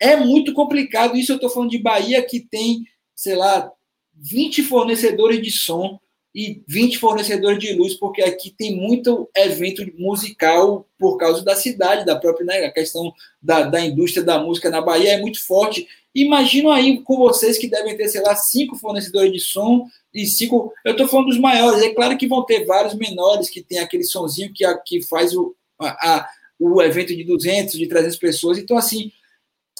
é 0.00 0.16
muito 0.16 0.52
complicado. 0.52 1.16
Isso 1.16 1.32
eu 1.32 1.36
estou 1.36 1.50
falando 1.50 1.70
de 1.70 1.78
Bahia, 1.78 2.22
que 2.26 2.40
tem, 2.40 2.84
sei 3.14 3.36
lá, 3.36 3.70
20 4.16 4.62
fornecedores 4.64 5.40
de 5.40 5.50
som, 5.50 5.98
e 6.34 6.62
20 6.66 6.98
fornecedores 6.98 7.58
de 7.58 7.74
luz, 7.74 7.94
porque 7.94 8.22
aqui 8.22 8.50
tem 8.50 8.74
muito 8.74 9.28
evento 9.36 9.84
musical 9.98 10.86
por 10.98 11.18
causa 11.18 11.44
da 11.44 11.54
cidade, 11.54 12.06
da 12.06 12.16
própria 12.16 12.46
né, 12.46 12.64
a 12.64 12.72
questão 12.72 13.12
da, 13.40 13.62
da 13.62 13.84
indústria 13.84 14.24
da 14.24 14.38
música 14.38 14.70
na 14.70 14.80
Bahia 14.80 15.12
é 15.12 15.20
muito 15.20 15.44
forte. 15.44 15.86
Imagino 16.14 16.70
aí 16.70 17.00
com 17.02 17.16
vocês 17.16 17.58
que 17.58 17.68
devem 17.68 17.96
ter, 17.96 18.08
sei 18.08 18.22
lá, 18.22 18.34
cinco 18.34 18.76
fornecedores 18.76 19.32
de 19.32 19.40
som 19.40 19.86
e 20.14 20.26
cinco. 20.26 20.72
Eu 20.84 20.92
estou 20.92 21.08
falando 21.08 21.28
dos 21.28 21.38
maiores, 21.38 21.82
é 21.82 21.90
claro 21.90 22.16
que 22.16 22.26
vão 22.26 22.44
ter 22.44 22.64
vários 22.64 22.94
menores 22.94 23.50
que 23.50 23.62
tem 23.62 23.78
aquele 23.78 24.04
sonzinho 24.04 24.52
que, 24.54 24.64
que 24.86 25.02
faz 25.02 25.34
o, 25.34 25.54
a, 25.78 26.28
o 26.58 26.80
evento 26.82 27.14
de 27.14 27.24
200, 27.24 27.78
de 27.78 27.86
300 27.86 28.16
pessoas. 28.16 28.58
Então, 28.58 28.76
assim, 28.76 29.10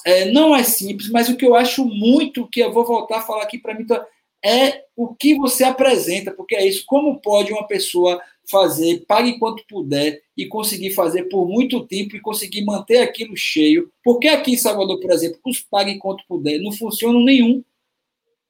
é, 0.05 0.31
não 0.31 0.55
é 0.55 0.63
simples, 0.63 1.09
mas 1.09 1.29
o 1.29 1.37
que 1.37 1.45
eu 1.45 1.55
acho 1.55 1.85
muito, 1.85 2.47
que 2.47 2.59
eu 2.59 2.73
vou 2.73 2.85
voltar 2.85 3.19
a 3.19 3.21
falar 3.21 3.43
aqui 3.43 3.57
para 3.57 3.73
mim, 3.73 3.83
então, 3.83 4.03
é 4.43 4.83
o 4.95 5.13
que 5.15 5.35
você 5.35 5.63
apresenta, 5.63 6.31
porque 6.31 6.55
é 6.55 6.67
isso. 6.67 6.83
Como 6.85 7.19
pode 7.19 7.51
uma 7.51 7.65
pessoa 7.65 8.21
fazer, 8.49 9.05
pague 9.07 9.39
quanto 9.39 9.65
puder 9.67 10.21
e 10.35 10.45
conseguir 10.45 10.91
fazer 10.91 11.23
por 11.29 11.47
muito 11.47 11.85
tempo 11.87 12.15
e 12.15 12.21
conseguir 12.21 12.63
manter 12.63 12.97
aquilo 12.97 13.37
cheio? 13.37 13.89
Porque 14.03 14.27
aqui 14.27 14.53
em 14.53 14.57
Salvador, 14.57 14.99
por 14.99 15.11
exemplo, 15.11 15.39
os 15.45 15.61
pague 15.61 15.97
quanto 15.97 16.25
puder, 16.27 16.59
não 16.59 16.71
funciona 16.71 17.19
nenhum. 17.19 17.63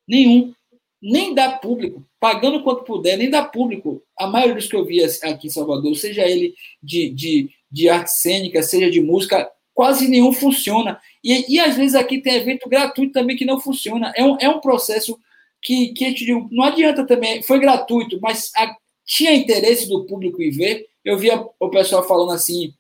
Nenhum. 0.08 0.54
Nem 1.02 1.34
dá 1.34 1.52
público. 1.52 2.04
Pagando 2.20 2.64
quanto 2.64 2.84
puder, 2.84 3.18
nem 3.18 3.30
dá 3.30 3.44
público. 3.44 4.02
A 4.18 4.26
maioria 4.26 4.56
dos 4.56 4.68
que 4.68 4.76
eu 4.76 4.86
vi 4.86 5.04
aqui 5.04 5.48
em 5.48 5.50
Salvador, 5.50 5.96
seja 5.96 6.26
ele 6.26 6.56
de, 6.82 7.10
de, 7.10 7.50
de 7.70 7.90
arte 7.90 8.12
cênica, 8.20 8.64
seja 8.64 8.90
de 8.90 9.02
música, 9.02 9.50
quase 9.74 10.08
nenhum 10.08 10.32
funciona. 10.32 11.00
E, 11.24 11.56
e 11.56 11.60
às 11.60 11.76
vezes 11.76 11.94
aqui 11.94 12.20
tem 12.20 12.36
evento 12.36 12.68
gratuito 12.70 13.14
também 13.14 13.36
que 13.36 13.46
não 13.46 13.60
funciona. 13.60 14.14
É 14.16 14.24
um, 14.24 14.38
é 14.40 14.50
um 14.50 14.60
processo 14.60 15.20
que, 15.64 15.94
que 15.94 16.14
te 16.14 16.26
digo, 16.26 16.48
não 16.52 16.66
adianta 16.66 17.06
também, 17.06 17.42
foi 17.42 17.60
gratuito, 17.60 18.20
mas 18.22 18.52
a, 18.56 18.76
tinha 19.06 19.34
interesse 19.34 19.88
do 19.88 20.06
público 20.06 20.42
em 20.42 20.52
ver. 20.52 20.88
Eu 21.04 21.18
via 21.18 21.46
o 21.60 21.70
pessoal 21.70 22.08
falando 22.08 22.32
assim, 22.32 22.74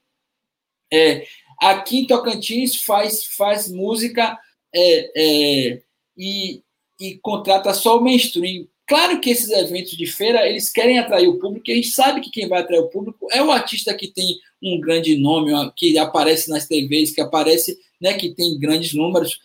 é, 0.92 1.26
aqui 1.60 2.00
em 2.00 2.08
Tocantins 2.08 2.76
faz, 2.84 3.26
faz 3.26 3.70
música 3.70 4.38
é, 4.74 5.12
é, 5.16 5.82
e, 6.18 6.62
e 7.00 7.20
contrata 7.22 7.74
só 7.74 7.98
o 7.98 8.04
mainstream. 8.04 8.68
Claro 8.86 9.20
que 9.22 9.30
esses 9.30 9.50
eventos 9.50 9.92
de 9.92 10.06
feira, 10.06 10.48
eles 10.48 10.70
querem 10.70 11.00
atrair 11.00 11.28
o 11.28 11.40
público, 11.40 11.70
e 11.70 11.72
a 11.72 11.76
gente 11.76 11.90
sabe 11.90 12.20
que 12.20 12.30
quem 12.30 12.50
vai 12.50 12.62
atrair 12.62 12.80
o 12.80 12.90
público 12.90 13.28
é 13.32 13.42
o 13.42 13.52
artista 13.52 13.94
que 13.94 14.10
tem 14.10 14.38
um 14.62 14.80
grande 14.80 15.18
nome, 15.18 15.52
que 15.76 15.98
aparece 15.98 16.50
nas 16.50 16.68
TVs, 16.68 17.14
que 17.14 17.22
aparece, 17.22 17.78
né, 18.00 18.14
que 18.14 18.34
tem 18.34 18.60
grandes 18.60 18.94
números. 18.94 19.40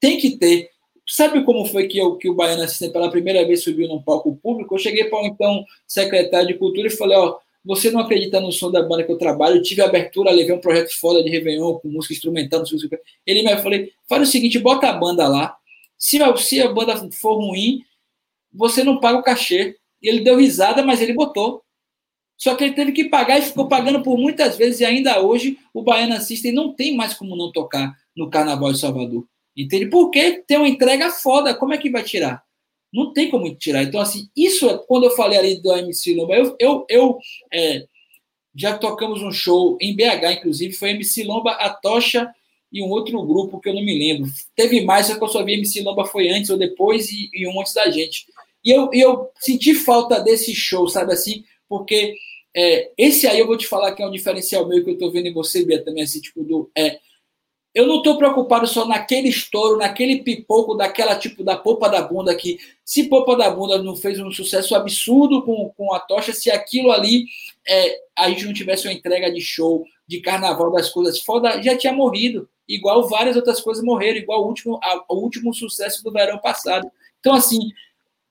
Tem 0.00 0.18
que 0.18 0.36
ter. 0.38 0.70
Sabe 1.06 1.44
como 1.44 1.66
foi 1.66 1.86
que, 1.86 1.98
eu, 1.98 2.16
que 2.16 2.28
o 2.28 2.34
Baiano 2.34 2.62
Assistente 2.62 2.92
pela 2.92 3.10
primeira 3.10 3.46
vez 3.46 3.62
subiu 3.62 3.88
num 3.88 4.02
palco 4.02 4.36
público? 4.36 4.74
Eu 4.74 4.78
cheguei 4.78 5.04
para 5.04 5.22
o 5.22 5.26
então 5.26 5.64
secretário 5.86 6.48
de 6.48 6.54
Cultura 6.54 6.86
e 6.88 6.90
falei, 6.90 7.16
ó, 7.16 7.38
você 7.64 7.90
não 7.90 8.00
acredita 8.00 8.40
no 8.40 8.52
som 8.52 8.70
da 8.70 8.82
banda 8.82 9.04
que 9.04 9.12
eu 9.12 9.18
trabalho, 9.18 9.56
eu 9.56 9.62
tive 9.62 9.82
abertura, 9.82 10.30
levei 10.30 10.54
um 10.54 10.60
projeto 10.60 10.90
foda 10.98 11.22
de 11.22 11.30
Réveillon 11.30 11.78
com 11.78 11.88
música 11.88 12.14
instrumental, 12.14 12.60
não 12.60 12.66
sei 12.66 12.78
o 12.78 12.88
que. 12.88 12.98
Ele 13.26 13.42
me 13.42 13.56
falou, 13.56 13.78
faz 14.08 14.28
o 14.28 14.30
seguinte, 14.30 14.58
bota 14.58 14.88
a 14.88 14.92
banda 14.92 15.26
lá, 15.28 15.56
se, 15.98 16.18
se 16.38 16.60
a 16.60 16.72
banda 16.72 16.96
for 17.12 17.36
ruim, 17.36 17.82
você 18.52 18.84
não 18.84 19.00
paga 19.00 19.18
o 19.18 19.22
cachê. 19.22 19.76
Ele 20.02 20.20
deu 20.20 20.36
risada, 20.36 20.82
mas 20.84 21.00
ele 21.00 21.14
botou. 21.14 21.62
Só 22.36 22.54
que 22.54 22.64
ele 22.64 22.74
teve 22.74 22.92
que 22.92 23.04
pagar 23.04 23.38
e 23.38 23.42
ficou 23.42 23.68
pagando 23.68 24.02
por 24.02 24.18
muitas 24.18 24.56
vezes, 24.56 24.80
e 24.80 24.84
ainda 24.84 25.20
hoje 25.20 25.58
o 25.72 25.82
Baiana 25.82 26.20
System 26.20 26.52
não 26.52 26.74
tem 26.74 26.94
mais 26.94 27.14
como 27.14 27.36
não 27.36 27.50
tocar 27.50 27.94
no 28.14 28.28
Carnaval 28.28 28.72
de 28.72 28.78
Salvador. 28.78 29.26
Entende? 29.56 29.86
Porque 29.86 30.42
tem 30.46 30.58
uma 30.58 30.68
entrega 30.68 31.10
foda, 31.10 31.54
como 31.54 31.72
é 31.72 31.78
que 31.78 31.90
vai 31.90 32.02
tirar? 32.02 32.42
Não 32.92 33.12
tem 33.12 33.30
como 33.30 33.52
tirar. 33.54 33.82
Então, 33.82 34.00
assim, 34.00 34.28
isso 34.36 34.78
quando 34.86 35.04
eu 35.04 35.10
falei 35.10 35.38
ali 35.38 35.60
do 35.60 35.72
MC 35.72 36.14
Lomba, 36.14 36.34
eu, 36.34 36.56
eu, 36.58 36.86
eu 36.88 37.18
é, 37.52 37.86
já 38.54 38.76
tocamos 38.78 39.22
um 39.22 39.32
show 39.32 39.76
em 39.80 39.94
BH, 39.94 40.38
inclusive, 40.38 40.74
foi 40.74 40.90
MC 40.90 41.24
Lomba, 41.24 41.52
a 41.52 41.70
Tocha 41.70 42.32
e 42.72 42.82
um 42.82 42.90
outro 42.90 43.20
grupo 43.24 43.60
que 43.60 43.68
eu 43.68 43.74
não 43.74 43.84
me 43.84 43.98
lembro. 43.98 44.30
Teve 44.56 44.80
mais, 44.80 45.06
só 45.06 45.16
que 45.16 45.22
eu 45.22 45.28
só 45.28 45.44
vi 45.44 45.54
MC 45.54 45.82
Lomba 45.82 46.04
foi 46.04 46.28
antes 46.28 46.50
ou 46.50 46.56
depois 46.56 47.10
e, 47.10 47.30
e 47.32 47.46
um 47.46 47.60
antes 47.60 47.72
da 47.72 47.90
gente. 47.90 48.26
E 48.64 48.70
eu, 48.70 48.90
eu 48.92 49.30
senti 49.40 49.74
falta 49.74 50.20
desse 50.20 50.54
show, 50.54 50.88
sabe 50.88 51.12
assim? 51.12 51.44
Porque 51.68 52.16
é, 52.56 52.90
esse 52.96 53.26
aí 53.26 53.38
eu 53.38 53.46
vou 53.46 53.56
te 53.56 53.66
falar 53.66 53.92
que 53.92 54.02
é 54.02 54.06
um 54.06 54.12
diferencial 54.12 54.66
meu 54.68 54.82
que 54.84 54.90
eu 54.90 54.98
tô 54.98 55.10
vendo 55.10 55.26
em 55.26 55.32
você, 55.32 55.64
Bia, 55.64 55.84
também, 55.84 56.02
assim, 56.02 56.20
tipo, 56.20 56.42
do. 56.44 56.70
É, 56.76 56.98
eu 57.74 57.86
não 57.86 57.96
estou 57.96 58.16
preocupado 58.16 58.66
só 58.66 58.86
naquele 58.86 59.28
estouro, 59.28 59.78
naquele 59.78 60.22
pipoco 60.22 60.74
daquela 60.76 61.16
tipo 61.16 61.42
da 61.42 61.56
popa 61.56 61.88
da 61.88 62.02
bunda 62.02 62.34
que 62.34 62.58
se 62.84 63.08
popa 63.08 63.36
da 63.36 63.50
bunda 63.50 63.82
não 63.82 63.96
fez 63.96 64.20
um 64.20 64.30
sucesso 64.30 64.74
absurdo 64.76 65.42
com, 65.42 65.70
com 65.76 65.92
a 65.92 65.98
tocha, 65.98 66.32
se 66.32 66.50
aquilo 66.50 66.92
ali 66.92 67.26
é, 67.66 67.98
a 68.16 68.28
gente 68.30 68.46
não 68.46 68.52
tivesse 68.52 68.86
uma 68.86 68.92
entrega 68.92 69.32
de 69.32 69.40
show, 69.40 69.84
de 70.06 70.20
carnaval 70.20 70.70
das 70.70 70.90
coisas 70.90 71.20
foda, 71.20 71.60
já 71.62 71.76
tinha 71.76 71.92
morrido. 71.92 72.48
Igual 72.66 73.08
várias 73.08 73.36
outras 73.36 73.60
coisas 73.60 73.84
morreram, 73.84 74.18
igual 74.18 74.42
o 74.42 74.46
último, 74.46 74.78
a, 74.82 75.04
o 75.08 75.16
último 75.16 75.52
sucesso 75.52 76.02
do 76.02 76.12
verão 76.12 76.38
passado. 76.38 76.90
Então, 77.20 77.34
assim, 77.34 77.58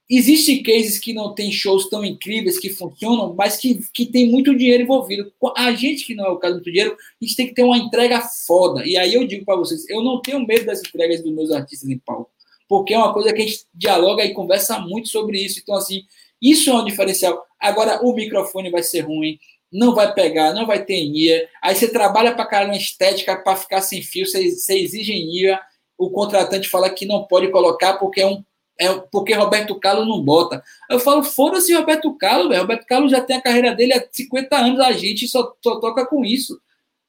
Existem 0.08 0.62
cases 0.62 0.98
que 0.98 1.14
não 1.14 1.34
tem 1.34 1.50
shows 1.50 1.88
tão 1.88 2.04
incríveis, 2.04 2.58
que 2.58 2.68
funcionam, 2.68 3.34
mas 3.34 3.56
que, 3.56 3.80
que 3.92 4.04
tem 4.04 4.28
muito 4.30 4.54
dinheiro 4.54 4.82
envolvido. 4.82 5.32
A 5.56 5.72
gente 5.72 6.04
que 6.04 6.14
não 6.14 6.26
é 6.26 6.30
o 6.30 6.38
caso 6.38 6.58
do 6.58 6.62
dinheiro, 6.62 6.94
a 6.94 7.24
gente 7.24 7.36
tem 7.36 7.46
que 7.46 7.54
ter 7.54 7.62
uma 7.62 7.78
entrega 7.78 8.20
foda. 8.20 8.86
E 8.86 8.98
aí 8.98 9.14
eu 9.14 9.26
digo 9.26 9.46
para 9.46 9.56
vocês, 9.56 9.88
eu 9.88 10.02
não 10.02 10.20
tenho 10.20 10.46
medo 10.46 10.66
das 10.66 10.80
entregas 10.80 11.22
dos 11.22 11.32
meus 11.32 11.50
artistas 11.50 11.88
em 11.88 11.98
palco, 11.98 12.30
porque 12.68 12.92
é 12.92 12.98
uma 12.98 13.14
coisa 13.14 13.32
que 13.32 13.40
a 13.40 13.46
gente 13.46 13.64
dialoga 13.72 14.22
e 14.24 14.34
conversa 14.34 14.78
muito 14.78 15.08
sobre 15.08 15.42
isso. 15.42 15.60
Então, 15.62 15.74
assim, 15.74 16.02
isso 16.40 16.68
é 16.68 16.74
um 16.74 16.84
diferencial. 16.84 17.42
Agora, 17.58 18.04
o 18.04 18.12
microfone 18.14 18.70
vai 18.70 18.82
ser 18.82 19.00
ruim, 19.00 19.38
não 19.72 19.94
vai 19.94 20.12
pegar, 20.12 20.52
não 20.52 20.66
vai 20.66 20.84
ter 20.84 21.02
NIA. 21.08 21.48
Aí 21.62 21.74
você 21.74 21.88
trabalha 21.88 22.34
para 22.34 22.44
cara 22.44 22.66
uma 22.66 22.76
estética 22.76 23.36
para 23.36 23.56
ficar 23.56 23.80
sem 23.80 24.02
fio, 24.02 24.26
você, 24.26 24.50
você 24.50 24.78
exige 24.78 25.14
NIA. 25.14 25.58
O 25.96 26.10
contratante 26.10 26.68
fala 26.68 26.90
que 26.90 27.06
não 27.06 27.24
pode 27.24 27.50
colocar 27.50 27.94
porque 27.94 28.20
é 28.20 28.26
um 28.26 28.44
é 28.80 28.92
porque 29.12 29.34
Roberto 29.34 29.78
Carlos 29.78 30.06
não 30.06 30.22
bota. 30.22 30.62
Eu 30.90 30.98
falo, 30.98 31.22
foda-se 31.22 31.72
Roberto 31.74 32.16
Carlos, 32.16 32.48
velho. 32.48 32.62
Roberto 32.62 32.86
Carlos 32.86 33.10
já 33.10 33.20
tem 33.20 33.36
a 33.36 33.42
carreira 33.42 33.74
dele 33.74 33.92
há 33.94 34.04
50 34.10 34.56
anos, 34.56 34.80
a 34.80 34.92
gente 34.92 35.28
só, 35.28 35.52
só 35.62 35.78
toca 35.80 36.06
com 36.06 36.24
isso. 36.24 36.60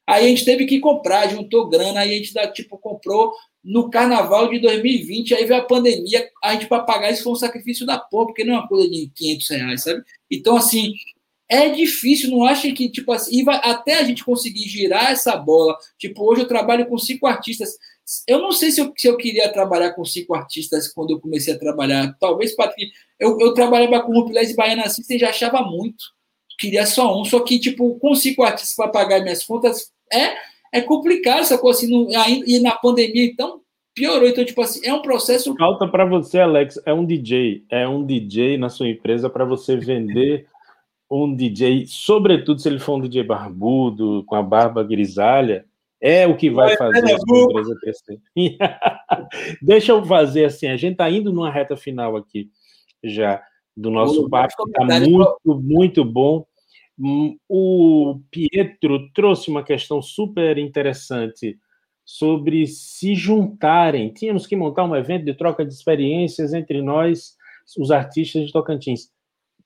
Aí 0.08 0.26
a 0.26 0.28
gente 0.28 0.46
teve 0.46 0.66
que 0.66 0.80
comprar, 0.80 1.28
juntou 1.30 1.68
grana, 1.68 2.02
aí 2.02 2.14
a 2.14 2.18
gente 2.18 2.34
tipo, 2.54 2.78
comprou 2.78 3.34
no 3.64 3.90
carnaval 3.90 4.48
de 4.50 4.60
2020, 4.60 5.34
aí 5.34 5.46
veio 5.46 5.60
a 5.60 5.66
pandemia, 5.66 6.30
a 6.44 6.54
gente 6.54 6.68
para 6.68 6.84
pagar 6.84 7.12
isso 7.12 7.24
foi 7.24 7.34
um 7.34 7.36
sacrifício 7.36 7.84
da 7.84 7.98
porra, 7.98 8.28
porque 8.28 8.44
não 8.44 8.54
é 8.54 8.58
uma 8.60 8.68
coisa 8.68 8.88
de 8.88 9.12
500 9.16 9.50
reais, 9.50 9.84
sabe? 9.84 10.04
Então, 10.30 10.56
assim, 10.56 10.94
é 11.50 11.70
difícil, 11.70 12.30
não 12.30 12.44
acha 12.44 12.72
que, 12.72 12.90
tipo 12.90 13.12
assim, 13.12 13.44
até 13.48 13.96
a 13.96 14.04
gente 14.04 14.24
conseguir 14.24 14.68
girar 14.68 15.12
essa 15.12 15.36
bola. 15.36 15.76
Tipo, 15.98 16.24
hoje 16.24 16.42
eu 16.42 16.48
trabalho 16.48 16.88
com 16.88 16.98
cinco 16.98 17.28
artistas. 17.28 17.78
Eu 18.28 18.40
não 18.40 18.52
sei 18.52 18.72
se 18.72 18.82
eu, 18.82 18.94
se 18.96 19.08
eu 19.08 19.18
queria 19.18 19.52
trabalhar 19.52 19.94
com 19.94 20.06
cinco 20.06 20.36
artistas 20.36 20.92
quando 20.94 21.12
eu 21.12 21.20
comecei 21.20 21.54
a 21.54 21.60
trabalhar. 21.60 22.16
Talvez, 22.20 22.56
Patrícia, 22.56 22.94
eu, 23.20 23.40
eu 23.40 23.54
trabalhava 23.54 24.02
com 24.04 24.18
o 24.18 24.26
Pilés 24.26 24.52
e 24.52 24.56
Baiana 24.56 24.88
System 24.90 25.18
e 25.18 25.20
já 25.20 25.30
achava 25.30 25.62
muito. 25.62 26.04
Queria 26.60 26.86
só 26.86 27.20
um, 27.20 27.26
só 27.26 27.40
que, 27.42 27.60
tipo, 27.60 28.00
com 28.00 28.16
cinco 28.16 28.44
artistas 28.44 28.76
para 28.76 28.90
pagar 28.90 29.22
minhas 29.22 29.44
contas 29.44 29.92
é, 30.12 30.36
é 30.74 30.82
complicado 30.82 31.40
essa 31.40 31.58
coisa 31.58 31.80
assim. 31.80 31.92
No, 31.92 32.08
e 32.46 32.60
na 32.60 32.72
pandemia, 32.72 33.26
então, 33.26 33.62
piorou. 33.94 34.28
Então, 34.28 34.46
tipo 34.46 34.62
assim, 34.62 34.86
é 34.86 34.94
um 34.94 35.02
processo. 35.02 35.56
Falta 35.56 35.88
para 35.88 36.06
você, 36.06 36.40
Alex, 36.40 36.80
é 36.86 36.94
um 36.94 37.06
DJ. 37.06 37.66
É 37.70 37.88
um 37.88 38.06
DJ 38.06 38.58
na 38.58 38.70
sua 38.70 38.88
empresa 38.88 39.30
para 39.30 39.46
você 39.46 39.76
vender 39.76 40.48
um 41.10 41.36
DJ, 41.36 41.86
sobretudo 41.88 42.60
se 42.60 42.68
ele 42.68 42.80
for 42.80 42.96
um 42.96 43.02
DJ 43.02 43.24
barbudo, 43.24 44.24
com 44.26 44.36
a 44.36 44.42
barba 44.42 44.84
grisalha, 44.84 45.66
é 46.06 46.28
o 46.28 46.38
que 46.38 46.52
vai 46.52 46.78
fazer 46.78 47.04
a 47.04 47.42
empresa 47.42 47.76
crescer. 47.82 48.22
Deixa 49.60 49.92
eu 49.92 50.06
fazer 50.06 50.46
assim, 50.46 50.68
a 50.68 50.78
gente 50.78 50.92
está 50.92 51.10
indo 51.10 51.34
numa 51.34 51.50
reta 51.50 51.76
final 51.76 52.16
aqui 52.16 52.52
já 53.04 53.42
do 53.76 53.90
nosso 53.90 54.30
papo, 54.30 54.54
está 54.68 55.00
muito, 55.00 55.40
muito 55.46 56.06
bom. 56.06 56.46
Hum, 56.98 57.36
o 57.50 58.20
Pietro 58.30 59.12
trouxe 59.14 59.50
uma 59.50 59.64
questão 59.64 60.00
super 60.00 60.60
interessante 60.60 61.58
sobre 62.06 62.68
se 62.68 63.16
juntarem. 63.16 64.14
Tínhamos 64.14 64.46
que 64.46 64.56
montar 64.56 64.84
um 64.84 64.96
evento 64.96 65.26
de 65.26 65.34
troca 65.34 65.66
de 65.66 65.74
experiências 65.74 66.54
entre 66.54 66.84
nós, 66.84 67.36
os 67.80 67.90
artistas 67.90 68.46
de 68.46 68.54
Tocantins. 68.54 69.10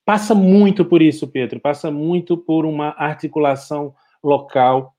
Passa 0.06 0.34
muito 0.34 0.86
por 0.86 1.02
isso, 1.02 1.28
Pedro, 1.28 1.60
passa 1.60 1.90
muito 1.90 2.38
por 2.38 2.64
uma 2.64 2.94
articulação 2.96 3.94
local 4.24 4.96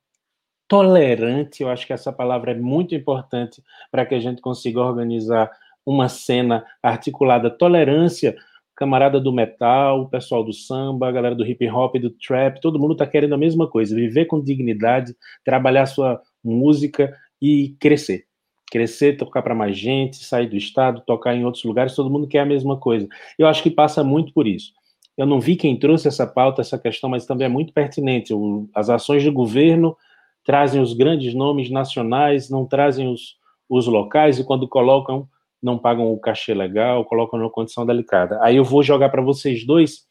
tolerante. 0.72 1.62
Eu 1.62 1.70
acho 1.70 1.86
que 1.86 1.92
essa 1.92 2.14
palavra 2.14 2.52
é 2.52 2.56
muito 2.56 2.96
importante 2.96 3.62
para 3.92 4.06
que 4.06 4.16
a 4.16 4.20
gente 4.22 4.42
consiga 4.42 4.80
organizar 4.80 5.52
uma 5.86 6.08
cena 6.08 6.66
articulada. 6.82 7.50
Tolerância, 7.50 8.34
camarada 8.74 9.20
do 9.20 9.34
metal, 9.34 10.04
o 10.04 10.10
pessoal 10.10 10.46
do 10.46 10.54
samba, 10.54 11.10
a 11.10 11.12
galera 11.12 11.36
do 11.36 11.46
hip 11.46 11.70
hop, 11.70 11.98
do 11.98 12.10
trap, 12.10 12.62
todo 12.62 12.80
mundo 12.80 12.94
está 12.94 13.06
querendo 13.06 13.36
a 13.36 13.38
mesma 13.38 13.68
coisa: 13.68 13.94
viver 13.94 14.28
com 14.28 14.42
dignidade, 14.42 15.14
trabalhar 15.44 15.88
sua 15.88 16.22
música 16.42 17.14
e 17.42 17.76
crescer. 17.78 18.24
Crescer, 18.72 19.18
tocar 19.18 19.42
para 19.42 19.54
mais 19.54 19.78
gente, 19.78 20.24
sair 20.24 20.48
do 20.48 20.56
estado, 20.56 21.04
tocar 21.06 21.36
em 21.36 21.44
outros 21.44 21.66
lugares, 21.66 21.96
todo 21.96 22.10
mundo 22.10 22.30
quer 22.30 22.40
a 22.40 22.46
mesma 22.46 22.78
coisa. 22.78 23.10
Eu 23.38 23.46
acho 23.46 23.62
que 23.62 23.70
passa 23.70 24.06
muito 24.06 24.32
por 24.32 24.48
isso. 24.48 24.72
Eu 25.18 25.26
não 25.26 25.42
vi 25.42 25.58
quem 25.58 25.78
trouxe 25.78 26.08
essa 26.08 26.26
pauta, 26.26 26.62
essa 26.62 26.80
questão, 26.80 27.10
mas 27.10 27.26
também 27.26 27.48
é 27.48 27.50
muito 27.50 27.74
pertinente. 27.74 28.34
As 28.74 28.90
ações 28.90 29.22
do 29.26 29.34
governo 29.34 29.98
trazem 30.44 30.82
os 30.82 30.94
grandes 30.94 31.34
nomes 31.34 31.70
nacionais, 31.70 32.50
não 32.50 32.66
trazem 32.66 33.08
os, 33.08 33.38
os 33.70 33.88
locais, 33.88 34.40
e 34.40 34.44
quando 34.44 34.68
colocam, 34.68 35.28
não 35.62 35.78
pagam 35.78 36.12
o 36.12 36.20
cachê 36.20 36.54
legal, 36.54 37.06
colocam 37.06 37.40
numa 37.40 37.52
condição 37.52 37.86
delicada. 37.86 38.40
Aí 38.42 38.56
eu 38.56 38.64
vou 38.64 38.82
jogar 38.82 39.10
para 39.10 39.22
vocês 39.22 39.66
dois 39.66 40.06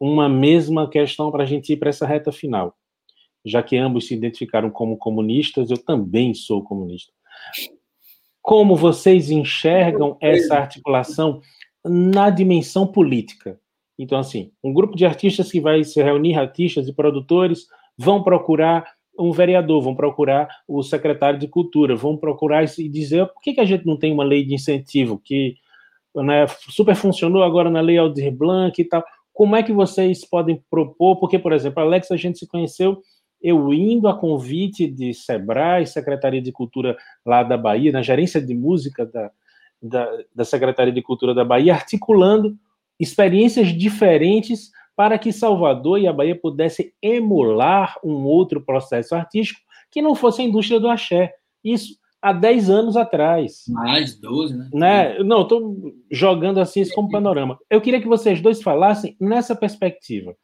uma 0.00 0.28
mesma 0.28 0.88
questão 0.88 1.30
para 1.30 1.42
a 1.42 1.46
gente 1.46 1.72
ir 1.72 1.76
para 1.76 1.88
essa 1.88 2.06
reta 2.06 2.30
final. 2.30 2.76
Já 3.44 3.62
que 3.62 3.76
ambos 3.76 4.06
se 4.06 4.14
identificaram 4.14 4.70
como 4.70 4.96
comunistas, 4.96 5.70
eu 5.70 5.78
também 5.78 6.34
sou 6.34 6.62
comunista. 6.62 7.12
Como 8.40 8.76
vocês 8.76 9.30
enxergam 9.30 10.16
essa 10.20 10.56
articulação 10.56 11.40
na 11.84 12.30
dimensão 12.30 12.86
política? 12.86 13.60
Então, 13.98 14.18
assim, 14.18 14.52
um 14.62 14.72
grupo 14.72 14.96
de 14.96 15.04
artistas 15.04 15.50
que 15.50 15.60
vai 15.60 15.82
se 15.82 16.00
reunir, 16.00 16.36
artistas 16.36 16.86
e 16.86 16.92
produtores, 16.92 17.66
vão 17.96 18.22
procurar 18.22 18.97
um 19.18 19.32
vereador, 19.32 19.82
vão 19.82 19.94
procurar 19.94 20.48
o 20.66 20.82
secretário 20.82 21.38
de 21.38 21.48
Cultura, 21.48 21.96
vão 21.96 22.16
procurar 22.16 22.64
e 22.64 22.88
dizer 22.88 23.26
por 23.26 23.42
que, 23.42 23.54
que 23.54 23.60
a 23.60 23.64
gente 23.64 23.86
não 23.86 23.96
tem 23.96 24.12
uma 24.12 24.24
lei 24.24 24.44
de 24.44 24.54
incentivo 24.54 25.20
que 25.22 25.56
né, 26.14 26.46
super 26.70 26.94
funcionou 26.94 27.42
agora 27.42 27.70
na 27.70 27.80
lei 27.80 27.98
Aldir 27.98 28.30
Blanc 28.30 28.80
e 28.80 28.84
tal. 28.84 29.04
Como 29.32 29.54
é 29.54 29.62
que 29.62 29.72
vocês 29.72 30.24
podem 30.24 30.62
propor? 30.70 31.16
Porque, 31.16 31.38
por 31.38 31.52
exemplo, 31.52 31.82
Alex, 31.82 32.10
a 32.10 32.16
gente 32.16 32.38
se 32.38 32.46
conheceu 32.46 33.00
eu 33.40 33.72
indo 33.72 34.08
a 34.08 34.18
convite 34.18 34.86
de 34.88 35.14
Sebrae, 35.14 35.86
Secretaria 35.86 36.42
de 36.42 36.52
Cultura 36.52 36.96
lá 37.24 37.42
da 37.42 37.56
Bahia, 37.56 37.92
na 37.92 38.02
gerência 38.02 38.40
de 38.40 38.54
música 38.54 39.06
da, 39.06 39.30
da, 39.80 40.10
da 40.34 40.44
Secretaria 40.44 40.92
de 40.92 41.02
Cultura 41.02 41.34
da 41.34 41.44
Bahia, 41.44 41.74
articulando 41.74 42.56
experiências 42.98 43.68
diferentes 43.68 44.70
para 44.98 45.16
que 45.16 45.32
Salvador 45.32 46.00
e 46.00 46.08
a 46.08 46.12
Bahia 46.12 46.34
pudessem 46.34 46.92
emular 47.00 47.94
um 48.02 48.24
outro 48.24 48.60
processo 48.60 49.14
artístico 49.14 49.60
que 49.92 50.02
não 50.02 50.16
fosse 50.16 50.42
a 50.42 50.44
indústria 50.44 50.80
do 50.80 50.88
axé. 50.88 51.34
Isso 51.62 51.94
há 52.20 52.32
10 52.32 52.68
anos 52.68 52.96
atrás. 52.96 53.62
Mais, 53.68 54.18
12, 54.18 54.58
né? 54.58 54.68
né? 54.74 55.18
Não, 55.20 55.42
estou 55.42 55.94
jogando 56.10 56.58
assim 56.58 56.80
isso 56.80 56.92
como 56.96 57.12
panorama. 57.12 57.56
Eu 57.70 57.80
queria 57.80 58.00
que 58.00 58.08
vocês 58.08 58.40
dois 58.40 58.60
falassem 58.60 59.16
nessa 59.20 59.54
perspectiva. 59.54 60.34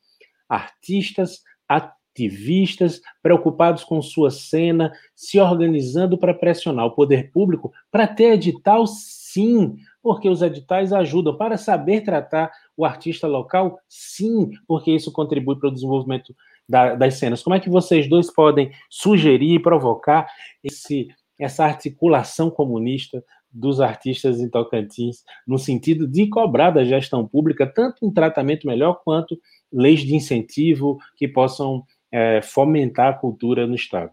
Artistas, 0.48 1.40
ativistas, 1.68 3.00
preocupados 3.20 3.82
com 3.82 4.00
sua 4.00 4.30
cena, 4.30 4.92
se 5.16 5.40
organizando 5.40 6.16
para 6.16 6.32
pressionar 6.32 6.86
o 6.86 6.94
poder 6.94 7.32
público 7.32 7.72
para 7.90 8.06
ter 8.06 8.34
edital, 8.34 8.86
sim, 8.86 9.74
porque 10.04 10.28
os 10.28 10.42
editais 10.42 10.92
ajudam 10.92 11.34
para 11.34 11.56
saber 11.56 12.02
tratar 12.02 12.52
o 12.76 12.84
artista 12.84 13.26
local, 13.26 13.78
sim, 13.88 14.50
porque 14.68 14.90
isso 14.90 15.10
contribui 15.10 15.56
para 15.58 15.70
o 15.70 15.72
desenvolvimento 15.72 16.36
da, 16.68 16.94
das 16.94 17.14
cenas. 17.14 17.42
Como 17.42 17.56
é 17.56 17.60
que 17.60 17.70
vocês 17.70 18.06
dois 18.06 18.30
podem 18.30 18.70
sugerir 18.90 19.54
e 19.54 19.62
provocar 19.62 20.28
esse, 20.62 21.08
essa 21.40 21.64
articulação 21.64 22.50
comunista 22.50 23.24
dos 23.50 23.80
artistas 23.80 24.40
em 24.40 24.50
Tocantins, 24.50 25.24
no 25.46 25.58
sentido 25.58 26.06
de 26.06 26.28
cobrar 26.28 26.70
da 26.70 26.84
gestão 26.84 27.26
pública 27.26 27.66
tanto 27.66 28.06
um 28.06 28.12
tratamento 28.12 28.66
melhor 28.66 29.00
quanto 29.02 29.40
leis 29.72 30.00
de 30.00 30.14
incentivo 30.14 30.98
que 31.16 31.26
possam 31.26 31.82
é, 32.12 32.42
fomentar 32.42 33.08
a 33.08 33.16
cultura 33.16 33.66
no 33.66 33.74
Estado? 33.74 34.12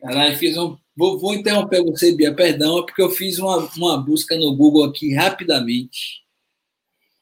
Caralho, 0.00 0.36
fiz 0.36 0.56
um. 0.56 0.76
Vou, 1.00 1.18
vou 1.18 1.32
interromper 1.32 1.82
você, 1.82 2.12
Bia, 2.12 2.34
perdão, 2.34 2.78
é 2.78 2.82
porque 2.82 3.00
eu 3.00 3.08
fiz 3.08 3.38
uma, 3.38 3.56
uma 3.74 3.96
busca 3.96 4.36
no 4.36 4.54
Google 4.54 4.84
aqui 4.84 5.14
rapidamente. 5.14 6.20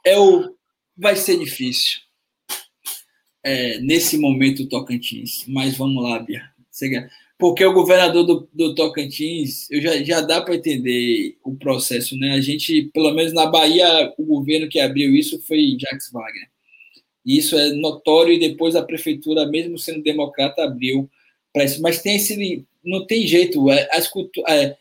É 0.05 0.19
o. 0.19 0.53
Vai 0.97 1.15
ser 1.15 1.39
difícil. 1.39 2.01
É, 3.41 3.79
nesse 3.79 4.19
momento, 4.19 4.69
Tocantins. 4.69 5.45
Mas 5.47 5.77
vamos 5.77 6.03
lá, 6.03 6.19
Bia. 6.19 6.43
Porque 7.39 7.65
o 7.65 7.73
governador 7.73 8.25
do, 8.25 8.49
do 8.53 8.75
Tocantins, 8.75 9.71
eu 9.71 9.81
já, 9.81 10.03
já 10.03 10.23
dá 10.23 10.43
para 10.43 10.57
entender 10.57 11.39
o 11.45 11.55
processo, 11.55 12.17
né? 12.19 12.33
A 12.33 12.41
gente, 12.41 12.91
pelo 12.93 13.13
menos 13.13 13.33
na 13.33 13.47
Bahia, 13.47 14.13
o 14.19 14.25
governo 14.25 14.69
que 14.69 14.81
abriu 14.81 15.15
isso 15.15 15.41
foi 15.47 15.77
Jacques 15.79 16.11
Wagner. 16.11 16.51
Isso 17.25 17.57
é 17.57 17.75
notório, 17.75 18.33
e 18.33 18.41
depois 18.41 18.75
a 18.75 18.83
prefeitura, 18.83 19.47
mesmo 19.47 19.79
sendo 19.79 20.03
democrata, 20.03 20.65
abriu 20.65 21.09
para 21.53 21.63
isso. 21.63 21.81
Mas 21.81 22.03
tem 22.03 22.17
esse. 22.17 22.67
Não 22.89 23.06
tem 23.06 23.27
jeito. 23.27 23.70
É, 23.70 23.89
as 23.93 24.10
é, 24.48 24.77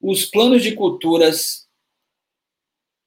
os 0.00 0.24
planos 0.24 0.62
de 0.62 0.72
culturas 0.72 1.66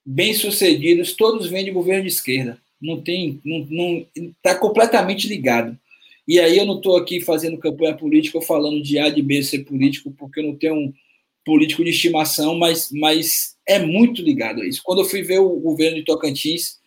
bem-sucedidos, 0.06 1.14
todos 1.14 1.48
vêm 1.48 1.66
de 1.66 1.72
governo 1.72 2.04
de 2.04 2.10
esquerda. 2.10 2.60
Não 2.82 3.02
tem. 3.02 3.40
Não 3.46 4.06
está 4.16 4.56
completamente 4.56 5.28
ligado. 5.28 5.78
E 6.28 6.40
aí 6.40 6.58
eu 6.58 6.66
não 6.66 6.78
estou 6.78 6.98
aqui 6.98 7.22
fazendo 7.22 7.58
campanha 7.58 7.96
política 7.96 8.38
ou 8.38 8.44
falando 8.44 8.82
de 8.82 8.98
A, 9.00 9.10
de 9.10 9.22
B 9.22 9.42
ser 9.44 9.66
político, 9.66 10.12
porque 10.12 10.40
eu 10.40 10.44
não 10.44 10.56
tenho 10.56 10.76
um 10.76 10.94
político 11.46 11.84
de 11.84 11.90
estimação, 11.90 12.58
mas, 12.58 12.90
mas 12.92 13.58
é 13.68 13.80
muito 13.80 14.22
ligado 14.22 14.62
a 14.62 14.66
isso. 14.66 14.82
Quando 14.84 15.02
eu 15.02 15.06
fui 15.06 15.24
ver 15.24 15.40
o 15.40 15.60
governo 15.60 15.98
de 15.98 16.06
Tocantins, 16.06 16.80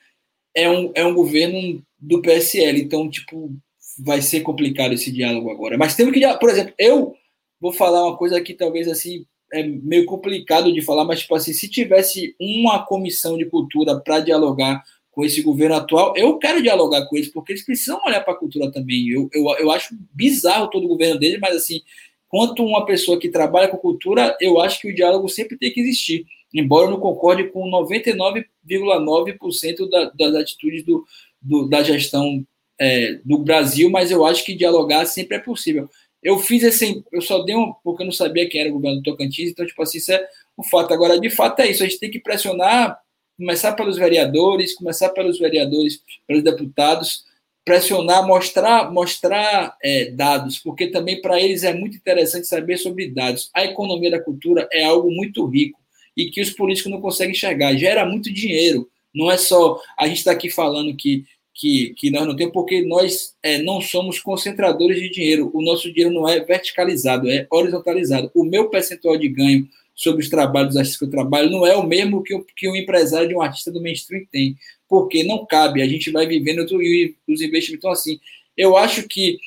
é 0.54 0.70
um, 0.70 0.92
é 0.94 1.04
um 1.04 1.14
governo 1.14 1.84
do 1.98 2.22
PSL, 2.22 2.80
então, 2.80 3.10
tipo, 3.10 3.52
vai 3.98 4.22
ser 4.22 4.40
complicado 4.40 4.94
esse 4.94 5.10
diálogo 5.10 5.50
agora. 5.50 5.76
Mas 5.76 5.96
temos 5.96 6.14
que, 6.14 6.20
por 6.38 6.48
exemplo, 6.48 6.72
eu 6.78 7.16
vou 7.64 7.72
falar 7.72 8.06
uma 8.06 8.14
coisa 8.14 8.38
que 8.42 8.52
talvez 8.52 8.86
assim 8.86 9.24
é 9.50 9.62
meio 9.62 10.04
complicado 10.04 10.70
de 10.70 10.82
falar, 10.82 11.06
mas 11.06 11.20
tipo 11.20 11.34
assim, 11.34 11.54
se 11.54 11.66
tivesse 11.66 12.36
uma 12.38 12.84
comissão 12.84 13.38
de 13.38 13.46
cultura 13.46 13.98
para 13.98 14.20
dialogar 14.20 14.84
com 15.10 15.24
esse 15.24 15.40
governo 15.40 15.76
atual, 15.76 16.12
eu 16.14 16.36
quero 16.36 16.60
dialogar 16.60 17.06
com 17.06 17.16
eles, 17.16 17.30
porque 17.30 17.52
eles 17.52 17.64
precisam 17.64 17.98
olhar 18.04 18.20
para 18.20 18.34
a 18.34 18.36
cultura 18.36 18.70
também. 18.70 19.08
Eu, 19.08 19.30
eu, 19.32 19.46
eu 19.60 19.70
acho 19.70 19.96
bizarro 20.12 20.68
todo 20.68 20.84
o 20.84 20.88
governo 20.88 21.18
dele, 21.18 21.38
mas 21.38 21.56
assim, 21.56 21.80
quanto 22.28 22.62
uma 22.62 22.84
pessoa 22.84 23.18
que 23.18 23.30
trabalha 23.30 23.68
com 23.68 23.78
cultura, 23.78 24.36
eu 24.42 24.60
acho 24.60 24.78
que 24.80 24.88
o 24.88 24.94
diálogo 24.94 25.26
sempre 25.30 25.56
tem 25.56 25.72
que 25.72 25.80
existir, 25.80 26.26
embora 26.52 26.84
eu 26.86 26.90
não 26.90 27.00
concorde 27.00 27.44
com 27.44 27.66
99,9% 27.70 29.88
da, 29.88 30.10
das 30.10 30.34
atitudes 30.34 30.84
do, 30.84 31.02
do, 31.40 31.66
da 31.66 31.82
gestão 31.82 32.46
é, 32.78 33.14
do 33.24 33.38
Brasil, 33.38 33.88
mas 33.88 34.10
eu 34.10 34.26
acho 34.26 34.44
que 34.44 34.54
dialogar 34.54 35.06
sempre 35.06 35.38
é 35.38 35.40
possível. 35.40 35.88
Eu 36.24 36.38
fiz 36.38 36.62
esse, 36.62 37.04
eu 37.12 37.20
só 37.20 37.42
dei 37.42 37.54
um, 37.54 37.74
porque 37.84 38.02
eu 38.02 38.06
não 38.06 38.12
sabia 38.12 38.48
quem 38.48 38.62
era 38.62 38.70
o 38.70 38.72
governo 38.72 38.96
do 38.96 39.02
Tocantins, 39.02 39.50
então, 39.50 39.66
tipo 39.66 39.82
assim, 39.82 39.98
isso 39.98 40.10
é 40.10 40.26
um 40.58 40.64
fato. 40.64 40.94
Agora, 40.94 41.20
de 41.20 41.28
fato, 41.28 41.60
é 41.60 41.70
isso, 41.70 41.82
a 41.82 41.86
gente 41.86 42.00
tem 42.00 42.10
que 42.10 42.18
pressionar, 42.18 42.98
começar 43.36 43.74
pelos 43.74 43.98
vereadores, 43.98 44.74
começar 44.74 45.10
pelos 45.10 45.38
vereadores, 45.38 46.00
pelos 46.26 46.42
deputados, 46.42 47.24
pressionar, 47.64 48.26
mostrar, 48.26 48.90
mostrar 48.90 49.76
é, 49.82 50.10
dados, 50.10 50.58
porque 50.58 50.86
também 50.86 51.20
para 51.20 51.40
eles 51.40 51.62
é 51.62 51.74
muito 51.74 51.96
interessante 51.96 52.46
saber 52.46 52.78
sobre 52.78 53.08
dados. 53.10 53.50
A 53.54 53.64
economia 53.64 54.10
da 54.10 54.20
cultura 54.20 54.68
é 54.72 54.84
algo 54.84 55.10
muito 55.10 55.46
rico 55.46 55.78
e 56.16 56.30
que 56.30 56.40
os 56.40 56.50
políticos 56.50 56.90
não 56.90 57.00
conseguem 57.00 57.32
enxergar, 57.32 57.74
gera 57.76 58.06
muito 58.06 58.32
dinheiro. 58.32 58.88
Não 59.14 59.30
é 59.30 59.36
só 59.36 59.80
a 59.98 60.06
gente 60.06 60.18
está 60.18 60.32
aqui 60.32 60.50
falando 60.50 60.94
que 60.96 61.24
que, 61.54 61.94
que 61.96 62.10
nós 62.10 62.26
não 62.26 62.34
temos, 62.34 62.52
porque 62.52 62.82
nós 62.82 63.34
é, 63.42 63.58
não 63.62 63.80
somos 63.80 64.18
concentradores 64.18 65.00
de 65.00 65.08
dinheiro. 65.08 65.50
O 65.54 65.62
nosso 65.62 65.90
dinheiro 65.92 66.12
não 66.12 66.28
é 66.28 66.40
verticalizado, 66.40 67.30
é 67.30 67.46
horizontalizado. 67.48 68.30
O 68.34 68.44
meu 68.44 68.68
percentual 68.68 69.16
de 69.16 69.28
ganho 69.28 69.68
sobre 69.94 70.24
os 70.24 70.28
trabalhos 70.28 70.76
artistas 70.76 70.98
que 70.98 71.04
eu 71.04 71.10
trabalho 71.10 71.50
não 71.50 71.64
é 71.64 71.76
o 71.76 71.86
mesmo 71.86 72.22
que 72.22 72.34
o, 72.34 72.44
que 72.44 72.68
o 72.68 72.74
empresário 72.74 73.28
de 73.28 73.34
um 73.36 73.40
artista 73.40 73.70
do 73.70 73.80
mainstream 73.80 74.24
tem, 74.30 74.56
porque 74.88 75.22
não 75.22 75.46
cabe, 75.46 75.80
a 75.80 75.86
gente 75.86 76.10
vai 76.10 76.26
vivendo 76.26 76.66
e 76.82 77.14
os 77.28 77.40
investimentos. 77.40 77.78
Então, 77.78 77.92
assim, 77.92 78.18
eu 78.56 78.76
acho 78.76 79.06
que 79.06 79.38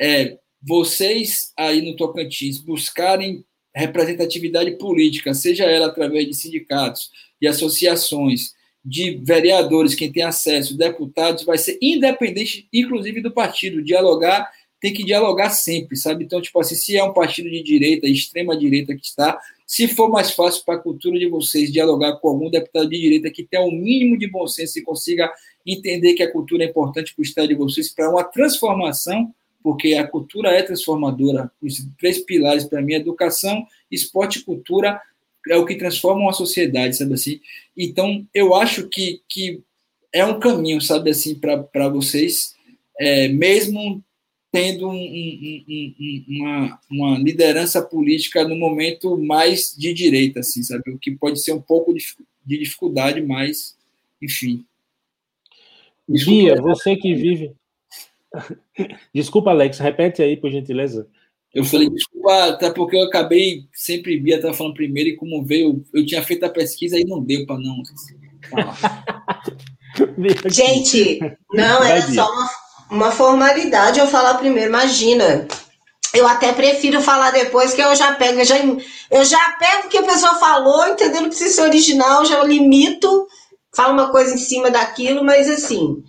é, 0.00 0.38
vocês 0.62 1.52
aí 1.56 1.82
no 1.82 1.96
Tocantins 1.96 2.58
buscarem 2.58 3.44
representatividade 3.74 4.72
política, 4.72 5.34
seja 5.34 5.64
ela 5.64 5.86
através 5.86 6.26
de 6.26 6.34
sindicatos, 6.34 7.10
de 7.40 7.48
associações, 7.48 8.52
de 8.84 9.20
vereadores, 9.22 9.94
quem 9.94 10.10
tem 10.10 10.22
acesso, 10.22 10.76
deputados, 10.76 11.44
vai 11.44 11.58
ser 11.58 11.78
independente, 11.82 12.66
inclusive 12.72 13.20
do 13.20 13.30
partido. 13.30 13.82
Dialogar 13.82 14.50
tem 14.80 14.94
que 14.94 15.04
dialogar 15.04 15.50
sempre, 15.50 15.94
sabe? 15.96 16.24
Então, 16.24 16.40
tipo 16.40 16.58
assim, 16.58 16.74
se 16.74 16.96
é 16.96 17.04
um 17.04 17.12
partido 17.12 17.50
de 17.50 17.62
direita, 17.62 18.06
extrema 18.06 18.56
direita 18.56 18.96
que 18.96 19.04
está, 19.04 19.38
se 19.66 19.86
for 19.86 20.08
mais 20.08 20.30
fácil 20.32 20.64
para 20.64 20.76
a 20.76 20.78
cultura 20.78 21.18
de 21.18 21.28
vocês 21.28 21.70
dialogar 21.70 22.16
com 22.16 22.28
algum 22.28 22.50
deputado 22.50 22.88
de 22.88 22.98
direita 22.98 23.30
que 23.30 23.44
tenha 23.44 23.62
o 23.62 23.68
um 23.68 23.72
mínimo 23.72 24.18
de 24.18 24.26
bom 24.26 24.46
senso 24.46 24.78
e 24.78 24.82
consiga 24.82 25.30
entender 25.66 26.14
que 26.14 26.22
a 26.22 26.32
cultura 26.32 26.64
é 26.64 26.66
importante 26.66 27.14
para 27.14 27.20
o 27.20 27.24
estado 27.24 27.48
de 27.48 27.54
vocês, 27.54 27.92
para 27.92 28.10
uma 28.10 28.24
transformação, 28.24 29.32
porque 29.62 29.94
a 29.94 30.06
cultura 30.06 30.50
é 30.50 30.62
transformadora. 30.62 31.52
Os 31.62 31.86
três 31.98 32.18
pilares 32.18 32.64
para 32.64 32.80
mim: 32.80 32.94
educação, 32.94 33.66
esporte 33.90 34.38
e 34.38 34.44
cultura 34.44 35.00
é 35.48 35.56
o 35.56 35.64
que 35.64 35.76
transforma 35.76 36.22
uma 36.22 36.32
sociedade, 36.32 36.96
sabe 36.96 37.14
assim? 37.14 37.40
Então, 37.76 38.26
eu 38.34 38.54
acho 38.54 38.88
que, 38.88 39.22
que 39.28 39.62
é 40.12 40.24
um 40.24 40.38
caminho, 40.38 40.80
sabe 40.80 41.10
assim, 41.10 41.34
para 41.34 41.88
vocês, 41.88 42.54
é, 42.98 43.28
mesmo 43.28 44.02
tendo 44.52 44.88
um, 44.88 44.92
um, 44.92 45.64
um, 45.68 46.24
uma, 46.28 46.80
uma 46.90 47.18
liderança 47.18 47.80
política 47.80 48.46
no 48.46 48.56
momento 48.56 49.16
mais 49.16 49.74
de 49.76 49.94
direita, 49.94 50.40
assim, 50.40 50.62
sabe? 50.62 50.90
O 50.90 50.98
que 50.98 51.12
pode 51.12 51.40
ser 51.40 51.52
um 51.52 51.60
pouco 51.60 51.94
de, 51.94 52.04
de 52.44 52.58
dificuldade, 52.58 53.22
mas, 53.22 53.76
enfim. 54.20 54.64
Bia, 56.08 56.56
você 56.56 56.96
que 56.96 57.14
vive. 57.14 57.52
Desculpa, 59.14 59.50
Alex, 59.50 59.78
repete 59.78 60.22
aí, 60.22 60.36
por 60.36 60.50
gentileza. 60.50 61.08
Eu 61.54 61.64
falei, 61.64 61.90
desculpa, 61.90 62.44
até 62.44 62.70
porque 62.70 62.96
eu 62.96 63.02
acabei, 63.02 63.64
sempre 63.74 64.18
Bia 64.20 64.36
estava 64.36 64.54
falando 64.54 64.74
primeiro, 64.74 65.10
e 65.10 65.16
como 65.16 65.44
veio, 65.44 65.84
eu 65.92 66.06
tinha 66.06 66.22
feito 66.22 66.44
a 66.44 66.48
pesquisa 66.50 66.96
e 66.98 67.04
não 67.04 67.22
deu 67.22 67.44
para 67.44 67.58
não. 67.58 67.82
Gente, 70.46 71.18
não, 71.52 71.82
era 71.82 72.02
só 72.02 72.30
uma, 72.30 72.50
uma 72.90 73.10
formalidade 73.10 73.98
eu 73.98 74.06
falar 74.06 74.34
primeiro, 74.34 74.68
imagina. 74.68 75.48
Eu 76.14 76.26
até 76.26 76.52
prefiro 76.52 77.00
falar 77.00 77.30
depois, 77.32 77.72
que 77.74 77.80
eu 77.80 77.94
já 77.94 78.14
pego, 78.14 78.40
eu 78.40 78.44
já, 78.44 78.56
eu 79.10 79.24
já 79.24 79.50
pego 79.58 79.86
o 79.86 79.90
que 79.90 79.98
a 79.98 80.02
pessoa 80.02 80.34
falou, 80.36 80.86
entendeu? 80.88 81.22
Não 81.22 81.28
precisa 81.28 81.54
ser 81.54 81.62
original, 81.62 82.24
já 82.24 82.42
limito, 82.44 83.26
falo 83.74 83.92
uma 83.94 84.10
coisa 84.10 84.34
em 84.34 84.38
cima 84.38 84.70
daquilo, 84.70 85.24
mas 85.24 85.48
assim, 85.48 86.02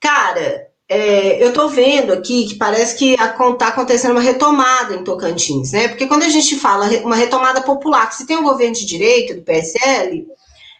cara, 0.00 0.67
é, 0.88 1.42
eu 1.42 1.48
estou 1.48 1.68
vendo 1.68 2.12
aqui 2.12 2.46
que 2.46 2.54
parece 2.54 2.96
que 2.96 3.12
está 3.12 3.68
acontecendo 3.68 4.12
uma 4.12 4.22
retomada 4.22 4.94
em 4.94 5.04
Tocantins, 5.04 5.72
né? 5.72 5.88
Porque 5.88 6.06
quando 6.06 6.22
a 6.22 6.28
gente 6.30 6.56
fala 6.56 6.88
uma 7.04 7.14
retomada 7.14 7.60
popular, 7.60 8.08
que 8.08 8.16
se 8.16 8.26
tem 8.26 8.38
um 8.38 8.42
governo 8.42 8.74
de 8.74 8.86
direita, 8.86 9.34
do 9.34 9.42
PSL, 9.42 10.26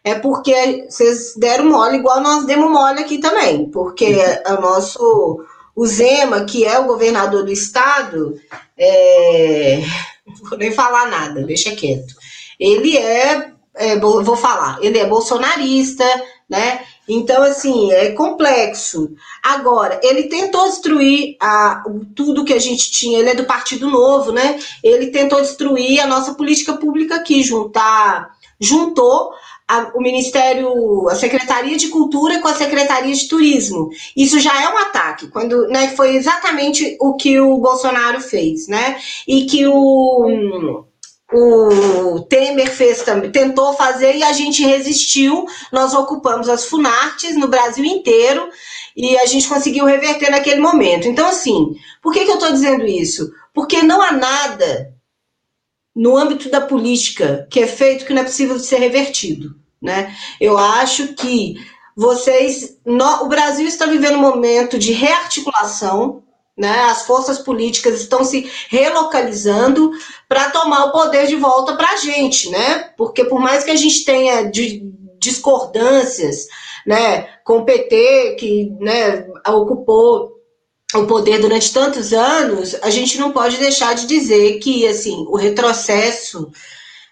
é 0.03 0.15
porque 0.15 0.87
vocês 0.89 1.35
deram 1.37 1.67
mole 1.69 1.99
igual 1.99 2.23
nós 2.23 2.47
demos 2.47 2.71
mole 2.71 3.01
aqui 3.01 3.19
também, 3.19 3.67
porque 3.71 4.17
o 4.47 4.61
nosso 4.63 5.45
o 5.77 5.87
Zema, 5.87 6.45
que 6.45 6.65
é 6.65 6.79
o 6.79 6.87
governador 6.87 7.45
do 7.45 7.53
estado, 7.53 8.41
é, 8.77 9.81
não 10.27 10.35
vou 10.49 10.59
nem 10.59 10.73
falar 10.73 11.07
nada, 11.07 11.43
deixa 11.43 11.77
quieto. 11.77 12.15
Ele 12.59 12.97
é, 12.97 13.53
é 13.75 13.97
vou 13.97 14.37
falar, 14.37 14.79
ele 14.83 14.99
é 14.99 15.07
bolsonarista, 15.07 16.05
né? 16.49 16.81
Então, 17.09 17.43
assim, 17.43 17.91
é 17.93 18.11
complexo. 18.13 19.15
Agora, 19.43 19.99
ele 20.03 20.25
tentou 20.25 20.65
destruir 20.65 21.37
a, 21.41 21.83
tudo 22.15 22.45
que 22.45 22.53
a 22.53 22.59
gente 22.59 22.91
tinha. 22.91 23.19
Ele 23.19 23.31
é 23.31 23.35
do 23.35 23.45
Partido 23.45 23.89
Novo, 23.91 24.31
né? 24.33 24.59
Ele 24.83 25.07
tentou 25.07 25.41
destruir 25.41 26.01
a 26.01 26.07
nossa 26.07 26.35
política 26.35 26.75
pública 26.75 27.17
aqui, 27.17 27.43
juntar, 27.43 28.31
juntou 28.61 29.33
a, 29.69 29.93
o 29.95 30.01
Ministério, 30.01 31.09
a 31.09 31.15
Secretaria 31.15 31.77
de 31.77 31.89
Cultura 31.89 32.41
com 32.41 32.49
a 32.49 32.55
Secretaria 32.55 33.15
de 33.15 33.29
Turismo. 33.29 33.91
Isso 34.17 34.41
já 34.41 34.63
é 34.63 34.69
um 34.69 34.79
ataque, 34.79 35.29
quando 35.29 35.69
né, 35.69 35.89
foi 35.89 36.17
exatamente 36.17 36.97
o 37.01 37.15
que 37.15 37.39
o 37.39 37.59
Bolsonaro 37.59 38.21
fez, 38.21 38.67
né? 38.67 38.99
E 39.27 39.45
que 39.45 39.67
o 39.67 40.85
o 41.33 42.21
Temer 42.21 42.71
fez 42.71 43.05
tentou 43.33 43.75
fazer 43.75 44.17
e 44.17 44.23
a 44.23 44.33
gente 44.33 44.65
resistiu. 44.65 45.47
Nós 45.71 45.93
ocupamos 45.93 46.49
as 46.49 46.65
Funartes 46.65 47.37
no 47.37 47.49
Brasil 47.49 47.85
inteiro 47.85 48.49
e 48.97 49.17
a 49.19 49.27
gente 49.27 49.47
conseguiu 49.47 49.85
reverter 49.85 50.31
naquele 50.31 50.61
momento. 50.61 51.07
Então, 51.07 51.29
assim, 51.29 51.77
por 52.03 52.13
que, 52.13 52.25
que 52.25 52.31
eu 52.31 52.37
estou 52.37 52.51
dizendo 52.51 52.87
isso? 52.87 53.31
Porque 53.53 53.83
não 53.83 54.01
há 54.01 54.13
nada 54.13 54.95
no 55.95 56.17
âmbito 56.17 56.49
da 56.49 56.61
política 56.61 57.47
que 57.51 57.61
é 57.61 57.67
feito 57.67 58.07
que 58.07 58.15
não 58.15 58.23
é 58.23 58.25
possível 58.25 58.59
ser 58.59 58.79
revertido. 58.79 59.55
Né? 59.81 60.17
Eu 60.41 60.57
acho 60.57 61.15
que 61.15 61.57
vocês. 61.95 62.79
No, 62.87 63.25
o 63.25 63.29
Brasil 63.29 63.67
está 63.67 63.87
vivendo 63.87 64.17
um 64.17 64.21
momento 64.21 64.79
de 64.79 64.93
rearticulação 64.93 66.23
né? 66.59 66.85
As 66.91 67.07
forças 67.07 67.39
políticas 67.39 68.01
estão 68.01 68.25
se 68.25 68.51
relocalizando 68.69 69.93
para 70.29 70.51
tomar 70.51 70.87
o 70.87 70.93
poder 70.93 71.27
de 71.27 71.37
volta 71.37 71.77
para 71.77 71.93
a 71.93 71.97
gente, 71.97 72.51
né? 72.51 72.91
Porque 72.97 73.25
por 73.25 73.41
mais 73.41 73.65
que 73.65 73.71
a 73.71 73.77
gente 73.77 74.05
tenha 74.05 74.43
de, 74.43 74.83
discordâncias, 75.21 76.47
né, 76.87 77.29
com 77.45 77.59
o 77.59 77.65
PT 77.65 78.37
que, 78.39 78.73
né, 78.81 79.27
ocupou 79.47 80.39
o 80.95 81.07
poder 81.07 81.39
durante 81.39 81.73
tantos 81.73 82.13
anos, 82.13 82.75
a 82.83 82.89
gente 82.89 83.19
não 83.19 83.31
pode 83.31 83.59
deixar 83.59 83.95
de 83.95 84.07
dizer 84.07 84.59
que 84.59 84.87
assim 84.87 85.27
o 85.29 85.37
retrocesso 85.37 86.51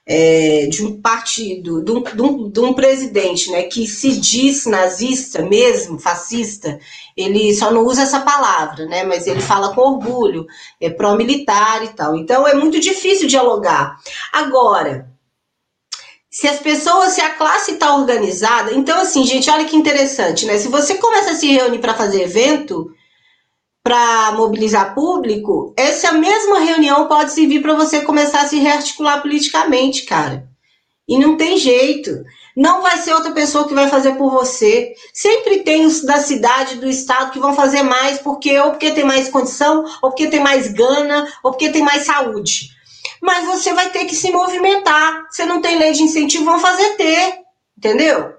é, 0.07 0.67
de 0.67 0.85
um 0.85 1.01
partido, 1.01 1.83
de 1.83 1.91
um, 1.91 2.03
de, 2.03 2.23
um, 2.23 2.49
de 2.49 2.61
um, 2.61 2.73
presidente 2.73 3.51
né, 3.51 3.65
que 3.65 3.89
se 3.89 4.21
diz 4.21 4.65
nazista 4.65 5.43
mesmo, 5.43 5.99
fascista, 5.99 6.79
ele 7.17 7.53
só 7.53 7.73
não 7.73 7.85
usa 7.85 8.03
essa 8.03 8.21
palavra, 8.21 8.87
né, 8.87 9.03
mas 9.03 9.27
ele 9.27 9.41
fala 9.41 9.75
com 9.75 9.81
orgulho, 9.81 10.47
é 10.81 10.89
pró-militar 10.89 11.83
e 11.83 11.89
tal. 11.89 12.15
Então 12.17 12.47
é 12.47 12.55
muito 12.55 12.79
difícil 12.79 13.27
dialogar. 13.27 13.97
Agora, 14.33 15.11
se 16.31 16.47
as 16.47 16.61
pessoas, 16.61 17.15
se 17.15 17.21
a 17.21 17.31
classe 17.31 17.73
está 17.73 17.97
organizada, 17.97 18.73
então 18.75 19.01
assim, 19.01 19.25
gente, 19.25 19.51
olha 19.51 19.65
que 19.65 19.75
interessante, 19.75 20.47
né? 20.47 20.57
Se 20.59 20.69
você 20.69 20.97
começa 20.97 21.31
a 21.33 21.35
se 21.35 21.49
reunir 21.49 21.79
para 21.79 21.95
fazer 21.95 22.23
evento, 22.23 22.95
para 23.87 24.33
mobilizar 24.33 24.97
público, 24.97 25.73
essa 25.77 26.11
mesma 26.11 26.59
reunião 26.59 27.07
pode 27.07 27.31
servir 27.31 27.63
para 27.63 27.73
você 27.73 28.01
começar 28.01 28.41
a 28.41 28.49
se 28.49 28.59
rearticular 28.59 29.23
politicamente, 29.23 30.03
cara. 30.03 30.49
E 31.07 31.17
não 31.17 31.37
tem 31.37 31.57
jeito. 31.57 32.11
Não 32.57 32.83
vai 32.83 32.97
ser 32.97 33.15
outra 33.15 33.31
pessoa 33.31 33.69
que 33.69 33.75
vai 33.75 33.89
fazer 33.89 34.17
por 34.17 34.29
você. 34.29 34.93
Sempre 35.15 35.61
tem 35.61 35.87
os 35.87 36.03
da 36.03 36.17
cidade, 36.17 36.79
do 36.79 36.89
estado 36.89 37.31
que 37.31 37.39
vão 37.39 37.55
fazer 37.55 37.85
mais, 37.85 38.19
porque 38.19 38.59
ou 38.59 38.73
porque 38.73 38.91
tem 38.91 39.05
mais 39.05 39.29
condição, 39.29 39.85
ou 40.03 40.11
porque 40.11 40.27
tem 40.27 40.41
mais 40.41 40.67
gana, 40.73 41.25
ou 41.45 41.53
porque 41.53 41.69
tem 41.69 41.83
mais 41.83 42.07
saúde. 42.07 42.71
Mas 43.23 43.47
você 43.47 43.73
vai 43.73 43.91
ter 43.91 44.05
que 44.07 44.17
se 44.17 44.33
movimentar. 44.33 45.29
Você 45.31 45.45
não 45.45 45.63
tem 45.63 45.79
lei 45.79 45.93
de 45.93 46.03
incentivo, 46.03 46.45
vão 46.45 46.59
fazer 46.59 46.97
ter. 46.97 47.39
Entendeu? 47.79 48.36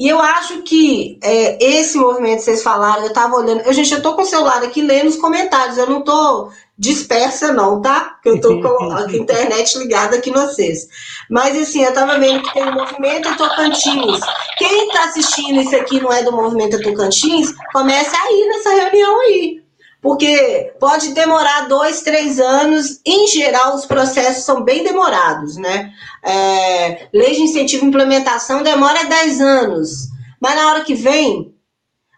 E 0.00 0.08
eu 0.08 0.18
acho 0.18 0.62
que 0.62 1.18
é, 1.22 1.62
esse 1.62 1.98
movimento 1.98 2.38
que 2.38 2.44
vocês 2.44 2.62
falaram, 2.62 3.02
eu 3.02 3.08
estava 3.08 3.36
olhando. 3.36 3.60
Eu, 3.60 3.72
gente, 3.74 3.92
eu 3.92 4.00
tô 4.00 4.14
com 4.14 4.22
o 4.22 4.24
celular 4.24 4.62
aqui 4.62 4.80
lendo 4.80 5.08
os 5.08 5.16
comentários, 5.16 5.76
eu 5.76 5.90
não 5.90 6.00
tô 6.00 6.50
dispersa, 6.78 7.52
não, 7.52 7.82
tá? 7.82 8.14
Porque 8.14 8.30
eu 8.30 8.40
tô 8.40 8.58
com 8.66 8.92
a 8.92 9.12
internet 9.12 9.76
ligada 9.76 10.16
aqui 10.16 10.30
no 10.30 10.40
vocês. 10.40 10.88
Mas 11.28 11.54
assim, 11.54 11.82
eu 11.82 11.90
estava 11.90 12.18
vendo 12.18 12.42
que 12.42 12.54
tem 12.54 12.62
o 12.62 12.72
movimento 12.72 13.36
Tocantins. 13.36 14.20
Quem 14.56 14.88
está 14.88 15.04
assistindo 15.04 15.60
isso 15.60 15.76
aqui 15.76 16.00
não 16.00 16.10
é 16.10 16.22
do 16.22 16.32
movimento 16.32 16.80
Tocantins, 16.80 17.52
comece 17.70 18.16
a 18.16 18.32
ir 18.32 18.48
nessa 18.48 18.70
reunião 18.70 19.20
aí 19.20 19.62
porque 20.00 20.72
pode 20.80 21.12
demorar 21.12 21.68
dois, 21.68 22.02
três 22.02 22.40
anos. 22.40 23.00
Em 23.04 23.26
geral, 23.26 23.74
os 23.74 23.84
processos 23.84 24.44
são 24.44 24.62
bem 24.62 24.82
demorados, 24.82 25.56
né? 25.56 25.92
É, 26.24 27.08
lei 27.12 27.34
de 27.34 27.42
incentivo 27.42 27.84
e 27.84 27.88
implementação 27.88 28.62
demora 28.62 29.04
dez 29.04 29.40
anos, 29.40 30.08
mas 30.40 30.54
na 30.56 30.70
hora 30.70 30.84
que 30.84 30.94
vem, 30.94 31.54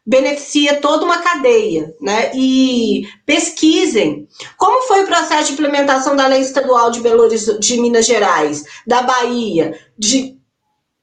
beneficia 0.04 0.80
toda 0.80 1.04
uma 1.04 1.18
cadeia, 1.18 1.94
né? 2.00 2.30
E 2.34 3.06
pesquisem 3.24 4.28
como 4.56 4.86
foi 4.86 5.02
o 5.02 5.06
processo 5.06 5.46
de 5.46 5.52
implementação 5.52 6.16
da 6.16 6.26
lei 6.26 6.40
estadual 6.40 6.90
de 6.90 7.00
Belo 7.00 7.22
Horizonte, 7.22 7.60
de 7.60 7.80
Minas 7.80 8.06
Gerais, 8.06 8.64
da 8.86 9.02
Bahia, 9.02 9.78
de 9.98 10.40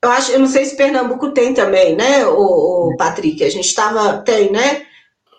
eu 0.02 0.10
acho, 0.12 0.32
eu 0.32 0.40
não 0.40 0.48
sei 0.48 0.64
se 0.64 0.78
Pernambuco 0.78 1.32
tem 1.32 1.54
também, 1.54 1.94
né, 1.94 2.26
o, 2.26 2.88
o 2.92 2.96
Patrick, 2.96 3.44
a 3.44 3.50
gente 3.50 3.66
estava 3.66 4.20
tem, 4.20 4.50
né? 4.50 4.86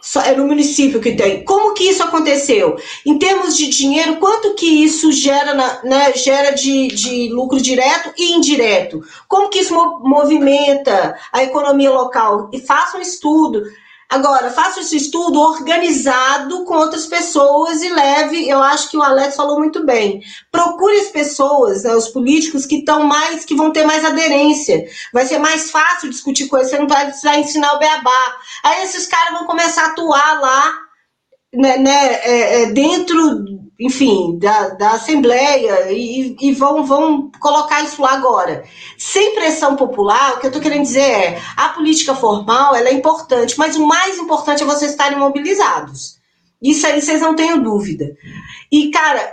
Só 0.01 0.22
é 0.22 0.35
no 0.35 0.47
município 0.47 1.01
que 1.01 1.12
tem. 1.12 1.44
Como 1.44 1.74
que 1.74 1.85
isso 1.85 2.02
aconteceu? 2.02 2.77
Em 3.05 3.18
termos 3.18 3.56
de 3.56 3.68
dinheiro, 3.68 4.16
quanto 4.16 4.55
que 4.55 4.66
isso 4.82 5.12
gera, 5.12 5.52
na, 5.52 5.82
né, 5.85 6.12
gera 6.14 6.52
de, 6.52 6.89
de 6.89 7.28
lucro 7.28 7.60
direto 7.60 8.12
e 8.16 8.32
indireto? 8.32 9.02
Como 9.28 9.51
que 9.51 9.59
isso 9.59 9.74
movimenta 10.01 11.16
a 11.31 11.43
economia 11.43 11.90
local? 11.90 12.48
E 12.52 12.60
faça 12.60 12.97
um 12.97 13.02
estudo. 13.02 13.62
Agora, 14.11 14.51
faça 14.51 14.81
esse 14.81 14.97
estudo 14.97 15.41
organizado 15.41 16.65
com 16.65 16.74
outras 16.74 17.07
pessoas 17.07 17.81
e 17.81 17.89
leve, 17.89 18.49
eu 18.49 18.61
acho 18.61 18.91
que 18.91 18.97
o 18.97 19.03
Alex 19.03 19.37
falou 19.37 19.59
muito 19.59 19.87
bem. 19.87 20.20
Procure 20.51 20.99
as 20.99 21.11
pessoas, 21.11 21.85
né, 21.85 21.95
os 21.95 22.09
políticos 22.09 22.66
que 22.66 22.78
estão 22.78 23.05
mais, 23.05 23.45
que 23.45 23.55
vão 23.55 23.70
ter 23.70 23.85
mais 23.85 24.05
aderência. 24.05 24.85
Vai 25.12 25.27
ser 25.27 25.39
mais 25.39 25.70
fácil 25.70 26.11
discutir 26.11 26.49
eles, 26.53 26.70
você 26.70 26.78
não 26.78 26.89
vai 26.89 27.07
precisar 27.07 27.39
ensinar 27.39 27.74
o 27.74 27.78
beabá. 27.78 28.37
Aí 28.65 28.82
esses 28.82 29.07
caras 29.07 29.39
vão 29.39 29.47
começar 29.47 29.85
a 29.85 29.91
atuar 29.91 30.41
lá, 30.41 30.74
né, 31.55 31.77
né 31.77 32.15
é, 32.24 32.62
é, 32.62 32.66
dentro 32.73 33.69
enfim, 33.81 34.39
da, 34.39 34.69
da 34.70 34.90
Assembleia 34.93 35.90
e, 35.90 36.36
e, 36.39 36.52
vão, 36.52 36.85
vão 36.85 37.31
colocar 37.40 37.82
isso 37.82 38.02
lá 38.02 38.12
agora. 38.12 38.62
Sem 38.98 39.35
pressão 39.35 39.74
popular, 39.74 40.35
o 40.35 40.40
que 40.40 40.47
eu 40.47 40.51
estou 40.51 40.62
querendo 40.62 40.82
dizer 40.82 41.01
é, 41.01 41.43
a 41.57 41.70
política 41.70 42.15
formal 42.15 42.74
ela 42.77 42.90
é 42.90 42.93
importante, 42.93 43.59
mas 43.59 43.77
o 43.77 43.86
mais 43.86 44.19
importante 44.19 44.62
é 44.62 44.66
vocês 44.66 44.90
estarem 44.90 45.19
mobilizados. 45.19 46.20
Isso 46.62 46.86
aí 46.86 47.01
vocês 47.01 47.23
não 47.23 47.35
tenham 47.35 47.62
dúvida. 47.62 48.15
E, 48.70 48.90
cara, 48.90 49.32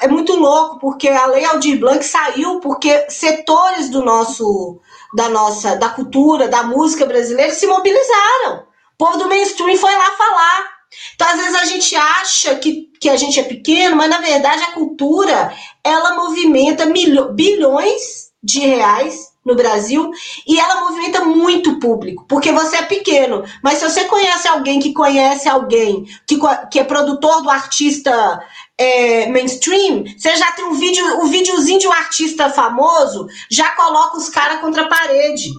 é 0.00 0.08
muito 0.08 0.34
louco, 0.34 0.78
porque 0.78 1.08
a 1.08 1.26
Lei 1.26 1.44
Aldir 1.44 1.78
Blanc 1.78 2.02
saiu 2.02 2.60
porque 2.60 3.04
setores 3.10 3.90
do 3.90 4.02
nosso, 4.02 4.80
da 5.14 5.28
nossa, 5.28 5.76
da 5.76 5.90
cultura, 5.90 6.48
da 6.48 6.62
música 6.62 7.04
brasileira 7.04 7.52
se 7.52 7.66
mobilizaram. 7.66 8.64
O 8.94 8.96
povo 8.96 9.18
do 9.18 9.28
mainstream 9.28 9.76
foi 9.76 9.92
lá 9.92 10.10
falar. 10.12 10.75
Então, 11.14 11.28
às 11.28 11.36
vezes, 11.36 11.54
a 11.54 11.64
gente 11.64 11.96
acha 11.96 12.54
que, 12.56 12.90
que 13.00 13.08
a 13.08 13.16
gente 13.16 13.38
é 13.38 13.42
pequeno, 13.42 13.96
mas 13.96 14.10
na 14.10 14.18
verdade 14.18 14.62
a 14.62 14.72
cultura 14.72 15.52
ela 15.84 16.14
movimenta 16.14 16.86
bilhões 17.32 18.30
de 18.42 18.60
reais 18.60 19.36
no 19.44 19.54
Brasil 19.54 20.10
e 20.46 20.58
ela 20.58 20.80
movimenta 20.80 21.24
muito 21.24 21.78
público, 21.78 22.26
porque 22.28 22.50
você 22.50 22.78
é 22.78 22.82
pequeno. 22.82 23.44
Mas 23.62 23.78
se 23.78 23.88
você 23.88 24.04
conhece 24.04 24.48
alguém 24.48 24.80
que 24.80 24.92
conhece 24.92 25.48
alguém 25.48 26.04
que, 26.26 26.36
que 26.70 26.80
é 26.80 26.84
produtor 26.84 27.42
do 27.42 27.50
artista 27.50 28.40
é, 28.76 29.28
mainstream, 29.28 30.04
você 30.18 30.36
já 30.36 30.50
tem 30.52 30.64
um 30.64 30.74
vídeo, 30.74 31.04
um 31.20 31.26
videozinho 31.28 31.78
de 31.78 31.86
um 31.86 31.92
artista 31.92 32.50
famoso, 32.50 33.28
já 33.48 33.70
coloca 33.70 34.16
os 34.16 34.28
caras 34.28 34.60
contra 34.60 34.82
a 34.82 34.88
parede. 34.88 35.50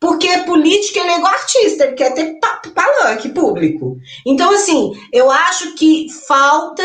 Porque 0.00 0.28
política 0.38 1.00
ele 1.00 1.10
é 1.10 1.18
igual 1.18 1.32
artista, 1.32 1.84
ele 1.84 1.94
quer 1.94 2.12
ter 2.14 2.38
palanque 2.74 3.30
público. 3.30 3.96
Então, 4.26 4.52
assim, 4.52 4.92
eu 5.12 5.30
acho 5.30 5.74
que 5.74 6.06
falta, 6.26 6.84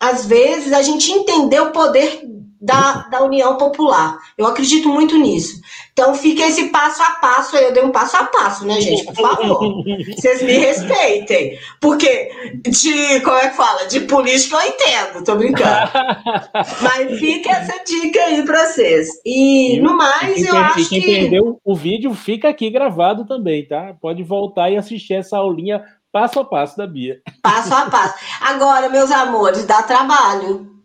às 0.00 0.26
vezes, 0.26 0.72
a 0.72 0.82
gente 0.82 1.12
entender 1.12 1.60
o 1.60 1.70
poder 1.70 2.22
da, 2.60 3.08
da 3.08 3.22
União 3.22 3.56
Popular. 3.56 4.18
Eu 4.36 4.46
acredito 4.46 4.88
muito 4.88 5.16
nisso. 5.16 5.60
Então 5.98 6.14
fica 6.14 6.46
esse 6.46 6.68
passo 6.68 7.02
a 7.02 7.10
passo 7.20 7.56
aí. 7.56 7.64
Eu 7.64 7.72
dei 7.72 7.82
um 7.82 7.90
passo 7.90 8.16
a 8.16 8.24
passo, 8.24 8.64
né, 8.64 8.80
gente? 8.80 9.04
Por 9.04 9.16
favor. 9.16 9.82
Vocês 10.14 10.40
me 10.42 10.52
respeitem. 10.52 11.58
Porque 11.80 12.30
de, 12.62 13.20
como 13.20 13.36
é 13.36 13.50
que 13.50 13.56
fala? 13.56 13.84
De 13.86 14.02
política 14.02 14.58
eu 14.58 14.68
entendo, 14.68 15.24
tô 15.24 15.34
brincando. 15.34 15.90
Mas 16.80 17.18
fica 17.18 17.50
essa 17.50 17.82
dica 17.82 18.20
aí 18.20 18.44
pra 18.44 18.66
vocês. 18.66 19.08
E 19.26 19.80
no 19.80 19.96
mais, 19.96 20.46
eu 20.46 20.56
acho 20.56 20.88
que. 20.88 21.00
Quem 21.00 21.18
entendeu 21.18 21.60
o 21.64 21.74
vídeo 21.74 22.14
fica 22.14 22.48
aqui 22.48 22.70
gravado 22.70 23.26
também, 23.26 23.66
tá? 23.66 23.92
Pode 24.00 24.22
voltar 24.22 24.70
e 24.70 24.76
assistir 24.76 25.14
essa 25.14 25.36
aulinha 25.36 25.82
passo 26.12 26.38
a 26.38 26.44
passo 26.44 26.76
da 26.76 26.86
Bia. 26.86 27.20
Passo 27.42 27.74
a 27.74 27.90
passo. 27.90 28.14
Agora, 28.40 28.88
meus 28.88 29.10
amores, 29.10 29.66
dá 29.66 29.82
trabalho. 29.82 30.77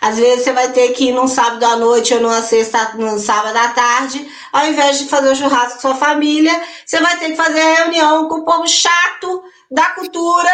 Às 0.00 0.16
vezes 0.16 0.44
você 0.44 0.52
vai 0.52 0.70
ter 0.72 0.92
que 0.92 1.08
ir 1.08 1.12
num 1.12 1.26
sábado 1.26 1.64
à 1.64 1.76
noite 1.76 2.14
ou 2.14 2.20
numa 2.20 2.40
sexta, 2.42 2.94
num 2.94 3.18
sábado 3.18 3.56
à 3.56 3.68
tarde, 3.68 4.30
ao 4.52 4.66
invés 4.66 4.98
de 4.98 5.08
fazer 5.08 5.32
o 5.32 5.34
churrasco 5.34 5.74
com 5.74 5.80
sua 5.80 5.94
família, 5.96 6.52
você 6.86 7.00
vai 7.00 7.18
ter 7.18 7.30
que 7.30 7.36
fazer 7.36 7.60
reunião 7.60 8.28
com 8.28 8.36
o 8.36 8.44
povo 8.44 8.66
chato 8.66 9.42
da 9.70 9.86
cultura, 9.90 10.50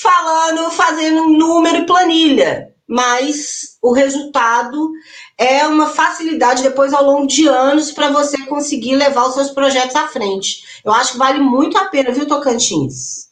falando, 0.00 0.70
fazendo 0.70 1.28
número 1.28 1.78
e 1.78 1.86
planilha. 1.86 2.72
Mas 2.88 3.76
o 3.82 3.92
resultado 3.92 4.92
é 5.36 5.66
uma 5.66 5.88
facilidade 5.88 6.62
depois 6.62 6.94
ao 6.94 7.04
longo 7.04 7.26
de 7.26 7.46
anos 7.48 7.90
para 7.90 8.10
você 8.10 8.38
conseguir 8.46 8.94
levar 8.94 9.26
os 9.26 9.34
seus 9.34 9.50
projetos 9.50 9.96
à 9.96 10.06
frente. 10.06 10.62
Eu 10.84 10.92
acho 10.92 11.12
que 11.12 11.18
vale 11.18 11.40
muito 11.40 11.76
a 11.76 11.86
pena, 11.86 12.12
viu, 12.12 12.26
Tocantins? 12.26 13.26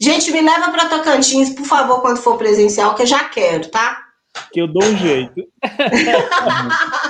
Gente, 0.00 0.30
me 0.32 0.40
leva 0.40 0.70
para 0.70 0.86
Tocantins, 0.86 1.50
por 1.50 1.66
favor, 1.66 2.00
quando 2.00 2.18
for 2.18 2.38
presencial, 2.38 2.94
que 2.94 3.02
eu 3.02 3.06
já 3.06 3.24
quero, 3.24 3.68
tá? 3.68 4.07
Que 4.52 4.60
eu 4.60 4.66
dou 4.66 4.82
um 4.82 4.96
jeito. 4.96 5.46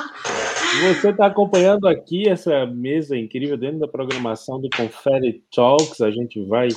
Você 0.81 1.11
está 1.11 1.27
acompanhando 1.27 1.89
aqui 1.89 2.29
essa 2.29 2.65
mesa 2.67 3.17
incrível 3.17 3.57
dentro 3.57 3.81
da 3.81 3.89
programação 3.89 4.61
do 4.61 4.69
Confere 4.71 5.43
Talks. 5.53 6.01
A 6.01 6.11
gente 6.11 6.41
vai 6.45 6.69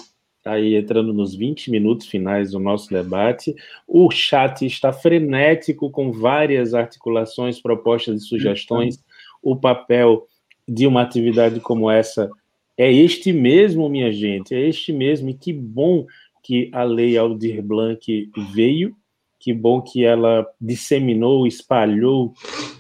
aí 0.45 0.75
entrando 0.75 1.13
nos 1.13 1.35
20 1.35 1.69
minutos 1.69 2.07
finais 2.07 2.51
do 2.51 2.59
nosso 2.59 2.89
debate. 2.89 3.53
O 3.87 4.09
chat 4.09 4.65
está 4.65 4.91
frenético 4.91 5.89
com 5.91 6.11
várias 6.11 6.73
articulações, 6.73 7.61
propostas 7.61 8.21
e 8.21 8.25
sugestões. 8.25 8.99
O 9.41 9.55
papel 9.55 10.25
de 10.67 10.87
uma 10.87 11.01
atividade 11.01 11.59
como 11.59 11.89
essa 11.89 12.29
é 12.77 12.91
este 12.91 13.31
mesmo, 13.31 13.89
minha 13.89 14.11
gente, 14.11 14.55
é 14.55 14.67
este 14.67 14.91
mesmo. 14.91 15.29
E 15.29 15.33
que 15.33 15.53
bom 15.53 16.05
que 16.41 16.69
a 16.73 16.83
Lei 16.83 17.17
Aldir 17.17 17.61
Blanc 17.61 18.31
veio, 18.51 18.95
que 19.41 19.53
bom 19.53 19.81
que 19.81 20.05
ela 20.05 20.47
disseminou, 20.59 21.47
espalhou, 21.47 22.33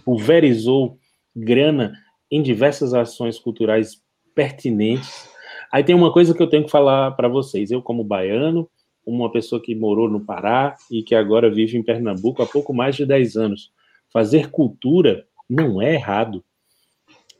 pulverizou 0.05 0.97
grana 1.35 1.93
em 2.29 2.41
diversas 2.41 2.93
ações 2.93 3.39
culturais 3.39 4.01
pertinentes 4.33 5.31
Aí 5.71 5.83
tem 5.85 5.95
uma 5.95 6.11
coisa 6.11 6.33
que 6.35 6.43
eu 6.43 6.49
tenho 6.49 6.65
que 6.65 6.71
falar 6.71 7.11
para 7.11 7.29
vocês. 7.29 7.71
Eu, 7.71 7.81
como 7.81 8.03
baiano, 8.03 8.69
uma 9.05 9.31
pessoa 9.31 9.61
que 9.61 9.73
morou 9.73 10.09
no 10.09 10.19
Pará 10.19 10.75
e 10.91 11.01
que 11.01 11.15
agora 11.15 11.49
vive 11.49 11.77
em 11.77 11.83
Pernambuco 11.83 12.43
há 12.43 12.45
pouco 12.45 12.73
mais 12.73 12.95
de 12.95 13.05
10 13.05 13.37
anos, 13.37 13.71
fazer 14.11 14.51
cultura 14.51 15.25
não 15.49 15.81
é 15.81 15.93
errado. 15.93 16.43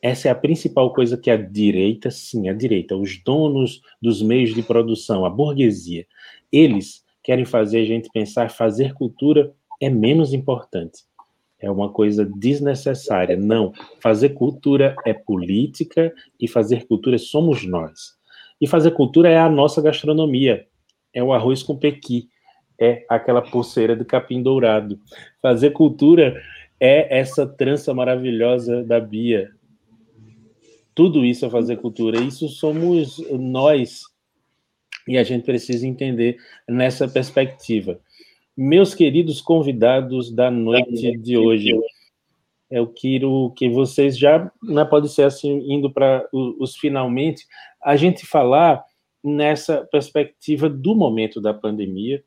Essa 0.02 0.30
é 0.30 0.32
a 0.32 0.36
principal 0.36 0.94
coisa 0.94 1.18
que 1.18 1.30
a 1.30 1.36
direita, 1.36 2.10
sim, 2.10 2.48
a 2.48 2.54
direita, 2.54 2.96
os 2.96 3.22
donos 3.22 3.82
dos 4.02 4.22
meios 4.22 4.56
de 4.56 4.64
produção, 4.64 5.26
a 5.26 5.30
burguesia, 5.30 6.08
eles 6.52 7.04
querem 7.24 7.46
fazer 7.46 7.82
a 7.82 7.86
gente 7.86 8.10
pensar 8.12 8.50
fazer 8.50 8.94
cultura 8.94 9.54
é 9.82 9.90
menos 9.90 10.34
importante. 10.34 11.04
É 11.60 11.70
uma 11.70 11.92
coisa 11.92 12.26
desnecessária. 12.26 13.38
Não. 13.38 13.72
Fazer 14.02 14.30
cultura 14.30 14.96
é 15.06 15.14
política 15.14 16.14
e 16.40 16.48
fazer 16.48 16.88
cultura 16.88 17.18
somos 17.18 17.66
nós. 17.66 18.16
E 18.60 18.68
fazer 18.68 18.92
cultura 18.92 19.30
é 19.30 19.38
a 19.38 19.50
nossa 19.50 19.82
gastronomia. 19.82 20.66
É 21.14 21.24
o 21.24 21.34
arroz 21.34 21.62
com 21.62 21.78
pequi, 21.78 22.30
é 22.80 23.06
aquela 23.10 23.42
pulseira 23.42 23.96
de 23.96 24.06
capim 24.06 24.42
dourado. 24.42 25.00
Fazer 25.42 25.72
cultura 25.72 26.42
é 26.80 27.20
essa 27.20 27.46
trança 27.46 27.94
maravilhosa 27.94 28.84
da 28.84 29.00
Bia. 29.00 29.52
Tudo 30.96 31.24
isso 31.24 31.46
é 31.46 31.50
fazer 31.50 31.78
cultura. 31.78 32.20
Isso 32.20 32.48
somos 32.50 33.20
nós. 33.30 34.11
E 35.08 35.18
a 35.18 35.24
gente 35.24 35.44
precisa 35.44 35.88
entender 35.88 36.38
nessa 36.68 37.08
perspectiva. 37.08 38.00
Meus 38.56 38.94
queridos 38.94 39.42
convidados 39.42 40.32
da 40.32 40.52
noite 40.52 41.18
de 41.18 41.38
hoje, 41.38 41.72
eu 42.70 42.88
quero 42.88 43.52
que 43.56 43.70
vocês 43.70 44.18
já, 44.18 44.52
não 44.62 44.86
pode 44.88 45.10
ser 45.10 45.24
assim, 45.24 45.62
indo 45.74 45.92
para 45.92 46.28
os, 46.32 46.76
finalmente, 46.76 47.46
a 47.84 47.96
gente 47.96 48.26
falar 48.26 48.84
nessa 49.24 49.88
perspectiva 49.92 50.70
do 50.70 50.96
momento 50.96 51.42
da 51.42 51.54
pandemia 51.54 52.24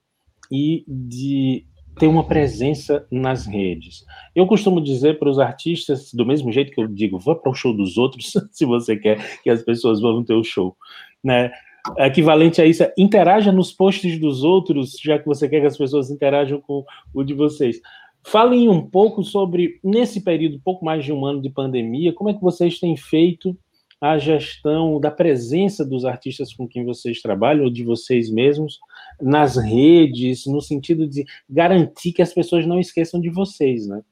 e 0.51 0.85
de 0.87 1.65
ter 1.99 2.07
uma 2.09 2.27
presença 2.27 3.07
nas 3.11 3.47
redes. 3.47 4.05
Eu 4.35 4.47
costumo 4.47 4.81
dizer 4.81 5.19
para 5.19 5.31
os 5.31 5.39
artistas, 5.39 6.13
do 6.13 6.27
mesmo 6.27 6.51
jeito 6.51 6.73
que 6.73 6.81
eu 6.81 6.89
digo, 6.89 7.19
vá 7.19 7.35
para 7.35 7.51
o 7.51 7.55
show 7.55 7.75
dos 7.75 7.97
outros, 7.97 8.33
se 8.51 8.65
você 8.65 8.97
quer 8.97 9.41
que 9.43 9.51
as 9.51 9.63
pessoas 9.63 10.01
vão 10.01 10.15
no 10.15 10.25
teu 10.25 10.43
show, 10.43 10.77
né? 11.23 11.53
Equivalente 11.99 12.63
a 12.63 12.67
isso 12.67 12.83
é 12.83 12.95
interaja 12.97 13.53
nos 13.53 13.71
posts 13.71 14.19
dos 14.19 14.43
outros, 14.43 14.97
já 15.03 15.19
que 15.19 15.27
você 15.27 15.49
quer 15.49 15.61
que 15.61 15.67
as 15.67 15.77
pessoas 15.77 16.11
interajam 16.11 16.61
com 16.61 16.85
o 17.13 17.23
de 17.23 17.35
vocês. 17.35 17.81
Falem 18.27 18.71
um 18.71 18.81
pouco 18.81 19.23
sobre, 19.23 19.79
nesse 19.85 20.23
período, 20.23 20.61
pouco 20.65 20.83
mais 20.83 21.05
de 21.05 21.13
um 21.13 21.27
ano 21.27 21.43
de 21.43 21.51
pandemia, 21.51 22.13
como 22.13 22.31
é 22.31 22.35
que 22.35 22.41
vocês 22.41 22.79
têm 22.79 22.97
feito 22.97 23.55
a 24.01 24.19
gestão 24.19 24.99
da 24.99 25.11
presença 25.11 25.85
dos 25.85 26.05
artistas 26.05 26.53
com 26.53 26.67
quem 26.67 26.85
vocês 26.85 27.21
trabalham, 27.21 27.65
ou 27.65 27.71
de 27.71 27.85
vocês 27.85 28.31
mesmos, 28.31 28.79
nas 29.21 29.57
redes, 29.57 30.47
no 30.47 30.61
sentido 30.61 31.07
de 31.07 31.25
garantir 31.49 32.13
que 32.13 32.23
as 32.23 32.33
pessoas 32.33 32.67
não 32.67 32.81
esqueçam 32.81 33.21
de 33.21 33.31
vocês, 33.31 33.87
né? 33.87 34.03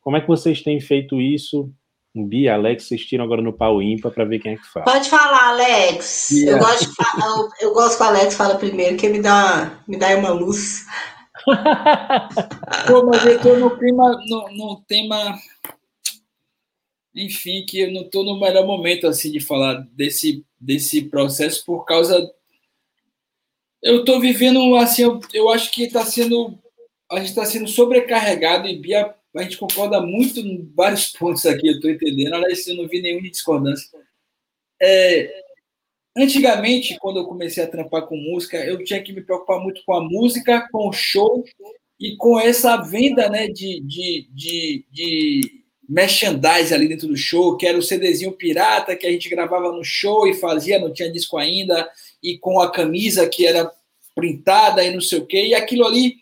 Como 0.00 0.16
é 0.16 0.20
que 0.20 0.28
vocês 0.28 0.60
têm 0.62 0.80
feito 0.80 1.20
isso? 1.20 1.72
Bia, 2.14 2.54
Alex, 2.54 2.84
vocês 2.84 3.06
tiram 3.06 3.24
agora 3.24 3.40
no 3.40 3.52
pau 3.52 3.80
ímpar 3.80 4.12
para 4.12 4.24
ver 4.24 4.38
quem 4.38 4.52
é 4.52 4.56
que 4.56 4.66
fala. 4.66 4.84
Pode 4.84 5.08
falar, 5.08 5.48
Alex. 5.48 6.30
Eu 6.32 6.58
gosto, 6.58 6.90
de 6.90 6.94
falar, 6.94 7.26
eu, 7.26 7.48
eu, 7.60 7.72
gosto 7.72 7.96
que 7.96 8.02
o 8.02 8.06
Alex 8.06 8.34
fala 8.34 8.58
primeiro, 8.58 8.98
que 8.98 9.08
me 9.08 9.20
dá, 9.20 9.82
me 9.88 9.96
dá 9.96 10.14
uma 10.16 10.30
luz. 10.30 10.84
Pô, 12.86 13.06
mas 13.06 13.24
eu 13.24 13.36
estou 13.36 13.58
no 13.58 13.78
clima, 13.78 14.20
no, 14.28 14.48
no, 14.52 14.84
tema, 14.86 15.38
enfim, 17.14 17.64
que 17.66 17.80
eu 17.80 17.92
não 17.92 18.02
estou 18.02 18.22
no 18.24 18.38
melhor 18.38 18.66
momento 18.66 19.06
assim 19.06 19.32
de 19.32 19.40
falar 19.40 19.86
desse, 19.92 20.44
desse 20.60 21.02
processo 21.02 21.64
por 21.64 21.86
causa. 21.86 22.30
Eu 23.82 24.00
estou 24.00 24.20
vivendo 24.20 24.76
assim, 24.76 25.02
eu, 25.02 25.18
eu 25.32 25.48
acho 25.48 25.70
que 25.70 25.84
está 25.84 26.04
sendo 26.04 26.58
a 27.12 27.18
gente 27.18 27.28
está 27.28 27.44
sendo 27.44 27.68
sobrecarregado 27.68 28.66
e 28.66 28.78
Bia, 28.78 29.14
a 29.34 29.42
gente 29.42 29.56
concorda 29.56 30.00
muito 30.00 30.40
em 30.40 30.70
vários 30.74 31.08
pontos 31.08 31.46
aqui, 31.46 31.66
eu 31.66 31.74
estou 31.74 31.90
entendendo. 31.90 32.34
Aliás, 32.34 32.66
eu 32.66 32.76
não 32.76 32.88
vi 32.88 33.00
nenhuma 33.00 33.30
discordância. 33.30 33.88
É, 34.80 35.42
Antigamente, 36.16 36.98
quando 37.00 37.20
eu 37.20 37.24
comecei 37.24 37.62
a 37.62 37.66
trampar 37.66 38.06
com 38.06 38.16
música, 38.16 38.58
eu 38.58 38.84
tinha 38.84 39.02
que 39.02 39.12
me 39.12 39.22
preocupar 39.22 39.58
muito 39.60 39.82
com 39.84 39.94
a 39.94 40.00
música, 40.00 40.68
com 40.70 40.88
o 40.88 40.92
show 40.92 41.42
e 41.98 42.16
com 42.16 42.38
essa 42.38 42.76
venda 42.76 43.30
né, 43.30 43.48
de, 43.48 43.80
de, 43.80 44.28
de, 44.30 44.84
de 44.90 45.40
merchandise 45.88 46.74
ali 46.74 46.86
dentro 46.86 47.08
do 47.08 47.16
show, 47.16 47.56
que 47.56 47.66
era 47.66 47.78
o 47.78 47.82
CDzinho 47.82 48.32
pirata 48.32 48.94
que 48.94 49.06
a 49.06 49.10
gente 49.10 49.30
gravava 49.30 49.72
no 49.72 49.82
show 49.82 50.26
e 50.26 50.34
fazia, 50.34 50.78
não 50.78 50.92
tinha 50.92 51.10
disco 51.10 51.38
ainda, 51.38 51.90
e 52.22 52.36
com 52.36 52.60
a 52.60 52.70
camisa 52.70 53.26
que 53.26 53.46
era 53.46 53.72
printada 54.14 54.84
e 54.84 54.92
não 54.92 55.00
sei 55.00 55.18
o 55.18 55.26
quê. 55.26 55.46
E 55.46 55.54
aquilo 55.54 55.86
ali, 55.86 56.16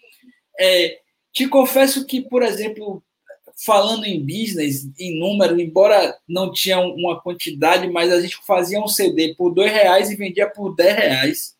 é, 0.60 0.99
te 1.32 1.46
confesso 1.46 2.06
que, 2.06 2.20
por 2.20 2.42
exemplo, 2.42 3.02
falando 3.64 4.04
em 4.04 4.20
business, 4.20 4.88
em 4.98 5.18
número, 5.18 5.60
embora 5.60 6.16
não 6.28 6.52
tinha 6.52 6.80
uma 6.80 7.20
quantidade, 7.20 7.88
mas 7.88 8.12
a 8.12 8.20
gente 8.20 8.38
fazia 8.46 8.80
um 8.80 8.88
CD 8.88 9.34
por 9.34 9.50
dois 9.50 9.70
reais 9.70 10.10
e 10.10 10.16
vendia 10.16 10.48
por 10.48 10.74
dez 10.74 10.96
reais. 10.96 11.56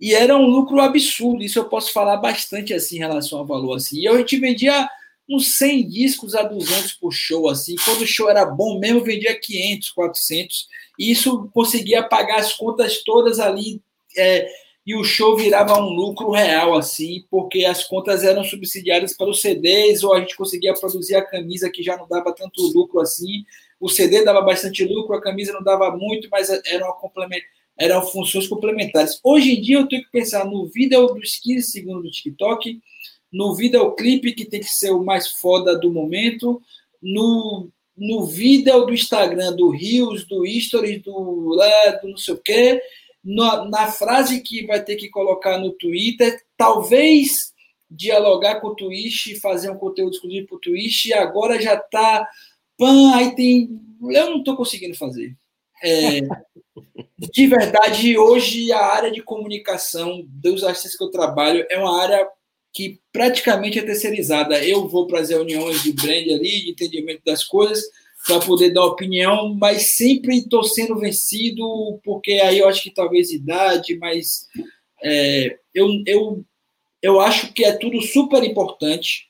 E 0.00 0.14
era 0.14 0.36
um 0.36 0.46
lucro 0.46 0.80
absurdo, 0.80 1.42
isso 1.42 1.58
eu 1.58 1.64
posso 1.64 1.92
falar 1.92 2.18
bastante 2.18 2.72
assim 2.72 2.96
em 2.96 3.00
relação 3.00 3.38
ao 3.38 3.46
valor. 3.46 3.74
Assim. 3.74 4.00
E 4.00 4.08
a 4.08 4.16
gente 4.16 4.38
vendia 4.38 4.88
uns 5.28 5.58
100 5.58 5.88
discos 5.88 6.34
a 6.34 6.42
200 6.42 6.92
por 6.92 7.12
show, 7.12 7.48
assim. 7.48 7.74
Quando 7.84 8.02
o 8.02 8.06
show 8.06 8.30
era 8.30 8.46
bom 8.46 8.78
mesmo, 8.78 9.02
vendia 9.02 9.38
500, 9.38 9.90
400. 9.90 10.68
E 10.98 11.10
isso 11.10 11.50
conseguia 11.52 12.02
pagar 12.02 12.38
as 12.38 12.52
contas 12.52 13.02
todas 13.02 13.40
ali 13.40 13.82
é, 14.16 14.48
e 14.88 14.94
o 14.94 15.04
show 15.04 15.36
virava 15.36 15.78
um 15.78 15.90
lucro 15.90 16.30
real, 16.30 16.74
assim, 16.74 17.22
porque 17.30 17.66
as 17.66 17.84
contas 17.84 18.24
eram 18.24 18.42
subsidiadas 18.42 19.14
para 19.14 19.28
os 19.28 19.42
CDs, 19.42 20.02
ou 20.02 20.14
a 20.14 20.20
gente 20.20 20.34
conseguia 20.34 20.72
produzir 20.72 21.14
a 21.14 21.22
camisa 21.22 21.68
que 21.68 21.82
já 21.82 21.94
não 21.94 22.08
dava 22.08 22.34
tanto 22.34 22.62
lucro 22.74 22.98
assim. 22.98 23.44
O 23.78 23.90
CD 23.90 24.24
dava 24.24 24.40
bastante 24.40 24.82
lucro, 24.86 25.14
a 25.14 25.20
camisa 25.20 25.52
não 25.52 25.62
dava 25.62 25.94
muito, 25.94 26.26
mas 26.30 26.48
eram, 26.48 26.96
eram 27.78 28.06
funções 28.06 28.48
complementares. 28.48 29.20
Hoje 29.22 29.58
em 29.58 29.60
dia 29.60 29.76
eu 29.76 29.86
tenho 29.86 30.04
que 30.04 30.10
pensar 30.10 30.46
no 30.46 30.64
vídeo 30.68 31.06
dos 31.08 31.36
15 31.36 31.70
segundos 31.70 32.04
do 32.04 32.10
TikTok, 32.10 32.80
no 33.30 33.54
videoclipe 33.54 34.32
que 34.32 34.46
tem 34.46 34.60
que 34.60 34.72
ser 34.72 34.92
o 34.92 35.04
mais 35.04 35.32
foda 35.32 35.78
do 35.78 35.92
momento, 35.92 36.62
no, 37.02 37.68
no 37.94 38.24
vídeo 38.24 38.86
do 38.86 38.94
Instagram, 38.94 39.54
do 39.54 39.68
Rios, 39.68 40.24
do 40.24 40.46
Stories, 40.46 41.02
do, 41.02 41.54
do 42.00 42.08
não 42.08 42.16
sei 42.16 42.32
o 42.32 42.38
quê, 42.38 42.80
na, 43.24 43.64
na 43.64 43.86
frase 43.88 44.40
que 44.40 44.66
vai 44.66 44.82
ter 44.82 44.96
que 44.96 45.08
colocar 45.08 45.58
no 45.58 45.72
Twitter, 45.72 46.42
talvez 46.56 47.52
dialogar 47.90 48.60
com 48.60 48.68
o 48.68 48.74
Twitch, 48.74 49.38
fazer 49.40 49.70
um 49.70 49.78
conteúdo 49.78 50.14
exclusivo 50.14 50.46
para 50.46 50.56
o 50.56 50.60
Twitch, 50.60 51.06
e 51.06 51.14
agora 51.14 51.60
já 51.60 51.74
está. 51.74 52.28
Pan, 52.76 53.14
aí 53.14 53.34
tem. 53.34 53.80
Eu 54.00 54.30
não 54.30 54.38
estou 54.38 54.56
conseguindo 54.56 54.96
fazer. 54.96 55.34
É, 55.82 56.20
de 57.32 57.46
verdade, 57.46 58.18
hoje 58.18 58.70
a 58.72 58.84
área 58.84 59.10
de 59.10 59.22
comunicação 59.22 60.22
dos 60.26 60.64
artistas 60.64 60.96
que 60.96 61.02
eu 61.02 61.10
trabalho 61.10 61.66
é 61.70 61.78
uma 61.78 62.00
área 62.00 62.28
que 62.72 63.00
praticamente 63.12 63.78
é 63.78 63.82
terceirizada. 63.82 64.62
Eu 64.64 64.88
vou 64.88 65.06
para 65.06 65.20
as 65.20 65.30
reuniões 65.30 65.82
de 65.82 65.92
brand 65.92 66.28
ali, 66.28 66.64
de 66.64 66.70
entendimento 66.70 67.22
das 67.24 67.42
coisas, 67.42 67.82
para 68.28 68.40
poder 68.40 68.74
dar 68.74 68.84
opinião, 68.84 69.54
mas 69.54 69.96
sempre 69.96 70.36
estou 70.36 70.62
sendo 70.62 70.98
vencido, 70.98 71.98
porque 72.04 72.32
aí 72.32 72.58
eu 72.58 72.68
acho 72.68 72.82
que 72.82 72.90
talvez 72.90 73.32
idade, 73.32 73.96
mas 73.96 74.46
é, 75.02 75.58
eu, 75.74 75.88
eu, 76.06 76.44
eu 77.00 77.20
acho 77.20 77.54
que 77.54 77.64
é 77.64 77.72
tudo 77.72 78.02
super 78.02 78.44
importante. 78.44 79.28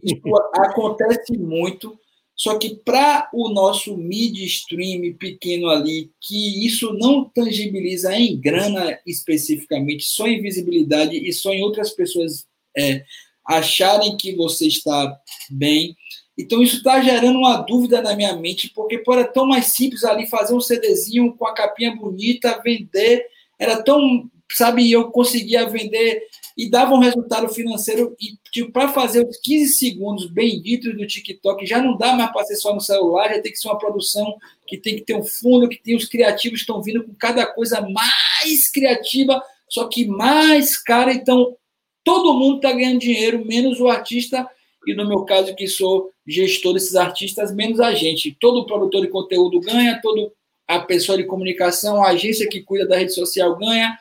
Isso 0.00 0.36
acontece 0.54 1.36
muito, 1.36 1.98
só 2.36 2.56
que 2.56 2.76
para 2.76 3.28
o 3.34 3.48
nosso 3.48 3.96
mid-stream 3.96 5.14
pequeno 5.18 5.68
ali, 5.70 6.12
que 6.20 6.64
isso 6.64 6.92
não 6.92 7.24
tangibiliza 7.24 8.14
em 8.16 8.40
grana 8.40 8.96
especificamente, 9.04 10.04
só 10.04 10.28
em 10.28 10.40
visibilidade 10.40 11.16
e 11.16 11.32
só 11.32 11.52
em 11.52 11.64
outras 11.64 11.90
pessoas 11.90 12.46
é, 12.76 13.04
acharem 13.44 14.16
que 14.16 14.36
você 14.36 14.68
está 14.68 15.18
bem. 15.50 15.96
Então 16.36 16.62
isso 16.62 16.78
está 16.78 17.00
gerando 17.00 17.38
uma 17.38 17.58
dúvida 17.58 18.02
na 18.02 18.14
minha 18.16 18.34
mente, 18.36 18.70
porque 18.74 18.98
pô, 18.98 19.14
era 19.14 19.24
tão 19.24 19.46
mais 19.46 19.66
simples 19.66 20.04
ali 20.04 20.26
fazer 20.26 20.54
um 20.54 20.60
CDzinho 20.60 21.32
com 21.34 21.46
a 21.46 21.54
capinha 21.54 21.94
bonita, 21.94 22.60
vender, 22.62 23.24
era 23.58 23.82
tão, 23.82 24.28
sabe, 24.50 24.90
eu 24.90 25.10
conseguia 25.10 25.68
vender 25.68 26.22
e 26.56 26.68
dava 26.68 26.94
um 26.94 26.98
resultado 26.98 27.48
financeiro. 27.48 28.16
E 28.20 28.36
tipo, 28.50 28.72
para 28.72 28.88
fazer 28.88 29.26
os 29.26 29.36
15 29.38 29.74
segundos 29.74 30.26
benditos 30.30 30.96
do 30.96 31.06
TikTok, 31.06 31.64
já 31.66 31.80
não 31.80 31.96
dá 31.96 32.14
mais 32.14 32.32
para 32.32 32.44
ser 32.44 32.56
só 32.56 32.74
no 32.74 32.80
celular, 32.80 33.28
já 33.28 33.40
tem 33.40 33.52
que 33.52 33.58
ser 33.58 33.68
uma 33.68 33.78
produção 33.78 34.36
que 34.66 34.76
tem 34.76 34.96
que 34.96 35.02
ter 35.02 35.14
um 35.14 35.24
fundo, 35.24 35.68
que 35.68 35.82
tem 35.82 35.96
os 35.96 36.06
criativos 36.06 36.60
estão 36.60 36.82
vindo 36.82 37.04
com 37.04 37.14
cada 37.14 37.46
coisa 37.46 37.80
mais 37.80 38.70
criativa, 38.70 39.42
só 39.68 39.86
que 39.88 40.06
mais 40.06 40.76
cara. 40.76 41.12
Então, 41.12 41.56
todo 42.02 42.34
mundo 42.34 42.56
está 42.56 42.72
ganhando 42.72 43.00
dinheiro, 43.00 43.44
menos 43.44 43.80
o 43.80 43.88
artista. 43.88 44.48
E 44.86 44.94
no 44.94 45.08
meu 45.08 45.24
caso, 45.24 45.54
que 45.54 45.66
sou 45.66 46.10
gestor 46.26 46.74
desses 46.74 46.96
artistas, 46.96 47.54
menos 47.54 47.80
a 47.80 47.94
gente. 47.94 48.36
Todo 48.40 48.66
produtor 48.66 49.02
de 49.02 49.08
conteúdo 49.08 49.60
ganha, 49.60 50.00
todo 50.02 50.32
a 50.66 50.80
pessoa 50.80 51.18
de 51.18 51.24
comunicação, 51.24 52.02
a 52.02 52.08
agência 52.08 52.48
que 52.48 52.62
cuida 52.62 52.86
da 52.86 52.96
rede 52.96 53.12
social 53.12 53.56
ganha, 53.56 53.98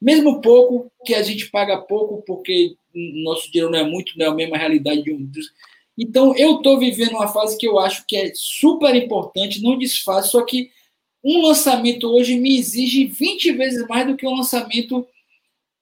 mesmo 0.00 0.40
pouco, 0.40 0.90
que 1.04 1.14
a 1.14 1.22
gente 1.22 1.50
paga 1.50 1.76
pouco, 1.76 2.22
porque 2.26 2.74
nosso 2.94 3.50
dinheiro 3.50 3.70
não 3.70 3.78
é 3.78 3.84
muito, 3.84 4.16
não 4.16 4.26
é 4.26 4.28
a 4.28 4.34
mesma 4.34 4.56
realidade 4.56 5.02
de 5.02 5.12
um. 5.12 5.30
Então, 5.98 6.34
eu 6.36 6.56
estou 6.56 6.78
vivendo 6.78 7.12
uma 7.12 7.28
fase 7.28 7.58
que 7.58 7.66
eu 7.66 7.78
acho 7.78 8.04
que 8.06 8.16
é 8.16 8.32
super 8.34 8.94
importante, 8.94 9.62
não 9.62 9.76
desfaz, 9.76 10.26
só 10.26 10.42
que 10.42 10.70
um 11.22 11.42
lançamento 11.46 12.06
hoje 12.08 12.38
me 12.38 12.56
exige 12.56 13.06
20 13.06 13.52
vezes 13.52 13.86
mais 13.88 14.06
do 14.06 14.16
que 14.16 14.26
um 14.26 14.36
lançamento 14.36 15.06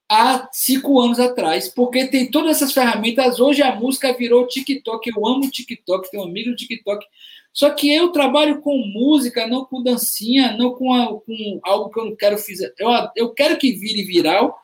há 0.09 0.49
cinco 0.53 1.01
anos 1.01 1.19
atrás, 1.19 1.69
porque 1.69 2.07
tem 2.07 2.31
todas 2.31 2.57
essas 2.57 2.73
ferramentas. 2.73 3.41
Hoje 3.41 3.62
a 3.62 3.74
música 3.74 4.12
virou 4.12 4.47
TikTok. 4.47 5.11
Eu 5.11 5.27
amo 5.27 5.51
TikTok, 5.51 6.11
tenho 6.11 6.23
um 6.23 6.27
amigo 6.27 6.51
do 6.51 6.57
TikTok. 6.57 7.05
Só 7.53 7.70
que 7.70 7.93
eu 7.93 8.11
trabalho 8.12 8.61
com 8.61 8.77
música, 8.87 9.47
não 9.47 9.65
com 9.65 9.83
dancinha, 9.83 10.57
não 10.57 10.74
com, 10.74 10.93
a, 10.93 11.07
com 11.07 11.61
algo 11.62 11.91
que 11.91 11.99
eu 11.99 12.05
não 12.05 12.16
quero 12.16 12.37
fazer. 12.37 12.74
Eu, 12.78 12.91
eu 13.16 13.31
quero 13.33 13.57
que 13.57 13.73
vire 13.73 14.05
viral, 14.05 14.55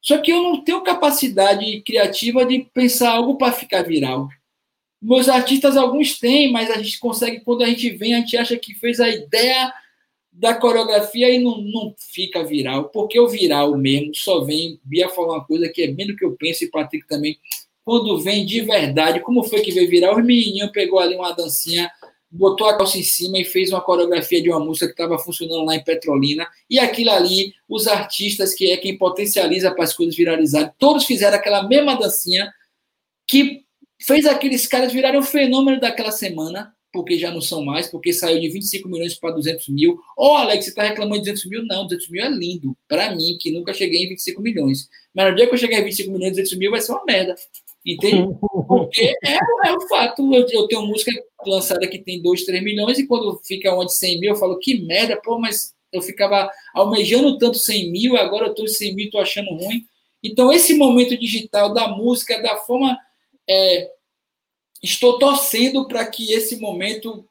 só 0.00 0.18
que 0.18 0.32
eu 0.32 0.42
não 0.42 0.64
tenho 0.64 0.82
capacidade 0.82 1.82
criativa 1.82 2.44
de 2.46 2.66
pensar 2.72 3.10
algo 3.10 3.36
para 3.36 3.52
ficar 3.52 3.82
viral. 3.82 4.28
Meus 5.00 5.28
artistas, 5.28 5.76
alguns 5.76 6.18
têm, 6.18 6.50
mas 6.50 6.70
a 6.70 6.80
gente 6.80 6.98
consegue, 6.98 7.40
quando 7.40 7.62
a 7.62 7.66
gente 7.66 7.90
vem, 7.90 8.14
a 8.14 8.20
gente 8.20 8.38
acha 8.38 8.56
que 8.56 8.74
fez 8.74 9.00
a 9.00 9.08
ideia 9.10 9.72
da 10.34 10.52
coreografia 10.54 11.30
e 11.30 11.38
não, 11.38 11.58
não 11.58 11.94
fica 11.96 12.42
viral, 12.44 12.88
porque 12.90 13.18
o 13.18 13.28
viral 13.28 13.76
mesmo 13.76 14.14
só 14.14 14.40
vem. 14.44 14.80
Bia 14.84 15.08
falou 15.08 15.32
uma 15.32 15.44
coisa 15.44 15.68
que 15.68 15.82
é 15.82 15.86
bem 15.86 16.08
do 16.08 16.16
que 16.16 16.24
eu 16.24 16.36
penso, 16.36 16.64
e 16.64 16.70
Patrick 16.70 17.06
também. 17.06 17.38
Quando 17.84 18.18
vem 18.20 18.44
de 18.44 18.60
verdade, 18.62 19.20
como 19.20 19.44
foi 19.44 19.60
que 19.60 19.70
veio 19.70 19.88
viral? 19.88 20.16
O 20.16 20.24
menininho 20.24 20.72
pegou 20.72 20.98
ali 20.98 21.14
uma 21.14 21.32
dancinha 21.32 21.90
botou 22.34 22.66
a 22.66 22.76
calça 22.76 22.98
em 22.98 23.02
cima 23.02 23.38
e 23.38 23.44
fez 23.44 23.70
uma 23.70 23.80
coreografia 23.80 24.42
de 24.42 24.50
uma 24.50 24.58
música 24.58 24.86
que 24.86 24.92
estava 24.92 25.16
funcionando 25.18 25.64
lá 25.64 25.76
em 25.76 25.84
Petrolina. 25.84 26.46
E 26.68 26.80
aquilo 26.80 27.10
ali, 27.10 27.54
os 27.68 27.86
artistas, 27.86 28.52
que 28.52 28.72
é 28.72 28.76
quem 28.76 28.98
potencializa 28.98 29.70
para 29.70 29.84
as 29.84 29.94
coisas 29.94 30.16
viralizarem, 30.16 30.70
todos 30.76 31.04
fizeram 31.04 31.36
aquela 31.36 31.62
mesma 31.62 31.96
dancinha 31.96 32.52
que 33.26 33.62
fez 34.02 34.26
aqueles 34.26 34.66
caras 34.66 34.92
virarem 34.92 35.20
um 35.20 35.22
fenômeno 35.22 35.80
daquela 35.80 36.10
semana, 36.10 36.74
porque 36.94 37.18
já 37.18 37.32
não 37.32 37.40
são 37.40 37.64
mais, 37.64 37.88
porque 37.88 38.12
saiu 38.12 38.40
de 38.40 38.48
25 38.48 38.88
milhões 38.88 39.16
para 39.16 39.32
200 39.32 39.68
mil. 39.70 39.94
Ô, 40.16 40.28
oh, 40.28 40.32
Alex, 40.34 40.64
você 40.64 40.70
está 40.70 40.84
reclamando 40.84 41.24
de 41.24 41.30
200 41.32 41.50
mil? 41.50 41.66
Não, 41.66 41.88
200 41.88 42.08
mil 42.08 42.24
é 42.24 42.28
lindo. 42.28 42.76
Para 42.86 43.12
mim, 43.16 43.36
que 43.40 43.50
nunca 43.50 43.74
cheguei 43.74 44.04
em 44.04 44.08
25 44.10 44.40
milhões. 44.40 44.88
Mas 45.12 45.28
no 45.28 45.34
dia 45.34 45.48
que 45.48 45.54
eu 45.54 45.58
chegar 45.58 45.80
em 45.80 45.84
25 45.84 46.12
milhões, 46.12 46.30
200 46.30 46.56
mil 46.56 46.70
vai 46.70 46.80
ser 46.80 46.92
uma 46.92 47.04
merda. 47.04 47.34
Entende? 47.84 48.28
Porque 48.68 49.12
é, 49.26 49.34
é 49.66 49.72
o 49.72 49.80
fato. 49.88 50.32
Eu, 50.32 50.46
eu, 50.48 50.68
tenho 50.68 50.86
música 50.86 51.10
lançada 51.44 51.84
que 51.88 51.98
tem 51.98 52.22
2, 52.22 52.44
3 52.44 52.62
milhões, 52.62 52.96
e 52.96 53.08
quando 53.08 53.40
fica 53.44 53.74
onde 53.74 53.92
100 53.92 54.20
mil, 54.20 54.30
eu 54.30 54.36
falo, 54.36 54.60
que 54.60 54.80
merda, 54.82 55.20
pô, 55.20 55.36
mas 55.36 55.74
eu 55.92 56.00
ficava 56.00 56.48
almejando 56.72 57.38
tanto 57.38 57.58
100 57.58 57.90
mil, 57.90 58.16
agora 58.16 58.46
eu 58.46 58.50
estou 58.50 58.66
em 58.66 58.68
100 58.68 58.94
mil, 58.94 59.06
estou 59.06 59.20
achando 59.20 59.50
ruim. 59.50 59.84
Então, 60.22 60.52
esse 60.52 60.74
momento 60.74 61.18
digital 61.18 61.74
da 61.74 61.88
música, 61.88 62.40
da 62.40 62.54
forma. 62.56 62.96
É, 63.50 63.90
estou 64.84 65.18
torcendo 65.18 65.88
para 65.88 66.06
que 66.06 66.32
esse 66.32 66.56
momento 66.56 67.26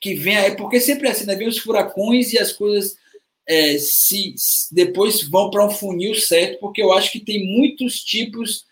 que 0.00 0.14
venha, 0.14 0.54
porque 0.56 0.80
sempre 0.80 1.08
é 1.08 1.10
assim, 1.10 1.26
né? 1.26 1.34
Vem 1.34 1.48
os 1.48 1.58
furacões 1.58 2.32
e 2.32 2.38
as 2.38 2.52
coisas 2.52 2.96
é, 3.48 3.78
se 3.78 4.34
depois 4.70 5.22
vão 5.22 5.50
para 5.50 5.66
um 5.66 5.70
funil 5.70 6.14
certo, 6.14 6.60
porque 6.60 6.82
eu 6.82 6.92
acho 6.92 7.10
que 7.10 7.20
tem 7.20 7.44
muitos 7.44 8.02
tipos 8.04 8.66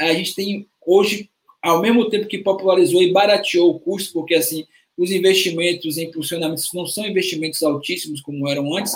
a 0.00 0.14
gente 0.14 0.34
tem 0.34 0.68
hoje, 0.86 1.28
ao 1.60 1.82
mesmo 1.82 2.08
tempo 2.08 2.28
que 2.28 2.38
popularizou 2.38 3.02
e 3.02 3.12
barateou 3.12 3.70
o 3.70 3.80
custo, 3.80 4.12
porque 4.12 4.34
assim 4.34 4.64
os 4.96 5.10
investimentos 5.10 5.96
em 5.96 6.12
funcionamentos 6.12 6.70
não 6.72 6.86
são 6.86 7.06
investimentos 7.06 7.62
altíssimos 7.62 8.20
como 8.20 8.48
eram 8.48 8.76
antes, 8.76 8.94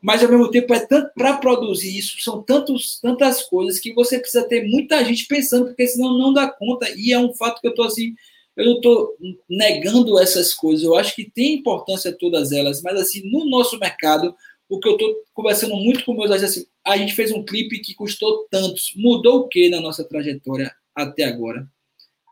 mas 0.00 0.22
ao 0.22 0.30
mesmo 0.30 0.50
tempo 0.50 0.72
é 0.72 0.80
tanto 0.80 1.10
para 1.14 1.36
produzir 1.36 1.98
isso 1.98 2.20
são 2.20 2.42
tantos, 2.42 2.98
tantas 3.00 3.42
coisas 3.42 3.78
que 3.78 3.92
você 3.92 4.18
precisa 4.18 4.46
ter 4.46 4.66
muita 4.66 5.04
gente 5.04 5.26
pensando 5.26 5.66
porque 5.66 5.86
senão 5.86 6.16
não 6.16 6.32
dá 6.32 6.48
conta 6.48 6.88
e 6.96 7.12
é 7.12 7.18
um 7.18 7.34
fato 7.34 7.60
que 7.60 7.66
eu 7.66 7.72
estou 7.72 7.86
assim 7.86 8.14
eu 8.56 8.64
não 8.64 8.76
estou 8.76 9.16
negando 9.48 10.18
essas 10.18 10.52
coisas 10.52 10.84
eu 10.84 10.96
acho 10.96 11.14
que 11.14 11.30
tem 11.30 11.54
importância 11.54 12.12
todas 12.12 12.52
elas 12.52 12.82
mas 12.82 12.98
assim 13.00 13.30
no 13.30 13.44
nosso 13.44 13.78
mercado 13.78 14.34
o 14.70 14.78
que 14.78 14.88
eu 14.88 14.92
estou 14.92 15.16
conversando 15.34 15.74
muito 15.74 16.04
com 16.04 16.14
meus 16.14 16.30
agentes, 16.30 16.58
assim, 16.58 16.66
a 16.86 16.96
gente 16.96 17.12
fez 17.12 17.32
um 17.32 17.44
clipe 17.44 17.80
que 17.80 17.92
custou 17.92 18.46
tantos. 18.48 18.92
Mudou 18.94 19.40
o 19.40 19.48
que 19.48 19.68
na 19.68 19.80
nossa 19.80 20.04
trajetória 20.04 20.72
até 20.94 21.24
agora? 21.24 21.66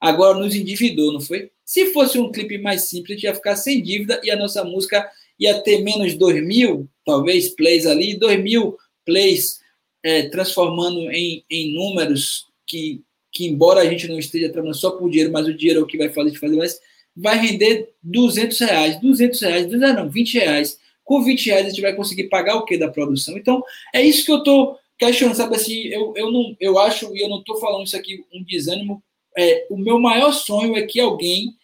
Agora 0.01 0.39
nos 0.39 0.55
endividou, 0.55 1.13
não 1.13 1.21
foi? 1.21 1.51
Se 1.65 1.93
fosse 1.93 2.17
um 2.17 2.31
clipe 2.31 2.57
mais 2.57 2.83
simples, 2.83 3.11
a 3.11 3.15
gente 3.15 3.25
ia 3.25 3.35
ficar 3.35 3.57
sem 3.57 3.83
dívida 3.83 4.21
e 4.23 4.31
a 4.31 4.37
nossa 4.37 4.63
música 4.63 5.11
ia 5.39 5.61
ter 5.61 5.83
menos 5.83 6.15
2 6.15 6.47
mil, 6.47 6.89
talvez, 7.05 7.49
plays 7.51 7.87
ali, 7.87 8.19
2 8.19 8.43
mil 8.43 8.77
plays 9.05 9.61
é, 10.03 10.29
transformando 10.29 11.11
em, 11.11 11.45
em 11.51 11.75
números 11.75 12.47
que, 12.67 13.03
que, 13.33 13.47
embora 13.47 13.81
a 13.81 13.87
gente 13.87 14.09
não 14.09 14.19
esteja 14.19 14.51
trabalhando 14.51 14.77
só 14.77 14.91
por 14.93 15.09
dinheiro, 15.11 15.33
mas 15.33 15.47
o 15.47 15.55
dinheiro 15.55 15.81
é 15.81 15.83
o 15.83 15.87
que 15.87 15.99
vai 15.99 16.09
fazer 16.11 16.37
fazer 16.37 16.57
mais, 16.57 16.81
vai 17.17 17.39
render 17.39 17.93
200 18.03 18.59
reais, 18.61 19.01
200 19.01 19.41
reais, 19.41 19.67
200, 19.67 19.95
não, 19.95 20.11
20 20.11 20.39
reais 20.39 20.79
com 21.09 21.25
20 21.25 21.47
reais 21.47 21.67
a 21.67 21.71
gente 21.71 21.81
vai 21.81 21.95
conseguir 21.95 22.25
pagar 22.25 22.57
o 22.57 22.67
que 22.67 22.77
da 22.77 22.91
produção? 22.91 23.39
Então, 23.39 23.65
é 23.95 24.03
isso 24.03 24.27
que 24.27 24.31
eu 24.31 24.39
estou 24.39 24.79
questionando, 24.99 25.37
sabe 25.37 25.57
assim, 25.57 25.85
eu, 25.87 26.13
eu, 26.15 26.31
não, 26.31 26.55
eu 26.61 26.79
acho, 26.79 27.17
e 27.17 27.23
eu 27.23 27.31
não 27.31 27.39
estou 27.39 27.59
falando 27.59 27.87
isso 27.87 27.97
aqui 27.97 28.23
um 28.31 28.45
desânimo, 28.45 29.03
é, 29.35 29.67
o 29.71 29.79
meu 29.79 29.99
maior 29.99 30.33
sonho 30.33 30.77
é 30.77 30.83
que 30.83 31.01
alguém 31.01 31.55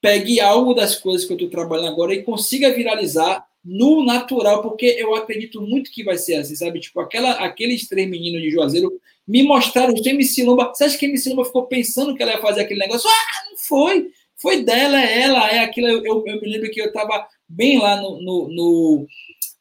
pegue 0.00 0.40
algo 0.40 0.74
das 0.74 0.96
coisas 0.96 1.26
que 1.26 1.32
eu 1.32 1.36
estou 1.36 1.50
trabalhando 1.50 1.88
agora 1.88 2.14
e 2.14 2.22
consiga 2.22 2.72
viralizar 2.72 3.44
no 3.64 4.04
natural, 4.04 4.62
porque 4.62 4.86
eu 4.98 5.14
acredito 5.14 5.60
muito 5.60 5.90
que 5.90 6.02
vai 6.02 6.16
ser 6.16 6.36
assim, 6.36 6.54
sabe? 6.54 6.80
Tipo, 6.80 7.00
aquela, 7.00 7.32
aqueles 7.32 7.86
três 7.86 8.08
meninos 8.08 8.40
de 8.40 8.50
Juazeiro 8.50 8.90
me 9.28 9.42
mostraram 9.42 9.96
sem 9.96 10.14
MC 10.14 10.42
Lomba. 10.44 10.72
Você 10.74 10.84
acha 10.84 10.98
que 10.98 11.06
MC 11.06 11.30
Lomba 11.30 11.44
ficou 11.44 11.66
pensando 11.66 12.14
que 12.14 12.22
ela 12.22 12.32
ia 12.32 12.40
fazer 12.40 12.62
aquele 12.62 12.80
negócio? 12.80 13.08
Ah, 13.08 13.50
não 13.50 13.56
foi! 13.58 14.10
Foi 14.36 14.64
dela, 14.64 14.98
é 14.98 15.20
ela, 15.20 15.50
é 15.50 15.58
aquilo. 15.58 15.86
Eu, 15.86 16.04
eu, 16.04 16.24
eu 16.26 16.40
me 16.40 16.48
lembro 16.48 16.70
que 16.70 16.80
eu 16.80 16.86
estava 16.86 17.28
bem 17.46 17.78
lá 17.78 18.00
no, 18.00 18.22
no, 18.22 18.48
no, 18.48 19.06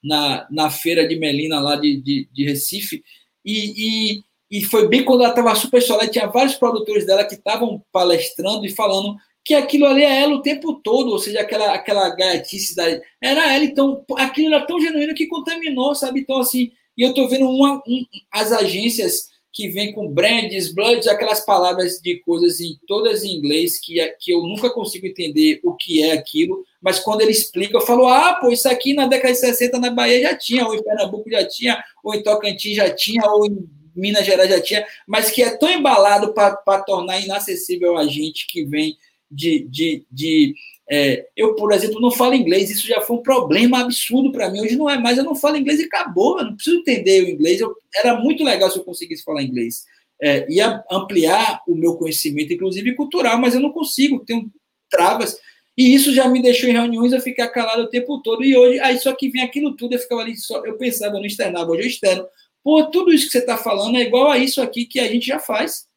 na, 0.02 0.48
na 0.50 0.70
feira 0.70 1.06
de 1.06 1.18
Melina, 1.18 1.60
lá 1.60 1.76
de, 1.76 1.98
de, 2.02 2.30
de 2.32 2.46
Recife, 2.46 3.04
e, 3.44 4.22
e, 4.22 4.60
e, 4.60 4.64
foi 4.64 4.88
bem 4.88 5.04
quando 5.04 5.22
ela 5.22 5.32
estava 5.32 5.54
super 5.56 5.82
solene, 5.82 6.12
tinha 6.12 6.28
vários 6.28 6.56
produtores 6.56 7.06
dela 7.06 7.26
que 7.26 7.36
estavam 7.36 7.84
palestrando 7.92 8.66
e 8.66 8.70
falando 8.70 9.18
que 9.50 9.56
aquilo 9.56 9.88
ali 9.88 10.04
é 10.04 10.22
ela 10.22 10.36
o 10.36 10.44
tempo 10.44 10.76
todo, 10.76 11.10
ou 11.10 11.18
seja, 11.18 11.42
aquela, 11.42 11.74
aquela 11.74 12.08
gaiatice 12.16 12.76
da... 12.76 12.86
Era 13.20 13.52
ela, 13.52 13.64
então, 13.64 14.06
aquilo 14.16 14.54
era 14.54 14.64
tão 14.64 14.80
genuíno 14.80 15.16
que 15.16 15.26
contaminou, 15.26 15.96
sabe? 15.96 16.20
Então, 16.20 16.38
assim, 16.40 16.72
e 16.96 17.02
eu 17.02 17.10
estou 17.10 17.28
vendo 17.28 17.50
uma, 17.50 17.78
um, 17.78 18.06
as 18.32 18.52
agências 18.52 19.30
que 19.52 19.68
vem 19.70 19.92
com 19.92 20.08
brands, 20.08 20.72
bloods, 20.72 21.08
aquelas 21.08 21.44
palavras 21.44 22.00
de 22.00 22.18
coisas 22.18 22.62
em 22.62 22.78
todas 22.88 23.24
em 23.24 23.38
inglês 23.38 23.80
que, 23.80 24.00
é, 24.00 24.10
que 24.20 24.32
eu 24.32 24.44
nunca 24.44 24.70
consigo 24.70 25.08
entender 25.08 25.60
o 25.64 25.74
que 25.74 26.04
é 26.04 26.12
aquilo, 26.12 26.64
mas 26.80 27.00
quando 27.00 27.22
ele 27.22 27.32
explica, 27.32 27.76
eu 27.76 27.82
falo, 27.82 28.06
ah, 28.06 28.36
pô, 28.36 28.52
isso 28.52 28.70
aqui 28.70 28.94
na 28.94 29.08
década 29.08 29.34
de 29.34 29.40
60 29.40 29.80
na 29.80 29.90
Bahia 29.90 30.22
já 30.22 30.38
tinha, 30.38 30.64
ou 30.64 30.76
em 30.76 30.84
Pernambuco 30.84 31.28
já 31.28 31.44
tinha, 31.44 31.84
ou 32.04 32.14
em 32.14 32.22
Tocantins 32.22 32.76
já 32.76 32.94
tinha, 32.94 33.26
ou 33.26 33.48
em 33.48 33.68
Minas 33.96 34.28
Gerais 34.28 34.48
já 34.48 34.62
tinha, 34.62 34.86
mas 35.08 35.32
que 35.32 35.42
é 35.42 35.50
tão 35.58 35.72
embalado 35.72 36.36
para 36.36 36.84
tornar 36.84 37.20
inacessível 37.20 37.98
a 37.98 38.06
gente 38.06 38.46
que 38.46 38.64
vem 38.64 38.96
de. 39.30 39.68
de, 39.70 40.06
de 40.12 40.56
é, 40.92 41.28
eu, 41.36 41.54
por 41.56 41.72
exemplo, 41.72 42.02
não 42.02 42.10
falo 42.10 42.34
inglês, 42.34 42.72
isso 42.72 42.88
já 42.88 43.00
foi 43.02 43.18
um 43.18 43.22
problema 43.22 43.80
absurdo 43.80 44.32
para 44.32 44.50
mim. 44.50 44.62
Hoje 44.62 44.76
não 44.76 44.90
é 44.90 44.98
mais, 44.98 45.18
eu 45.18 45.24
não 45.24 45.36
falo 45.36 45.58
inglês 45.58 45.80
e 45.80 45.86
acabou, 45.86 46.40
eu 46.40 46.46
não 46.46 46.56
preciso 46.56 46.78
entender 46.78 47.24
o 47.24 47.30
inglês. 47.30 47.62
Eu, 47.62 47.76
era 47.96 48.20
muito 48.20 48.44
legal 48.44 48.72
se 48.72 48.80
eu 48.80 48.84
conseguisse 48.84 49.24
falar 49.24 49.44
inglês. 49.44 49.86
É, 50.22 50.52
ia 50.52 50.84
ampliar 50.92 51.62
o 51.68 51.76
meu 51.76 51.96
conhecimento, 51.96 52.52
inclusive 52.52 52.96
cultural, 52.96 53.38
mas 53.40 53.54
eu 53.54 53.62
não 53.62 53.72
consigo, 53.72 54.26
tenho 54.26 54.52
travas. 54.90 55.38
E 55.78 55.94
isso 55.94 56.14
já 56.14 56.28
me 56.28 56.42
deixou 56.42 56.68
em 56.70 56.74
reuniões 56.74 57.14
eu 57.14 57.22
ficar 57.22 57.48
calado 57.50 57.84
o 57.84 57.90
tempo 57.90 58.22
todo. 58.22 58.44
E 58.44 58.58
hoje, 58.58 58.80
aí 58.82 58.98
só 58.98 59.14
que 59.14 59.30
vem 59.30 59.44
aquilo 59.44 59.78
tudo, 59.78 59.94
eu 59.94 60.00
ficava 60.00 60.22
ali, 60.22 60.36
só, 60.36 60.66
eu 60.66 60.78
pensava, 60.78 61.16
eu 61.16 61.20
não 61.20 61.26
externava, 61.26 61.72
hoje 61.72 61.84
eu 61.84 61.88
externo. 61.88 62.26
Pô, 62.64 62.84
tudo 62.88 63.14
isso 63.14 63.28
que 63.28 63.32
você 63.32 63.38
está 63.38 63.56
falando 63.56 63.98
é 63.98 64.02
igual 64.02 64.30
a 64.30 64.38
isso 64.38 64.62
aqui 64.62 64.86
que 64.86 65.00
a 65.00 65.08
gente 65.08 65.28
já 65.28 65.40
faz. 65.40 65.88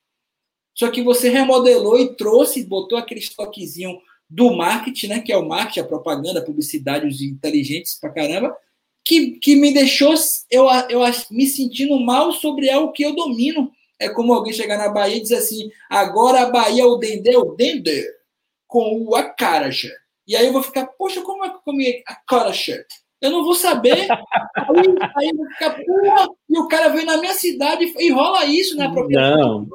Só 0.75 0.91
que 0.91 1.03
você 1.03 1.29
remodelou 1.29 1.99
e 1.99 2.15
trouxe, 2.15 2.65
botou 2.65 2.99
aquele 2.99 3.21
estoquezinho 3.21 4.01
do 4.29 4.51
marketing, 4.51 5.09
né? 5.09 5.21
Que 5.21 5.33
é 5.33 5.37
o 5.37 5.47
marketing, 5.47 5.81
a 5.81 5.85
propaganda, 5.85 6.41
a 6.41 6.45
publicidade, 6.45 7.07
os 7.07 7.21
inteligentes 7.21 7.99
pra 8.01 8.11
caramba, 8.11 8.57
que, 9.05 9.33
que 9.33 9.55
me 9.57 9.73
deixou 9.73 10.15
eu, 10.51 10.67
eu 10.89 11.01
me 11.31 11.47
sentindo 11.47 11.99
mal 12.01 12.33
sobre 12.33 12.71
algo 12.71 12.93
que 12.93 13.05
eu 13.05 13.15
domino. 13.15 13.71
É 13.99 14.09
como 14.09 14.33
alguém 14.33 14.53
chegar 14.53 14.79
na 14.79 14.89
Bahia 14.89 15.17
e 15.17 15.21
dizer 15.21 15.37
assim: 15.37 15.71
agora 15.89 16.43
a 16.43 16.51
Bahia 16.51 16.87
o 16.87 16.97
Dendê, 16.97 17.37
o 17.37 17.55
Dendê 17.55 18.07
com 18.67 19.05
o 19.05 19.15
acarajé. 19.15 19.95
E 20.27 20.35
aí 20.35 20.47
eu 20.47 20.53
vou 20.53 20.63
ficar, 20.63 20.87
poxa, 20.87 21.21
como 21.21 21.45
é 21.45 21.51
que 21.51 21.57
eu 21.57 21.61
comi 21.61 22.03
acarajé? 22.07 22.87
Eu 23.23 23.31
não 23.31 23.45
vou 23.45 23.55
saber. 23.55 24.11
aí, 24.11 24.87
aí 25.17 25.31
ficar, 25.53 25.71
porra, 25.85 26.29
e 26.51 26.59
o 26.59 26.67
cara 26.67 26.89
vem 26.89 27.07
na 27.07 27.19
minha 27.19 27.35
cidade 27.35 27.95
e 27.97 28.11
rola 28.11 28.45
isso 28.45 28.77
na 28.77 28.91
propriedade. 28.91 29.41
Não, 29.41 29.69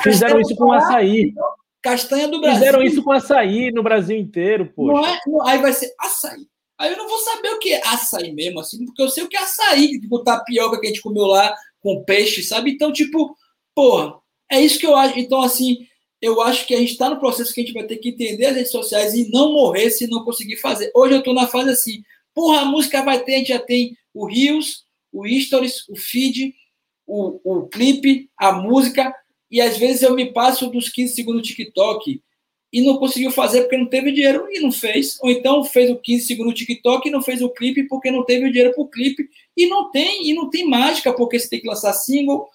fizeram 0.00 0.40
isso 0.40 0.54
com 0.54 0.72
açaí. 0.72 1.34
Castanha 1.82 2.28
do 2.28 2.40
Brasil. 2.40 2.60
Fizeram 2.60 2.82
isso 2.82 3.02
com 3.02 3.10
açaí 3.10 3.72
no 3.72 3.82
Brasil 3.82 4.16
inteiro. 4.16 4.72
Não 4.78 5.04
é, 5.04 5.20
aí 5.46 5.58
vai 5.58 5.72
ser 5.72 5.92
açaí. 5.98 6.46
Aí 6.78 6.92
eu 6.92 6.96
não 6.96 7.08
vou 7.08 7.18
saber 7.18 7.48
o 7.48 7.58
que 7.58 7.72
é 7.72 7.86
açaí 7.86 8.32
mesmo, 8.32 8.60
assim, 8.60 8.84
porque 8.86 9.02
eu 9.02 9.08
sei 9.08 9.24
o 9.24 9.28
que 9.28 9.36
é 9.36 9.40
açaí, 9.40 10.00
tipo 10.00 10.22
tapioca 10.22 10.80
que 10.80 10.86
a 10.86 10.88
gente 10.88 11.02
comeu 11.02 11.26
lá 11.26 11.52
com 11.80 12.04
peixe, 12.04 12.42
sabe? 12.44 12.70
Então, 12.70 12.92
tipo, 12.92 13.36
porra, 13.74 14.14
é 14.50 14.60
isso 14.60 14.78
que 14.78 14.86
eu 14.86 14.94
acho. 14.94 15.18
Então, 15.18 15.42
assim, 15.42 15.78
eu 16.20 16.40
acho 16.40 16.66
que 16.66 16.74
a 16.74 16.78
gente 16.78 16.92
está 16.92 17.10
no 17.10 17.18
processo 17.18 17.52
que 17.52 17.60
a 17.60 17.64
gente 17.64 17.74
vai 17.74 17.84
ter 17.84 17.96
que 17.96 18.10
entender 18.10 18.46
as 18.46 18.54
redes 18.54 18.70
sociais 18.70 19.12
e 19.14 19.28
não 19.32 19.52
morrer 19.52 19.90
se 19.90 20.06
não 20.06 20.24
conseguir 20.24 20.56
fazer. 20.58 20.92
Hoje 20.94 21.14
eu 21.14 21.18
estou 21.18 21.34
na 21.34 21.48
fase 21.48 21.70
assim, 21.70 22.00
porra, 22.34 22.60
a 22.60 22.64
música 22.64 23.02
vai 23.02 23.22
ter, 23.22 23.34
a 23.34 23.38
gente 23.38 23.48
já 23.48 23.58
tem 23.58 23.96
o 24.14 24.26
Rios, 24.26 24.84
o 25.12 25.26
Stories, 25.28 25.88
o 25.88 25.96
Feed, 25.96 26.54
o, 27.06 27.40
o 27.44 27.68
clipe, 27.68 28.30
a 28.36 28.52
música, 28.52 29.14
e 29.50 29.60
às 29.60 29.76
vezes 29.76 30.02
eu 30.02 30.14
me 30.14 30.32
passo 30.32 30.70
dos 30.70 30.88
15 30.88 31.14
segundos 31.14 31.42
do 31.42 31.48
TikTok 31.48 32.22
e 32.72 32.80
não 32.80 32.96
conseguiu 32.96 33.30
fazer 33.30 33.62
porque 33.62 33.76
não 33.76 33.86
teve 33.86 34.10
dinheiro 34.10 34.46
e 34.50 34.60
não 34.60 34.72
fez. 34.72 35.18
Ou 35.20 35.30
então 35.30 35.62
fez 35.62 35.90
o 35.90 35.96
15 35.96 36.26
segundos 36.26 36.54
do 36.54 36.56
TikTok 36.56 37.06
e 37.06 37.12
não 37.12 37.20
fez 37.20 37.42
o 37.42 37.50
clipe 37.50 37.86
porque 37.86 38.10
não 38.10 38.24
teve 38.24 38.46
o 38.46 38.50
dinheiro 38.50 38.72
para 38.72 38.82
o 38.82 38.88
clipe. 38.88 39.28
E 39.54 39.66
não 39.66 39.90
tem, 39.90 40.30
e 40.30 40.34
não 40.34 40.48
tem 40.48 40.66
mágica, 40.66 41.12
porque 41.12 41.38
você 41.38 41.50
tem 41.50 41.60
que 41.60 41.68
lançar 41.68 41.92
single, 41.92 42.48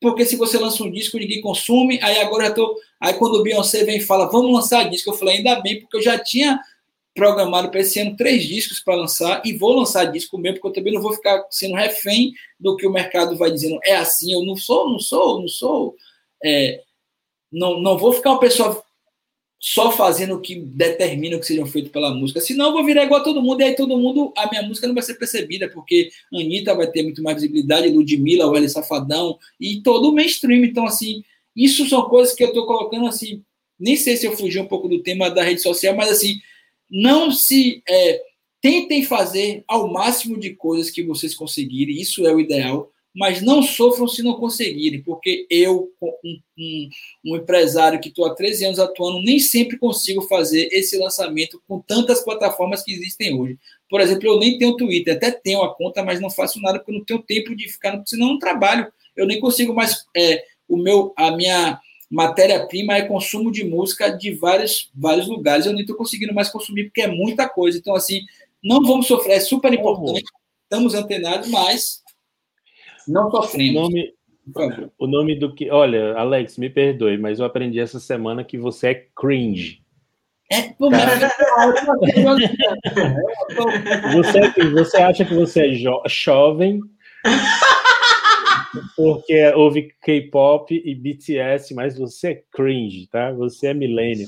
porque 0.00 0.24
se 0.24 0.36
você 0.36 0.56
lança 0.56 0.84
um 0.84 0.90
disco, 0.90 1.18
ninguém 1.18 1.40
consome. 1.40 1.98
Aí 2.00 2.18
agora 2.18 2.46
eu 2.46 2.54
tô. 2.54 2.80
Aí 3.00 3.14
quando 3.14 3.34
o 3.34 3.42
Beyoncé 3.42 3.82
vem 3.82 3.96
e 3.96 4.02
fala, 4.02 4.30
vamos 4.30 4.52
lançar 4.52 4.88
disco, 4.88 5.10
eu 5.10 5.14
falei, 5.14 5.38
ainda 5.38 5.60
bem, 5.60 5.80
porque 5.80 5.96
eu 5.96 6.02
já 6.02 6.16
tinha 6.16 6.60
programado 7.16 7.70
para 7.70 7.80
esse 7.80 7.98
ano 7.98 8.14
três 8.14 8.44
discos 8.44 8.78
para 8.78 8.94
lançar 8.94 9.42
e 9.44 9.54
vou 9.54 9.72
lançar 9.72 10.04
disco 10.04 10.38
mesmo, 10.38 10.60
porque 10.60 10.68
eu 10.68 10.72
também 10.72 10.92
não 10.92 11.02
vou 11.02 11.14
ficar 11.14 11.44
sendo 11.50 11.74
refém 11.74 12.32
do 12.60 12.76
que 12.76 12.86
o 12.86 12.92
mercado 12.92 13.36
vai 13.36 13.50
dizendo. 13.50 13.80
É 13.82 13.96
assim, 13.96 14.32
eu 14.32 14.44
não 14.44 14.54
sou, 14.54 14.90
não 14.90 14.98
sou, 14.98 15.40
não 15.40 15.48
sou. 15.48 15.96
É, 16.44 16.82
não, 17.50 17.80
não 17.80 17.96
vou 17.96 18.12
ficar 18.12 18.30
uma 18.30 18.38
pessoa 18.38 18.84
só 19.58 19.90
fazendo 19.90 20.34
o 20.34 20.40
que 20.40 20.54
determina 20.54 21.36
o 21.36 21.40
que 21.40 21.46
sejam 21.46 21.66
feito 21.66 21.90
pela 21.90 22.14
música. 22.14 22.40
Senão 22.40 22.66
eu 22.66 22.72
vou 22.72 22.84
virar 22.84 23.04
igual 23.04 23.20
a 23.20 23.24
todo 23.24 23.42
mundo, 23.42 23.62
e 23.62 23.64
aí 23.64 23.74
todo 23.74 23.98
mundo, 23.98 24.32
a 24.36 24.48
minha 24.50 24.62
música 24.62 24.86
não 24.86 24.94
vai 24.94 25.02
ser 25.02 25.14
percebida, 25.14 25.68
porque 25.70 26.10
Anitta 26.32 26.74
vai 26.74 26.86
ter 26.90 27.02
muito 27.02 27.22
mais 27.22 27.36
visibilidade, 27.36 27.88
Ludmilla, 27.88 28.46
o 28.46 28.56
L 28.56 28.68
Safadão, 28.68 29.38
e 29.58 29.80
todo 29.80 30.10
o 30.10 30.14
mainstream. 30.14 30.64
Então, 30.64 30.84
assim, 30.84 31.24
isso 31.56 31.88
são 31.88 32.02
coisas 32.02 32.34
que 32.34 32.44
eu 32.44 32.48
estou 32.48 32.66
colocando 32.66 33.06
assim. 33.06 33.42
Nem 33.80 33.96
sei 33.96 34.16
se 34.16 34.26
eu 34.26 34.36
fugi 34.36 34.58
um 34.60 34.66
pouco 34.66 34.88
do 34.88 35.02
tema 35.02 35.30
da 35.30 35.42
rede 35.42 35.62
social, 35.62 35.96
mas 35.96 36.10
assim, 36.10 36.36
não 36.90 37.30
se. 37.30 37.82
É, 37.88 38.22
tentem 38.60 39.04
fazer 39.04 39.62
ao 39.68 39.92
máximo 39.92 40.40
de 40.40 40.50
coisas 40.50 40.90
que 40.90 41.04
vocês 41.04 41.36
conseguirem, 41.36 42.00
isso 42.00 42.26
é 42.26 42.34
o 42.34 42.40
ideal 42.40 42.90
mas 43.16 43.40
não 43.40 43.62
sofram 43.62 44.06
se 44.06 44.22
não 44.22 44.34
conseguirem, 44.34 45.02
porque 45.02 45.46
eu, 45.48 45.90
um, 46.02 46.38
um, 46.58 46.88
um 47.24 47.36
empresário 47.36 47.98
que 47.98 48.10
estou 48.10 48.26
há 48.26 48.34
13 48.34 48.66
anos 48.66 48.78
atuando, 48.78 49.22
nem 49.22 49.38
sempre 49.38 49.78
consigo 49.78 50.20
fazer 50.22 50.68
esse 50.70 50.98
lançamento 50.98 51.62
com 51.66 51.80
tantas 51.80 52.22
plataformas 52.22 52.82
que 52.82 52.92
existem 52.92 53.34
hoje. 53.40 53.58
Por 53.88 54.02
exemplo, 54.02 54.28
eu 54.28 54.38
nem 54.38 54.58
tenho 54.58 54.76
Twitter, 54.76 55.16
até 55.16 55.30
tenho 55.30 55.62
a 55.62 55.74
conta, 55.74 56.04
mas 56.04 56.20
não 56.20 56.28
faço 56.28 56.60
nada 56.60 56.78
porque 56.78 56.92
eu 56.92 56.98
não 56.98 57.04
tenho 57.06 57.22
tempo 57.22 57.56
de 57.56 57.66
ficar, 57.70 58.02
senão 58.04 58.26
eu 58.26 58.32
não 58.34 58.38
trabalho. 58.38 58.92
Eu 59.16 59.26
nem 59.26 59.40
consigo 59.40 59.72
mais. 59.72 60.04
É, 60.14 60.44
o 60.68 60.76
meu, 60.76 61.14
a 61.16 61.34
minha 61.34 61.80
matéria-prima 62.10 62.96
é 62.96 63.02
consumo 63.02 63.50
de 63.50 63.64
música 63.64 64.10
de 64.10 64.32
vários, 64.34 64.90
vários 64.94 65.26
lugares. 65.26 65.66
Eu 65.66 65.72
nem 65.72 65.82
estou 65.82 65.96
conseguindo 65.96 66.34
mais 66.34 66.48
consumir 66.48 66.84
porque 66.84 67.02
é 67.02 67.08
muita 67.08 67.48
coisa. 67.48 67.78
Então, 67.78 67.94
assim, 67.94 68.20
não 68.62 68.82
vamos 68.82 69.06
sofrer, 69.06 69.34
é 69.34 69.40
super 69.40 69.72
importante. 69.72 70.24
Estamos 70.64 70.94
antenados, 70.94 71.48
mas 71.48 72.02
não 73.06 73.30
sofremos. 73.30 73.76
O 73.76 73.82
nome, 73.82 74.14
o 74.98 75.06
nome 75.06 75.38
do 75.38 75.54
que. 75.54 75.70
Olha, 75.70 76.14
Alex, 76.14 76.58
me 76.58 76.70
perdoe, 76.70 77.18
mas 77.18 77.38
eu 77.38 77.44
aprendi 77.44 77.80
essa 77.80 78.00
semana 78.00 78.44
que 78.44 78.58
você 78.58 78.88
é 78.88 79.06
cringe. 79.16 79.80
É, 80.50 80.62
pô, 80.74 80.88
tá? 80.90 80.98
você, 84.12 84.70
você 84.70 84.96
acha 84.98 85.24
que 85.24 85.34
você 85.34 85.66
é 85.66 85.72
jo 85.74 86.00
jovem 86.06 86.80
porque 88.96 89.52
ouve 89.54 89.94
K-pop 90.02 90.74
e 90.74 90.94
BTS, 90.94 91.74
mas 91.74 91.98
você 91.98 92.28
é 92.28 92.42
cringe, 92.52 93.06
tá? 93.08 93.32
Você 93.32 93.68
é 93.68 93.74
milênio. 93.74 94.26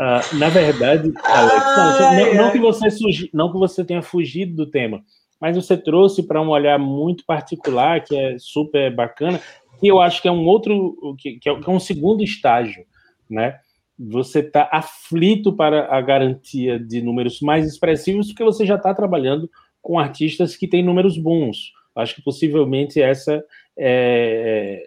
Uh, 0.00 0.36
na 0.38 0.48
verdade, 0.48 1.12
Alex, 1.22 1.64
não, 1.76 2.34
não, 2.34 2.44
não, 2.44 2.50
que 2.50 2.58
você 2.58 2.90
sugi, 2.90 3.28
não 3.34 3.52
que 3.52 3.58
você 3.58 3.84
tenha 3.84 4.00
fugido 4.00 4.56
do 4.56 4.70
tema, 4.70 5.02
mas 5.38 5.56
você 5.56 5.76
trouxe 5.76 6.22
para 6.22 6.40
um 6.40 6.48
olhar 6.48 6.78
muito 6.78 7.24
particular, 7.26 8.02
que 8.02 8.16
é 8.16 8.36
super 8.38 8.94
bacana, 8.94 9.38
que 9.78 9.88
eu 9.88 10.00
acho 10.00 10.22
que 10.22 10.28
é 10.28 10.32
um 10.32 10.46
outro, 10.46 11.16
que, 11.18 11.38
que 11.38 11.48
é 11.48 11.70
um 11.70 11.80
segundo 11.80 12.22
estágio, 12.22 12.84
né? 13.28 13.58
Você 13.98 14.38
está 14.38 14.68
aflito 14.72 15.52
para 15.52 15.94
a 15.94 16.00
garantia 16.00 16.78
de 16.78 17.02
números 17.02 17.40
mais 17.42 17.66
expressivos, 17.66 18.28
porque 18.28 18.42
você 18.42 18.64
já 18.64 18.76
está 18.76 18.94
trabalhando 18.94 19.50
com 19.82 19.98
artistas 19.98 20.56
que 20.56 20.66
têm 20.66 20.82
números 20.82 21.18
bons. 21.18 21.72
Acho 21.96 22.14
que 22.14 22.22
possivelmente 22.22 23.00
essa 23.00 23.42
é, 23.78 24.82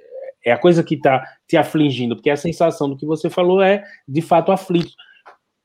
é 0.46 0.52
a 0.52 0.58
coisa 0.58 0.84
que 0.84 0.96
está 0.96 1.24
te 1.48 1.58
afligindo, 1.58 2.16
porque 2.16 2.30
a 2.30 2.38
sensação 2.38 2.90
do 2.90 2.98
que 2.98 3.06
você 3.06 3.30
falou 3.30 3.62
é 3.62 3.84
de 4.08 4.22
fato 4.22 4.52
aflito. 4.52 4.94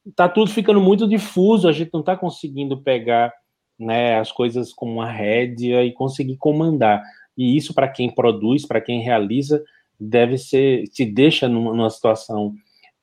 Está 0.06 0.28
tudo 0.28 0.50
ficando 0.50 0.80
muito 0.80 1.06
difuso, 1.06 1.68
a 1.68 1.72
gente 1.72 1.90
não 1.92 2.00
está 2.00 2.16
conseguindo 2.16 2.80
pegar 2.80 3.32
né, 3.78 4.18
as 4.18 4.32
coisas 4.32 4.72
com 4.72 4.90
uma 4.90 5.10
rédea 5.10 5.84
e 5.84 5.92
conseguir 5.92 6.36
comandar. 6.36 7.02
E 7.36 7.56
isso, 7.56 7.72
para 7.72 7.88
quem 7.88 8.10
produz, 8.10 8.66
para 8.66 8.80
quem 8.80 9.00
realiza, 9.00 9.62
deve 9.98 10.36
ser, 10.38 10.84
te 10.88 11.04
deixa 11.04 11.48
numa, 11.48 11.72
numa 11.72 11.90
situação 11.90 12.54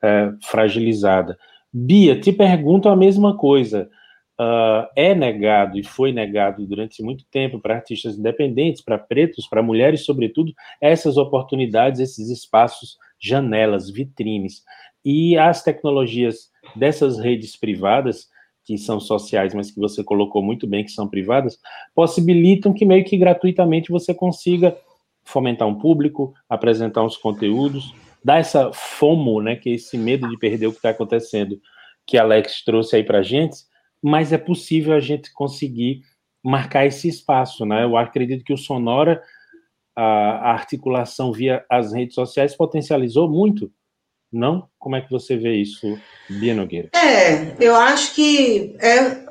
é, 0.03 0.33
fragilizada. 0.41 1.37
Bia, 1.71 2.19
te 2.19 2.31
pergunto 2.31 2.89
a 2.89 2.95
mesma 2.95 3.37
coisa. 3.37 3.89
Uh, 4.37 4.85
é 4.97 5.15
negado 5.15 5.79
e 5.79 5.83
foi 5.83 6.11
negado 6.11 6.65
durante 6.67 7.01
muito 7.01 7.23
tempo 7.31 7.57
para 7.59 7.75
artistas 7.75 8.17
independentes, 8.17 8.83
para 8.83 8.97
pretos, 8.97 9.47
para 9.47 9.63
mulheres, 9.63 10.03
sobretudo, 10.03 10.53
essas 10.81 11.15
oportunidades, 11.15 12.01
esses 12.01 12.29
espaços, 12.29 12.97
janelas, 13.17 13.89
vitrines. 13.89 14.61
E 15.05 15.37
as 15.37 15.63
tecnologias 15.63 16.51
dessas 16.75 17.17
redes 17.17 17.55
privadas 17.55 18.27
que 18.65 18.77
são 18.77 18.99
sociais, 18.99 19.53
mas 19.53 19.71
que 19.71 19.79
você 19.79 20.03
colocou 20.03 20.41
muito 20.41 20.65
bem 20.65 20.83
que 20.83 20.91
são 20.91 21.07
privadas, 21.07 21.57
possibilitam 21.93 22.73
que 22.73 22.83
meio 22.83 23.05
que 23.05 23.15
gratuitamente 23.15 23.91
você 23.91 24.13
consiga 24.13 24.75
fomentar 25.23 25.67
um 25.67 25.75
público, 25.75 26.33
apresentar 26.49 27.03
uns 27.03 27.15
conteúdos, 27.15 27.93
dar 28.23 28.39
essa 28.39 28.73
fomo, 28.73 29.39
né, 29.39 29.55
que 29.55 29.69
é 29.69 29.73
esse 29.73 29.97
medo 29.97 30.27
de 30.27 30.37
perder 30.37 30.67
o 30.67 30.71
que 30.71 30.77
está 30.77 30.89
acontecendo, 30.89 31.59
que 32.07 32.17
Alex 32.17 32.63
trouxe 32.63 32.95
aí 32.95 33.03
para 33.03 33.21
gente, 33.21 33.55
mas 34.05 34.31
é 34.31 34.37
possível 34.37 34.93
a 34.93 34.99
gente 34.99 35.33
conseguir 35.33 36.03
marcar 36.43 36.85
esse 36.85 37.07
espaço, 37.07 37.65
né? 37.65 37.83
Eu 37.83 37.97
acredito 37.97 38.43
que 38.43 38.53
o 38.53 38.57
Sonora, 38.57 39.19
a, 39.95 40.51
articulação 40.51 41.31
via 41.31 41.65
as 41.67 41.91
redes 41.91 42.13
sociais 42.13 42.55
potencializou 42.55 43.27
muito 43.27 43.71
não? 44.31 44.67
Como 44.77 44.95
é 44.95 45.01
que 45.01 45.09
você 45.09 45.37
vê 45.37 45.55
isso, 45.55 45.97
Bia 46.29 46.53
Nogueira? 46.53 46.89
É, 46.93 47.55
eu 47.59 47.73
acho 47.73 48.13
que 48.13 48.75
é, 48.79 49.24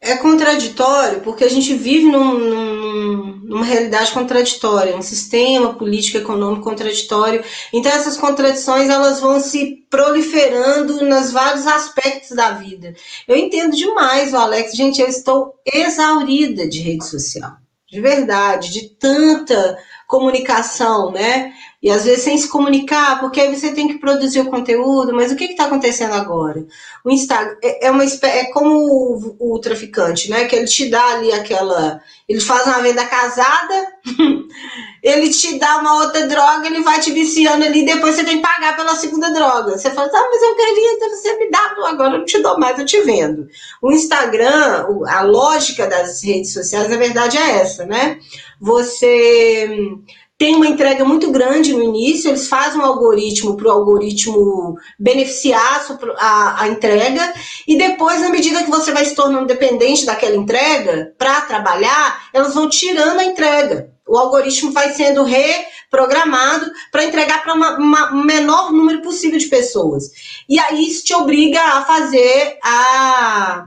é 0.00 0.16
contraditório, 0.16 1.20
porque 1.20 1.44
a 1.44 1.50
gente 1.50 1.74
vive 1.74 2.06
num, 2.06 2.38
num, 2.38 3.40
numa 3.42 3.64
realidade 3.64 4.12
contraditória, 4.12 4.96
um 4.96 5.02
sistema 5.02 5.74
político 5.74 6.18
econômico 6.18 6.64
contraditório. 6.64 7.42
Então 7.72 7.90
essas 7.90 8.16
contradições 8.16 8.88
elas 8.88 9.20
vão 9.20 9.40
se 9.40 9.84
proliferando 9.90 11.04
nos 11.04 11.32
vários 11.32 11.66
aspectos 11.66 12.36
da 12.36 12.52
vida. 12.52 12.94
Eu 13.26 13.36
entendo 13.36 13.76
demais, 13.76 14.34
Alex, 14.34 14.72
gente, 14.72 15.00
eu 15.00 15.08
estou 15.08 15.54
exaurida 15.66 16.68
de 16.68 16.80
rede 16.80 17.04
social, 17.04 17.56
de 17.90 18.00
verdade, 18.00 18.72
de 18.72 18.90
tanta 18.90 19.78
comunicação, 20.06 21.10
né? 21.10 21.52
E 21.80 21.90
às 21.90 22.04
vezes 22.04 22.24
sem 22.24 22.36
se 22.36 22.48
comunicar, 22.48 23.20
porque 23.20 23.40
aí 23.40 23.54
você 23.54 23.72
tem 23.72 23.86
que 23.86 23.98
produzir 23.98 24.40
o 24.40 24.50
conteúdo, 24.50 25.14
mas 25.14 25.30
o 25.30 25.36
que 25.36 25.44
está 25.44 25.66
acontecendo 25.66 26.12
agora? 26.12 26.66
O 27.04 27.10
Instagram 27.10 27.56
é, 27.62 27.86
é 27.86 27.90
uma 27.90 28.02
é 28.04 28.44
como 28.46 29.36
o, 29.38 29.54
o, 29.54 29.60
traficante, 29.60 30.28
né? 30.28 30.46
Que 30.46 30.56
ele 30.56 30.66
te 30.66 30.90
dá 30.90 31.04
ali 31.12 31.32
aquela. 31.32 32.00
Ele 32.28 32.40
faz 32.40 32.66
uma 32.66 32.80
venda 32.80 33.06
casada, 33.06 33.86
ele 35.04 35.30
te 35.30 35.56
dá 35.56 35.76
uma 35.78 36.02
outra 36.02 36.26
droga, 36.26 36.66
ele 36.66 36.82
vai 36.82 36.98
te 36.98 37.12
viciando 37.12 37.64
ali, 37.64 37.84
depois 37.84 38.16
você 38.16 38.24
tem 38.24 38.38
que 38.38 38.42
pagar 38.42 38.76
pela 38.76 38.96
segunda 38.96 39.32
droga. 39.32 39.78
Você 39.78 39.88
fala, 39.90 40.10
ah, 40.12 40.28
mas 40.32 40.42
eu 40.42 40.56
queria, 40.56 40.92
então 40.94 41.10
você 41.10 41.38
me 41.38 41.48
dá, 41.48 41.74
agora 41.86 42.14
eu 42.14 42.18
não 42.18 42.24
te 42.24 42.42
dou 42.42 42.58
mais, 42.58 42.76
eu 42.76 42.84
te 42.84 43.00
vendo. 43.02 43.46
O 43.80 43.92
Instagram, 43.92 44.84
a 45.06 45.22
lógica 45.22 45.86
das 45.86 46.24
redes 46.24 46.52
sociais, 46.52 46.90
na 46.90 46.96
verdade, 46.96 47.38
é 47.38 47.60
essa, 47.60 47.86
né? 47.86 48.18
Você 48.60 49.96
tem 50.38 50.54
uma 50.54 50.68
entrega 50.68 51.04
muito 51.04 51.32
grande 51.32 51.72
no 51.72 51.82
início, 51.82 52.30
eles 52.30 52.46
fazem 52.46 52.80
um 52.80 52.84
algoritmo 52.84 53.56
para 53.56 53.66
o 53.66 53.72
algoritmo 53.72 54.78
beneficiar 54.96 55.84
a, 56.16 56.62
a, 56.62 56.68
entrega, 56.68 57.34
e 57.66 57.76
depois, 57.76 58.20
na 58.20 58.30
medida 58.30 58.62
que 58.62 58.70
você 58.70 58.92
vai 58.92 59.04
se 59.04 59.16
tornando 59.16 59.48
dependente 59.48 60.06
daquela 60.06 60.36
entrega, 60.36 61.12
para 61.18 61.40
trabalhar, 61.40 62.28
elas 62.32 62.54
vão 62.54 62.68
tirando 62.68 63.18
a 63.18 63.24
entrega. 63.24 63.92
O 64.06 64.16
algoritmo 64.16 64.70
vai 64.70 64.92
sendo 64.92 65.24
reprogramado 65.24 66.70
para 66.92 67.04
entregar 67.04 67.42
para 67.42 67.54
um 67.54 68.24
menor 68.24 68.72
número 68.72 69.02
possível 69.02 69.38
de 69.38 69.46
pessoas. 69.46 70.10
E 70.48 70.58
aí 70.58 70.86
isso 70.86 71.04
te 71.04 71.14
obriga 71.14 71.60
a 71.60 71.84
fazer 71.84 72.58
a 72.62 73.66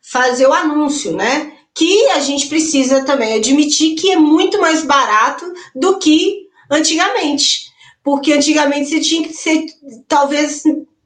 fazer 0.00 0.46
o 0.46 0.52
anúncio, 0.52 1.14
né? 1.14 1.53
Que 1.74 2.06
a 2.10 2.20
gente 2.20 2.46
precisa 2.46 3.04
também 3.04 3.34
admitir 3.34 3.96
que 3.96 4.12
é 4.12 4.16
muito 4.16 4.60
mais 4.60 4.84
barato 4.84 5.44
do 5.74 5.98
que 5.98 6.46
antigamente. 6.70 7.64
Porque 8.02 8.32
antigamente 8.32 8.90
você 8.90 9.00
tinha 9.00 9.26
que 9.26 9.34
ser, 9.34 9.64
talvez, 10.06 10.62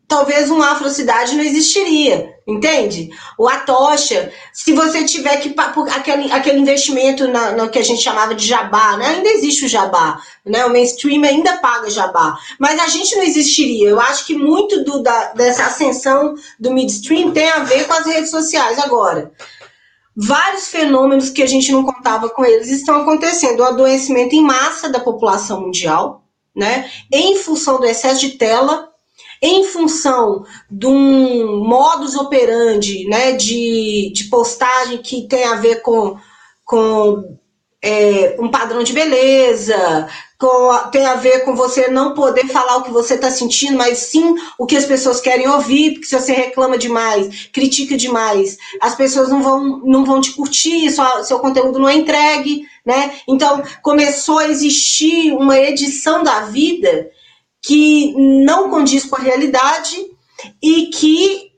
talvez 0.07 0.51
uma 0.51 0.73
afrocidade 0.73 1.37
não 1.37 1.45
existiria, 1.45 2.35
entende? 2.47 3.09
Ou 3.39 3.49
a 3.49 3.59
tocha, 3.59 4.33
se 4.53 4.73
você 4.73 5.05
tiver 5.05 5.37
que 5.37 5.55
aquele, 5.93 6.31
aquele 6.33 6.59
investimento 6.59 7.29
na, 7.29 7.53
no 7.53 7.71
que 7.71 7.79
a 7.79 7.85
gente 7.85 8.03
chamava 8.03 8.35
de 8.35 8.45
jabá, 8.45 8.97
né? 8.97 9.07
Ainda 9.07 9.29
existe 9.31 9.65
o 9.65 9.69
jabá, 9.69 10.21
né? 10.45 10.67
O 10.67 10.73
mainstream 10.73 11.23
ainda 11.23 11.59
paga 11.59 11.89
jabá, 11.89 12.37
mas 12.59 12.79
a 12.81 12.89
gente 12.89 13.15
não 13.15 13.23
existiria. 13.23 13.89
Eu 13.89 14.01
acho 14.01 14.27
que 14.27 14.35
muito 14.35 14.83
do, 14.83 15.01
da, 15.01 15.33
dessa 15.33 15.67
ascensão 15.67 16.35
do 16.59 16.73
midstream 16.73 17.31
tem 17.31 17.49
a 17.49 17.61
ver 17.61 17.87
com 17.87 17.95
as 17.95 18.07
redes 18.07 18.31
sociais 18.31 18.79
agora 18.81 19.33
vários 20.21 20.67
fenômenos 20.67 21.31
que 21.31 21.43
a 21.45 21.47
gente 21.47 21.71
não 21.71 21.85
contava 21.85 22.29
com 22.29 22.45
eles 22.45 22.69
estão 22.69 23.03
acontecendo. 23.03 23.61
O 23.61 23.65
adoecimento 23.65 24.35
em 24.35 24.43
massa 24.43 24.89
da 24.89 24.99
população 24.99 25.61
mundial, 25.61 26.25
né? 26.55 26.91
Em 27.13 27.37
função 27.37 27.79
do 27.79 27.87
excesso 27.87 28.21
de 28.21 28.31
tela, 28.31 28.89
em 29.41 29.63
função 29.63 30.45
de 30.69 30.89
um 30.89 31.65
modus 31.65 32.17
operandi, 32.17 33.05
né? 33.09 33.33
De, 33.33 34.13
de 34.13 34.25
postagem 34.25 34.99
que 34.99 35.29
tem 35.29 35.45
a 35.45 35.55
ver 35.55 35.83
com, 35.83 36.19
com 36.65 37.39
é, 37.81 38.37
um 38.41 38.51
padrão 38.51 38.83
de 38.83 38.93
beleza, 38.93 40.09
tem 40.93 41.05
a 41.05 41.17
ver 41.17 41.45
com 41.45 41.57
você 41.57 41.89
não 41.89 42.15
poder 42.15 42.47
falar 42.47 42.77
o 42.77 42.85
que 42.85 42.93
você 42.93 43.15
está 43.15 43.29
sentindo, 43.29 43.77
mas 43.77 43.99
sim 43.99 44.37
o 44.57 44.67
que 44.67 44.77
as 44.77 44.85
pessoas 44.85 45.21
querem 45.21 45.49
ouvir, 45.49 45.95
porque 45.95 46.07
se 46.07 46.19
você 46.19 46.33
reclama 46.33 46.79
demais, 46.79 47.47
critica 47.53 47.97
demais, 47.97 48.57
as 48.81 48.95
pessoas 48.95 49.29
não 49.29 49.43
vão, 49.43 49.81
não 49.85 50.05
vão 50.05 50.21
te 50.21 50.33
curtir, 50.33 50.91
seu 51.25 51.41
conteúdo 51.41 51.81
não 51.81 51.89
é 51.89 51.97
entregue, 51.97 52.65
né? 52.87 53.19
Então 53.27 53.63
começou 53.83 54.39
a 54.39 54.49
existir 54.49 55.33
uma 55.33 55.59
edição 55.59 56.23
da 56.23 56.43
vida 56.43 57.11
que 57.61 58.15
não 58.45 58.71
condiz 58.71 59.05
com 59.05 59.17
a 59.17 59.21
realidade 59.21 59.97
e 60.63 60.87
que 60.87 61.51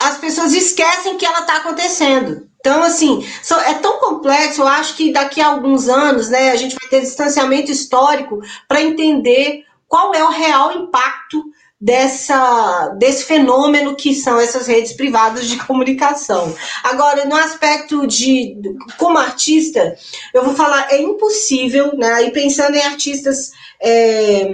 as 0.00 0.16
pessoas 0.16 0.54
esquecem 0.54 1.18
que 1.18 1.26
ela 1.26 1.40
está 1.40 1.58
acontecendo. 1.58 2.45
Então, 2.66 2.82
assim, 2.82 3.24
é 3.64 3.74
tão 3.74 4.00
complexo, 4.00 4.62
eu 4.62 4.66
acho 4.66 4.96
que 4.96 5.12
daqui 5.12 5.40
a 5.40 5.46
alguns 5.46 5.88
anos, 5.88 6.28
né, 6.28 6.50
a 6.50 6.56
gente 6.56 6.74
vai 6.74 6.90
ter 6.90 7.00
distanciamento 7.00 7.70
histórico 7.70 8.40
para 8.66 8.82
entender 8.82 9.62
qual 9.86 10.12
é 10.12 10.24
o 10.24 10.30
real 10.30 10.72
impacto 10.72 11.44
dessa, 11.80 12.88
desse 12.98 13.22
fenômeno 13.22 13.94
que 13.94 14.12
são 14.16 14.40
essas 14.40 14.66
redes 14.66 14.94
privadas 14.94 15.46
de 15.46 15.58
comunicação. 15.64 16.52
Agora, 16.82 17.24
no 17.24 17.36
aspecto 17.36 18.04
de 18.04 18.56
como 18.98 19.16
artista, 19.16 19.96
eu 20.34 20.42
vou 20.42 20.54
falar, 20.54 20.92
é 20.92 21.00
impossível, 21.00 21.96
né? 21.96 22.24
E 22.24 22.32
pensando 22.32 22.74
em 22.74 22.82
artistas 22.82 23.52
é, 23.80 24.50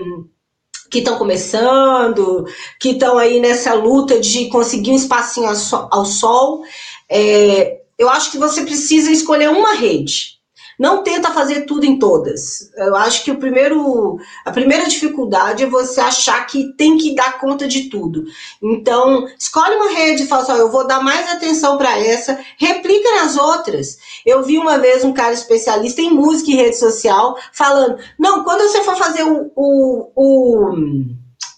que 0.91 0.99
estão 0.99 1.17
começando, 1.17 2.45
que 2.79 2.91
estão 2.91 3.17
aí 3.17 3.41
nessa 3.41 3.73
luta 3.73 4.21
de 4.21 4.51
conseguir 4.51 4.91
um 4.91 4.97
espacinho 4.97 5.49
ao 5.91 6.05
sol, 6.05 6.63
é, 7.09 7.79
eu 8.03 8.09
acho 8.09 8.33
que 8.33 8.39
você 8.39 8.63
precisa 8.63 9.11
escolher 9.11 9.49
uma 9.49 9.75
rede. 9.75 10.41
Não 10.79 11.05
tenta 11.05 11.31
fazer 11.31 11.61
tudo 11.61 11.85
em 11.85 11.99
todas. 11.99 12.71
Eu 12.77 12.97
acho 12.97 13.23
que 13.23 13.31
o 13.31 13.37
primeiro, 13.37 14.19
a 14.45 14.51
primeira 14.51 14.89
dificuldade 14.89 15.63
é 15.63 15.69
você 15.69 16.01
achar 16.01 16.45
que 16.47 16.73
tem 16.77 16.97
que 16.97 17.15
dar 17.15 17.39
conta 17.39 17.69
de 17.69 17.89
tudo. 17.89 18.25
Então, 18.61 19.29
escolhe 19.39 19.77
uma 19.77 19.93
rede 19.93 20.25
e 20.25 20.27
fala 20.27 20.43
assim, 20.43 20.53
eu 20.53 20.73
vou 20.73 20.85
dar 20.85 21.01
mais 21.01 21.31
atenção 21.31 21.79
para 21.79 21.97
essa, 21.97 22.41
replica 22.59 23.09
nas 23.13 23.37
outras. 23.37 23.99
Eu 24.27 24.43
vi 24.43 24.59
uma 24.59 24.79
vez 24.79 25.05
um 25.05 25.13
cara 25.13 25.33
especialista 25.33 26.01
em 26.01 26.11
música 26.11 26.51
e 26.51 26.57
rede 26.57 26.77
social 26.77 27.39
falando, 27.53 27.99
não, 28.19 28.43
quando 28.43 28.63
você 28.63 28.83
for 28.83 28.97
fazer 28.97 29.23
o, 29.23 29.53
o, 29.55 30.11
o 30.17 30.75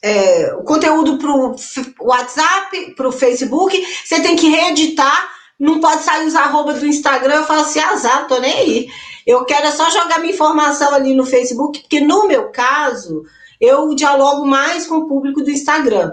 é, 0.03 0.55
o 0.55 0.65
conteúdo 0.65 1.16
para 1.16 1.35
o 1.35 1.57
WhatsApp, 2.03 2.95
para 2.95 3.09
o 3.09 3.12
Facebook, 3.12 3.83
você 4.05 4.21
tem 4.21 4.37
que 4.37 4.51
reeditar 4.51 5.33
não 5.59 5.81
pode 5.81 6.03
sair 6.03 6.27
os 6.27 6.35
arroba 6.35 6.75
do 6.75 6.87
Instagram, 6.87 7.37
eu 7.37 7.45
falo 7.45 7.61
assim, 7.61 7.81
azar, 7.81 8.27
tô 8.27 8.39
nem 8.39 8.53
aí. 8.53 8.89
Eu 9.27 9.45
quero 9.45 9.67
é 9.67 9.71
só 9.71 9.89
jogar 9.91 10.19
minha 10.19 10.35
informação 10.35 10.93
ali 10.95 11.15
no 11.15 11.25
Facebook, 11.25 11.81
porque 11.81 12.01
no 12.01 12.27
meu 12.27 12.51
caso, 12.51 13.23
eu 13.61 13.95
dialogo 13.95 14.45
mais 14.45 14.87
com 14.87 14.97
o 14.97 15.09
público 15.09 15.43
do 15.43 15.51
Instagram. 15.51 16.13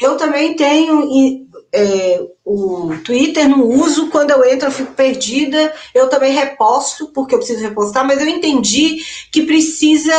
Eu 0.00 0.16
também 0.16 0.54
tenho 0.54 1.48
é, 1.72 2.20
o 2.44 2.92
Twitter, 3.04 3.48
não 3.48 3.66
uso, 3.66 4.08
quando 4.08 4.30
eu 4.30 4.44
entro 4.44 4.68
eu 4.68 4.72
fico 4.72 4.92
perdida, 4.92 5.72
eu 5.94 6.08
também 6.08 6.32
reposto, 6.32 7.08
porque 7.08 7.34
eu 7.34 7.38
preciso 7.38 7.62
repostar, 7.62 8.06
mas 8.06 8.20
eu 8.20 8.28
entendi 8.28 9.02
que 9.32 9.42
precisa 9.42 10.12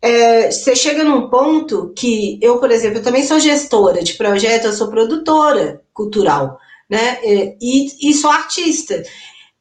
é, 0.00 0.50
você 0.50 0.74
chega 0.74 1.04
num 1.04 1.28
ponto 1.28 1.92
que 1.96 2.38
eu, 2.42 2.58
por 2.58 2.72
exemplo, 2.72 2.98
eu 2.98 3.02
também 3.04 3.22
sou 3.22 3.38
gestora 3.38 4.02
de 4.02 4.14
projeto, 4.14 4.64
eu 4.64 4.72
sou 4.72 4.88
produtora 4.88 5.80
cultural 5.94 6.58
né? 6.92 7.18
É, 7.22 7.56
e, 7.58 8.10
e 8.10 8.12
sou 8.12 8.30
artista. 8.30 9.02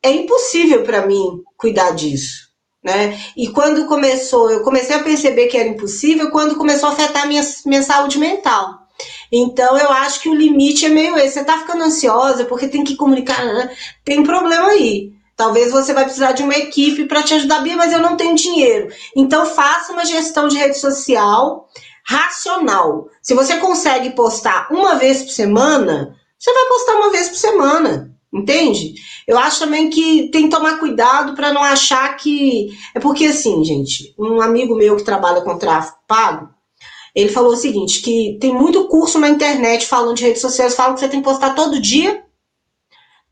É 0.03 0.11
impossível 0.11 0.83
para 0.83 1.07
mim 1.07 1.41
cuidar 1.55 1.91
disso. 1.91 2.51
Né? 2.83 3.17
E 3.37 3.47
quando 3.47 3.85
começou, 3.85 4.51
eu 4.51 4.63
comecei 4.63 4.97
a 4.97 5.03
perceber 5.03 5.47
que 5.47 5.57
era 5.57 5.69
impossível 5.69 6.29
quando 6.29 6.57
começou 6.57 6.89
a 6.89 6.91
afetar 6.91 7.25
minha, 7.27 7.41
minha 7.65 7.83
saúde 7.83 8.19
mental. 8.19 8.79
Então 9.31 9.77
eu 9.77 9.89
acho 9.91 10.19
que 10.19 10.27
o 10.27 10.33
limite 10.33 10.85
é 10.85 10.89
meio 10.89 11.17
esse. 11.17 11.35
Você 11.35 11.45
tá 11.45 11.59
ficando 11.59 11.85
ansiosa 11.85 12.43
porque 12.43 12.67
tem 12.67 12.83
que 12.83 12.97
comunicar, 12.97 13.45
né? 13.45 13.73
tem 14.03 14.19
um 14.19 14.23
problema 14.23 14.67
aí. 14.67 15.13
Talvez 15.37 15.71
você 15.71 15.93
vai 15.93 16.03
precisar 16.03 16.33
de 16.33 16.43
uma 16.43 16.53
equipe 16.55 17.05
para 17.05 17.23
te 17.23 17.33
ajudar, 17.35 17.61
Bia, 17.61 17.77
mas 17.77 17.93
eu 17.93 17.99
não 17.99 18.17
tenho 18.17 18.35
dinheiro. 18.35 18.89
Então 19.15 19.45
faça 19.45 19.93
uma 19.93 20.03
gestão 20.03 20.49
de 20.49 20.57
rede 20.57 20.77
social 20.77 21.69
racional. 22.05 23.07
Se 23.21 23.33
você 23.33 23.55
consegue 23.57 24.09
postar 24.09 24.67
uma 24.69 24.95
vez 24.95 25.23
por 25.23 25.31
semana, 25.31 26.19
você 26.41 26.51
vai 26.51 26.65
postar 26.69 26.95
uma 26.95 27.11
vez 27.11 27.29
por 27.29 27.37
semana, 27.37 28.17
entende? 28.33 28.95
Eu 29.27 29.37
acho 29.37 29.59
também 29.59 29.91
que 29.91 30.29
tem 30.29 30.49
que 30.49 30.49
tomar 30.49 30.79
cuidado 30.79 31.35
para 31.35 31.53
não 31.53 31.61
achar 31.61 32.17
que. 32.17 32.75
É 32.95 32.99
porque, 32.99 33.25
assim, 33.25 33.63
gente, 33.63 34.15
um 34.17 34.41
amigo 34.41 34.75
meu 34.75 34.95
que 34.95 35.03
trabalha 35.03 35.41
com 35.41 35.59
tráfego 35.59 35.97
pago, 36.07 36.49
ele 37.13 37.29
falou 37.29 37.53
o 37.53 37.57
seguinte: 37.57 38.01
que 38.01 38.39
tem 38.41 38.51
muito 38.51 38.87
curso 38.87 39.19
na 39.19 39.29
internet 39.29 39.85
falando 39.85 40.15
de 40.15 40.23
redes 40.23 40.41
sociais, 40.41 40.73
falam 40.73 40.95
que 40.95 41.01
você 41.01 41.09
tem 41.09 41.19
que 41.21 41.29
postar 41.29 41.53
todo 41.53 41.79
dia, 41.79 42.23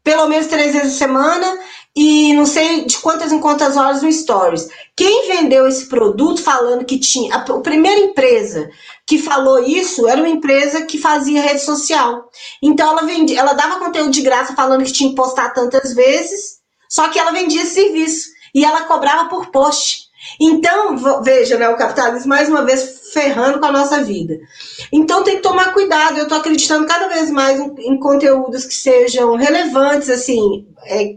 pelo 0.03 0.27
menos 0.27 0.45
três 0.45 0.73
vezes 0.73 0.91
por 0.93 0.99
semana, 0.99 1.59
e 1.95 2.33
não 2.33 2.45
sei 2.45 2.85
de 2.85 2.97
quantas 2.99 3.31
em 3.31 3.39
quantas 3.39 3.75
horas 3.75 4.01
no 4.01 4.11
Stories. 4.11 4.69
Quem 4.95 5.27
vendeu 5.27 5.67
esse 5.67 5.87
produto 5.87 6.41
falando 6.41 6.85
que 6.85 6.99
tinha. 6.99 7.35
A, 7.35 7.39
a 7.39 7.59
primeira 7.59 7.99
empresa 7.99 8.69
que 9.05 9.17
falou 9.17 9.63
isso 9.63 10.07
era 10.07 10.21
uma 10.21 10.29
empresa 10.29 10.85
que 10.85 10.97
fazia 10.97 11.41
rede 11.41 11.61
social. 11.61 12.29
Então 12.61 12.91
ela 12.91 13.05
vendia, 13.05 13.39
ela 13.39 13.53
dava 13.53 13.79
conteúdo 13.79 14.11
de 14.11 14.21
graça 14.21 14.55
falando 14.55 14.83
que 14.83 14.91
tinha 14.91 15.09
que 15.09 15.15
postar 15.15 15.49
tantas 15.49 15.93
vezes. 15.93 16.59
Só 16.87 17.07
que 17.09 17.19
ela 17.19 17.31
vendia 17.31 17.65
serviço 17.65 18.29
e 18.53 18.63
ela 18.63 18.83
cobrava 18.83 19.29
por 19.29 19.47
post. 19.47 20.09
Então, 20.39 21.21
veja, 21.23 21.57
né, 21.57 21.69
o 21.69 21.77
capitalismo 21.77 22.29
mais 22.29 22.49
uma 22.49 22.63
vez 22.63 22.99
ferrando 23.13 23.59
com 23.59 23.65
a 23.65 23.71
nossa 23.71 24.03
vida. 24.03 24.37
Então 24.91 25.23
tem 25.23 25.37
que 25.37 25.41
tomar 25.41 25.73
cuidado. 25.73 26.17
Eu 26.17 26.23
estou 26.23 26.37
acreditando 26.37 26.85
cada 26.85 27.07
vez 27.07 27.31
mais 27.31 27.59
em, 27.59 27.73
em, 27.79 27.99
conteúdos 27.99 28.65
que 28.65 28.73
sejam 28.73 29.35
relevantes, 29.35 30.09
assim, 30.09 30.67
é, 30.85 31.15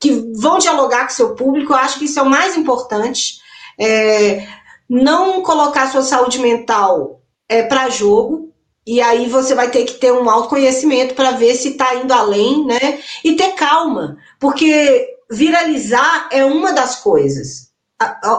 que 0.00 0.32
vão 0.34 0.58
dialogar 0.58 1.04
com 1.04 1.10
seu 1.10 1.34
público. 1.34 1.72
Eu 1.72 1.76
acho 1.76 1.98
que 1.98 2.06
isso 2.06 2.18
é 2.18 2.22
o 2.22 2.30
mais 2.30 2.56
importante. 2.56 3.38
É, 3.78 4.46
não 4.88 5.42
colocar 5.42 5.90
sua 5.90 6.02
saúde 6.02 6.38
mental 6.38 7.22
é, 7.48 7.62
para 7.62 7.90
jogo. 7.90 8.52
E 8.86 9.00
aí 9.00 9.28
você 9.28 9.54
vai 9.54 9.70
ter 9.70 9.84
que 9.84 9.94
ter 9.94 10.12
um 10.12 10.28
autoconhecimento 10.28 11.14
para 11.14 11.32
ver 11.32 11.54
se 11.54 11.70
está 11.70 11.94
indo 11.94 12.12
além, 12.12 12.64
né? 12.66 12.98
E 13.22 13.36
ter 13.36 13.52
calma, 13.52 14.16
porque 14.40 15.06
viralizar 15.30 16.28
é 16.32 16.44
uma 16.44 16.72
das 16.72 16.96
coisas 16.96 17.70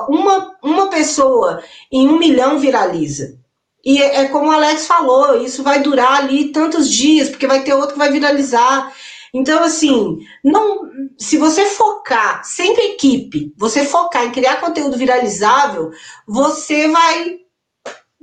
uma, 0.09 0.55
uma 0.63 0.89
pessoa 0.89 1.63
em 1.91 2.07
um 2.07 2.17
milhão 2.17 2.59
viraliza. 2.59 3.39
E 3.83 4.01
é, 4.01 4.21
é 4.21 4.25
como 4.27 4.47
o 4.47 4.51
Alex 4.51 4.87
falou, 4.87 5.43
isso 5.43 5.63
vai 5.63 5.81
durar 5.81 6.19
ali 6.19 6.49
tantos 6.49 6.89
dias, 6.89 7.29
porque 7.29 7.47
vai 7.47 7.63
ter 7.63 7.73
outro 7.73 7.93
que 7.93 7.99
vai 7.99 8.11
viralizar. 8.11 8.93
Então, 9.33 9.63
assim, 9.63 10.19
não, 10.43 10.89
se 11.17 11.37
você 11.37 11.65
focar, 11.65 12.43
sempre 12.43 12.83
equipe, 12.83 13.53
você 13.57 13.85
focar 13.85 14.25
em 14.25 14.31
criar 14.31 14.59
conteúdo 14.59 14.97
viralizável, 14.97 15.91
você 16.27 16.87
vai 16.89 17.39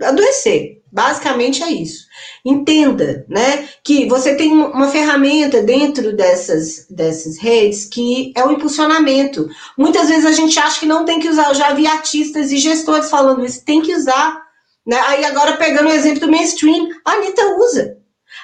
adoecer. 0.03 0.79
Basicamente 0.91 1.63
é 1.63 1.71
isso. 1.71 2.07
Entenda, 2.45 3.27
né, 3.29 3.69
que 3.85 4.07
você 4.09 4.35
tem 4.35 4.51
uma 4.51 4.89
ferramenta 4.89 5.63
dentro 5.63 6.17
dessas, 6.17 6.87
dessas 6.89 7.37
redes 7.39 7.85
que 7.85 8.33
é 8.35 8.45
o 8.45 8.53
impulsionamento. 8.53 9.49
Muitas 9.77 10.09
vezes 10.09 10.25
a 10.25 10.33
gente 10.33 10.59
acha 10.59 10.81
que 10.81 10.87
não 10.87 11.05
tem 11.05 11.21
que 11.21 11.29
usar. 11.29 11.49
Eu 11.49 11.55
já 11.55 11.75
vi 11.75 11.87
artistas 11.87 12.51
e 12.51 12.57
gestores 12.57 13.11
falando 13.11 13.45
isso, 13.45 13.65
tem 13.65 13.83
que 13.83 13.95
usar. 13.95 14.43
Né? 14.87 14.99
Aí 15.09 15.25
agora 15.27 15.59
pegando 15.59 15.91
o 15.91 15.93
exemplo 15.93 16.21
do 16.21 16.31
mainstream, 16.31 16.89
a 17.05 17.13
Anitta 17.13 17.57
usa. 17.59 17.99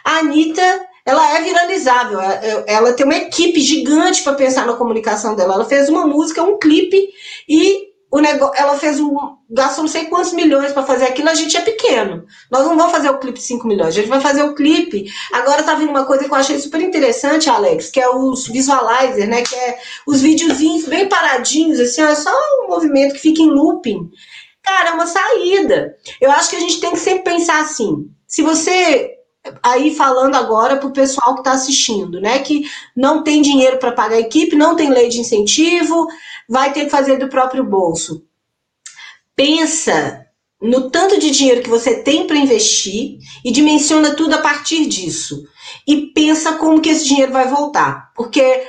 A 0.05 0.19
Anitta, 0.19 0.87
ela 1.05 1.37
é 1.37 1.43
viralizável. 1.43 2.21
É, 2.21 2.65
é, 2.67 2.73
ela 2.75 2.93
tem 2.93 3.05
uma 3.05 3.17
equipe 3.17 3.61
gigante 3.61 4.23
para 4.23 4.35
pensar 4.35 4.67
na 4.67 4.75
comunicação 4.75 5.35
dela. 5.37 5.55
Ela 5.55 5.65
fez 5.65 5.89
uma 5.89 6.07
música, 6.07 6.43
um 6.43 6.59
clipe 6.59 7.09
e 7.49 7.95
o 8.11 8.21
negócio, 8.21 8.55
ela 8.57 8.79
fez 8.79 9.01
um. 9.01 9.13
gastou 9.51 9.83
não 9.83 9.91
sei 9.91 10.05
quantos 10.05 10.33
milhões 10.33 10.73
para 10.73 10.85
fazer 10.85 11.07
aquilo, 11.07 11.29
a 11.29 11.35
gente 11.35 11.57
é 11.57 11.61
pequeno. 11.61 12.25
Nós 12.49 12.65
não 12.65 12.77
vamos 12.77 12.93
fazer 12.93 13.11
o 13.11 13.19
clipe 13.19 13.41
5 13.41 13.67
milhões, 13.67 13.89
a 13.89 13.91
gente 13.99 14.09
vai 14.09 14.21
fazer 14.21 14.45
o 14.45 14.55
clipe. 14.55 15.07
Agora 15.33 15.65
tá 15.65 15.75
vindo 15.75 15.91
uma 15.91 16.05
coisa 16.05 16.25
que 16.25 16.31
eu 16.31 16.37
achei 16.37 16.57
super 16.61 16.81
interessante, 16.81 17.51
Alex, 17.51 17.91
que 17.91 18.01
é 18.01 18.09
os 18.09 18.47
visualizer, 18.47 19.29
né? 19.29 19.43
Que 19.43 19.57
é 19.57 19.79
os 20.07 20.23
videozinhos 20.23 20.87
bem 20.87 21.09
paradinhos, 21.09 21.81
assim, 21.81 22.03
é 22.03 22.15
só 22.15 22.31
um 22.63 22.69
movimento 22.69 23.15
que 23.15 23.21
fica 23.21 23.43
em 23.43 23.51
looping. 23.51 24.09
Cara, 24.63 24.91
é 24.91 24.93
uma 24.93 25.07
saída. 25.09 25.97
Eu 26.21 26.31
acho 26.31 26.51
que 26.51 26.57
a 26.57 26.61
gente 26.61 26.81
tem 26.81 26.93
que 26.93 27.01
sempre 27.01 27.33
pensar 27.33 27.63
assim. 27.63 28.09
Se 28.29 28.43
você 28.43 29.14
aí 29.63 29.95
falando 29.95 30.35
agora 30.35 30.77
para 30.77 30.89
o 30.89 30.93
pessoal 30.93 31.35
que 31.35 31.41
está 31.41 31.53
assistindo, 31.53 32.21
né? 32.21 32.39
Que 32.41 32.65
não 32.97 33.23
tem 33.23 33.43
dinheiro 33.43 33.79
para 33.79 33.93
pagar 33.93 34.17
a 34.17 34.21
equipe, 34.21 34.57
não 34.57 34.77
tem 34.77 34.91
lei 34.91 35.09
de 35.09 35.21
incentivo, 35.21 36.07
vai 36.49 36.73
ter 36.73 36.85
que 36.85 36.91
fazer 36.91 37.19
do 37.19 37.29
próprio 37.29 37.65
bolso. 37.65 38.25
Pensa 39.37 40.25
no 40.61 40.91
tanto 40.91 41.19
de 41.19 41.31
dinheiro 41.31 41.63
que 41.63 41.69
você 41.69 42.03
tem 42.03 42.27
para 42.27 42.39
investir 42.39 43.19
e 43.45 43.51
dimensiona 43.51 44.15
tudo 44.15 44.35
a 44.35 44.39
partir 44.39 44.87
disso. 44.87 45.45
E 45.87 46.07
pensa 46.13 46.55
como 46.55 46.81
que 46.81 46.89
esse 46.89 47.05
dinheiro 47.05 47.33
vai 47.33 47.47
voltar. 47.47 48.13
Porque 48.15 48.65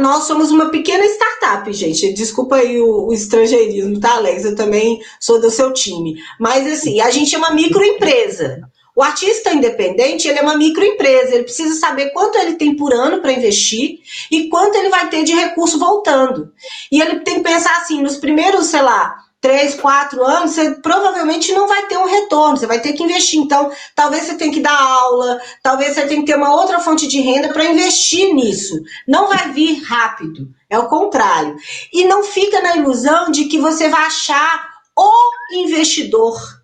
nós 0.00 0.24
somos 0.24 0.50
uma 0.50 0.70
pequena 0.70 1.04
startup, 1.04 1.72
gente. 1.72 2.12
Desculpa 2.12 2.56
aí 2.56 2.80
o, 2.80 3.06
o, 3.06 3.12
estrangeirismo, 3.12 4.00
tá, 4.00 4.16
Alex? 4.16 4.44
Eu 4.44 4.56
também 4.56 5.00
sou 5.20 5.40
do 5.40 5.50
seu 5.50 5.72
time. 5.72 6.16
Mas, 6.40 6.66
assim, 6.66 7.00
a 7.00 7.10
gente 7.10 7.34
é 7.34 7.38
uma 7.38 7.52
microempresa. 7.52 8.60
O 8.98 9.02
artista 9.02 9.52
independente, 9.52 10.26
ele 10.26 10.40
é 10.40 10.42
uma 10.42 10.56
microempresa, 10.56 11.32
ele 11.32 11.44
precisa 11.44 11.78
saber 11.78 12.10
quanto 12.10 12.36
ele 12.36 12.56
tem 12.56 12.74
por 12.74 12.92
ano 12.92 13.22
para 13.22 13.30
investir 13.30 14.00
e 14.28 14.48
quanto 14.48 14.74
ele 14.74 14.88
vai 14.88 15.08
ter 15.08 15.22
de 15.22 15.32
recurso 15.32 15.78
voltando. 15.78 16.52
E 16.90 17.00
ele 17.00 17.20
tem 17.20 17.36
que 17.36 17.48
pensar 17.48 17.76
assim, 17.76 18.02
nos 18.02 18.16
primeiros, 18.16 18.66
sei 18.66 18.82
lá, 18.82 19.14
três, 19.40 19.76
quatro 19.76 20.24
anos, 20.24 20.50
você 20.50 20.72
provavelmente 20.82 21.52
não 21.52 21.68
vai 21.68 21.86
ter 21.86 21.96
um 21.96 22.06
retorno, 22.06 22.56
você 22.56 22.66
vai 22.66 22.80
ter 22.80 22.92
que 22.92 23.04
investir. 23.04 23.38
Então, 23.38 23.70
talvez 23.94 24.24
você 24.24 24.34
tenha 24.34 24.52
que 24.52 24.58
dar 24.58 24.76
aula, 24.76 25.40
talvez 25.62 25.94
você 25.94 26.04
tenha 26.04 26.20
que 26.20 26.26
ter 26.26 26.36
uma 26.36 26.52
outra 26.56 26.80
fonte 26.80 27.06
de 27.06 27.20
renda 27.20 27.52
para 27.52 27.66
investir 27.66 28.34
nisso. 28.34 28.82
Não 29.06 29.28
vai 29.28 29.52
vir 29.52 29.80
rápido, 29.80 30.48
é 30.68 30.76
o 30.76 30.88
contrário. 30.88 31.54
E 31.92 32.04
não 32.04 32.24
fica 32.24 32.60
na 32.60 32.76
ilusão 32.76 33.30
de 33.30 33.44
que 33.44 33.60
você 33.60 33.88
vai 33.88 34.06
achar 34.06 34.60
o 34.96 35.12
investidor 35.54 36.57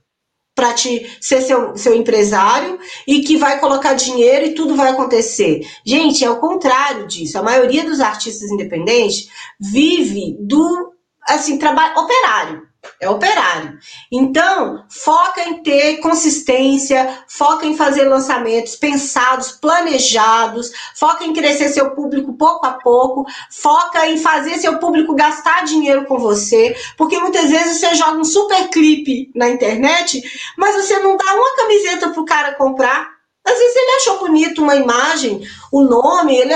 para 0.55 0.72
te 0.72 1.16
ser 1.20 1.43
seu, 1.43 1.76
seu 1.76 1.94
empresário 1.94 2.78
e 3.06 3.20
que 3.22 3.36
vai 3.36 3.59
colocar 3.59 3.94
dinheiro 3.94 4.47
e 4.47 4.55
tudo 4.55 4.76
vai 4.76 4.90
acontecer. 4.90 5.66
Gente, 5.85 6.24
é 6.24 6.31
o 6.31 6.39
contrário 6.39 7.06
disso. 7.06 7.39
A 7.39 7.43
maioria 7.43 7.85
dos 7.85 8.01
artistas 8.01 8.51
independentes 8.51 9.28
vive 9.59 10.36
do 10.40 10.94
assim 11.26 11.59
trabalho 11.59 11.98
operário 11.98 12.74
é 13.01 13.09
operário. 13.09 13.79
Então, 14.11 14.85
foca 14.89 15.43
em 15.43 15.62
ter 15.62 15.99
consistência, 15.99 17.25
foca 17.29 17.66
em 17.66 17.77
fazer 17.77 18.05
lançamentos 18.05 18.77
pensados, 18.77 19.53
planejados, 19.53 20.71
foca 20.99 21.25
em 21.25 21.33
crescer 21.33 21.69
seu 21.69 21.91
público 21.95 22.33
pouco 22.35 22.66
a 22.66 22.73
pouco, 22.73 23.27
foca 23.51 24.07
em 24.07 24.19
fazer 24.19 24.59
seu 24.59 24.79
público 24.79 25.15
gastar 25.15 25.65
dinheiro 25.65 26.07
com 26.07 26.19
você, 26.19 26.75
porque 26.97 27.19
muitas 27.19 27.51
vezes 27.51 27.79
você 27.79 27.95
joga 27.95 28.19
um 28.19 28.25
super 28.25 28.69
clipe 28.69 29.31
na 29.35 29.49
internet, 29.49 30.23
mas 30.57 30.75
você 30.75 30.99
não 31.01 31.16
dá 31.16 31.35
uma 31.35 31.57
camiseta 31.57 32.11
pro 32.11 32.25
cara 32.25 32.55
comprar. 32.55 33.12
Às 33.47 33.59
vezes 33.59 33.77
ele 33.77 33.97
achou 33.97 34.19
bonito 34.21 34.62
uma 34.62 34.75
imagem, 34.75 35.47
o 35.71 35.83
nome, 35.83 36.35
ele 36.35 36.55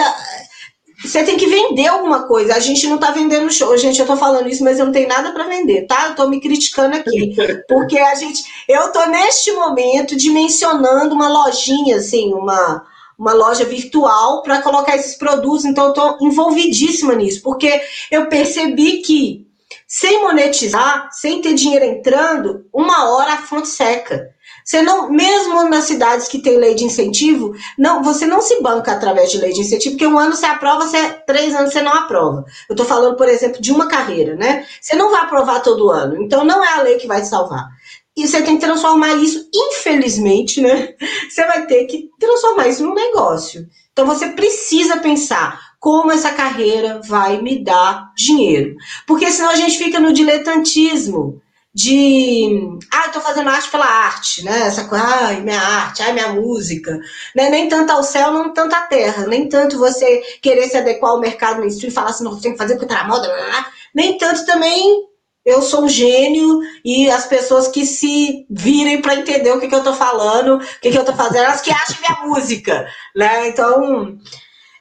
você 1.00 1.22
tem 1.22 1.36
que 1.36 1.46
vender 1.46 1.86
alguma 1.86 2.26
coisa. 2.26 2.54
A 2.54 2.58
gente 2.58 2.86
não 2.86 2.96
está 2.96 3.12
vendendo 3.12 3.52
show. 3.52 3.76
Gente, 3.76 3.98
eu 3.98 4.04
estou 4.04 4.16
falando 4.16 4.48
isso, 4.48 4.64
mas 4.64 4.78
eu 4.78 4.86
não 4.86 4.92
tenho 4.92 5.08
nada 5.08 5.32
para 5.32 5.46
vender, 5.46 5.86
tá? 5.86 6.06
Eu 6.06 6.10
estou 6.10 6.28
me 6.28 6.40
criticando 6.40 6.96
aqui. 6.96 7.36
Porque 7.68 7.98
a 7.98 8.14
gente. 8.16 8.42
Eu 8.68 8.86
estou 8.86 9.06
neste 9.08 9.52
momento 9.52 10.16
dimensionando 10.16 11.14
uma 11.14 11.28
lojinha, 11.28 11.96
assim, 11.96 12.34
uma, 12.34 12.84
uma 13.16 13.32
loja 13.32 13.64
virtual 13.64 14.42
para 14.42 14.60
colocar 14.60 14.96
esses 14.96 15.16
produtos. 15.16 15.64
Então, 15.64 15.84
eu 15.84 15.90
estou 15.90 16.18
envolvidíssima 16.20 17.14
nisso. 17.14 17.42
Porque 17.42 17.80
eu 18.10 18.26
percebi 18.26 18.98
que 18.98 19.46
sem 19.86 20.20
monetizar, 20.22 21.08
sem 21.12 21.40
ter 21.40 21.54
dinheiro 21.54 21.84
entrando, 21.84 22.66
uma 22.72 23.08
hora 23.10 23.34
a 23.34 23.42
fonte 23.42 23.68
seca. 23.68 24.30
Você 24.68 24.82
não, 24.82 25.08
mesmo 25.08 25.66
nas 25.66 25.84
cidades 25.84 26.28
que 26.28 26.42
tem 26.42 26.58
lei 26.58 26.74
de 26.74 26.84
incentivo, 26.84 27.54
não, 27.78 28.02
você 28.02 28.26
não 28.26 28.42
se 28.42 28.60
banca 28.60 28.92
através 28.92 29.30
de 29.30 29.38
lei 29.38 29.50
de 29.50 29.62
incentivo, 29.62 29.94
porque 29.94 30.06
um 30.06 30.18
ano 30.18 30.36
você 30.36 30.44
aprova, 30.44 30.86
você, 30.86 31.08
três 31.26 31.54
anos 31.54 31.72
você 31.72 31.80
não 31.80 31.94
aprova. 31.94 32.44
Eu 32.68 32.74
estou 32.74 32.84
falando, 32.84 33.16
por 33.16 33.26
exemplo, 33.30 33.62
de 33.62 33.72
uma 33.72 33.88
carreira, 33.88 34.36
né? 34.36 34.66
Você 34.78 34.94
não 34.94 35.10
vai 35.10 35.22
aprovar 35.22 35.62
todo 35.62 35.88
ano, 35.88 36.22
então 36.22 36.44
não 36.44 36.62
é 36.62 36.68
a 36.74 36.82
lei 36.82 36.98
que 36.98 37.06
vai 37.06 37.22
te 37.22 37.28
salvar. 37.28 37.66
E 38.14 38.28
você 38.28 38.42
tem 38.42 38.58
que 38.58 38.66
transformar 38.66 39.14
isso, 39.14 39.48
infelizmente, 39.54 40.60
né? 40.60 40.92
Você 41.30 41.46
vai 41.46 41.64
ter 41.64 41.86
que 41.86 42.10
transformar 42.20 42.68
isso 42.68 42.84
num 42.84 42.92
negócio. 42.92 43.66
Então 43.90 44.04
você 44.04 44.28
precisa 44.28 44.98
pensar 44.98 45.58
como 45.80 46.12
essa 46.12 46.32
carreira 46.32 47.00
vai 47.08 47.40
me 47.40 47.64
dar 47.64 48.12
dinheiro. 48.14 48.76
Porque 49.06 49.30
senão 49.30 49.48
a 49.48 49.56
gente 49.56 49.78
fica 49.78 49.98
no 49.98 50.12
diletantismo 50.12 51.40
de 51.74 52.78
ah, 52.92 53.04
eu 53.06 53.12
tô 53.12 53.20
fazendo 53.20 53.50
arte 53.50 53.70
pela 53.70 53.84
arte, 53.84 54.44
né? 54.44 54.62
Essa 54.66 54.84
coisa, 54.84 55.04
ai, 55.04 55.40
minha 55.40 55.60
arte, 55.60 56.02
ai, 56.02 56.12
minha 56.12 56.28
música. 56.28 56.98
Né? 57.34 57.50
Nem 57.50 57.68
tanto 57.68 57.92
ao 57.92 58.02
céu, 58.02 58.32
não 58.32 58.52
tanto 58.52 58.74
à 58.74 58.82
terra. 58.82 59.26
Nem 59.26 59.48
tanto 59.48 59.78
você 59.78 60.18
querer 60.42 60.68
se 60.68 60.76
adequar 60.76 61.12
ao 61.12 61.20
mercado 61.20 61.60
mainstream 61.60 61.90
e 61.90 61.94
falar 61.94 62.10
assim, 62.10 62.24
não, 62.24 62.40
tem 62.40 62.52
que 62.52 62.58
fazer 62.58 62.74
porque 62.74 62.86
tá 62.86 63.02
na 63.02 63.08
moda. 63.08 63.28
Blá, 63.28 63.46
blá. 63.46 63.72
Nem 63.94 64.18
tanto 64.18 64.44
também 64.46 65.08
eu 65.44 65.62
sou 65.62 65.84
um 65.84 65.88
gênio 65.88 66.60
e 66.84 67.10
as 67.10 67.26
pessoas 67.26 67.68
que 67.68 67.86
se 67.86 68.46
virem 68.50 69.00
para 69.00 69.14
entender 69.14 69.50
o 69.50 69.60
que, 69.60 69.68
que 69.68 69.74
eu 69.74 69.82
tô 69.82 69.94
falando, 69.94 70.56
o 70.56 70.80
que, 70.80 70.90
que 70.90 70.98
eu 70.98 71.04
tô 71.04 71.14
fazendo, 71.14 71.44
elas 71.44 71.62
que 71.62 71.70
acham 71.70 71.96
minha 72.00 72.26
música, 72.26 72.86
né? 73.16 73.48
Então, 73.48 74.18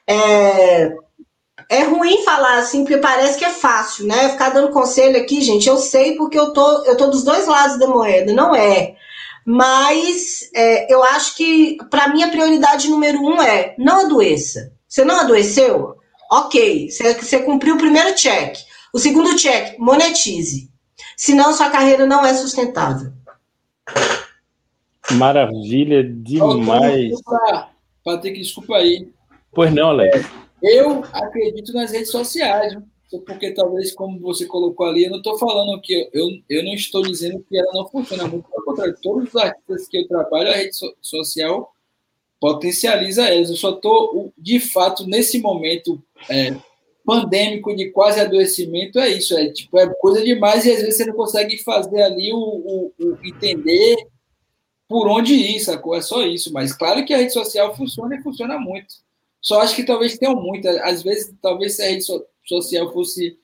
é, 0.06 0.90
é 1.68 1.84
ruim 1.84 2.22
falar 2.24 2.58
assim, 2.58 2.82
porque 2.82 2.98
parece 2.98 3.38
que 3.38 3.44
é 3.44 3.50
fácil, 3.50 4.06
né? 4.06 4.30
Ficar 4.30 4.50
dando 4.50 4.72
conselho 4.72 5.18
aqui, 5.18 5.40
gente, 5.42 5.68
eu 5.68 5.76
sei 5.76 6.16
porque 6.16 6.38
eu 6.38 6.52
tô, 6.52 6.84
eu 6.84 6.96
tô 6.96 7.08
dos 7.08 7.22
dois 7.22 7.46
lados 7.46 7.78
da 7.78 7.86
moeda, 7.86 8.32
não 8.32 8.54
é. 8.54 8.96
Mas 9.44 10.50
é, 10.54 10.92
eu 10.92 11.02
acho 11.02 11.36
que, 11.36 11.76
para 11.90 12.08
mim, 12.08 12.22
a 12.22 12.28
prioridade 12.28 12.88
número 12.88 13.18
um 13.20 13.40
é 13.40 13.74
não 13.78 14.06
adoeça. 14.06 14.72
Você 14.86 15.04
não 15.04 15.20
adoeceu? 15.20 15.96
Ok, 16.30 16.90
você, 16.90 17.14
você 17.14 17.38
cumpriu 17.40 17.74
o 17.74 17.78
primeiro 17.78 18.14
check. 18.14 18.56
O 18.92 18.98
segundo 18.98 19.36
check, 19.36 19.78
monetize. 19.78 20.70
Senão, 21.16 21.52
sua 21.52 21.70
carreira 21.70 22.06
não 22.06 22.24
é 22.24 22.34
sustentável. 22.34 23.12
Maravilha 25.12 26.04
demais. 26.04 27.12
Patrick, 28.04 28.40
desculpa 28.40 28.76
aí. 28.76 29.08
Pois 29.52 29.72
não, 29.72 29.88
Alex. 29.88 30.26
Eu 30.62 31.04
acredito 31.12 31.72
nas 31.72 31.92
redes 31.92 32.10
sociais, 32.10 32.76
porque 33.26 33.52
talvez, 33.52 33.92
como 33.92 34.18
você 34.20 34.46
colocou 34.46 34.86
ali, 34.86 35.04
eu 35.04 35.10
não 35.10 35.18
estou 35.18 35.38
falando 35.38 35.80
que 35.80 36.10
eu, 36.12 36.28
eu 36.48 36.64
não 36.64 36.74
estou 36.74 37.02
dizendo 37.02 37.44
que 37.48 37.56
ela 37.56 37.72
não 37.72 37.88
funciona 37.88 38.26
muito, 38.26 38.48
pelo 38.50 38.64
contrário, 38.64 38.96
todos 39.02 39.28
os 39.28 39.36
artistas 39.36 39.88
que 39.88 39.98
eu 39.98 40.08
trabalho, 40.08 40.50
a 40.50 40.56
rede 40.56 40.76
social 41.00 41.72
potencializa 42.40 43.28
elas. 43.28 43.50
Eu 43.50 43.56
só 43.56 43.70
estou, 43.70 44.32
de 44.36 44.60
fato, 44.60 45.06
nesse 45.06 45.40
momento 45.40 46.02
é, 46.28 46.54
pandêmico 47.04 47.74
de 47.74 47.90
quase 47.90 48.20
adoecimento, 48.20 48.98
é 48.98 49.08
isso, 49.08 49.36
é 49.36 49.48
tipo, 49.48 49.78
é 49.78 49.88
coisa 49.94 50.22
demais 50.22 50.66
e 50.66 50.72
às 50.72 50.80
vezes 50.80 50.96
você 50.96 51.06
não 51.06 51.14
consegue 51.14 51.56
fazer 51.58 52.02
ali 52.02 52.32
o, 52.32 52.38
o, 52.38 52.92
o 52.98 53.18
entender 53.24 53.96
por 54.86 55.06
onde 55.06 55.34
ir, 55.34 55.60
sacou? 55.60 55.94
É 55.94 56.00
só 56.00 56.22
isso. 56.22 56.52
Mas 56.52 56.72
claro 56.72 57.04
que 57.04 57.12
a 57.12 57.18
rede 57.18 57.32
social 57.32 57.76
funciona 57.76 58.16
e 58.16 58.22
funciona 58.22 58.58
muito. 58.58 58.94
Só 59.40 59.60
acho 59.60 59.74
que 59.74 59.84
talvez 59.84 60.18
tenham 60.18 60.34
muito. 60.34 60.68
Às 60.68 61.02
vezes, 61.02 61.34
talvez 61.40 61.76
se 61.76 61.82
a 61.82 61.86
rede 61.86 62.04
social 62.44 62.92
fosse 62.92 63.36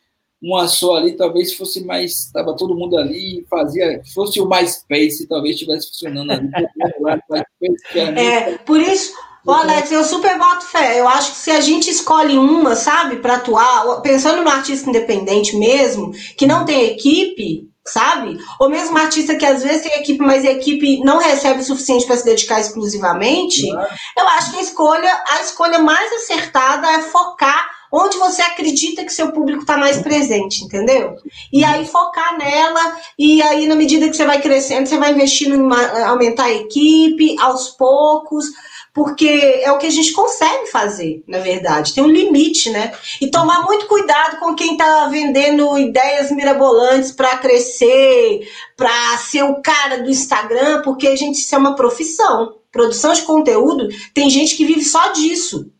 uma 0.43 0.69
só 0.69 0.97
ali, 0.97 1.13
talvez 1.13 1.55
fosse 1.55 1.85
mais. 1.85 2.27
Estava 2.27 2.57
todo 2.57 2.75
mundo 2.75 2.97
ali, 2.97 3.47
fazia. 3.49 4.03
Fosse 4.15 4.41
o 4.41 4.49
MySpace, 4.49 5.27
talvez 5.27 5.55
estivesse 5.55 5.89
funcionando 5.89 6.33
ali. 6.33 6.51
é, 8.19 8.59
por 8.59 8.81
isso. 8.81 9.15
Ô, 9.47 9.53
Alex, 9.53 9.93
eu 9.93 10.03
super 10.05 10.39
boto 10.39 10.65
fé. 10.65 10.99
Eu 10.99 11.07
acho 11.07 11.33
que 11.33 11.39
se 11.39 11.51
a 11.51 11.61
gente 11.61 11.91
escolhe 11.91 12.39
uma, 12.39 12.75
sabe, 12.75 13.17
para 13.17 13.35
atuar, 13.35 14.01
pensando 14.01 14.43
no 14.43 14.49
artista 14.49 14.89
independente 14.89 15.57
mesmo, 15.57 16.13
que 16.37 16.47
não 16.47 16.65
tem 16.65 16.93
equipe, 16.93 17.69
sabe? 17.87 18.39
Ou 18.59 18.71
mesmo 18.71 18.97
artista 18.97 19.35
que 19.35 19.45
às 19.45 19.63
vezes 19.63 19.83
tem 19.83 20.01
equipe, 20.01 20.21
mas 20.21 20.45
a 20.45 20.53
equipe 20.53 21.01
não 21.05 21.19
recebe 21.19 21.61
o 21.61 21.65
suficiente 21.65 22.07
para 22.07 22.17
se 22.17 22.25
dedicar 22.25 22.61
exclusivamente, 22.61 23.67
eu 23.69 24.29
acho 24.29 24.53
que 24.53 24.59
a 24.59 24.63
escolha, 24.63 25.23
a 25.29 25.41
escolha 25.43 25.79
mais 25.79 26.13
acertada 26.13 26.91
é 26.91 27.01
focar 27.03 27.75
onde 27.93 28.17
você 28.17 28.43
acredita 28.43 29.05
que 29.05 29.13
seu 29.13 29.31
público 29.31 29.61
está 29.61 29.77
mais 29.77 29.99
presente, 29.99 30.65
entendeu? 30.65 31.15
E 31.53 31.63
aí 31.63 31.87
focar 31.87 32.37
nela, 32.37 32.97
e 33.17 33.41
aí 33.41 33.69
na 33.69 33.77
medida 33.77 34.09
que 34.09 34.17
você 34.17 34.27
vai 34.27 34.41
crescendo, 34.41 34.89
você 34.89 34.99
vai 34.99 35.13
investindo 35.13 35.55
em 35.55 36.03
aumentar 36.03 36.47
a 36.47 36.53
equipe 36.53 37.37
aos 37.39 37.69
poucos 37.69 38.47
porque 38.95 39.27
é 39.63 39.73
o 39.73 39.79
que 39.79 39.87
a 39.87 39.91
gente 39.91 40.13
consegue 40.13 40.71
fazer, 40.71 41.25
na 41.27 41.41
verdade. 41.41 41.93
Tem 41.93 42.05
um 42.05 42.09
limite, 42.09 42.71
né? 42.71 42.95
E 43.21 43.29
tomar 43.29 43.65
muito 43.65 43.87
cuidado 43.87 44.39
com 44.39 44.55
quem 44.55 44.75
está 44.75 45.09
vendendo 45.09 45.77
ideias 45.77 46.31
mirabolantes 46.31 47.11
para 47.11 47.37
crescer, 47.39 48.49
para 48.77 49.19
ser 49.19 49.43
o 49.43 49.61
cara 49.61 50.01
do 50.01 50.09
Instagram, 50.09 50.81
porque 50.83 51.09
a 51.09 51.17
gente 51.17 51.41
isso 51.41 51.53
é 51.53 51.59
uma 51.59 51.75
profissão. 51.75 52.55
Produção 52.71 53.13
de 53.13 53.23
conteúdo, 53.23 53.89
tem 54.15 54.31
gente 54.31 54.57
que 54.57 54.65
vive 54.65 54.85
só 54.85 55.11
disso, 55.11 55.73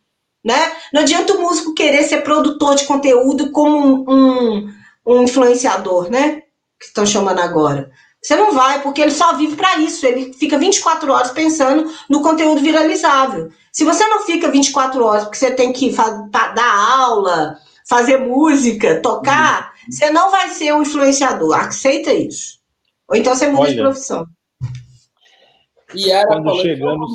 né? 0.43 0.73
Não 0.93 1.01
adianta 1.01 1.33
o 1.33 1.41
músico 1.41 1.73
querer 1.73 2.03
ser 2.03 2.21
produtor 2.21 2.75
de 2.75 2.83
conteúdo 2.83 3.49
como 3.51 3.77
um, 3.77 4.05
um, 4.09 4.73
um 5.07 5.23
influenciador, 5.23 6.09
né? 6.09 6.41
Que 6.77 6.87
estão 6.87 7.05
chamando 7.05 7.39
agora. 7.39 7.89
Você 8.25 8.35
não 8.35 8.53
vai, 8.53 8.81
porque 8.81 9.01
ele 9.01 9.11
só 9.11 9.37
vive 9.37 9.55
para 9.55 9.77
isso. 9.77 10.03
Ele 10.03 10.33
fica 10.33 10.57
24 10.57 11.11
horas 11.13 11.29
pensando 11.29 11.93
no 12.09 12.23
conteúdo 12.23 12.59
viralizável. 12.59 13.51
Se 13.71 13.83
você 13.83 14.03
não 14.07 14.25
fica 14.25 14.49
24 14.49 15.05
horas 15.05 15.25
porque 15.25 15.37
você 15.37 15.51
tem 15.51 15.71
que 15.71 15.91
dar 15.91 16.89
aula, 16.97 17.59
fazer 17.87 18.17
música, 18.17 18.99
tocar, 18.99 19.73
uhum. 19.85 19.91
você 19.91 20.09
não 20.09 20.31
vai 20.31 20.49
ser 20.49 20.73
um 20.73 20.81
influenciador. 20.81 21.53
Aceita 21.53 22.11
isso. 22.15 22.57
Ou 23.07 23.15
então 23.15 23.35
você 23.35 23.47
muda 23.47 23.61
Olha, 23.61 23.75
de 23.75 23.81
profissão. 23.81 24.25
Yara 25.95 26.27
Quando 26.27 26.45
falou, 26.45 26.61
chegamos... 26.63 27.13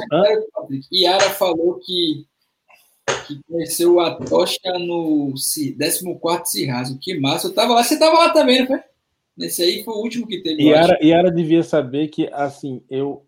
Yara 0.93 1.31
falou 1.31 1.81
que, 1.85 2.24
que 3.27 3.41
conheceu 3.51 3.99
a 3.99 4.15
tocha 4.15 4.78
no 4.78 5.35
14 5.35 6.53
Cirraso. 6.53 6.99
Que 7.01 7.19
massa. 7.19 7.49
Eu 7.49 7.53
tava 7.53 7.74
lá, 7.74 7.82
você 7.82 7.95
estava 7.95 8.16
lá 8.16 8.31
também, 8.31 8.61
não 8.61 8.69
foi? 8.69 8.90
Nesse 9.41 9.62
aí 9.62 9.83
foi 9.83 9.95
o 9.95 10.03
último 10.03 10.27
que 10.27 10.43
teve. 10.43 10.62
Yara, 10.69 10.99
Yara 11.03 11.31
devia 11.31 11.62
saber 11.62 12.09
que, 12.09 12.29
assim, 12.31 12.83
eu 12.91 13.23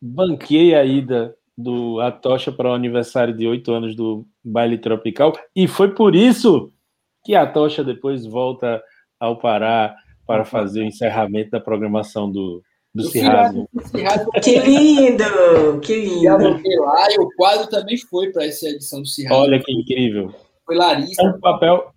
banquei 0.00 0.74
a 0.74 0.82
ida 0.82 1.36
do 1.56 2.00
Atocha 2.00 2.50
para 2.50 2.70
o 2.70 2.72
aniversário 2.72 3.36
de 3.36 3.46
oito 3.46 3.70
anos 3.70 3.94
do 3.94 4.26
Baile 4.42 4.78
Tropical, 4.78 5.34
e 5.54 5.68
foi 5.68 5.94
por 5.94 6.14
isso 6.14 6.72
que 7.22 7.34
a 7.34 7.46
Tocha 7.46 7.84
depois 7.84 8.24
volta 8.24 8.82
ao 9.20 9.38
Pará 9.38 9.94
para 10.26 10.42
fazer 10.46 10.80
o 10.80 10.86
encerramento 10.86 11.50
da 11.50 11.60
programação 11.60 12.32
do, 12.32 12.62
do 12.94 13.02
Cirrasmo. 13.02 13.68
Que 14.42 14.58
lindo! 14.60 15.80
Que 15.82 15.96
lindo! 15.96 16.60
E 16.64 16.78
lá 16.78 17.12
e 17.12 17.18
o 17.18 17.28
quadro 17.36 17.68
também 17.68 17.98
foi 17.98 18.32
para 18.32 18.46
essa 18.46 18.68
edição 18.70 19.02
do 19.02 19.06
Cirrasmo. 19.06 19.42
Olha 19.42 19.60
que 19.62 19.70
incrível! 19.70 20.32
Foi 20.64 20.76
Larissa. 20.76 21.20
É 21.20 21.28
um 21.28 21.40
papel, 21.40 21.92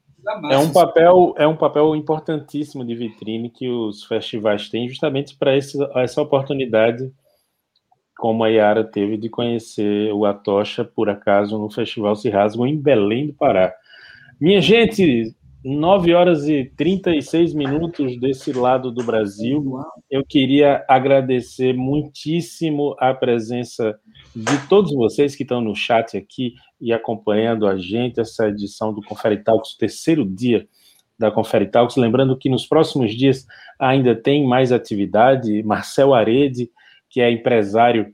é 0.50 0.58
um 0.58 0.72
papel 0.72 1.34
é 1.38 1.48
um 1.48 1.56
papel 1.56 1.96
importantíssimo 1.96 2.86
de 2.86 2.96
vitrine 2.96 3.50
que 3.50 3.68
os 3.68 4.04
festivais 4.04 4.70
têm 4.70 4.88
justamente 4.88 5.36
para 5.36 5.56
essa 5.56 6.22
oportunidade 6.22 7.12
como 8.22 8.44
a 8.44 8.50
Yara 8.50 8.84
teve 8.84 9.18
de 9.18 9.30
conhecer 9.30 10.14
o 10.14 10.26
Atocha 10.26 10.86
por 10.86 11.10
acaso 11.10 11.58
no 11.58 11.72
Festival 11.72 12.16
Se 12.16 12.30
Rasgam 12.30 12.68
em 12.68 12.78
Belém 12.78 13.26
do 13.26 13.34
Pará. 13.34 13.74
Minha 14.40 14.62
gente, 14.62 15.36
9 15.64 16.14
horas 16.16 16.48
e 16.48 16.72
36 16.76 17.54
minutos 17.54 18.20
desse 18.20 18.52
lado 18.52 18.92
do 18.92 19.04
Brasil. 19.04 19.80
Eu 20.10 20.26
queria 20.26 20.84
agradecer 20.88 21.74
muitíssimo 21.74 22.96
a 23.00 23.14
presença 23.14 24.00
de 24.36 24.68
todos 24.68 24.92
vocês 24.94 25.36
que 25.36 25.44
estão 25.44 25.62
no 25.62 25.76
chat 25.76 26.18
aqui 26.18 26.56
e 26.80 26.92
acompanhando 26.92 27.68
a 27.68 27.78
gente, 27.78 28.20
essa 28.20 28.48
edição 28.48 28.92
do 28.92 29.04
Confere 29.04 29.44
Talks, 29.44 29.78
terceiro 29.78 30.26
dia 30.26 30.68
da 31.18 31.30
Confere 31.30 31.68
Talks. 31.68 31.96
Lembrando 31.96 32.36
que 32.36 32.50
nos 32.50 32.66
próximos 32.66 33.14
dias 33.14 33.46
ainda 33.78 34.16
tem 34.16 34.48
mais 34.48 34.72
atividade. 34.72 35.62
Marcel 35.62 36.16
Arede, 36.16 36.72
que 37.08 37.22
é 37.22 37.30
empresário 37.30 38.12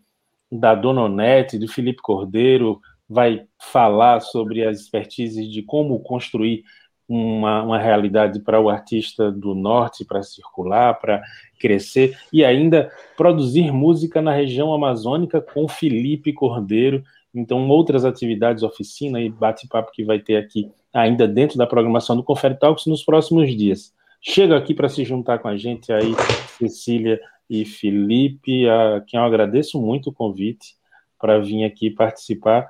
da 0.51 0.75
Dona 0.75 1.03
Onete, 1.03 1.57
do 1.57 1.67
Felipe 1.67 2.01
Cordeiro, 2.01 2.81
vai 3.07 3.45
falar 3.57 4.19
sobre 4.19 4.65
as 4.65 4.81
expertises 4.81 5.49
de 5.49 5.61
como 5.61 5.97
construir 6.01 6.63
uma, 7.07 7.63
uma 7.63 7.79
realidade 7.79 8.39
para 8.39 8.59
o 8.59 8.69
artista 8.69 9.31
do 9.31 9.55
norte, 9.55 10.03
para 10.03 10.21
circular, 10.21 10.95
para 10.95 11.21
crescer 11.57 12.17
e 12.31 12.43
ainda 12.43 12.91
produzir 13.15 13.71
música 13.71 14.21
na 14.21 14.31
região 14.31 14.73
amazônica 14.73 15.41
com 15.41 15.67
Felipe 15.67 16.34
Cordeiro. 16.34 17.03
Então, 17.34 17.67
outras 17.69 18.03
atividades, 18.03 18.63
oficina 18.63 19.21
e 19.21 19.29
bate-papo 19.29 19.91
que 19.91 20.03
vai 20.03 20.19
ter 20.19 20.38
aqui 20.38 20.69
ainda 20.93 21.27
dentro 21.27 21.57
da 21.57 21.67
programação 21.67 22.15
do 22.15 22.23
Confere 22.23 22.55
Talks 22.55 22.85
nos 22.88 23.03
próximos 23.03 23.55
dias. 23.55 23.93
Chega 24.21 24.57
aqui 24.57 24.73
para 24.73 24.89
se 24.89 25.05
juntar 25.05 25.39
com 25.39 25.47
a 25.47 25.55
gente 25.55 25.93
aí, 25.93 26.13
Cecília 26.57 27.19
e 27.49 27.63
Felipe, 27.63 28.67
a 28.67 29.01
quem 29.05 29.19
eu 29.19 29.25
agradeço 29.25 29.79
muito 29.79 30.09
o 30.09 30.13
convite 30.13 30.75
para 31.19 31.39
vir 31.39 31.63
aqui 31.63 31.89
participar. 31.89 32.67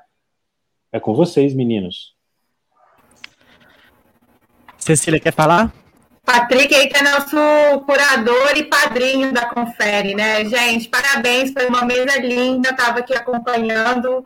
É 0.91 0.99
com 0.99 1.13
vocês, 1.13 1.53
meninos. 1.53 2.16
Cecília, 4.87 5.19
quer 5.19 5.33
falar? 5.33 5.69
Patrick 6.25 6.73
aí 6.73 6.87
que 6.87 6.97
é 6.97 7.03
nosso 7.03 7.37
curador 7.85 8.53
e 8.55 8.63
padrinho 8.63 9.33
da 9.33 9.45
Confere, 9.45 10.15
né? 10.15 10.45
Gente, 10.45 10.87
parabéns, 10.87 11.51
foi 11.51 11.67
uma 11.67 11.83
mesa 11.83 12.17
linda, 12.19 12.69
estava 12.69 12.99
aqui 12.99 13.13
acompanhando 13.13 14.25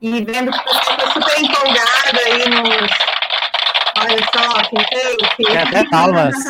e 0.00 0.22
vendo 0.22 0.50
que 0.50 0.58
o 0.58 0.64
pessoal 0.64 0.98
está 0.98 1.12
super 1.12 1.40
empolgado 1.40 2.18
aí 2.26 2.46
nos. 2.50 2.90
Olha 4.00 4.18
só, 4.34 4.62
que 5.36 5.50
É 5.50 5.62
até 5.62 5.84
palmas. 5.88 6.34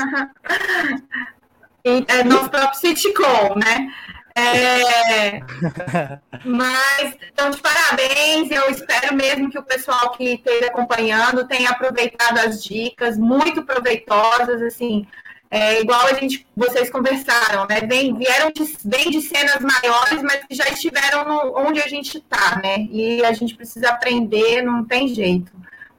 é 1.84 2.24
nosso 2.24 2.50
próprio 2.50 2.80
sitcom, 2.80 3.54
né? 3.56 3.88
É, 4.34 5.40
mas, 6.44 7.16
então, 7.32 7.50
de 7.50 7.60
parabéns. 7.60 8.50
Eu 8.50 8.70
espero 8.70 9.14
mesmo 9.14 9.50
que 9.50 9.58
o 9.58 9.62
pessoal 9.62 10.10
que 10.12 10.34
esteja 10.34 10.66
acompanhando 10.66 11.46
tenha 11.46 11.70
aproveitado 11.70 12.38
as 12.38 12.62
dicas, 12.62 13.18
muito 13.18 13.62
proveitosas, 13.64 14.62
assim. 14.62 15.06
É, 15.50 15.82
igual 15.82 16.06
a 16.06 16.14
gente, 16.14 16.46
vocês 16.56 16.88
conversaram, 16.88 17.66
né? 17.68 17.80
Vem, 17.82 18.16
vieram 18.16 18.50
de, 18.50 18.64
vem 18.86 19.10
de 19.10 19.20
cenas 19.20 19.58
maiores, 19.60 20.22
mas 20.22 20.42
que 20.46 20.54
já 20.54 20.64
estiveram 20.68 21.26
no, 21.26 21.58
onde 21.58 21.78
a 21.82 21.86
gente 21.86 22.16
está, 22.16 22.58
né? 22.62 22.86
E 22.90 23.22
a 23.22 23.32
gente 23.34 23.54
precisa 23.54 23.90
aprender, 23.90 24.62
não 24.62 24.82
tem 24.82 25.08
jeito. 25.08 25.52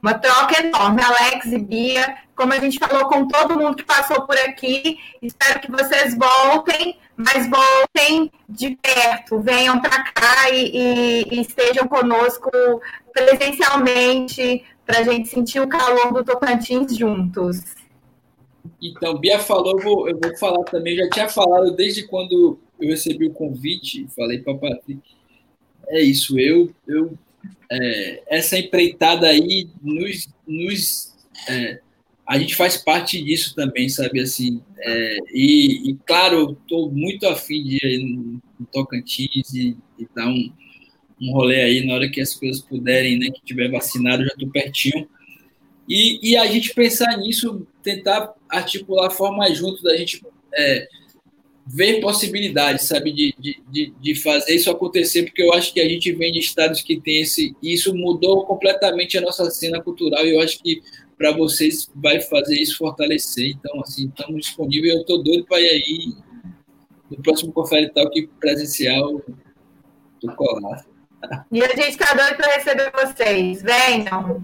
Uma 0.04 0.18
troca 0.18 0.62
enorme, 0.62 1.00
Alex 1.00 1.46
e 1.46 1.56
Bia, 1.56 2.18
como 2.36 2.52
a 2.52 2.58
gente 2.58 2.78
falou 2.78 3.08
com 3.08 3.26
todo 3.26 3.58
mundo 3.58 3.74
que 3.74 3.84
passou 3.84 4.20
por 4.26 4.36
aqui. 4.36 4.98
Espero 5.22 5.60
que 5.60 5.70
vocês 5.70 6.14
voltem, 6.14 6.98
mas 7.16 7.48
voltem 7.48 8.30
de 8.46 8.76
perto, 8.76 9.40
venham 9.40 9.80
para 9.80 10.02
cá 10.12 10.50
e, 10.50 10.76
e, 10.76 11.34
e, 11.34 11.40
estejam 11.40 11.88
conosco 11.88 12.50
presencialmente, 13.14 14.62
para 14.84 14.98
a 14.98 15.02
gente 15.04 15.26
sentir 15.30 15.60
o 15.60 15.68
calor 15.68 16.12
do 16.12 16.22
Tocantins 16.22 16.94
juntos. 16.94 17.62
Então, 18.82 19.16
Bia 19.16 19.38
falou, 19.38 19.78
eu 19.78 19.82
vou, 19.82 20.08
eu 20.10 20.20
vou 20.22 20.36
falar 20.36 20.64
também, 20.64 20.96
já 20.96 21.08
tinha 21.08 21.30
falado 21.30 21.70
desde 21.70 22.06
quando 22.06 22.58
eu 22.78 22.90
recebi 22.90 23.26
o 23.26 23.32
convite, 23.32 24.06
falei 24.14 24.38
para 24.38 24.52
Patrick, 24.52 25.00
é 25.88 26.02
isso, 26.02 26.38
eu, 26.38 26.70
eu 26.86 27.16
é, 27.80 28.22
essa 28.28 28.58
empreitada 28.58 29.26
aí 29.26 29.68
nos, 29.82 30.28
nos 30.46 31.14
é, 31.48 31.80
a 32.26 32.38
gente 32.38 32.54
faz 32.54 32.76
parte 32.76 33.22
disso 33.22 33.54
também, 33.54 33.88
sabe 33.88 34.20
assim. 34.20 34.62
É, 34.78 35.18
e, 35.32 35.90
e, 35.90 35.94
claro, 36.06 36.56
estou 36.62 36.90
muito 36.90 37.26
afim 37.26 37.62
de 37.62 37.76
ir 37.76 38.04
no, 38.04 38.42
no 38.58 38.66
Tocantins 38.72 39.52
e, 39.52 39.76
e, 39.98 40.08
dar 40.14 40.28
um, 40.28 40.52
um 41.20 41.32
rolê 41.32 41.62
aí 41.62 41.86
na 41.86 41.94
hora 41.94 42.08
que 42.08 42.20
as 42.20 42.34
coisas 42.34 42.62
puderem, 42.62 43.18
né? 43.18 43.30
Que 43.30 43.44
tiver 43.44 43.70
vacinado, 43.70 44.24
já 44.24 44.30
estou 44.30 44.48
pertinho. 44.48 45.06
E, 45.88 46.30
e, 46.30 46.36
a 46.36 46.46
gente 46.46 46.72
pensar 46.72 47.16
nisso, 47.18 47.66
tentar 47.82 48.32
articular 48.48 49.10
formas 49.10 49.56
junto 49.58 49.82
da 49.82 49.94
gente 49.96 50.22
é, 50.54 50.88
ver 51.66 52.00
possibilidades, 52.00 52.84
sabe, 52.84 53.12
de, 53.12 53.34
de, 53.70 53.92
de, 53.98 54.14
fazer 54.14 54.54
isso 54.54 54.70
acontecer, 54.70 55.22
porque 55.22 55.42
eu 55.42 55.52
acho 55.54 55.72
que 55.72 55.80
a 55.80 55.88
gente 55.88 56.12
vem 56.12 56.30
de 56.30 56.38
estados 56.38 56.82
que 56.82 57.00
tem 57.00 57.22
esse. 57.22 57.56
E 57.62 57.72
isso 57.72 57.94
mudou 57.94 58.44
completamente 58.44 59.16
a 59.16 59.20
nossa 59.20 59.50
cena 59.50 59.82
cultural, 59.82 60.24
e 60.26 60.34
eu 60.34 60.40
acho 60.40 60.62
que 60.62 60.82
para 61.16 61.32
vocês 61.32 61.88
vai 61.94 62.20
fazer 62.20 62.60
isso 62.60 62.76
fortalecer. 62.76 63.50
Então, 63.50 63.80
assim, 63.80 64.08
estamos 64.08 64.46
disponíveis. 64.46 64.94
Eu 64.94 65.00
estou 65.00 65.22
doido 65.22 65.44
para 65.46 65.60
ir 65.60 65.68
aí 65.68 66.12
no 67.10 67.22
próximo 67.22 67.52
Confere 67.52 67.90
Talk 67.92 68.28
presencial 68.40 69.22
do 70.20 70.34
Colar. 70.34 70.84
E 71.50 71.62
a 71.62 71.68
gente 71.68 71.90
está 71.90 72.12
doido 72.12 72.36
para 72.36 72.54
receber 72.56 72.92
vocês. 72.92 73.62
Venham. 73.62 74.42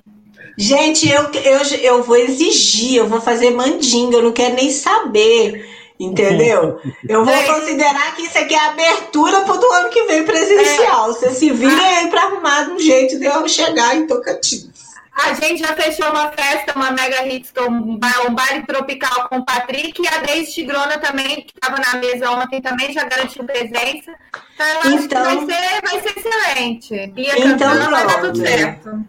Gente, 0.57 1.09
eu, 1.09 1.31
eu, 1.33 1.61
eu 1.83 2.03
vou 2.03 2.17
exigir, 2.17 2.97
eu 2.97 3.09
vou 3.09 3.21
fazer 3.21 3.51
mandinga, 3.51 4.17
eu 4.17 4.23
não 4.23 4.33
quero 4.33 4.55
nem 4.55 4.71
saber. 4.71 5.80
Entendeu? 6.01 6.81
Eu 7.07 7.25
vou 7.25 7.45
considerar 7.45 8.17
que 8.17 8.23
isso 8.23 8.39
aqui 8.39 8.55
é 8.55 8.69
abertura 8.69 9.43
para 9.43 9.55
o 9.55 9.73
ano 9.73 9.91
que 9.91 10.03
vem 10.05 10.25
presencial. 10.25 11.11
É. 11.11 11.13
Vocês 11.13 11.37
se 11.37 11.51
virem 11.53 11.79
aí 11.79 12.09
para 12.09 12.23
arrumar 12.23 12.71
um 12.71 12.79
jeito 12.79 13.19
de 13.19 13.27
eu 13.27 13.47
chegar 13.47 13.95
em 13.95 14.07
Tocantins. 14.07 14.71
A 15.13 15.35
gente 15.35 15.61
já 15.61 15.77
fechou 15.77 16.09
uma 16.09 16.31
festa, 16.31 16.73
uma 16.75 16.93
mega 16.93 17.27
hits, 17.27 17.53
com 17.53 17.67
um 17.67 17.99
baile 17.99 18.65
tropical 18.67 19.29
com 19.29 19.39
o 19.39 19.45
Patrick 19.45 20.01
e 20.01 20.09
a 20.09 20.19
Deise 20.21 20.53
Tigrona 20.53 20.97
também, 20.99 21.43
que 21.43 21.53
estava 21.53 21.77
na 21.79 22.01
mesa 22.01 22.31
ontem, 22.31 22.63
também 22.63 22.91
já 22.93 23.05
garantiu 23.05 23.45
presença. 23.45 24.15
Então, 24.55 24.67
eu 24.85 24.93
então, 24.93 24.95
acho 24.95 25.09
que 25.09 25.15
vai 25.15 25.35
então- 25.35 25.47
ser, 25.47 25.83
vai 25.83 26.01
ser 26.01 26.19
excelente. 26.19 27.07
Bia 27.09 27.39
então, 27.39 27.59
cantando, 27.59 27.91
vai 27.91 28.07
dar 28.07 28.21
tudo 28.23 28.39
certo. 28.39 29.05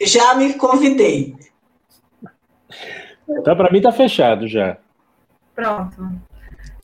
Já 0.00 0.34
me 0.34 0.54
convidei. 0.54 1.34
Então, 3.28 3.56
para 3.56 3.72
mim, 3.72 3.80
tá 3.80 3.90
fechado 3.90 4.46
já. 4.46 4.76
Pronto. 5.54 6.27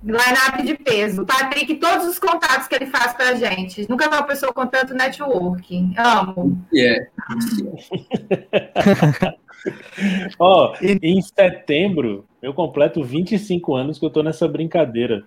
Line-up 0.04 0.62
de 0.62 0.74
peso. 0.74 1.24
Patrick, 1.24 1.76
todos 1.76 2.06
os 2.06 2.18
contatos 2.18 2.68
que 2.68 2.74
ele 2.74 2.86
faz 2.86 3.14
pra 3.14 3.34
gente. 3.34 3.88
Nunca 3.88 4.08
vi 4.08 4.14
uma 4.14 4.26
pessoa 4.26 4.52
com 4.52 4.66
tanto 4.66 4.92
networking. 4.92 5.94
Amo. 5.96 6.62
Yeah. 6.72 7.06
Ó, 10.38 10.72
oh, 10.72 10.74
em 10.82 11.22
setembro 11.22 12.26
eu 12.42 12.52
completo 12.52 13.02
25 13.02 13.74
anos 13.74 13.98
que 13.98 14.04
eu 14.04 14.10
tô 14.10 14.22
nessa 14.22 14.46
brincadeira. 14.46 15.24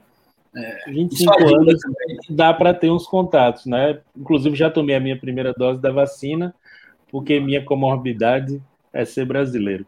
É, 0.56 0.92
25 0.92 1.56
anos 1.56 1.82
também. 1.82 2.18
dá 2.30 2.54
para 2.54 2.74
ter 2.74 2.92
uns 2.92 3.08
contatos, 3.08 3.66
né? 3.66 4.00
Inclusive 4.16 4.56
já 4.56 4.70
tomei 4.70 4.96
a 4.96 5.00
minha 5.00 5.18
primeira 5.18 5.54
dose 5.54 5.82
da 5.82 5.92
vacina, 5.92 6.54
porque 7.12 7.40
minha 7.40 7.66
comorbidade 7.66 8.62
é 8.94 9.04
ser 9.06 9.26
brasileiro. 9.26 9.88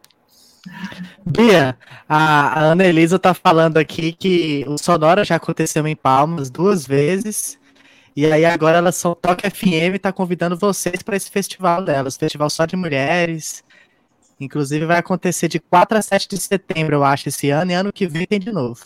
Bia, 1.24 1.76
a, 2.08 2.60
Ana 2.60 2.84
Elisa 2.84 3.18
tá 3.18 3.32
falando 3.34 3.76
aqui 3.76 4.12
que 4.12 4.64
o 4.68 4.76
Sonora 4.76 5.24
já 5.24 5.36
aconteceu 5.36 5.86
em 5.86 5.96
Palmas 5.96 6.50
duas 6.50 6.86
vezes. 6.86 7.58
E 8.14 8.26
aí 8.26 8.44
agora 8.44 8.78
ela 8.78 8.92
só 8.92 9.14
toca 9.14 9.50
FM 9.50 9.94
e 9.94 9.98
tá 9.98 10.12
convidando 10.12 10.56
vocês 10.56 11.02
para 11.02 11.16
esse 11.16 11.30
festival 11.30 11.84
delas, 11.84 12.16
festival 12.16 12.50
só 12.50 12.66
de 12.66 12.76
mulheres. 12.76 13.64
Inclusive 14.38 14.86
vai 14.86 14.98
acontecer 14.98 15.48
de 15.48 15.60
4 15.60 15.98
a 15.98 16.02
7 16.02 16.28
de 16.28 16.38
setembro, 16.38 16.96
eu 16.96 17.04
acho, 17.04 17.28
esse 17.28 17.50
ano, 17.50 17.70
e 17.70 17.74
ano 17.74 17.92
que 17.92 18.06
vem 18.06 18.26
tem 18.26 18.40
de 18.40 18.50
novo. 18.50 18.80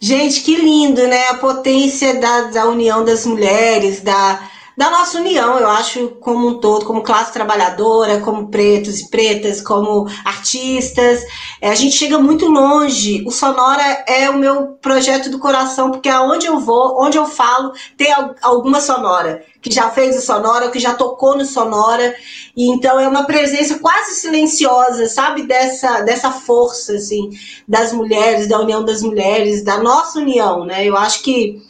Gente, 0.00 0.42
que 0.42 0.56
lindo, 0.56 1.06
né? 1.06 1.28
A 1.28 1.34
potência 1.34 2.20
da, 2.20 2.42
da 2.42 2.66
união 2.66 3.04
das 3.04 3.26
mulheres, 3.26 4.00
da, 4.00 4.50
da 4.76 4.90
nossa 4.90 5.18
união, 5.18 5.58
eu 5.58 5.68
acho, 5.68 6.08
como 6.20 6.48
um 6.48 6.58
todo, 6.58 6.84
como 6.86 7.02
classe 7.02 7.32
trabalhadora, 7.32 8.20
como 8.20 8.48
pretos 8.48 9.00
e 9.00 9.10
pretas, 9.10 9.60
como 9.60 10.06
artistas. 10.24 11.22
É, 11.60 11.70
a 11.70 11.74
gente 11.74 11.96
chega 11.96 12.18
muito 12.18 12.46
longe. 12.46 13.22
O 13.26 13.30
Sonora 13.30 14.04
é 14.06 14.30
o 14.30 14.38
meu 14.38 14.78
projeto 14.80 15.28
do 15.28 15.38
coração, 15.38 15.90
porque 15.90 16.08
aonde 16.08 16.46
eu 16.46 16.58
vou, 16.58 17.02
onde 17.02 17.18
eu 17.18 17.26
falo, 17.26 17.72
tem 17.96 18.14
alguma 18.42 18.80
Sonora 18.80 19.44
que 19.62 19.72
já 19.72 19.88
fez 19.90 20.16
o 20.18 20.20
Sonora, 20.20 20.70
que 20.70 20.80
já 20.80 20.92
tocou 20.92 21.36
no 21.36 21.44
Sonora. 21.44 22.14
E 22.56 22.68
então 22.68 22.98
é 22.98 23.06
uma 23.06 23.24
presença 23.24 23.78
quase 23.78 24.16
silenciosa, 24.16 25.06
sabe, 25.06 25.44
dessa, 25.44 26.00
dessa 26.00 26.32
força 26.32 26.94
assim 26.94 27.30
das 27.66 27.92
mulheres, 27.92 28.48
da 28.48 28.58
união 28.60 28.84
das 28.84 29.02
mulheres, 29.02 29.62
da 29.62 29.78
nossa 29.78 30.18
união, 30.18 30.64
né? 30.64 30.84
Eu 30.84 30.96
acho 30.96 31.22
que 31.22 31.62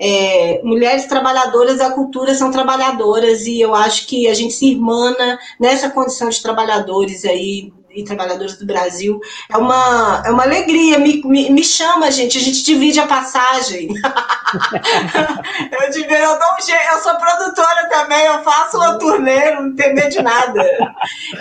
é, 0.00 0.60
mulheres 0.64 1.04
trabalhadoras 1.04 1.78
da 1.78 1.90
cultura 1.90 2.34
são 2.34 2.50
trabalhadoras 2.50 3.46
e 3.46 3.60
eu 3.60 3.74
acho 3.74 4.06
que 4.06 4.26
a 4.26 4.34
gente 4.34 4.54
se 4.54 4.70
irmana 4.70 5.38
nessa 5.58 5.90
condição 5.90 6.30
de 6.30 6.40
trabalhadores 6.40 7.24
aí 7.26 7.70
e 7.94 8.04
trabalhadores 8.04 8.56
do 8.56 8.64
Brasil. 8.64 9.20
É 9.50 9.56
uma, 9.56 10.22
é 10.24 10.30
uma 10.30 10.44
alegria, 10.44 10.98
me, 10.98 11.22
me, 11.24 11.50
me 11.50 11.64
chama, 11.64 12.10
gente, 12.10 12.38
a 12.38 12.40
gente 12.40 12.62
divide 12.62 13.00
a 13.00 13.06
passagem. 13.06 13.88
eu, 15.72 15.80
eu, 15.80 16.38
dou 16.38 16.48
um 16.58 16.64
jeito, 16.64 16.92
eu 16.92 16.98
sou 17.00 17.14
produtora 17.16 17.88
também, 17.90 18.24
eu 18.26 18.42
faço 18.42 18.76
uma 18.76 18.98
turnê, 18.98 19.50
não 19.56 19.74
tem 19.74 19.94
medo 19.94 20.10
de 20.10 20.22
nada. 20.22 20.62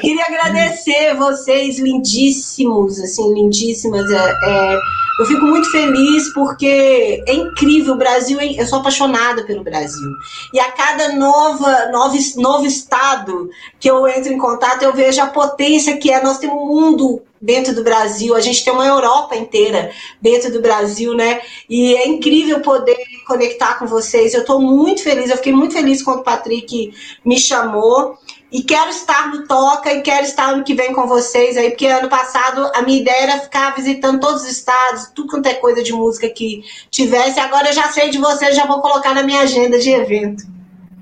Queria 0.01 0.25
agradecer 0.25 1.15
vocês, 1.15 1.79
lindíssimos, 1.79 2.99
assim, 2.99 3.33
lindíssimas. 3.33 4.09
É, 4.11 4.33
é, 4.47 4.79
eu 5.19 5.25
fico 5.25 5.45
muito 5.45 5.69
feliz 5.69 6.33
porque 6.33 7.21
é 7.27 7.33
incrível, 7.33 7.93
o 7.93 7.97
Brasil, 7.97 8.39
eu 8.39 8.65
sou 8.65 8.79
apaixonada 8.79 9.43
pelo 9.43 9.63
Brasil. 9.65 10.09
E 10.53 10.59
a 10.59 10.71
cada 10.71 11.13
nova, 11.15 11.87
novo, 11.91 12.17
novo 12.37 12.65
estado 12.65 13.49
que 13.79 13.89
eu 13.89 14.07
entro 14.07 14.31
em 14.31 14.37
contato, 14.37 14.83
eu 14.83 14.93
vejo 14.93 15.21
a 15.21 15.27
potência 15.27 15.97
que 15.97 16.09
é. 16.09 16.23
Nós 16.23 16.37
temos 16.37 16.55
um 16.55 16.67
mundo 16.67 17.21
dentro 17.41 17.75
do 17.75 17.83
Brasil, 17.83 18.33
a 18.33 18.39
gente 18.39 18.63
tem 18.63 18.71
uma 18.71 18.85
Europa 18.85 19.35
inteira 19.35 19.91
dentro 20.21 20.51
do 20.51 20.61
Brasil, 20.61 21.13
né? 21.13 21.41
E 21.69 21.95
é 21.95 22.07
incrível 22.07 22.61
poder 22.61 22.97
conectar 23.27 23.77
com 23.77 23.85
vocês. 23.85 24.33
Eu 24.33 24.41
estou 24.41 24.61
muito 24.61 25.03
feliz, 25.03 25.29
eu 25.29 25.37
fiquei 25.37 25.53
muito 25.53 25.73
feliz 25.73 26.01
quando 26.01 26.19
o 26.19 26.23
Patrick 26.23 26.93
me 27.25 27.37
chamou. 27.37 28.17
E 28.51 28.63
quero 28.63 28.89
estar 28.89 29.27
no 29.29 29.47
Toca 29.47 29.93
e 29.93 30.01
quero 30.01 30.25
estar 30.25 30.49
ano 30.49 30.63
que 30.63 30.73
vem 30.73 30.91
com 30.91 31.05
vocês 31.05 31.55
aí, 31.55 31.69
porque 31.69 31.85
ano 31.85 32.09
passado 32.09 32.71
a 32.73 32.81
minha 32.81 32.99
ideia 32.99 33.23
era 33.23 33.39
ficar 33.39 33.75
visitando 33.75 34.19
todos 34.19 34.41
os 34.41 34.49
estados, 34.49 35.11
tudo 35.13 35.29
quanto 35.29 35.45
é 35.47 35.53
coisa 35.53 35.83
de 35.83 35.93
música 35.93 36.27
que 36.29 36.63
tivesse. 36.89 37.39
Agora 37.39 37.69
eu 37.69 37.73
já 37.73 37.91
sei 37.91 38.09
de 38.09 38.17
vocês, 38.17 38.55
já 38.55 38.65
vou 38.65 38.81
colocar 38.81 39.13
na 39.13 39.21
minha 39.21 39.41
agenda 39.41 39.77
de 39.77 39.91
evento. 39.91 40.43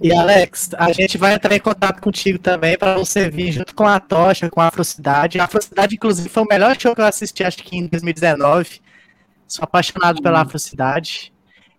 E 0.01 0.13
Alex, 0.13 0.71
a 0.77 0.91
gente 0.91 1.17
vai 1.17 1.33
entrar 1.33 1.55
em 1.55 1.59
contato 1.59 2.01
contigo 2.01 2.37
também 2.37 2.77
para 2.77 2.97
você 2.97 3.29
vir 3.29 3.51
junto 3.51 3.73
com 3.73 3.87
a 3.87 3.99
Tocha, 3.99 4.49
com 4.49 4.61
a 4.61 4.67
Afrocidade. 4.67 5.39
A 5.39 5.45
Afrocidade, 5.45 5.95
inclusive, 5.95 6.29
foi 6.29 6.43
o 6.43 6.47
melhor 6.47 6.79
show 6.79 6.93
que 6.93 7.01
eu 7.01 7.05
assisti, 7.05 7.43
acho 7.43 7.57
que 7.63 7.77
em 7.77 7.87
2019. 7.87 8.81
Sou 9.47 9.63
apaixonado 9.63 10.21
pela 10.21 10.41
Afrocidade. 10.41 11.33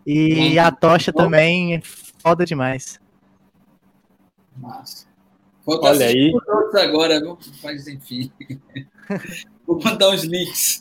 E 0.05 0.59
a 0.59 0.73
Tocha 0.73 1.13
também 1.13 1.77
é 1.77 1.83
foda 1.83 2.45
demais. 2.45 2.99
Massa. 4.57 4.98
Vou 5.69 5.79
Olha 5.83 6.07
aí. 6.07 6.33
agora, 6.83 7.21
mas 7.63 7.87
enfim. 7.87 8.33
Vou 9.67 9.79
mandar 9.79 10.09
uns 10.09 10.25
links. 10.25 10.81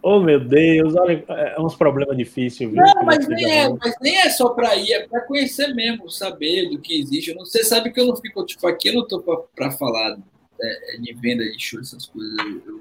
Oh, 0.00 0.20
meu 0.20 0.38
Deus, 0.38 0.94
olha, 0.94 1.24
é 1.28 1.60
uns 1.60 1.74
problemas 1.74 2.16
difíceis, 2.16 2.70
viu? 2.70 2.80
Não, 2.80 3.02
mas 3.04 3.26
nem, 3.26 3.50
é, 3.50 3.68
mas 3.68 3.96
nem 4.00 4.16
é 4.18 4.30
só 4.30 4.50
para 4.50 4.76
ir, 4.76 4.92
é 4.92 5.08
para 5.08 5.22
conhecer 5.22 5.74
mesmo, 5.74 6.08
saber 6.08 6.70
do 6.70 6.78
que 6.78 7.00
existe. 7.00 7.34
Você 7.34 7.64
sabe 7.64 7.90
que 7.90 7.98
eu 7.98 8.06
não 8.06 8.14
fico, 8.14 8.46
tipo, 8.46 8.64
aqui 8.68 8.90
eu 8.90 8.94
não 8.94 9.02
estou 9.02 9.20
para 9.52 9.72
falar 9.72 10.16
é, 10.60 10.98
de 11.00 11.12
venda 11.14 11.42
de 11.42 11.60
show, 11.60 11.80
essas 11.80 12.06
coisas. 12.06 12.36
Eu, 12.64 12.80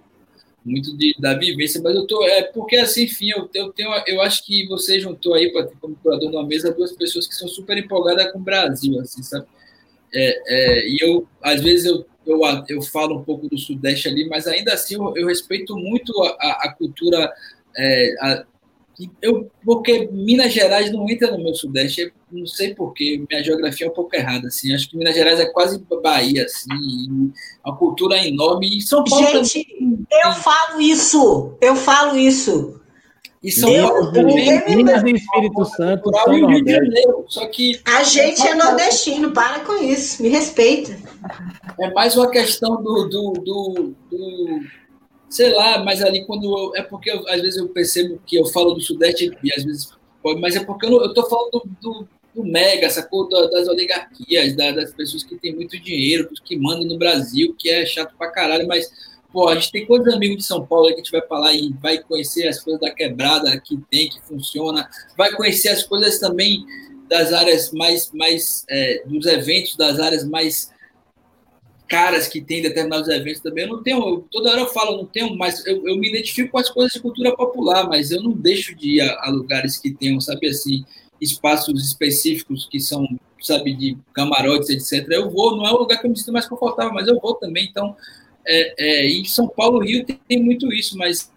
muito 0.64 0.96
de, 0.96 1.16
da 1.20 1.34
vivência, 1.34 1.82
mas 1.82 1.96
eu 1.96 2.06
tô. 2.06 2.24
É 2.24 2.44
porque 2.44 2.76
assim, 2.76 3.06
enfim, 3.06 3.32
eu, 3.32 3.50
eu 3.56 3.74
tenho. 3.74 3.90
Eu 4.06 4.22
acho 4.22 4.46
que 4.46 4.68
você 4.68 5.00
juntou 5.00 5.34
aí, 5.34 5.52
como 5.82 5.96
curador 5.96 6.30
numa 6.30 6.46
mesa, 6.46 6.72
duas 6.72 6.92
pessoas 6.92 7.28
que 7.28 7.34
são 7.34 7.48
super 7.48 7.76
empolgadas 7.80 8.32
com 8.32 8.38
o 8.38 8.44
Brasil, 8.44 9.00
assim, 9.00 9.24
sabe? 9.24 9.48
É, 10.16 10.44
é, 10.48 10.88
e 10.88 10.98
eu, 11.02 11.28
às 11.42 11.62
vezes, 11.62 11.86
eu, 11.86 12.06
eu, 12.26 12.40
eu 12.70 12.82
falo 12.82 13.20
um 13.20 13.24
pouco 13.24 13.50
do 13.50 13.58
Sudeste 13.58 14.08
ali, 14.08 14.28
mas 14.30 14.48
ainda 14.48 14.74
assim 14.74 14.96
eu, 14.96 15.14
eu 15.16 15.28
respeito 15.28 15.76
muito 15.76 16.12
a, 16.24 16.52
a 16.64 16.74
cultura. 16.74 17.32
É, 17.78 18.16
a, 18.22 18.46
eu, 19.22 19.52
porque 19.66 20.08
Minas 20.12 20.54
Gerais 20.54 20.90
não 20.92 21.10
entra 21.10 21.30
no 21.32 21.44
meu 21.44 21.54
Sudeste, 21.54 22.14
não 22.32 22.48
sei 22.48 22.74
porquê, 22.74 23.22
minha 23.30 23.44
geografia 23.44 23.88
é 23.88 23.90
um 23.90 23.94
pouco 23.94 24.16
errada, 24.16 24.48
assim, 24.48 24.74
acho 24.74 24.90
que 24.90 24.98
Minas 24.98 25.14
Gerais 25.14 25.38
é 25.38 25.46
quase 25.46 25.84
Bahia, 26.02 26.46
assim, 26.46 27.34
a 27.64 27.74
cultura 27.74 28.16
é 28.16 28.28
enorme, 28.30 28.78
e 28.78 28.82
São 28.82 29.04
Paulo 29.04 29.26
Gente, 29.26 29.66
também... 29.66 30.08
eu 30.24 30.32
falo 30.34 30.80
isso, 30.80 31.58
eu 31.60 31.76
falo 31.76 32.18
isso, 32.18 32.80
E 33.46 33.52
São 33.52 33.72
Paulo 33.72 34.12
também. 34.12 34.76
Minas 34.76 35.04
e 35.04 35.12
Espírito 35.12 35.66
Santo. 35.66 36.12
São 36.24 36.34
e 36.34 36.46
Rio 36.48 36.66
de 36.66 36.72
Janeiro. 36.72 37.26
Só 37.28 37.46
que. 37.46 37.80
A 37.86 38.04
gente 38.04 38.42
é 38.42 38.56
nordestino, 38.56 39.32
para 39.32 39.60
com 39.60 39.84
isso, 39.84 40.24
me 40.24 40.30
respeita. 40.30 40.98
É 41.80 41.92
mais 41.92 42.18
uma 42.18 42.28
questão 42.32 42.82
do, 42.82 43.08
do, 43.08 43.34
do, 43.34 43.96
do 44.10 44.60
sei 45.30 45.54
lá, 45.54 45.84
mas 45.84 46.02
ali 46.02 46.26
quando 46.26 46.46
eu, 46.46 46.76
é 46.76 46.82
porque 46.82 47.12
eu, 47.12 47.20
às 47.30 47.40
vezes 47.40 47.58
eu 47.58 47.70
percebo 47.70 48.20
que 48.26 48.36
eu 48.36 48.48
falo 48.48 48.74
do 48.74 48.82
Sudeste 48.82 49.32
e 49.44 49.54
às 49.54 49.64
vezes 49.64 49.92
mas 50.40 50.56
é 50.56 50.64
porque 50.64 50.88
eu, 50.88 51.06
estou 51.06 51.30
falando 51.30 51.52
do, 51.52 51.70
do, 51.80 52.08
do 52.34 52.44
mega, 52.44 52.90
sacou? 52.90 53.30
Das 53.30 53.68
oligarquias, 53.68 54.56
da, 54.56 54.72
das 54.72 54.92
pessoas 54.92 55.24
que 55.24 55.36
têm 55.36 55.54
muito 55.54 55.80
dinheiro, 55.80 56.28
que 56.44 56.58
mandam 56.58 56.88
no 56.88 56.98
Brasil, 56.98 57.56
que 57.56 57.70
é 57.70 57.86
chato 57.86 58.16
pra 58.18 58.32
caralho, 58.32 58.68
mas 58.68 58.90
pô, 59.36 59.50
a 59.50 59.56
gente 59.56 59.70
tem 59.70 59.86
quantos 59.86 60.14
amigos 60.14 60.38
de 60.38 60.44
São 60.46 60.66
Paulo 60.66 60.88
que 60.88 60.94
a 60.94 60.98
gente 60.98 61.12
vai 61.12 61.22
falar 61.28 61.54
e 61.54 61.76
vai 61.82 62.02
conhecer 62.02 62.48
as 62.48 62.64
coisas 62.64 62.80
da 62.80 62.90
quebrada 62.90 63.60
que 63.60 63.78
tem, 63.92 64.08
que 64.08 64.22
funciona, 64.22 64.90
vai 65.18 65.34
conhecer 65.34 65.68
as 65.68 65.84
coisas 65.84 66.20
também 66.20 66.66
das 67.10 67.34
áreas 67.34 67.70
mais, 67.74 68.10
mais 68.14 68.66
é, 68.70 69.04
dos 69.06 69.26
eventos, 69.26 69.76
das 69.76 70.00
áreas 70.00 70.24
mais 70.24 70.74
caras 71.86 72.30
que 72.30 72.40
tem 72.40 72.62
determinados 72.62 73.10
eventos 73.10 73.42
também. 73.42 73.66
Eu 73.66 73.72
não 73.72 73.84
tenho, 73.84 73.98
eu, 73.98 74.26
toda 74.32 74.52
hora 74.52 74.62
eu 74.62 74.70
falo, 74.70 74.96
não 74.96 75.06
tenho, 75.06 75.36
mas 75.36 75.66
eu, 75.66 75.86
eu, 75.86 75.98
me 75.98 76.08
identifico 76.08 76.52
com 76.52 76.58
as 76.58 76.70
coisas 76.70 76.94
de 76.94 77.02
cultura 77.02 77.36
popular, 77.36 77.90
mas 77.90 78.12
eu 78.12 78.24
não 78.24 78.32
deixo 78.32 78.74
de 78.74 78.96
ir 78.96 79.02
a, 79.02 79.26
a 79.26 79.30
lugares 79.30 79.78
que 79.78 79.94
tenham, 79.94 80.22
sabe 80.22 80.48
assim, 80.48 80.86
espaços 81.20 81.86
específicos 81.86 82.70
que 82.72 82.80
são, 82.80 83.06
sabe, 83.42 83.74
de 83.74 83.98
camarotes, 84.14 84.70
etc. 84.70 85.06
Eu 85.12 85.30
vou, 85.30 85.58
não 85.58 85.68
é 85.68 85.74
o 85.74 85.78
lugar 85.80 86.00
que 86.00 86.08
eu 86.08 86.10
me 86.10 86.18
sinto 86.18 86.32
mais 86.32 86.48
confortável, 86.48 86.94
mas 86.94 87.06
eu 87.06 87.20
vou 87.20 87.36
também. 87.36 87.66
Então, 87.66 87.98
é, 88.48 89.08
é, 89.08 89.26
São 89.26 89.48
Paulo, 89.48 89.80
Rio 89.80 90.06
tem, 90.06 90.42
muito 90.42 90.72
isso, 90.74 90.98
mas, 90.98 91.32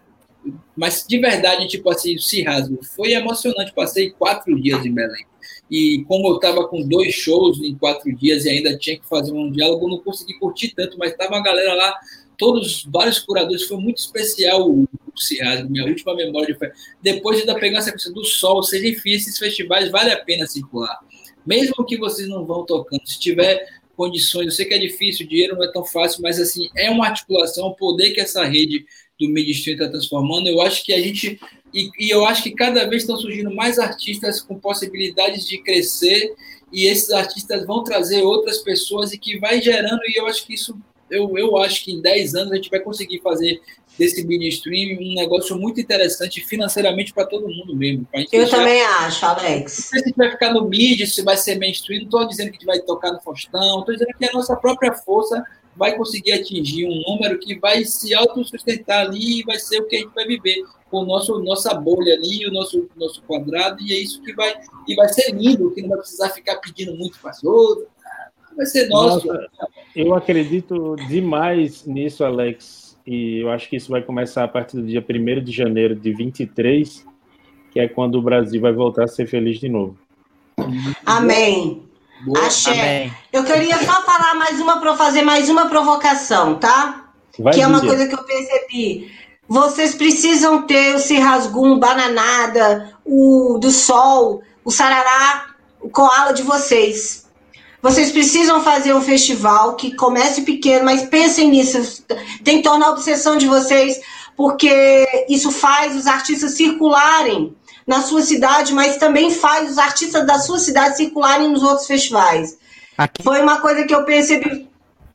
mas 0.75 1.05
de 1.07 1.17
verdade, 1.17 1.67
tipo 1.67 1.89
assim, 1.89 2.17
se 2.17 2.41
rasgo. 2.43 2.79
Foi 2.95 3.13
emocionante. 3.13 3.73
Passei 3.73 4.11
quatro 4.11 4.59
dias 4.61 4.85
em 4.85 4.93
Belém. 4.93 5.25
E 5.69 6.03
como 6.07 6.27
eu 6.27 6.35
estava 6.35 6.67
com 6.67 6.87
dois 6.87 7.13
shows 7.13 7.61
em 7.61 7.75
quatro 7.75 8.11
dias 8.15 8.45
e 8.45 8.49
ainda 8.49 8.77
tinha 8.77 8.97
que 8.97 9.07
fazer 9.07 9.31
um 9.31 9.51
diálogo, 9.51 9.87
não 9.87 9.99
consegui 9.99 10.33
curtir 10.39 10.73
tanto, 10.75 10.97
mas 10.97 11.11
estava 11.11 11.37
a 11.37 11.43
galera 11.43 11.75
lá, 11.75 11.95
todos, 12.37 12.87
vários 12.91 13.19
curadores, 13.19 13.63
foi 13.63 13.77
muito 13.77 13.97
especial 13.97 14.67
o, 14.67 14.83
o 14.83 15.69
minha 15.69 15.85
última 15.85 16.15
memória 16.15 16.57
festa. 16.57 16.75
Depois 17.01 17.37
de 17.37 17.41
ainda 17.41 17.59
pegar 17.59 17.79
essa 17.79 17.91
questão 17.91 18.13
do 18.13 18.25
sol, 18.25 18.63
seja, 18.63 18.87
enfim, 18.87 19.11
esses 19.11 19.37
festivais 19.37 19.91
vale 19.91 20.11
a 20.11 20.17
pena 20.17 20.47
circular. 20.47 20.97
Mesmo 21.45 21.85
que 21.85 21.97
vocês 21.97 22.27
não 22.27 22.45
vão 22.45 22.65
tocando, 22.65 23.01
se 23.05 23.19
tiver 23.19 23.67
condições, 23.99 24.45
eu 24.45 24.51
sei 24.51 24.65
que 24.65 24.73
é 24.73 24.77
difícil, 24.77 25.25
o 25.25 25.29
dinheiro 25.29 25.57
não 25.57 25.65
é 25.65 25.71
tão 25.73 25.83
fácil, 25.83 26.21
mas 26.21 26.39
assim, 26.39 26.69
é 26.73 26.89
uma 26.89 27.05
articulação, 27.05 27.67
o 27.67 27.75
poder 27.75 28.11
que 28.11 28.21
essa 28.21 28.45
rede 28.45 28.85
do 29.19 29.37
Stream 29.37 29.73
está 29.73 29.89
transformando, 29.89 30.47
eu 30.47 30.61
acho 30.61 30.85
que 30.85 30.93
a 30.93 31.01
gente, 31.01 31.37
e, 31.73 31.89
e, 31.99 32.09
eu 32.09 32.25
acho 32.25 32.41
que 32.41 32.51
cada 32.51 32.87
vez 32.87 33.03
estão 33.03 33.17
surgindo 33.17 33.53
mais 33.53 33.77
artistas 33.77 34.41
com 34.41 34.57
possibilidades 34.57 35.45
de 35.45 35.61
crescer, 35.61 36.33
e 36.71 36.85
esses 36.85 37.09
artistas 37.11 37.65
vão 37.65 37.83
trazer 37.83 38.21
outras 38.21 38.59
pessoas 38.59 39.11
e 39.11 39.17
que 39.17 39.37
vai 39.37 39.61
gerando, 39.61 39.99
e 40.07 40.17
eu 40.17 40.25
acho 40.27 40.47
que 40.47 40.53
isso, 40.53 40.79
eu, 41.09 41.37
eu 41.37 41.57
acho 41.57 41.83
que 41.83 41.91
em 41.91 42.01
10 42.01 42.35
anos 42.35 42.51
a 42.51 42.55
gente 42.55 42.69
vai 42.69 42.79
conseguir 42.79 43.19
fazer 43.21 43.61
desse 43.97 44.25
mainstream 44.25 44.97
um 44.99 45.13
negócio 45.13 45.57
muito 45.57 45.81
interessante 45.81 46.39
financeiramente 46.41 47.13
para 47.13 47.25
todo 47.25 47.49
mundo 47.49 47.75
mesmo. 47.75 48.07
Eu 48.13 48.25
deixar... 48.29 48.57
também 48.57 48.81
acho, 48.81 49.25
Alex. 49.25 49.77
Não 49.77 49.83
sei 49.85 49.99
se 49.99 50.05
a 50.05 50.07
gente 50.07 50.17
vai 50.17 50.31
ficar 50.31 50.53
no 50.53 50.65
mídia, 50.65 51.05
se 51.05 51.21
vai 51.21 51.35
ser 51.35 51.59
mainstream, 51.59 51.99
não 51.99 52.05
estou 52.05 52.27
dizendo 52.27 52.51
que 52.51 52.57
a 52.57 52.59
gente 52.59 52.65
vai 52.65 52.79
tocar 52.79 53.11
no 53.11 53.19
Faustão, 53.19 53.79
estou 53.79 53.93
dizendo 53.93 54.17
que 54.17 54.25
a 54.25 54.31
nossa 54.31 54.55
própria 54.55 54.93
força 54.93 55.43
vai 55.75 55.95
conseguir 55.95 56.33
atingir 56.33 56.85
um 56.85 57.01
número 57.07 57.39
que 57.39 57.57
vai 57.59 57.83
se 57.85 58.13
autossustentar 58.13 59.05
ali 59.05 59.39
e 59.39 59.43
vai 59.43 59.59
ser 59.59 59.79
o 59.79 59.85
que 59.85 59.97
a 59.97 59.99
gente 59.99 60.13
vai 60.13 60.25
viver 60.25 60.63
com 60.89 60.97
o 60.97 61.05
nosso 61.05 61.39
nossa 61.39 61.73
bolha 61.73 62.15
ali, 62.15 62.45
o 62.47 62.51
nosso 62.51 62.89
nosso 62.95 63.21
quadrado 63.23 63.81
e 63.81 63.93
é 63.93 63.97
isso 63.97 64.21
que 64.21 64.33
vai 64.33 64.53
e 64.87 64.95
vai 64.95 65.07
ser 65.09 65.31
lindo, 65.31 65.71
que 65.71 65.81
não 65.81 65.89
vai 65.89 65.99
precisar 65.99 66.29
ficar 66.29 66.57
pedindo 66.57 66.95
muito 66.95 67.19
para 67.19 67.31
as 67.31 67.43
outras. 67.43 67.87
Vai 68.59 68.65
ser 68.67 68.89
nosso. 68.89 69.25
Nossa, 69.25 69.47
eu 69.95 70.13
acredito 70.13 70.95
demais 71.07 71.85
nisso, 71.85 72.23
Alex 72.23 72.89
e 73.11 73.39
eu 73.41 73.49
acho 73.49 73.67
que 73.67 73.75
isso 73.75 73.89
vai 73.89 74.03
começar 74.03 74.43
a 74.43 74.47
partir 74.47 74.75
do 74.75 74.85
dia 74.85 75.03
1 75.03 75.43
de 75.43 75.51
janeiro 75.51 75.95
de 75.95 76.13
23, 76.13 77.03
que 77.71 77.79
é 77.79 77.87
quando 77.87 78.19
o 78.19 78.21
Brasil 78.21 78.61
vai 78.61 78.71
voltar 78.71 79.05
a 79.05 79.07
ser 79.07 79.25
feliz 79.25 79.59
de 79.59 79.67
novo. 79.67 79.97
Amém. 81.03 81.89
Boa. 82.23 82.45
Axé. 82.45 82.69
Amém. 82.69 83.13
Eu 83.33 83.43
queria 83.43 83.77
só 83.79 84.03
falar 84.03 84.35
mais 84.35 84.59
uma 84.59 84.79
para 84.79 84.95
fazer 84.95 85.23
mais 85.23 85.49
uma 85.49 85.67
provocação, 85.67 86.59
tá? 86.59 87.09
Vai 87.39 87.55
que 87.55 87.61
é 87.61 87.65
uma 87.65 87.81
coisa 87.81 88.07
que 88.07 88.13
eu 88.13 88.23
percebi. 88.23 89.11
Vocês 89.47 89.95
precisam 89.95 90.67
ter 90.67 90.93
o 90.93 90.99
Cirrasgum, 90.99 91.79
Bananada, 91.79 92.93
o 93.03 93.57
do 93.59 93.71
Sol, 93.71 94.43
o 94.63 94.69
Sarará, 94.69 95.55
o 95.81 95.89
Koala 95.89 96.31
de 96.31 96.43
vocês. 96.43 97.27
Vocês 97.81 98.11
precisam 98.11 98.61
fazer 98.61 98.93
um 98.93 99.01
festival 99.01 99.75
que 99.75 99.95
comece 99.95 100.41
pequeno, 100.41 100.85
mas 100.85 101.03
pensem 101.03 101.49
nisso. 101.49 102.03
Tem 102.43 102.57
que 102.57 102.63
tornar 102.63 102.87
a 102.87 102.91
obsessão 102.91 103.37
de 103.37 103.47
vocês, 103.47 103.99
porque 104.35 105.25
isso 105.29 105.49
faz 105.51 105.95
os 105.95 106.05
artistas 106.05 106.51
circularem 106.55 107.55
na 107.87 108.01
sua 108.01 108.21
cidade, 108.21 108.73
mas 108.73 108.97
também 108.97 109.31
faz 109.31 109.71
os 109.71 109.77
artistas 109.77 110.27
da 110.27 110.39
sua 110.39 110.59
cidade 110.59 110.97
circularem 110.97 111.49
nos 111.49 111.63
outros 111.63 111.87
festivais. 111.87 112.57
Aqui. 112.97 113.23
Foi 113.23 113.41
uma 113.41 113.61
coisa 113.61 113.85
que 113.85 113.95
eu 113.95 114.03
percebi, 114.03 114.69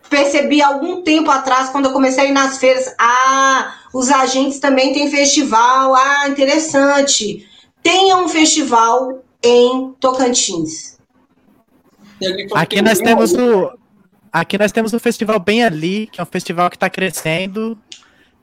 percebi 0.08 0.62
algum 0.62 1.02
tempo 1.02 1.30
atrás, 1.30 1.68
quando 1.68 1.84
eu 1.84 1.92
comecei 1.92 2.24
a 2.24 2.26
ir 2.28 2.32
nas 2.32 2.56
feiras. 2.56 2.92
Ah, 2.98 3.74
os 3.92 4.10
agentes 4.10 4.58
também 4.58 4.92
têm 4.94 5.10
festival. 5.10 5.94
Ah, 5.94 6.28
interessante. 6.28 7.46
Tenha 7.82 8.16
um 8.16 8.26
festival 8.26 9.22
em 9.42 9.94
Tocantins. 10.00 10.93
Aqui 12.54 12.82
nós 12.82 12.98
temos 12.98 13.32
o. 13.32 13.72
Aqui 14.32 14.58
nós 14.58 14.72
temos 14.72 14.92
o 14.92 14.98
festival 14.98 15.38
Bem 15.38 15.64
Ali, 15.64 16.08
que 16.08 16.20
é 16.20 16.22
um 16.22 16.26
festival 16.26 16.68
que 16.68 16.76
está 16.76 16.90
crescendo. 16.90 17.78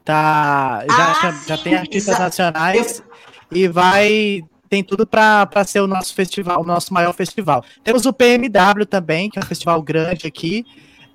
Tá, 0.03 0.83
já, 0.87 1.11
ah, 1.11 1.19
já, 1.21 1.55
já 1.55 1.57
tem 1.63 1.75
artistas 1.75 2.17
nacionais 2.17 3.03
e 3.51 3.67
vai. 3.67 4.41
Tem 4.69 4.83
tudo 4.83 5.05
para 5.05 5.47
ser 5.65 5.81
o 5.81 5.87
nosso 5.87 6.15
festival, 6.15 6.61
o 6.61 6.65
nosso 6.65 6.93
maior 6.93 7.13
festival. 7.13 7.63
Temos 7.83 8.05
o 8.05 8.13
PMW 8.13 8.85
também, 8.89 9.29
que 9.29 9.37
é 9.37 9.41
um 9.41 9.45
festival 9.45 9.81
grande 9.81 10.25
aqui, 10.25 10.65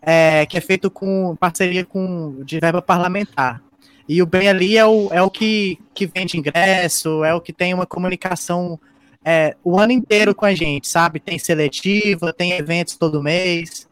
é, 0.02 0.44
que 0.44 0.58
é 0.58 0.60
feito 0.60 0.90
com 0.90 1.34
parceria 1.36 1.84
com 1.84 2.42
de 2.44 2.60
verba 2.60 2.82
parlamentar. 2.82 3.62
E 4.06 4.22
o 4.22 4.26
Bem 4.26 4.48
Ali 4.48 4.76
é 4.76 4.84
o, 4.84 5.08
é 5.10 5.22
o 5.22 5.30
que, 5.30 5.78
que 5.94 6.06
vende 6.06 6.38
ingresso, 6.38 7.24
é 7.24 7.34
o 7.34 7.40
que 7.40 7.52
tem 7.52 7.72
uma 7.72 7.86
comunicação 7.86 8.78
é, 9.28 9.56
o 9.64 9.76
ano 9.76 9.90
inteiro 9.90 10.32
com 10.32 10.44
a 10.44 10.54
gente, 10.54 10.86
sabe? 10.86 11.18
Tem 11.18 11.36
seletiva, 11.36 12.32
tem 12.32 12.52
eventos 12.52 12.96
todo 12.96 13.20
mês. 13.20 13.88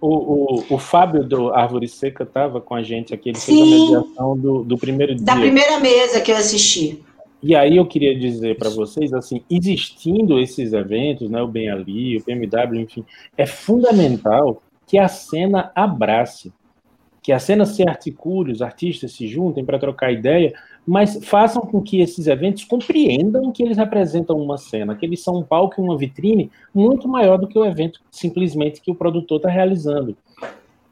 O, 0.00 0.60
o, 0.60 0.64
o 0.74 0.78
Fábio 0.78 1.24
do 1.24 1.52
Árvore 1.52 1.88
Seca 1.88 2.22
estava 2.22 2.60
com 2.60 2.72
a 2.72 2.84
gente 2.84 3.12
aqui, 3.12 3.30
ele 3.30 3.38
Sim. 3.38 3.56
fez 3.56 3.66
a 3.66 3.84
mediação 3.84 4.38
do, 4.38 4.62
do 4.62 4.78
primeiro 4.78 5.16
dia. 5.16 5.24
Da 5.24 5.34
primeira 5.34 5.80
mesa 5.80 6.20
que 6.20 6.30
eu 6.30 6.36
assisti. 6.36 7.02
E 7.42 7.56
aí 7.56 7.76
eu 7.76 7.86
queria 7.86 8.16
dizer 8.16 8.56
para 8.56 8.70
vocês, 8.70 9.12
assim, 9.12 9.42
existindo 9.50 10.38
esses 10.38 10.72
eventos, 10.72 11.28
né, 11.28 11.42
o 11.42 11.48
Bem 11.48 11.68
Ali, 11.68 12.16
o 12.16 12.22
PMW, 12.22 12.80
enfim, 12.80 13.04
é 13.36 13.44
fundamental 13.44 14.62
que 14.86 14.98
a 14.98 15.08
cena 15.08 15.72
abrace, 15.74 16.52
que 17.20 17.32
a 17.32 17.40
cena 17.40 17.66
se 17.66 17.82
articule, 17.82 18.52
os 18.52 18.62
artistas 18.62 19.12
se 19.12 19.26
juntem 19.26 19.64
para 19.64 19.80
trocar 19.80 20.12
ideia, 20.12 20.52
mas 20.86 21.18
façam 21.24 21.62
com 21.62 21.82
que 21.82 22.00
esses 22.00 22.26
eventos 22.26 22.64
compreendam 22.64 23.50
que 23.50 23.62
eles 23.62 23.76
representam 23.76 24.38
uma 24.38 24.56
cena, 24.56 24.94
que 24.94 25.04
eles 25.04 25.22
são 25.22 25.38
um 25.38 25.42
palco 25.42 25.80
e 25.80 25.84
uma 25.84 25.98
vitrine 25.98 26.50
muito 26.72 27.08
maior 27.08 27.38
do 27.38 27.48
que 27.48 27.58
o 27.58 27.64
evento 27.64 28.00
simplesmente 28.10 28.80
que 28.80 28.90
o 28.90 28.94
produtor 28.94 29.38
está 29.38 29.48
realizando. 29.48 30.16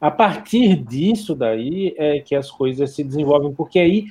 A 0.01 0.11
partir 0.11 0.75
disso 0.75 1.33
daí 1.33 1.95
é 1.97 2.19
que 2.19 2.35
as 2.35 2.51
coisas 2.51 2.91
se 2.91 3.03
desenvolvem, 3.03 3.53
porque 3.53 3.79
aí 3.79 4.07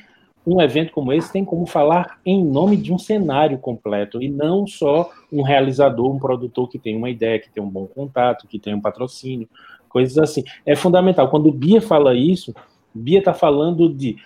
um 0.46 0.60
evento 0.60 0.92
como 0.92 1.12
esse 1.12 1.32
tem 1.32 1.44
como 1.44 1.66
falar 1.66 2.18
em 2.24 2.42
nome 2.44 2.76
de 2.76 2.92
um 2.92 2.98
cenário 2.98 3.58
completo 3.58 4.22
e 4.22 4.28
não 4.28 4.66
só 4.66 5.10
um 5.32 5.42
realizador, 5.42 6.10
um 6.10 6.18
produtor 6.18 6.68
que 6.68 6.78
tem 6.78 6.96
uma 6.96 7.10
ideia, 7.10 7.38
que 7.38 7.50
tem 7.50 7.62
um 7.62 7.68
bom 7.68 7.86
contato, 7.86 8.46
que 8.46 8.58
tem 8.58 8.74
um 8.74 8.80
patrocínio, 8.80 9.48
coisas 9.88 10.18
assim. 10.18 10.42
É 10.66 10.74
fundamental. 10.74 11.28
Quando 11.28 11.48
o 11.48 11.52
Bia 11.52 11.80
fala 11.80 12.14
isso, 12.14 12.54
Bia 12.94 13.20
está 13.20 13.32
falando 13.32 13.88
de 13.88 14.16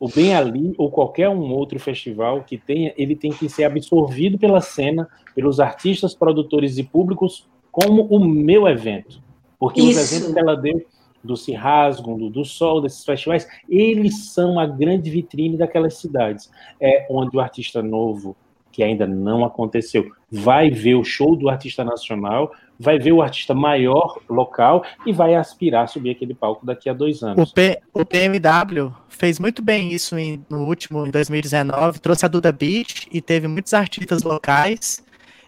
o 0.00 0.08
Bem 0.08 0.34
Ali 0.34 0.74
ou 0.78 0.90
qualquer 0.90 1.28
um 1.28 1.52
outro 1.52 1.78
festival 1.78 2.42
que 2.42 2.56
tenha, 2.56 2.94
ele 2.96 3.14
tem 3.14 3.30
que 3.30 3.50
ser 3.50 3.64
absorvido 3.64 4.38
pela 4.38 4.62
cena, 4.62 5.06
pelos 5.34 5.60
artistas, 5.60 6.14
produtores 6.14 6.78
e 6.78 6.82
públicos 6.82 7.46
como 7.70 8.04
o 8.04 8.18
meu 8.18 8.66
evento. 8.66 9.22
Porque 9.58 9.82
Isso. 9.82 10.00
os 10.00 10.10
eventos 10.10 10.32
que 10.32 10.38
ela 10.38 10.56
deu 10.56 10.82
do 11.22 11.36
Cirrasgo, 11.36 12.16
do, 12.16 12.30
do 12.30 12.46
Sol, 12.46 12.80
desses 12.80 13.04
festivais, 13.04 13.46
eles 13.68 14.30
são 14.32 14.58
a 14.58 14.66
grande 14.66 15.10
vitrine 15.10 15.58
daquelas 15.58 15.98
cidades. 15.98 16.50
É 16.80 17.06
onde 17.10 17.36
o 17.36 17.40
artista 17.40 17.82
novo 17.82 18.34
que 18.72 18.82
ainda 18.82 19.06
não 19.06 19.44
aconteceu. 19.44 20.10
Vai 20.30 20.70
ver 20.70 20.94
o 20.94 21.04
show 21.04 21.36
do 21.36 21.50
artista 21.50 21.84
nacional, 21.84 22.52
vai 22.80 22.98
ver 22.98 23.12
o 23.12 23.20
artista 23.20 23.54
maior 23.54 24.18
local 24.26 24.82
e 25.04 25.12
vai 25.12 25.34
aspirar 25.34 25.84
a 25.84 25.86
subir 25.86 26.12
aquele 26.12 26.32
palco 26.32 26.64
daqui 26.64 26.88
a 26.88 26.94
dois 26.94 27.22
anos. 27.22 27.50
O, 27.50 27.54
P, 27.54 27.78
o 27.92 28.06
PMW 28.06 28.90
fez 29.06 29.38
muito 29.38 29.60
bem 29.60 29.92
isso 29.92 30.16
em, 30.16 30.42
no 30.48 30.64
último, 30.64 31.06
em 31.06 31.10
2019, 31.10 32.00
trouxe 32.00 32.24
a 32.24 32.28
Duda 32.28 32.50
Beach 32.50 33.06
e 33.12 33.20
teve 33.20 33.46
muitos 33.46 33.74
artistas 33.74 34.22
locais. 34.22 35.04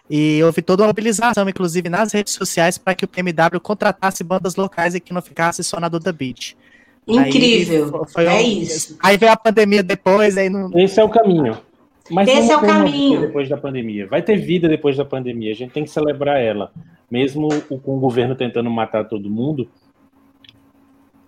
E 0.07 0.43
houve 0.43 0.61
toda 0.61 0.83
uma 0.83 0.87
mobilização, 0.87 1.49
inclusive 1.49 1.89
nas 1.89 2.13
redes 2.13 2.33
sociais, 2.33 2.77
para 2.77 2.93
que 2.93 3.05
o 3.05 3.07
PMW 3.07 3.59
contratasse 3.61 4.23
bandas 4.23 4.55
locais 4.55 4.93
e 4.93 4.99
que 4.99 5.13
não 5.13 5.21
ficasse 5.21 5.63
só 5.63 5.79
na 5.79 5.87
Duda 5.89 6.13
Beach. 6.13 6.55
Incrível. 7.07 8.03
Aí, 8.05 8.13
foi, 8.13 8.25
é 8.25 8.33
um, 8.33 8.41
isso. 8.41 8.97
Aí 9.01 9.17
veio 9.17 9.31
a 9.31 9.37
pandemia 9.37 9.81
depois, 9.81 10.37
aí 10.37 10.49
não. 10.49 10.69
Esse 10.75 10.99
é 10.99 11.03
o 11.03 11.09
caminho. 11.09 11.57
Mas 12.09 12.27
Esse 12.27 12.51
é 12.51 12.57
o 12.57 12.61
caminho. 12.61 13.21
Depois 13.21 13.47
da 13.47 13.57
pandemia. 13.57 14.07
Vai 14.07 14.21
ter 14.21 14.35
vida 14.35 14.67
depois 14.67 14.97
da 14.97 15.05
pandemia. 15.05 15.51
A 15.51 15.55
gente 15.55 15.71
tem 15.71 15.83
que 15.83 15.89
celebrar 15.89 16.41
ela. 16.41 16.71
Mesmo 17.09 17.47
com 17.61 17.97
o 17.97 17.99
governo 17.99 18.35
tentando 18.35 18.69
matar 18.69 19.07
todo 19.07 19.29
mundo, 19.29 19.69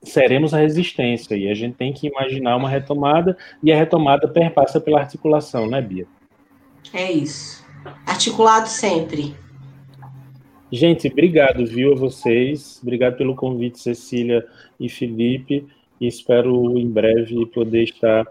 seremos 0.03 0.53
a 0.53 0.57
resistência. 0.57 1.35
E 1.35 1.49
a 1.49 1.53
gente 1.53 1.76
tem 1.76 1.93
que 1.93 2.07
imaginar 2.07 2.57
uma 2.57 2.69
retomada. 2.69 3.38
E 3.64 3.72
a 3.72 3.77
retomada 3.77 4.27
perpassa 4.27 4.81
pela 4.81 4.99
articulação, 4.99 5.68
né, 5.69 5.81
Bia? 5.81 6.07
É 6.93 7.11
isso. 7.11 7.65
Articulado 8.06 8.68
sempre. 8.68 9.35
Gente, 10.72 11.07
obrigado, 11.07 11.65
viu, 11.65 11.93
a 11.93 11.95
vocês. 11.95 12.80
Obrigado 12.81 13.15
pelo 13.15 13.35
convite, 13.35 13.80
Cecília 13.80 14.45
e 14.80 14.89
Felipe. 14.89 15.65
E 16.02 16.07
espero 16.07 16.77
em 16.77 16.89
breve 16.89 17.45
poder 17.47 17.84
estar 17.84 18.26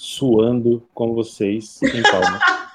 suando 0.00 0.82
com 0.94 1.12
vocês 1.12 1.82
em 1.82 2.02
Palma. 2.02 2.40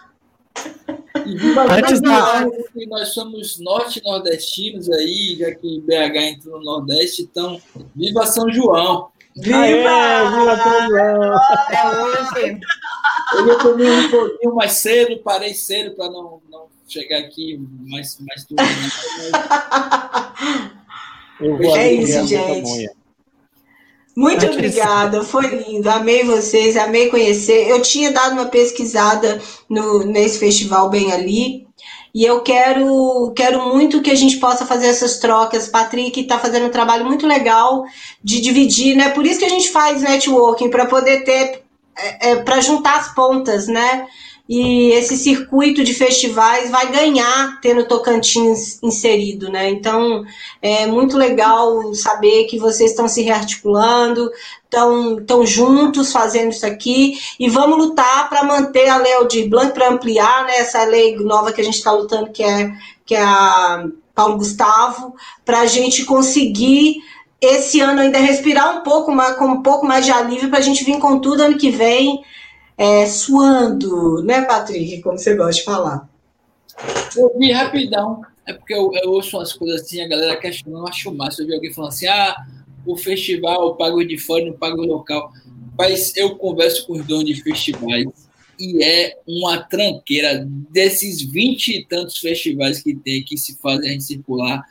Antes 1.72 2.00
da... 2.00 2.46
nós 2.88 3.08
somos 3.10 3.60
norte-nordestinos 3.60 4.88
aí, 4.92 5.36
já 5.40 5.56
que 5.56 5.82
BH 5.82 6.18
entrou 6.18 6.60
no 6.60 6.66
Nordeste, 6.66 7.24
então 7.24 7.60
viva 7.96 8.28
São 8.28 8.54
João! 8.54 9.08
Viva! 9.36 9.58
Aê, 9.58 10.30
viva 10.30 10.56
São 10.62 10.88
João! 10.88 11.34
É 11.72 12.04
hoje! 12.04 12.60
Eu 13.34 13.58
comer 13.58 13.90
um 13.90 14.12
pouquinho 14.12 14.54
mais 14.54 14.74
cedo, 14.74 15.20
parei 15.24 15.56
cedo 15.56 15.96
para 15.96 16.12
não, 16.12 16.40
não 16.52 16.68
chegar 16.88 17.22
aqui 17.22 17.60
mais, 17.90 18.20
mais 18.20 18.46
tudo. 18.46 18.62
é 21.76 21.92
isso, 21.92 22.28
gente. 22.28 22.88
Muito 24.16 24.46
obrigada, 24.46 25.24
foi 25.24 25.48
lindo, 25.48 25.90
amei 25.90 26.24
vocês, 26.24 26.78
amei 26.78 27.10
conhecer. 27.10 27.70
Eu 27.70 27.82
tinha 27.82 28.12
dado 28.12 28.34
uma 28.34 28.46
pesquisada 28.46 29.42
no, 29.70 30.06
nesse 30.06 30.40
festival 30.40 30.90
bem 30.90 31.12
ali, 31.12 31.66
e 32.16 32.24
eu 32.24 32.40
quero, 32.40 33.34
quero 33.36 33.68
muito 33.68 34.02
que 34.02 34.10
a 34.10 34.16
gente 34.16 34.38
possa 34.38 34.66
fazer 34.66 34.88
essas 34.88 35.20
trocas. 35.20 35.68
Patrick 35.68 36.18
está 36.22 36.40
fazendo 36.40 36.68
um 36.68 36.72
trabalho 36.72 37.06
muito 37.06 37.28
legal 37.28 37.84
de 38.24 38.40
dividir, 38.40 38.96
né? 38.96 39.10
Por 39.10 39.26
isso 39.26 39.40
que 39.40 39.46
a 39.46 39.50
gente 39.50 39.70
faz 39.70 40.02
networking, 40.02 40.70
para 40.70 40.86
poder 40.86 41.26
ter, 41.26 41.64
é, 41.98 42.30
é, 42.30 42.36
para 42.38 42.62
juntar 42.62 43.00
as 43.00 43.14
pontas, 43.14 43.68
né? 43.68 44.08
E 44.48 44.92
esse 44.92 45.18
circuito 45.18 45.84
de 45.84 45.94
festivais 45.94 46.70
vai 46.70 46.92
ganhar 46.92 47.60
tendo 47.62 47.88
Tocantins 47.88 48.82
inserido, 48.84 49.50
né? 49.50 49.72
Então 49.72 50.24
é 50.62 50.86
muito 50.86 51.18
legal 51.18 51.94
saber 51.96 52.46
que 52.46 52.60
vocês 52.60 52.92
estão 52.92 53.08
se 53.08 53.24
rearticulando, 53.24 54.30
estão, 54.64 55.46
juntos 55.46 56.12
fazendo 56.12 56.52
isso 56.52 56.66
aqui 56.66 57.18
e 57.40 57.50
vamos 57.50 57.78
lutar 57.78 58.30
para 58.30 58.44
manter 58.44 58.88
a 58.88 58.98
lei 58.98 59.28
de 59.28 59.50
Blanc 59.50 59.74
para 59.74 59.90
ampliar 59.90 60.46
né, 60.46 60.58
essa 60.58 60.84
lei 60.84 61.16
nova 61.16 61.52
que 61.52 61.62
a 61.62 61.64
gente 61.64 61.78
está 61.78 61.92
lutando, 61.92 62.32
que 62.32 62.44
é, 62.44 62.72
que 63.04 63.16
é 63.16 63.24
a 63.24 63.86
Paulo 64.14 64.38
Gustavo, 64.38 65.16
para 65.44 65.62
a 65.62 65.66
gente 65.66 66.06
conseguir 66.06 66.98
esse 67.42 67.82
ano 67.82 68.02
ainda 68.02 68.20
respirar 68.20 68.78
um 68.78 68.82
pouco 68.82 69.12
mais, 69.12 69.36
com 69.38 69.46
um 69.46 69.64
pouco 69.64 69.86
mais 69.86 70.06
de 70.06 70.12
alívio 70.12 70.50
para 70.50 70.60
a 70.60 70.62
gente 70.62 70.84
vir 70.84 71.00
com 71.00 71.20
tudo 71.20 71.42
ano 71.42 71.58
que 71.58 71.72
vem 71.72 72.24
é, 72.78 73.06
suando, 73.06 74.24
né, 74.24 74.42
Patrick? 74.42 75.02
Como 75.02 75.18
você 75.18 75.36
gosta 75.36 75.60
de 75.60 75.64
falar. 75.64 76.10
Eu 77.16 77.34
vi 77.38 77.52
rapidão, 77.52 78.22
é 78.46 78.54
porque 78.54 78.74
eu, 78.74 78.92
eu 78.94 79.12
ouço 79.12 79.38
umas 79.38 79.54
coisas 79.54 79.82
assim, 79.82 80.02
a 80.02 80.08
galera 80.08 80.38
questionando, 80.38 80.88
acho 80.88 81.14
massa. 81.14 81.42
Eu 81.42 81.48
vi 81.48 81.54
alguém 81.56 81.74
falando 81.74 81.92
assim: 81.92 82.08
ah, 82.08 82.36
o 82.86 82.98
festival 82.98 83.76
paga 83.76 84.06
de 84.06 84.18
fora, 84.18 84.46
não 84.46 84.54
paga 84.54 84.76
o 84.76 84.86
local. 84.86 85.32
Mas 85.78 86.16
eu 86.16 86.36
converso 86.36 86.86
com 86.88 86.94
os 86.94 87.06
donos 87.06 87.26
de 87.26 87.42
festivais 87.42 88.08
e 88.60 88.84
é 88.84 89.18
uma 89.28 89.62
tranqueira 89.62 90.48
desses 90.72 91.22
vinte 91.22 91.70
e 91.70 91.86
tantos 91.86 92.18
festivais 92.18 92.82
que 92.82 92.96
tem 92.96 93.24
que 93.24 93.38
se 93.38 93.58
fazem 93.58 93.90
a 93.90 93.92
gente 93.94 94.04
circular. 94.04 94.64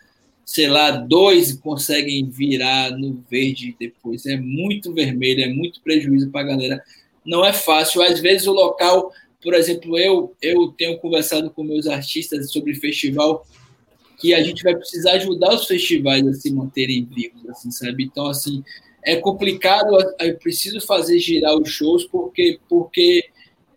Sei 0.45 0.69
lá, 0.69 0.91
dois 0.91 1.53
conseguem 1.55 2.29
virar 2.29 2.91
no 2.93 3.23
verde 3.31 3.75
depois. 3.79 4.25
É 4.27 4.37
muito 4.37 4.93
vermelho, 4.93 5.43
é 5.43 5.49
muito 5.49 5.81
prejuízo 5.81 6.31
para 6.31 6.43
a 6.43 6.45
galera 6.45 6.83
não 7.25 7.45
é 7.45 7.53
fácil. 7.53 8.03
Às 8.03 8.21
vezes 8.21 8.47
o 8.47 8.53
local, 8.53 9.13
por 9.43 9.55
exemplo, 9.55 9.99
eu 9.99 10.35
eu 10.41 10.69
tenho 10.77 10.99
conversado 10.99 11.51
com 11.51 11.63
meus 11.63 11.87
artistas 11.87 12.51
sobre 12.53 12.75
festival 12.75 13.47
que 14.19 14.33
a 14.33 14.43
gente 14.43 14.63
vai 14.63 14.75
precisar 14.75 15.13
ajudar 15.13 15.55
os 15.55 15.67
festivais 15.67 16.27
a 16.27 16.33
se 16.33 16.53
manterem 16.53 17.05
vivos, 17.05 17.49
assim, 17.51 17.71
sabe? 17.71 18.05
Então, 18.05 18.27
assim, 18.27 18.63
é 19.05 19.17
complicado, 19.17 19.97
eu 20.21 20.39
preciso 20.39 20.81
fazer 20.81 21.19
girar 21.19 21.55
os 21.57 21.69
shows 21.69 22.05
porque 22.05 22.59
porque 22.69 23.25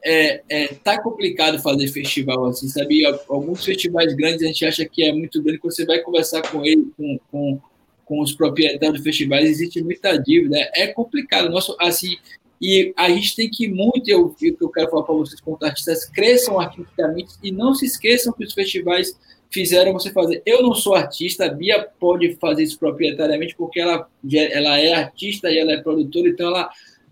é, 0.05 0.41
é, 0.47 0.67
tá 0.67 1.01
complicado 1.01 1.59
fazer 1.59 1.87
festival 1.87 2.45
assim, 2.45 2.67
sabe? 2.69 3.05
Alguns 3.27 3.65
festivais 3.65 4.13
grandes 4.13 4.43
a 4.43 4.47
gente 4.47 4.65
acha 4.65 4.85
que 4.85 5.03
é 5.03 5.11
muito 5.11 5.41
grande, 5.41 5.59
quando 5.59 5.75
você 5.75 5.85
vai 5.85 5.99
conversar 5.99 6.41
com 6.49 6.65
ele, 6.65 6.91
com, 6.95 7.19
com, 7.29 7.61
com 8.05 8.21
os 8.21 8.33
proprietários 8.33 8.99
de 8.99 9.03
festivais, 9.03 9.49
existe 9.49 9.83
muita 9.83 10.15
dívida, 10.17 10.57
é 10.73 10.87
complicado. 10.87 11.49
Nosso, 11.49 11.75
assim, 11.79 12.15
e 12.61 12.93
a 12.97 13.09
gente 13.09 13.35
tem 13.35 13.49
que 13.49 13.67
muito, 13.67 14.07
eu, 14.07 14.29
que 14.29 14.55
eu 14.59 14.69
quero 14.69 14.89
falar 14.89 15.03
para 15.03 15.15
vocês, 15.15 15.39
como 15.39 15.57
artistas, 15.61 16.05
cresçam 16.05 16.59
artisticamente 16.59 17.35
e 17.43 17.51
não 17.51 17.73
se 17.73 17.85
esqueçam 17.85 18.33
que 18.33 18.43
os 18.43 18.53
festivais 18.53 19.17
fizeram 19.49 19.93
você 19.93 20.11
fazer. 20.11 20.41
Eu 20.45 20.61
não 20.61 20.73
sou 20.73 20.95
artista, 20.95 21.45
a 21.45 21.49
Bia 21.49 21.87
pode 21.99 22.35
fazer 22.35 22.63
isso 22.63 22.79
proprietariamente, 22.79 23.55
porque 23.55 23.79
ela, 23.79 24.07
ela 24.31 24.79
é 24.79 24.93
artista 24.93 25.49
e 25.49 25.57
ela 25.57 25.71
é 25.71 25.81
produtora, 25.81 26.29
então 26.29 26.47
ela 26.47 26.69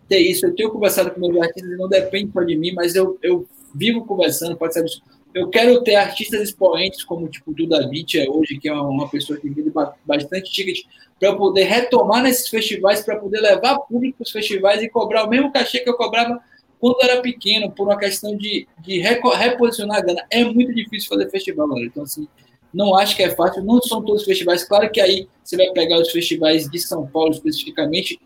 tem 0.07 0.31
isso. 0.31 0.45
Eu 0.45 0.55
tenho 0.55 0.72
conversado 0.72 1.11
com 1.11 1.19
meus 1.19 1.41
artistas, 1.41 1.77
não 1.77 1.88
depende 1.88 2.31
só 2.31 2.43
de 2.43 2.57
mim, 2.57 2.73
mas 2.73 2.95
eu, 2.95 3.17
eu 3.22 3.47
vivo 3.73 4.05
conversando, 4.05 4.57
pode 4.57 4.73
saber 4.73 4.88
isso. 4.88 5.01
Eu 5.34 5.49
quero 5.49 5.84
ter 5.84 5.95
artistas 5.95 6.41
expoentes, 6.41 7.03
como 7.03 7.27
tipo 7.27 7.53
Duda 7.53 7.85
Beat 7.88 8.15
é 8.15 8.30
hoje, 8.30 8.57
que 8.57 8.69
é 8.69 8.73
uma, 8.73 9.09
pessoa 9.09 9.38
que 9.38 9.49
vende 9.49 9.69
bastante 10.05 10.49
ticket, 10.49 10.85
para 11.19 11.35
poder 11.35 11.63
retomar 11.63 12.21
nesses 12.21 12.47
festivais, 12.47 13.01
para 13.01 13.17
poder 13.17 13.39
levar 13.39 13.79
público 13.79 14.17
para 14.17 14.25
os 14.25 14.31
festivais 14.31 14.81
e 14.81 14.89
cobrar 14.89 15.23
o 15.23 15.29
mesmo 15.29 15.51
cachê 15.51 15.79
que 15.79 15.89
eu 15.89 15.95
cobrava 15.95 16.39
quando 16.79 16.97
era 17.01 17.21
pequeno, 17.21 17.71
por 17.71 17.87
uma 17.87 17.97
questão 17.97 18.35
de, 18.35 18.67
de 18.79 18.99
reposicionar 18.99 19.97
a 19.97 20.01
grana. 20.01 20.25
É 20.29 20.43
muito 20.43 20.73
difícil 20.73 21.09
fazer 21.09 21.29
festival, 21.29 21.67
galera. 21.67 21.87
Então, 21.87 22.03
assim, 22.03 22.27
não 22.73 22.95
acho 22.95 23.15
que 23.15 23.23
é 23.23 23.29
fácil. 23.29 23.63
Não 23.63 23.81
são 23.81 24.03
todos 24.03 24.21
os 24.21 24.27
festivais. 24.27 24.63
Claro 24.63 24.91
que 24.91 24.99
aí 24.99 25.27
você 25.43 25.55
vai 25.55 25.67
pegar 25.71 25.97
os 25.99 26.11
festivais 26.11 26.69
de 26.69 26.79
São 26.79 27.07
Paulo 27.07 27.31
especificamente, 27.31 28.19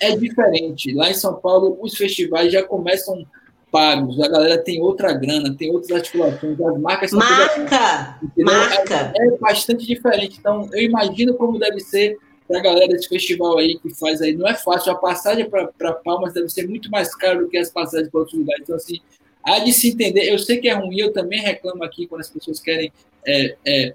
é 0.00 0.14
diferente. 0.16 0.92
Lá 0.92 1.10
em 1.10 1.14
São 1.14 1.34
Paulo, 1.34 1.78
os 1.80 1.96
festivais 1.96 2.52
já 2.52 2.62
começam 2.62 3.24
pagos, 3.70 4.20
a 4.20 4.28
galera 4.28 4.58
tem 4.58 4.82
outra 4.82 5.14
grana, 5.14 5.56
tem 5.56 5.70
outras 5.70 5.90
articulações, 5.92 6.60
as 6.60 6.78
marcas 6.78 7.10
marca, 7.10 8.18
marca. 8.36 9.12
É, 9.16 9.28
é, 9.28 9.38
bastante 9.38 9.86
diferente. 9.86 10.36
Então, 10.38 10.68
eu 10.72 10.82
imagino 10.82 11.34
como 11.34 11.58
deve 11.58 11.80
ser 11.80 12.18
a 12.56 12.60
galera 12.60 12.88
desse 12.88 13.08
festival 13.08 13.58
aí 13.58 13.78
que 13.78 13.94
faz 13.94 14.20
aí. 14.20 14.34
Não 14.34 14.48
é 14.48 14.54
fácil. 14.54 14.92
A 14.92 14.94
passagem 14.96 15.48
para 15.48 15.92
Palmas 15.92 16.32
deve 16.32 16.48
ser 16.48 16.68
muito 16.68 16.90
mais 16.90 17.14
cara 17.14 17.40
do 17.40 17.48
que 17.48 17.56
as 17.56 17.70
passagens 17.70 18.10
para 18.10 18.20
outros 18.20 18.38
lugares. 18.38 18.62
Então, 18.62 18.76
assim, 18.76 19.00
há 19.44 19.58
de 19.58 19.72
se 19.72 19.88
entender. 19.88 20.30
Eu 20.30 20.38
sei 20.38 20.58
que 20.58 20.68
é 20.68 20.74
ruim, 20.74 20.98
eu 20.98 21.12
também 21.12 21.40
reclamo 21.40 21.82
aqui 21.84 22.06
quando 22.06 22.20
as 22.20 22.30
pessoas 22.30 22.60
querem 22.60 22.92
é, 23.26 23.56
é, 23.66 23.94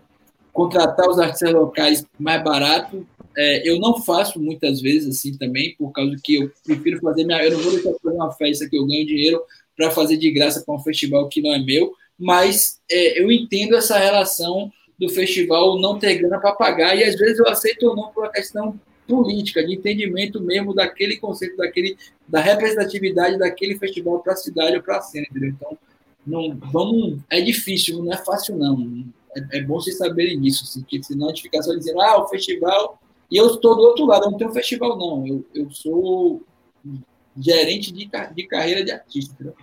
contratar 0.53 1.07
os 1.07 1.19
artistas 1.19 1.53
locais 1.53 2.05
mais 2.19 2.43
barato. 2.43 3.05
É, 3.37 3.69
eu 3.69 3.79
não 3.79 4.01
faço 4.01 4.39
muitas 4.39 4.81
vezes 4.81 5.15
assim 5.15 5.37
também, 5.37 5.75
por 5.77 5.91
causa 5.91 6.15
que 6.23 6.35
eu 6.35 6.51
prefiro 6.63 6.99
fazer 6.99 7.23
minha. 7.23 7.43
Eu 7.43 7.51
não 7.51 7.59
vou 7.59 7.71
deixar 7.71 7.91
de 7.91 7.99
fazer 7.99 8.15
uma 8.15 8.31
festa 8.31 8.69
que 8.69 8.77
eu 8.77 8.85
ganho 8.85 9.05
dinheiro 9.05 9.41
para 9.75 9.91
fazer 9.91 10.17
de 10.17 10.31
graça 10.31 10.63
para 10.65 10.73
um 10.73 10.79
festival 10.79 11.29
que 11.29 11.41
não 11.41 11.53
é 11.53 11.59
meu, 11.59 11.93
mas 12.17 12.79
é, 12.89 13.21
eu 13.21 13.31
entendo 13.31 13.75
essa 13.75 13.97
relação 13.97 14.71
do 14.99 15.09
festival 15.09 15.79
não 15.79 15.99
ter 15.99 16.15
grana 16.15 16.39
para 16.39 16.53
pagar, 16.53 16.97
e 16.97 17.03
às 17.03 17.15
vezes 17.15 17.39
eu 17.39 17.47
aceito 17.47 17.87
ou 17.87 17.95
não 17.95 18.09
por 18.09 18.23
uma 18.23 18.31
questão 18.31 18.79
política, 19.07 19.65
de 19.65 19.75
entendimento 19.75 20.41
mesmo 20.41 20.73
daquele 20.73 21.17
conceito, 21.17 21.55
daquele, 21.55 21.97
da 22.27 22.41
representatividade 22.41 23.37
daquele 23.37 23.77
festival 23.77 24.19
para 24.19 24.33
a 24.33 24.35
cidade 24.35 24.75
ou 24.75 24.83
para 24.83 24.97
a 24.97 25.01
cena, 25.01 25.25
entendeu? 25.29 25.49
Então, 25.49 25.77
não, 26.25 26.57
vamos, 26.71 27.19
é 27.29 27.39
difícil, 27.39 28.03
não 28.03 28.11
é 28.11 28.17
fácil 28.17 28.57
não. 28.57 29.05
É, 29.35 29.59
é 29.59 29.61
bom 29.61 29.75
vocês 29.75 29.97
saberem 29.97 30.41
disso, 30.41 30.65
assim, 30.65 30.83
que 30.83 31.01
senão 31.01 31.27
a 31.27 31.29
gente 31.29 31.43
fica 31.43 31.61
só 31.61 31.73
dizendo, 31.73 32.01
ah, 32.01 32.21
o 32.21 32.27
festival, 32.27 32.99
e 33.31 33.37
eu 33.37 33.47
estou 33.47 33.75
do 33.75 33.81
outro 33.81 34.05
lado, 34.05 34.25
eu 34.25 34.31
não 34.31 34.37
tenho 34.37 34.51
festival 34.51 34.97
não, 34.97 35.25
eu, 35.25 35.45
eu 35.55 35.71
sou 35.71 36.43
gerente 37.37 37.93
de, 37.93 38.09
de 38.33 38.47
carreira 38.47 38.83
de 38.83 38.91
artista, 38.91 39.33
entendeu? 39.33 39.55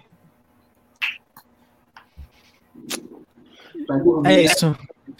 É 4.24 4.43
isso. 4.43 4.74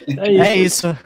É 0.09 0.33
isso. 0.33 0.43
É 0.43 0.57
isso. 0.57 0.99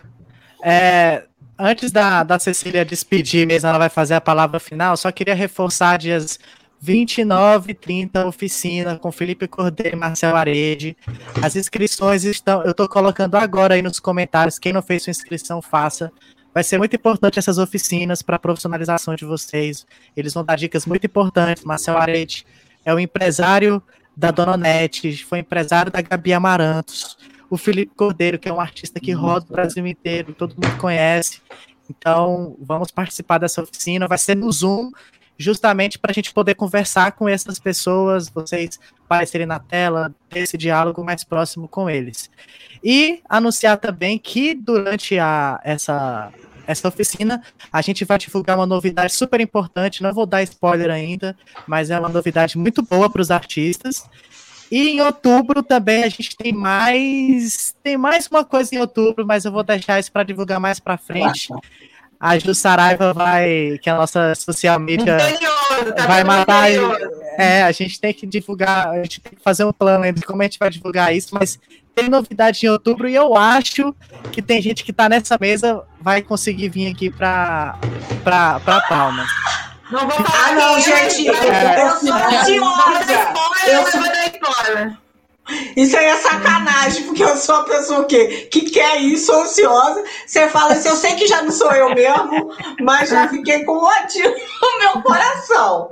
É, 0.63 1.25
antes 1.59 1.91
da, 1.91 2.23
da 2.23 2.39
Cecília 2.39 2.85
despedir 2.85 3.47
mesmo, 3.47 3.69
ela 3.69 3.79
vai 3.79 3.89
fazer 3.89 4.15
a 4.15 4.21
palavra 4.21 4.61
final, 4.61 4.97
só 4.97 5.11
queria 5.11 5.35
reforçar 5.35 5.99
dias 5.99 6.39
29 6.81 7.73
e 7.73 7.75
30, 7.75 8.27
oficina 8.27 8.97
com 8.97 9.11
Felipe 9.11 9.49
Cordeiro 9.49 9.97
e 9.97 9.99
Marcel 9.99 10.37
Arede. 10.37 10.97
As 11.43 11.57
inscrições 11.57 12.25
estão, 12.25 12.63
eu 12.63 12.71
estou 12.71 12.89
colocando 12.89 13.37
agora 13.37 13.75
aí 13.75 13.83
nos 13.83 13.99
comentários, 13.99 14.59
quem 14.59 14.73
não 14.73 14.83
fez 14.83 15.03
sua 15.03 15.11
inscrição, 15.11 15.61
faça. 15.61 16.13
Vai 16.55 16.63
ser 16.65 16.79
muito 16.79 16.95
importante 16.95 17.39
essas 17.39 17.59
oficinas 17.59 18.23
para 18.23 18.37
a 18.37 18.39
profissionalização 18.39 19.15
de 19.15 19.25
vocês. 19.25 19.87
Eles 20.17 20.35
vão 20.35 20.45
dar 20.45 20.57
dicas 20.57 20.87
muito 20.87 21.05
importantes. 21.05 21.63
Marcel 21.63 21.97
Arede 21.97 22.47
é 22.85 22.93
o 22.93 22.99
empresário 22.99 23.83
da 24.17 24.31
Dona 24.31 24.57
Nete, 24.57 25.25
foi 25.25 25.41
empresário 25.41 25.93
da 25.93 26.01
Gabi 26.01 26.33
Amarantos 26.33 27.17
o 27.51 27.57
Felipe 27.57 27.95
Cordeiro, 27.95 28.39
que 28.39 28.49
é 28.49 28.53
um 28.53 28.61
artista 28.61 29.01
que 29.01 29.13
roda 29.13 29.47
o 29.49 29.53
Brasil 29.53 29.87
inteiro, 29.87 30.35
todo 30.35 30.55
mundo 30.55 30.79
conhece. 30.79 31.41
Então, 31.89 32.57
vamos 32.61 32.91
participar 32.91 33.39
dessa 33.39 33.63
oficina. 33.63 34.07
Vai 34.07 34.19
ser 34.19 34.37
no 34.37 34.51
Zoom, 34.53 34.91
justamente 35.39 35.99
para 35.99 36.11
a 36.11 36.15
gente 36.15 36.33
poder 36.35 36.55
conversar 36.55 37.13
com 37.13 37.29
essas 37.29 37.59
pessoas, 37.59 38.29
vocês 38.29 38.79
aparecerem 39.05 39.47
na 39.47 39.59
tela, 39.59 40.15
ter 40.29 40.41
esse 40.41 40.59
diálogo 40.59 41.03
mais 41.05 41.25
próximo 41.25 41.67
com 41.69 41.89
eles. 41.89 42.31
E 42.85 43.21
anunciar 43.29 43.79
também 43.79 44.19
que 44.19 44.55
durante 44.55 45.19
a, 45.19 45.61
essa, 45.65 46.31
essa 46.67 46.89
oficina 46.89 47.43
a 47.73 47.81
gente 47.81 48.05
vai 48.05 48.19
divulgar 48.19 48.59
uma 48.59 48.67
novidade 48.67 49.15
super 49.15 49.41
importante. 49.41 50.03
Não 50.03 50.13
vou 50.13 50.27
dar 50.27 50.43
spoiler 50.43 50.91
ainda, 50.91 51.37
mas 51.67 51.91
é 51.91 51.99
uma 51.99 52.09
novidade 52.09 52.59
muito 52.59 52.83
boa 52.83 53.09
para 53.09 53.23
os 53.23 53.31
artistas. 53.31 54.05
E 54.71 54.91
em 54.91 55.01
outubro 55.01 55.63
também 55.63 56.05
a 56.05 56.09
gente 56.09 56.37
tem 56.37 56.53
mais 56.53 57.75
tem 57.83 57.97
mais 57.97 58.27
uma 58.27 58.45
coisa 58.45 58.75
em 58.75 58.79
outubro, 58.79 59.27
mas 59.27 59.45
eu 59.45 59.53
vou 59.53 59.63
deixar 59.63 59.99
isso 59.99 60.13
para 60.13 60.23
divulgar 60.23 60.61
mais 60.61 60.79
para 60.79 60.99
frente. 60.99 61.49
A 62.21 62.37
Ju 62.37 62.55
Saraiva 62.55 63.13
vai, 63.13 63.79
que 63.81 63.89
é 63.89 63.93
a 63.93 63.97
nossa 63.97 64.35
social 64.35 64.79
media, 64.81 65.19
tá 65.97 66.07
vai 66.07 66.25
matar. 66.25 66.69
É, 67.39 67.63
a 67.63 67.71
gente 67.71 68.01
tem 68.01 68.13
que 68.13 68.27
divulgar, 68.27 68.89
a 68.89 68.97
gente 68.97 69.21
tem 69.21 69.33
que 69.33 69.43
fazer 69.43 69.65
um 69.65 69.73
plano 69.73 70.05
ainda 70.05 70.19
de 70.19 70.27
como 70.27 70.43
a 70.43 70.45
gente 70.45 70.59
vai 70.59 70.69
divulgar 70.69 71.15
isso, 71.15 71.29
mas 71.33 71.59
tem 71.95 72.09
novidade 72.09 72.67
em 72.67 72.69
outubro 72.69 73.09
e 73.09 73.15
eu 73.15 73.37
acho 73.37 73.95
que 74.33 74.43
tem 74.43 74.61
gente 74.61 74.85
que 74.85 74.91
está 74.91 75.09
nessa 75.09 75.39
mesa 75.41 75.83
vai 76.01 76.23
conseguir 76.23 76.69
vir 76.69 76.91
aqui 76.91 77.11
para 77.11 77.79
para 78.25 78.81
Palmas. 78.89 79.29
Não 79.91 80.01
vou 80.01 80.11
falar. 80.11 80.49
Ah, 80.49 80.53
não, 80.53 80.81
gente. 80.81 81.27
Eu, 81.27 81.35
é, 81.35 81.83
eu 81.83 81.91
sou 81.91 82.15
ansiosa. 82.15 83.35
Eu 83.67 83.91
sou 83.91 84.03
da 84.03 84.27
spoiler. 84.27 84.99
Isso 85.77 85.97
aí 85.97 86.05
é 86.05 86.17
sacanagem, 86.17 87.05
porque 87.05 87.23
eu 87.23 87.35
sou 87.37 87.57
a 87.57 87.65
pessoa 87.65 88.05
que, 88.05 88.27
que 88.51 88.71
quer 88.71 89.01
isso, 89.01 89.33
ansiosa. 89.33 90.05
Você 90.27 90.47
fala 90.49 90.75
assim, 90.75 90.89
eu 90.89 90.97
sei 90.97 91.15
que 91.15 91.27
já 91.27 91.41
não 91.41 91.51
sou 91.51 91.73
eu 91.73 91.95
mesmo, 91.95 92.55
mas 92.81 93.09
já 93.09 93.29
fiquei 93.29 93.65
com 93.65 93.79
ódio 93.79 94.35
no 94.61 94.79
meu 94.79 95.03
coração. 95.03 95.91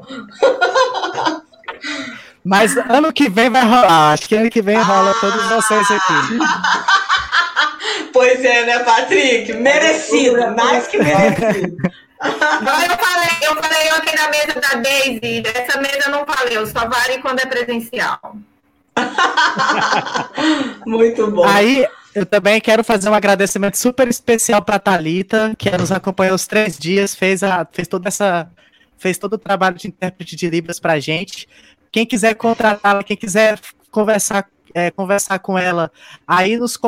Mas 2.44 2.77
ano 2.77 3.12
que 3.12 3.31
vem 3.31 3.48
vai 3.48 3.64
rolar. 3.64 4.12
Acho 4.12 4.28
que 4.28 4.36
ano 4.36 4.51
que 4.51 4.62
vem 4.62 4.77
rola 4.77 5.10
ah, 5.10 5.20
todos 5.20 5.47
vocês 5.47 5.90
aqui. 5.90 6.39
Pois 8.12 8.44
é, 8.44 8.64
né, 8.64 8.78
Patrick? 8.78 9.52
Merecido, 9.55 10.55
mais 10.56 10.86
que 10.86 10.98
merecido. 10.98 11.77
Eu 12.22 12.98
falei, 12.98 13.28
eu 13.43 13.62
falei 13.62 13.93
ontem 13.93 14.14
na 14.16 14.28
mesa 14.30 14.60
da 14.60 14.80
Daisy, 14.80 15.40
dessa 15.43 15.80
mesa 15.80 16.09
não 16.09 16.24
valeu, 16.24 16.66
só 16.66 16.88
vale 16.88 17.18
quando 17.18 17.40
é 17.40 17.47
presencial. 17.47 18.36
Muito 20.86 21.30
bom. 21.30 21.44
Aí 21.44 21.86
eu 22.14 22.24
também 22.24 22.60
quero 22.60 22.82
fazer 22.82 23.10
um 23.10 23.14
agradecimento 23.14 23.76
super 23.76 24.09
especial 24.09 24.62
para 24.62 24.78
Talita, 24.78 25.55
que 25.59 25.70
nos 25.70 25.93
acompanhou 25.93 26.34
os 26.34 26.47
três 26.47 26.78
dias, 26.78 27.14
fez 27.14 27.43
a, 27.43 27.66
fez 27.70 27.86
toda 27.86 28.09
essa, 28.09 28.51
fez 28.97 29.18
todo 29.18 29.34
o 29.34 29.38
trabalho 29.38 29.76
de 29.76 29.88
intérprete 29.88 30.34
de 30.34 30.48
libras 30.48 30.80
para 30.80 30.98
gente. 30.98 31.47
Quem 31.93 32.06
quiser 32.06 32.34
contratá-la, 32.34 33.02
quem 33.02 33.16
quiser 33.16 33.60
conversar 33.90 34.48
é, 34.77 34.90
conversar 34.90 35.39
com 35.39 35.59
ela, 35.59 35.90
aí 36.28 36.59
nos 36.59 36.78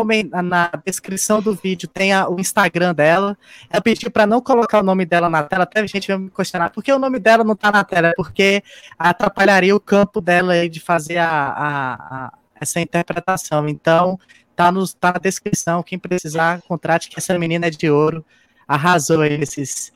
na 0.45 0.71
descrição 0.85 1.41
do 1.41 1.55
vídeo 1.55 1.89
tem 1.89 2.13
a, 2.13 2.29
o 2.29 2.39
Instagram 2.39 2.95
dela. 2.95 3.35
Ela 3.71 3.81
pediu 3.81 4.11
para 4.11 4.27
não 4.27 4.43
colocar 4.43 4.81
o 4.81 4.83
nome 4.83 5.07
dela 5.07 5.31
na 5.31 5.43
tela, 5.43 5.63
até 5.63 5.81
a 5.81 5.87
gente 5.87 6.07
vai 6.07 6.19
me 6.19 6.31
questionar 6.31 6.69
por 6.69 6.85
que 6.85 6.93
o 6.93 6.99
nome 6.99 7.19
dela 7.19 7.43
não 7.43 7.55
está 7.55 7.73
na 7.73 7.83
tela, 7.83 8.13
porque 8.15 8.63
atrapalharia 8.99 9.75
o 9.75 9.81
campo 9.81 10.21
dela 10.21 10.69
de 10.69 10.81
fazer 10.81 11.17
a, 11.17 11.31
a, 11.31 11.95
a 11.95 12.33
essa 12.61 12.79
interpretação. 12.79 13.67
Então, 13.67 14.21
tá, 14.55 14.71
nos, 14.71 14.93
tá 14.93 15.15
na 15.15 15.19
descrição. 15.19 15.83
Quem 15.83 15.99
precisar, 15.99 16.61
contrate 16.69 17.09
que 17.09 17.19
essa 17.19 17.39
menina 17.39 17.69
é 17.69 17.71
de 17.71 17.89
ouro. 17.89 18.23
Arrasou 18.67 19.23
aí 19.23 19.39
nesses 19.39 19.95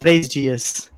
três 0.00 0.28
dias. 0.28 0.90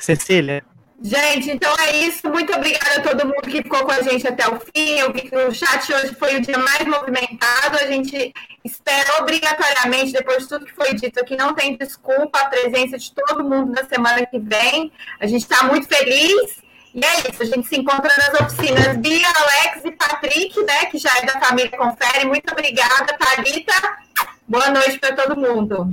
Cecília. 0.00 0.64
Gente, 1.02 1.50
então 1.50 1.74
é 1.78 1.96
isso. 1.96 2.28
Muito 2.28 2.52
obrigada 2.52 2.96
a 2.96 3.00
todo 3.00 3.26
mundo 3.26 3.42
que 3.42 3.62
ficou 3.62 3.84
com 3.84 3.90
a 3.90 4.02
gente 4.02 4.28
até 4.28 4.46
o 4.46 4.60
fim. 4.60 4.98
Eu 4.98 5.12
vi 5.12 5.22
que 5.22 5.34
o 5.34 5.52
chat 5.52 5.90
hoje 5.92 6.14
foi 6.14 6.36
o 6.36 6.40
dia 6.42 6.58
mais 6.58 6.86
movimentado. 6.86 7.78
A 7.80 7.86
gente 7.86 8.34
espera 8.62 9.22
obrigatoriamente, 9.22 10.12
depois 10.12 10.42
de 10.42 10.48
tudo 10.48 10.66
que 10.66 10.74
foi 10.74 10.92
dito 10.94 11.18
aqui, 11.18 11.36
não 11.36 11.54
tem 11.54 11.74
desculpa 11.76 12.38
a 12.38 12.48
presença 12.48 12.98
de 12.98 13.12
todo 13.12 13.42
mundo 13.42 13.72
na 13.72 13.84
semana 13.88 14.26
que 14.26 14.38
vem. 14.38 14.92
A 15.18 15.26
gente 15.26 15.42
está 15.42 15.64
muito 15.64 15.88
feliz. 15.88 16.60
E 16.92 17.04
é 17.04 17.30
isso, 17.30 17.42
a 17.42 17.46
gente 17.46 17.68
se 17.68 17.76
encontra 17.76 18.12
nas 18.18 18.40
oficinas 18.40 18.96
Bia, 18.96 19.28
Alex 19.28 19.84
e 19.84 19.92
Patrick, 19.92 20.60
né, 20.64 20.86
que 20.86 20.98
já 20.98 21.10
é 21.18 21.24
da 21.24 21.38
família 21.38 21.70
Confere. 21.70 22.24
Muito 22.26 22.50
obrigada, 22.50 23.16
Thalita. 23.16 23.72
Boa 24.48 24.70
noite 24.70 24.98
para 24.98 25.14
todo 25.14 25.40
mundo. 25.40 25.88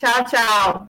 Tchau, 0.00 0.24
tchau. 0.24 0.95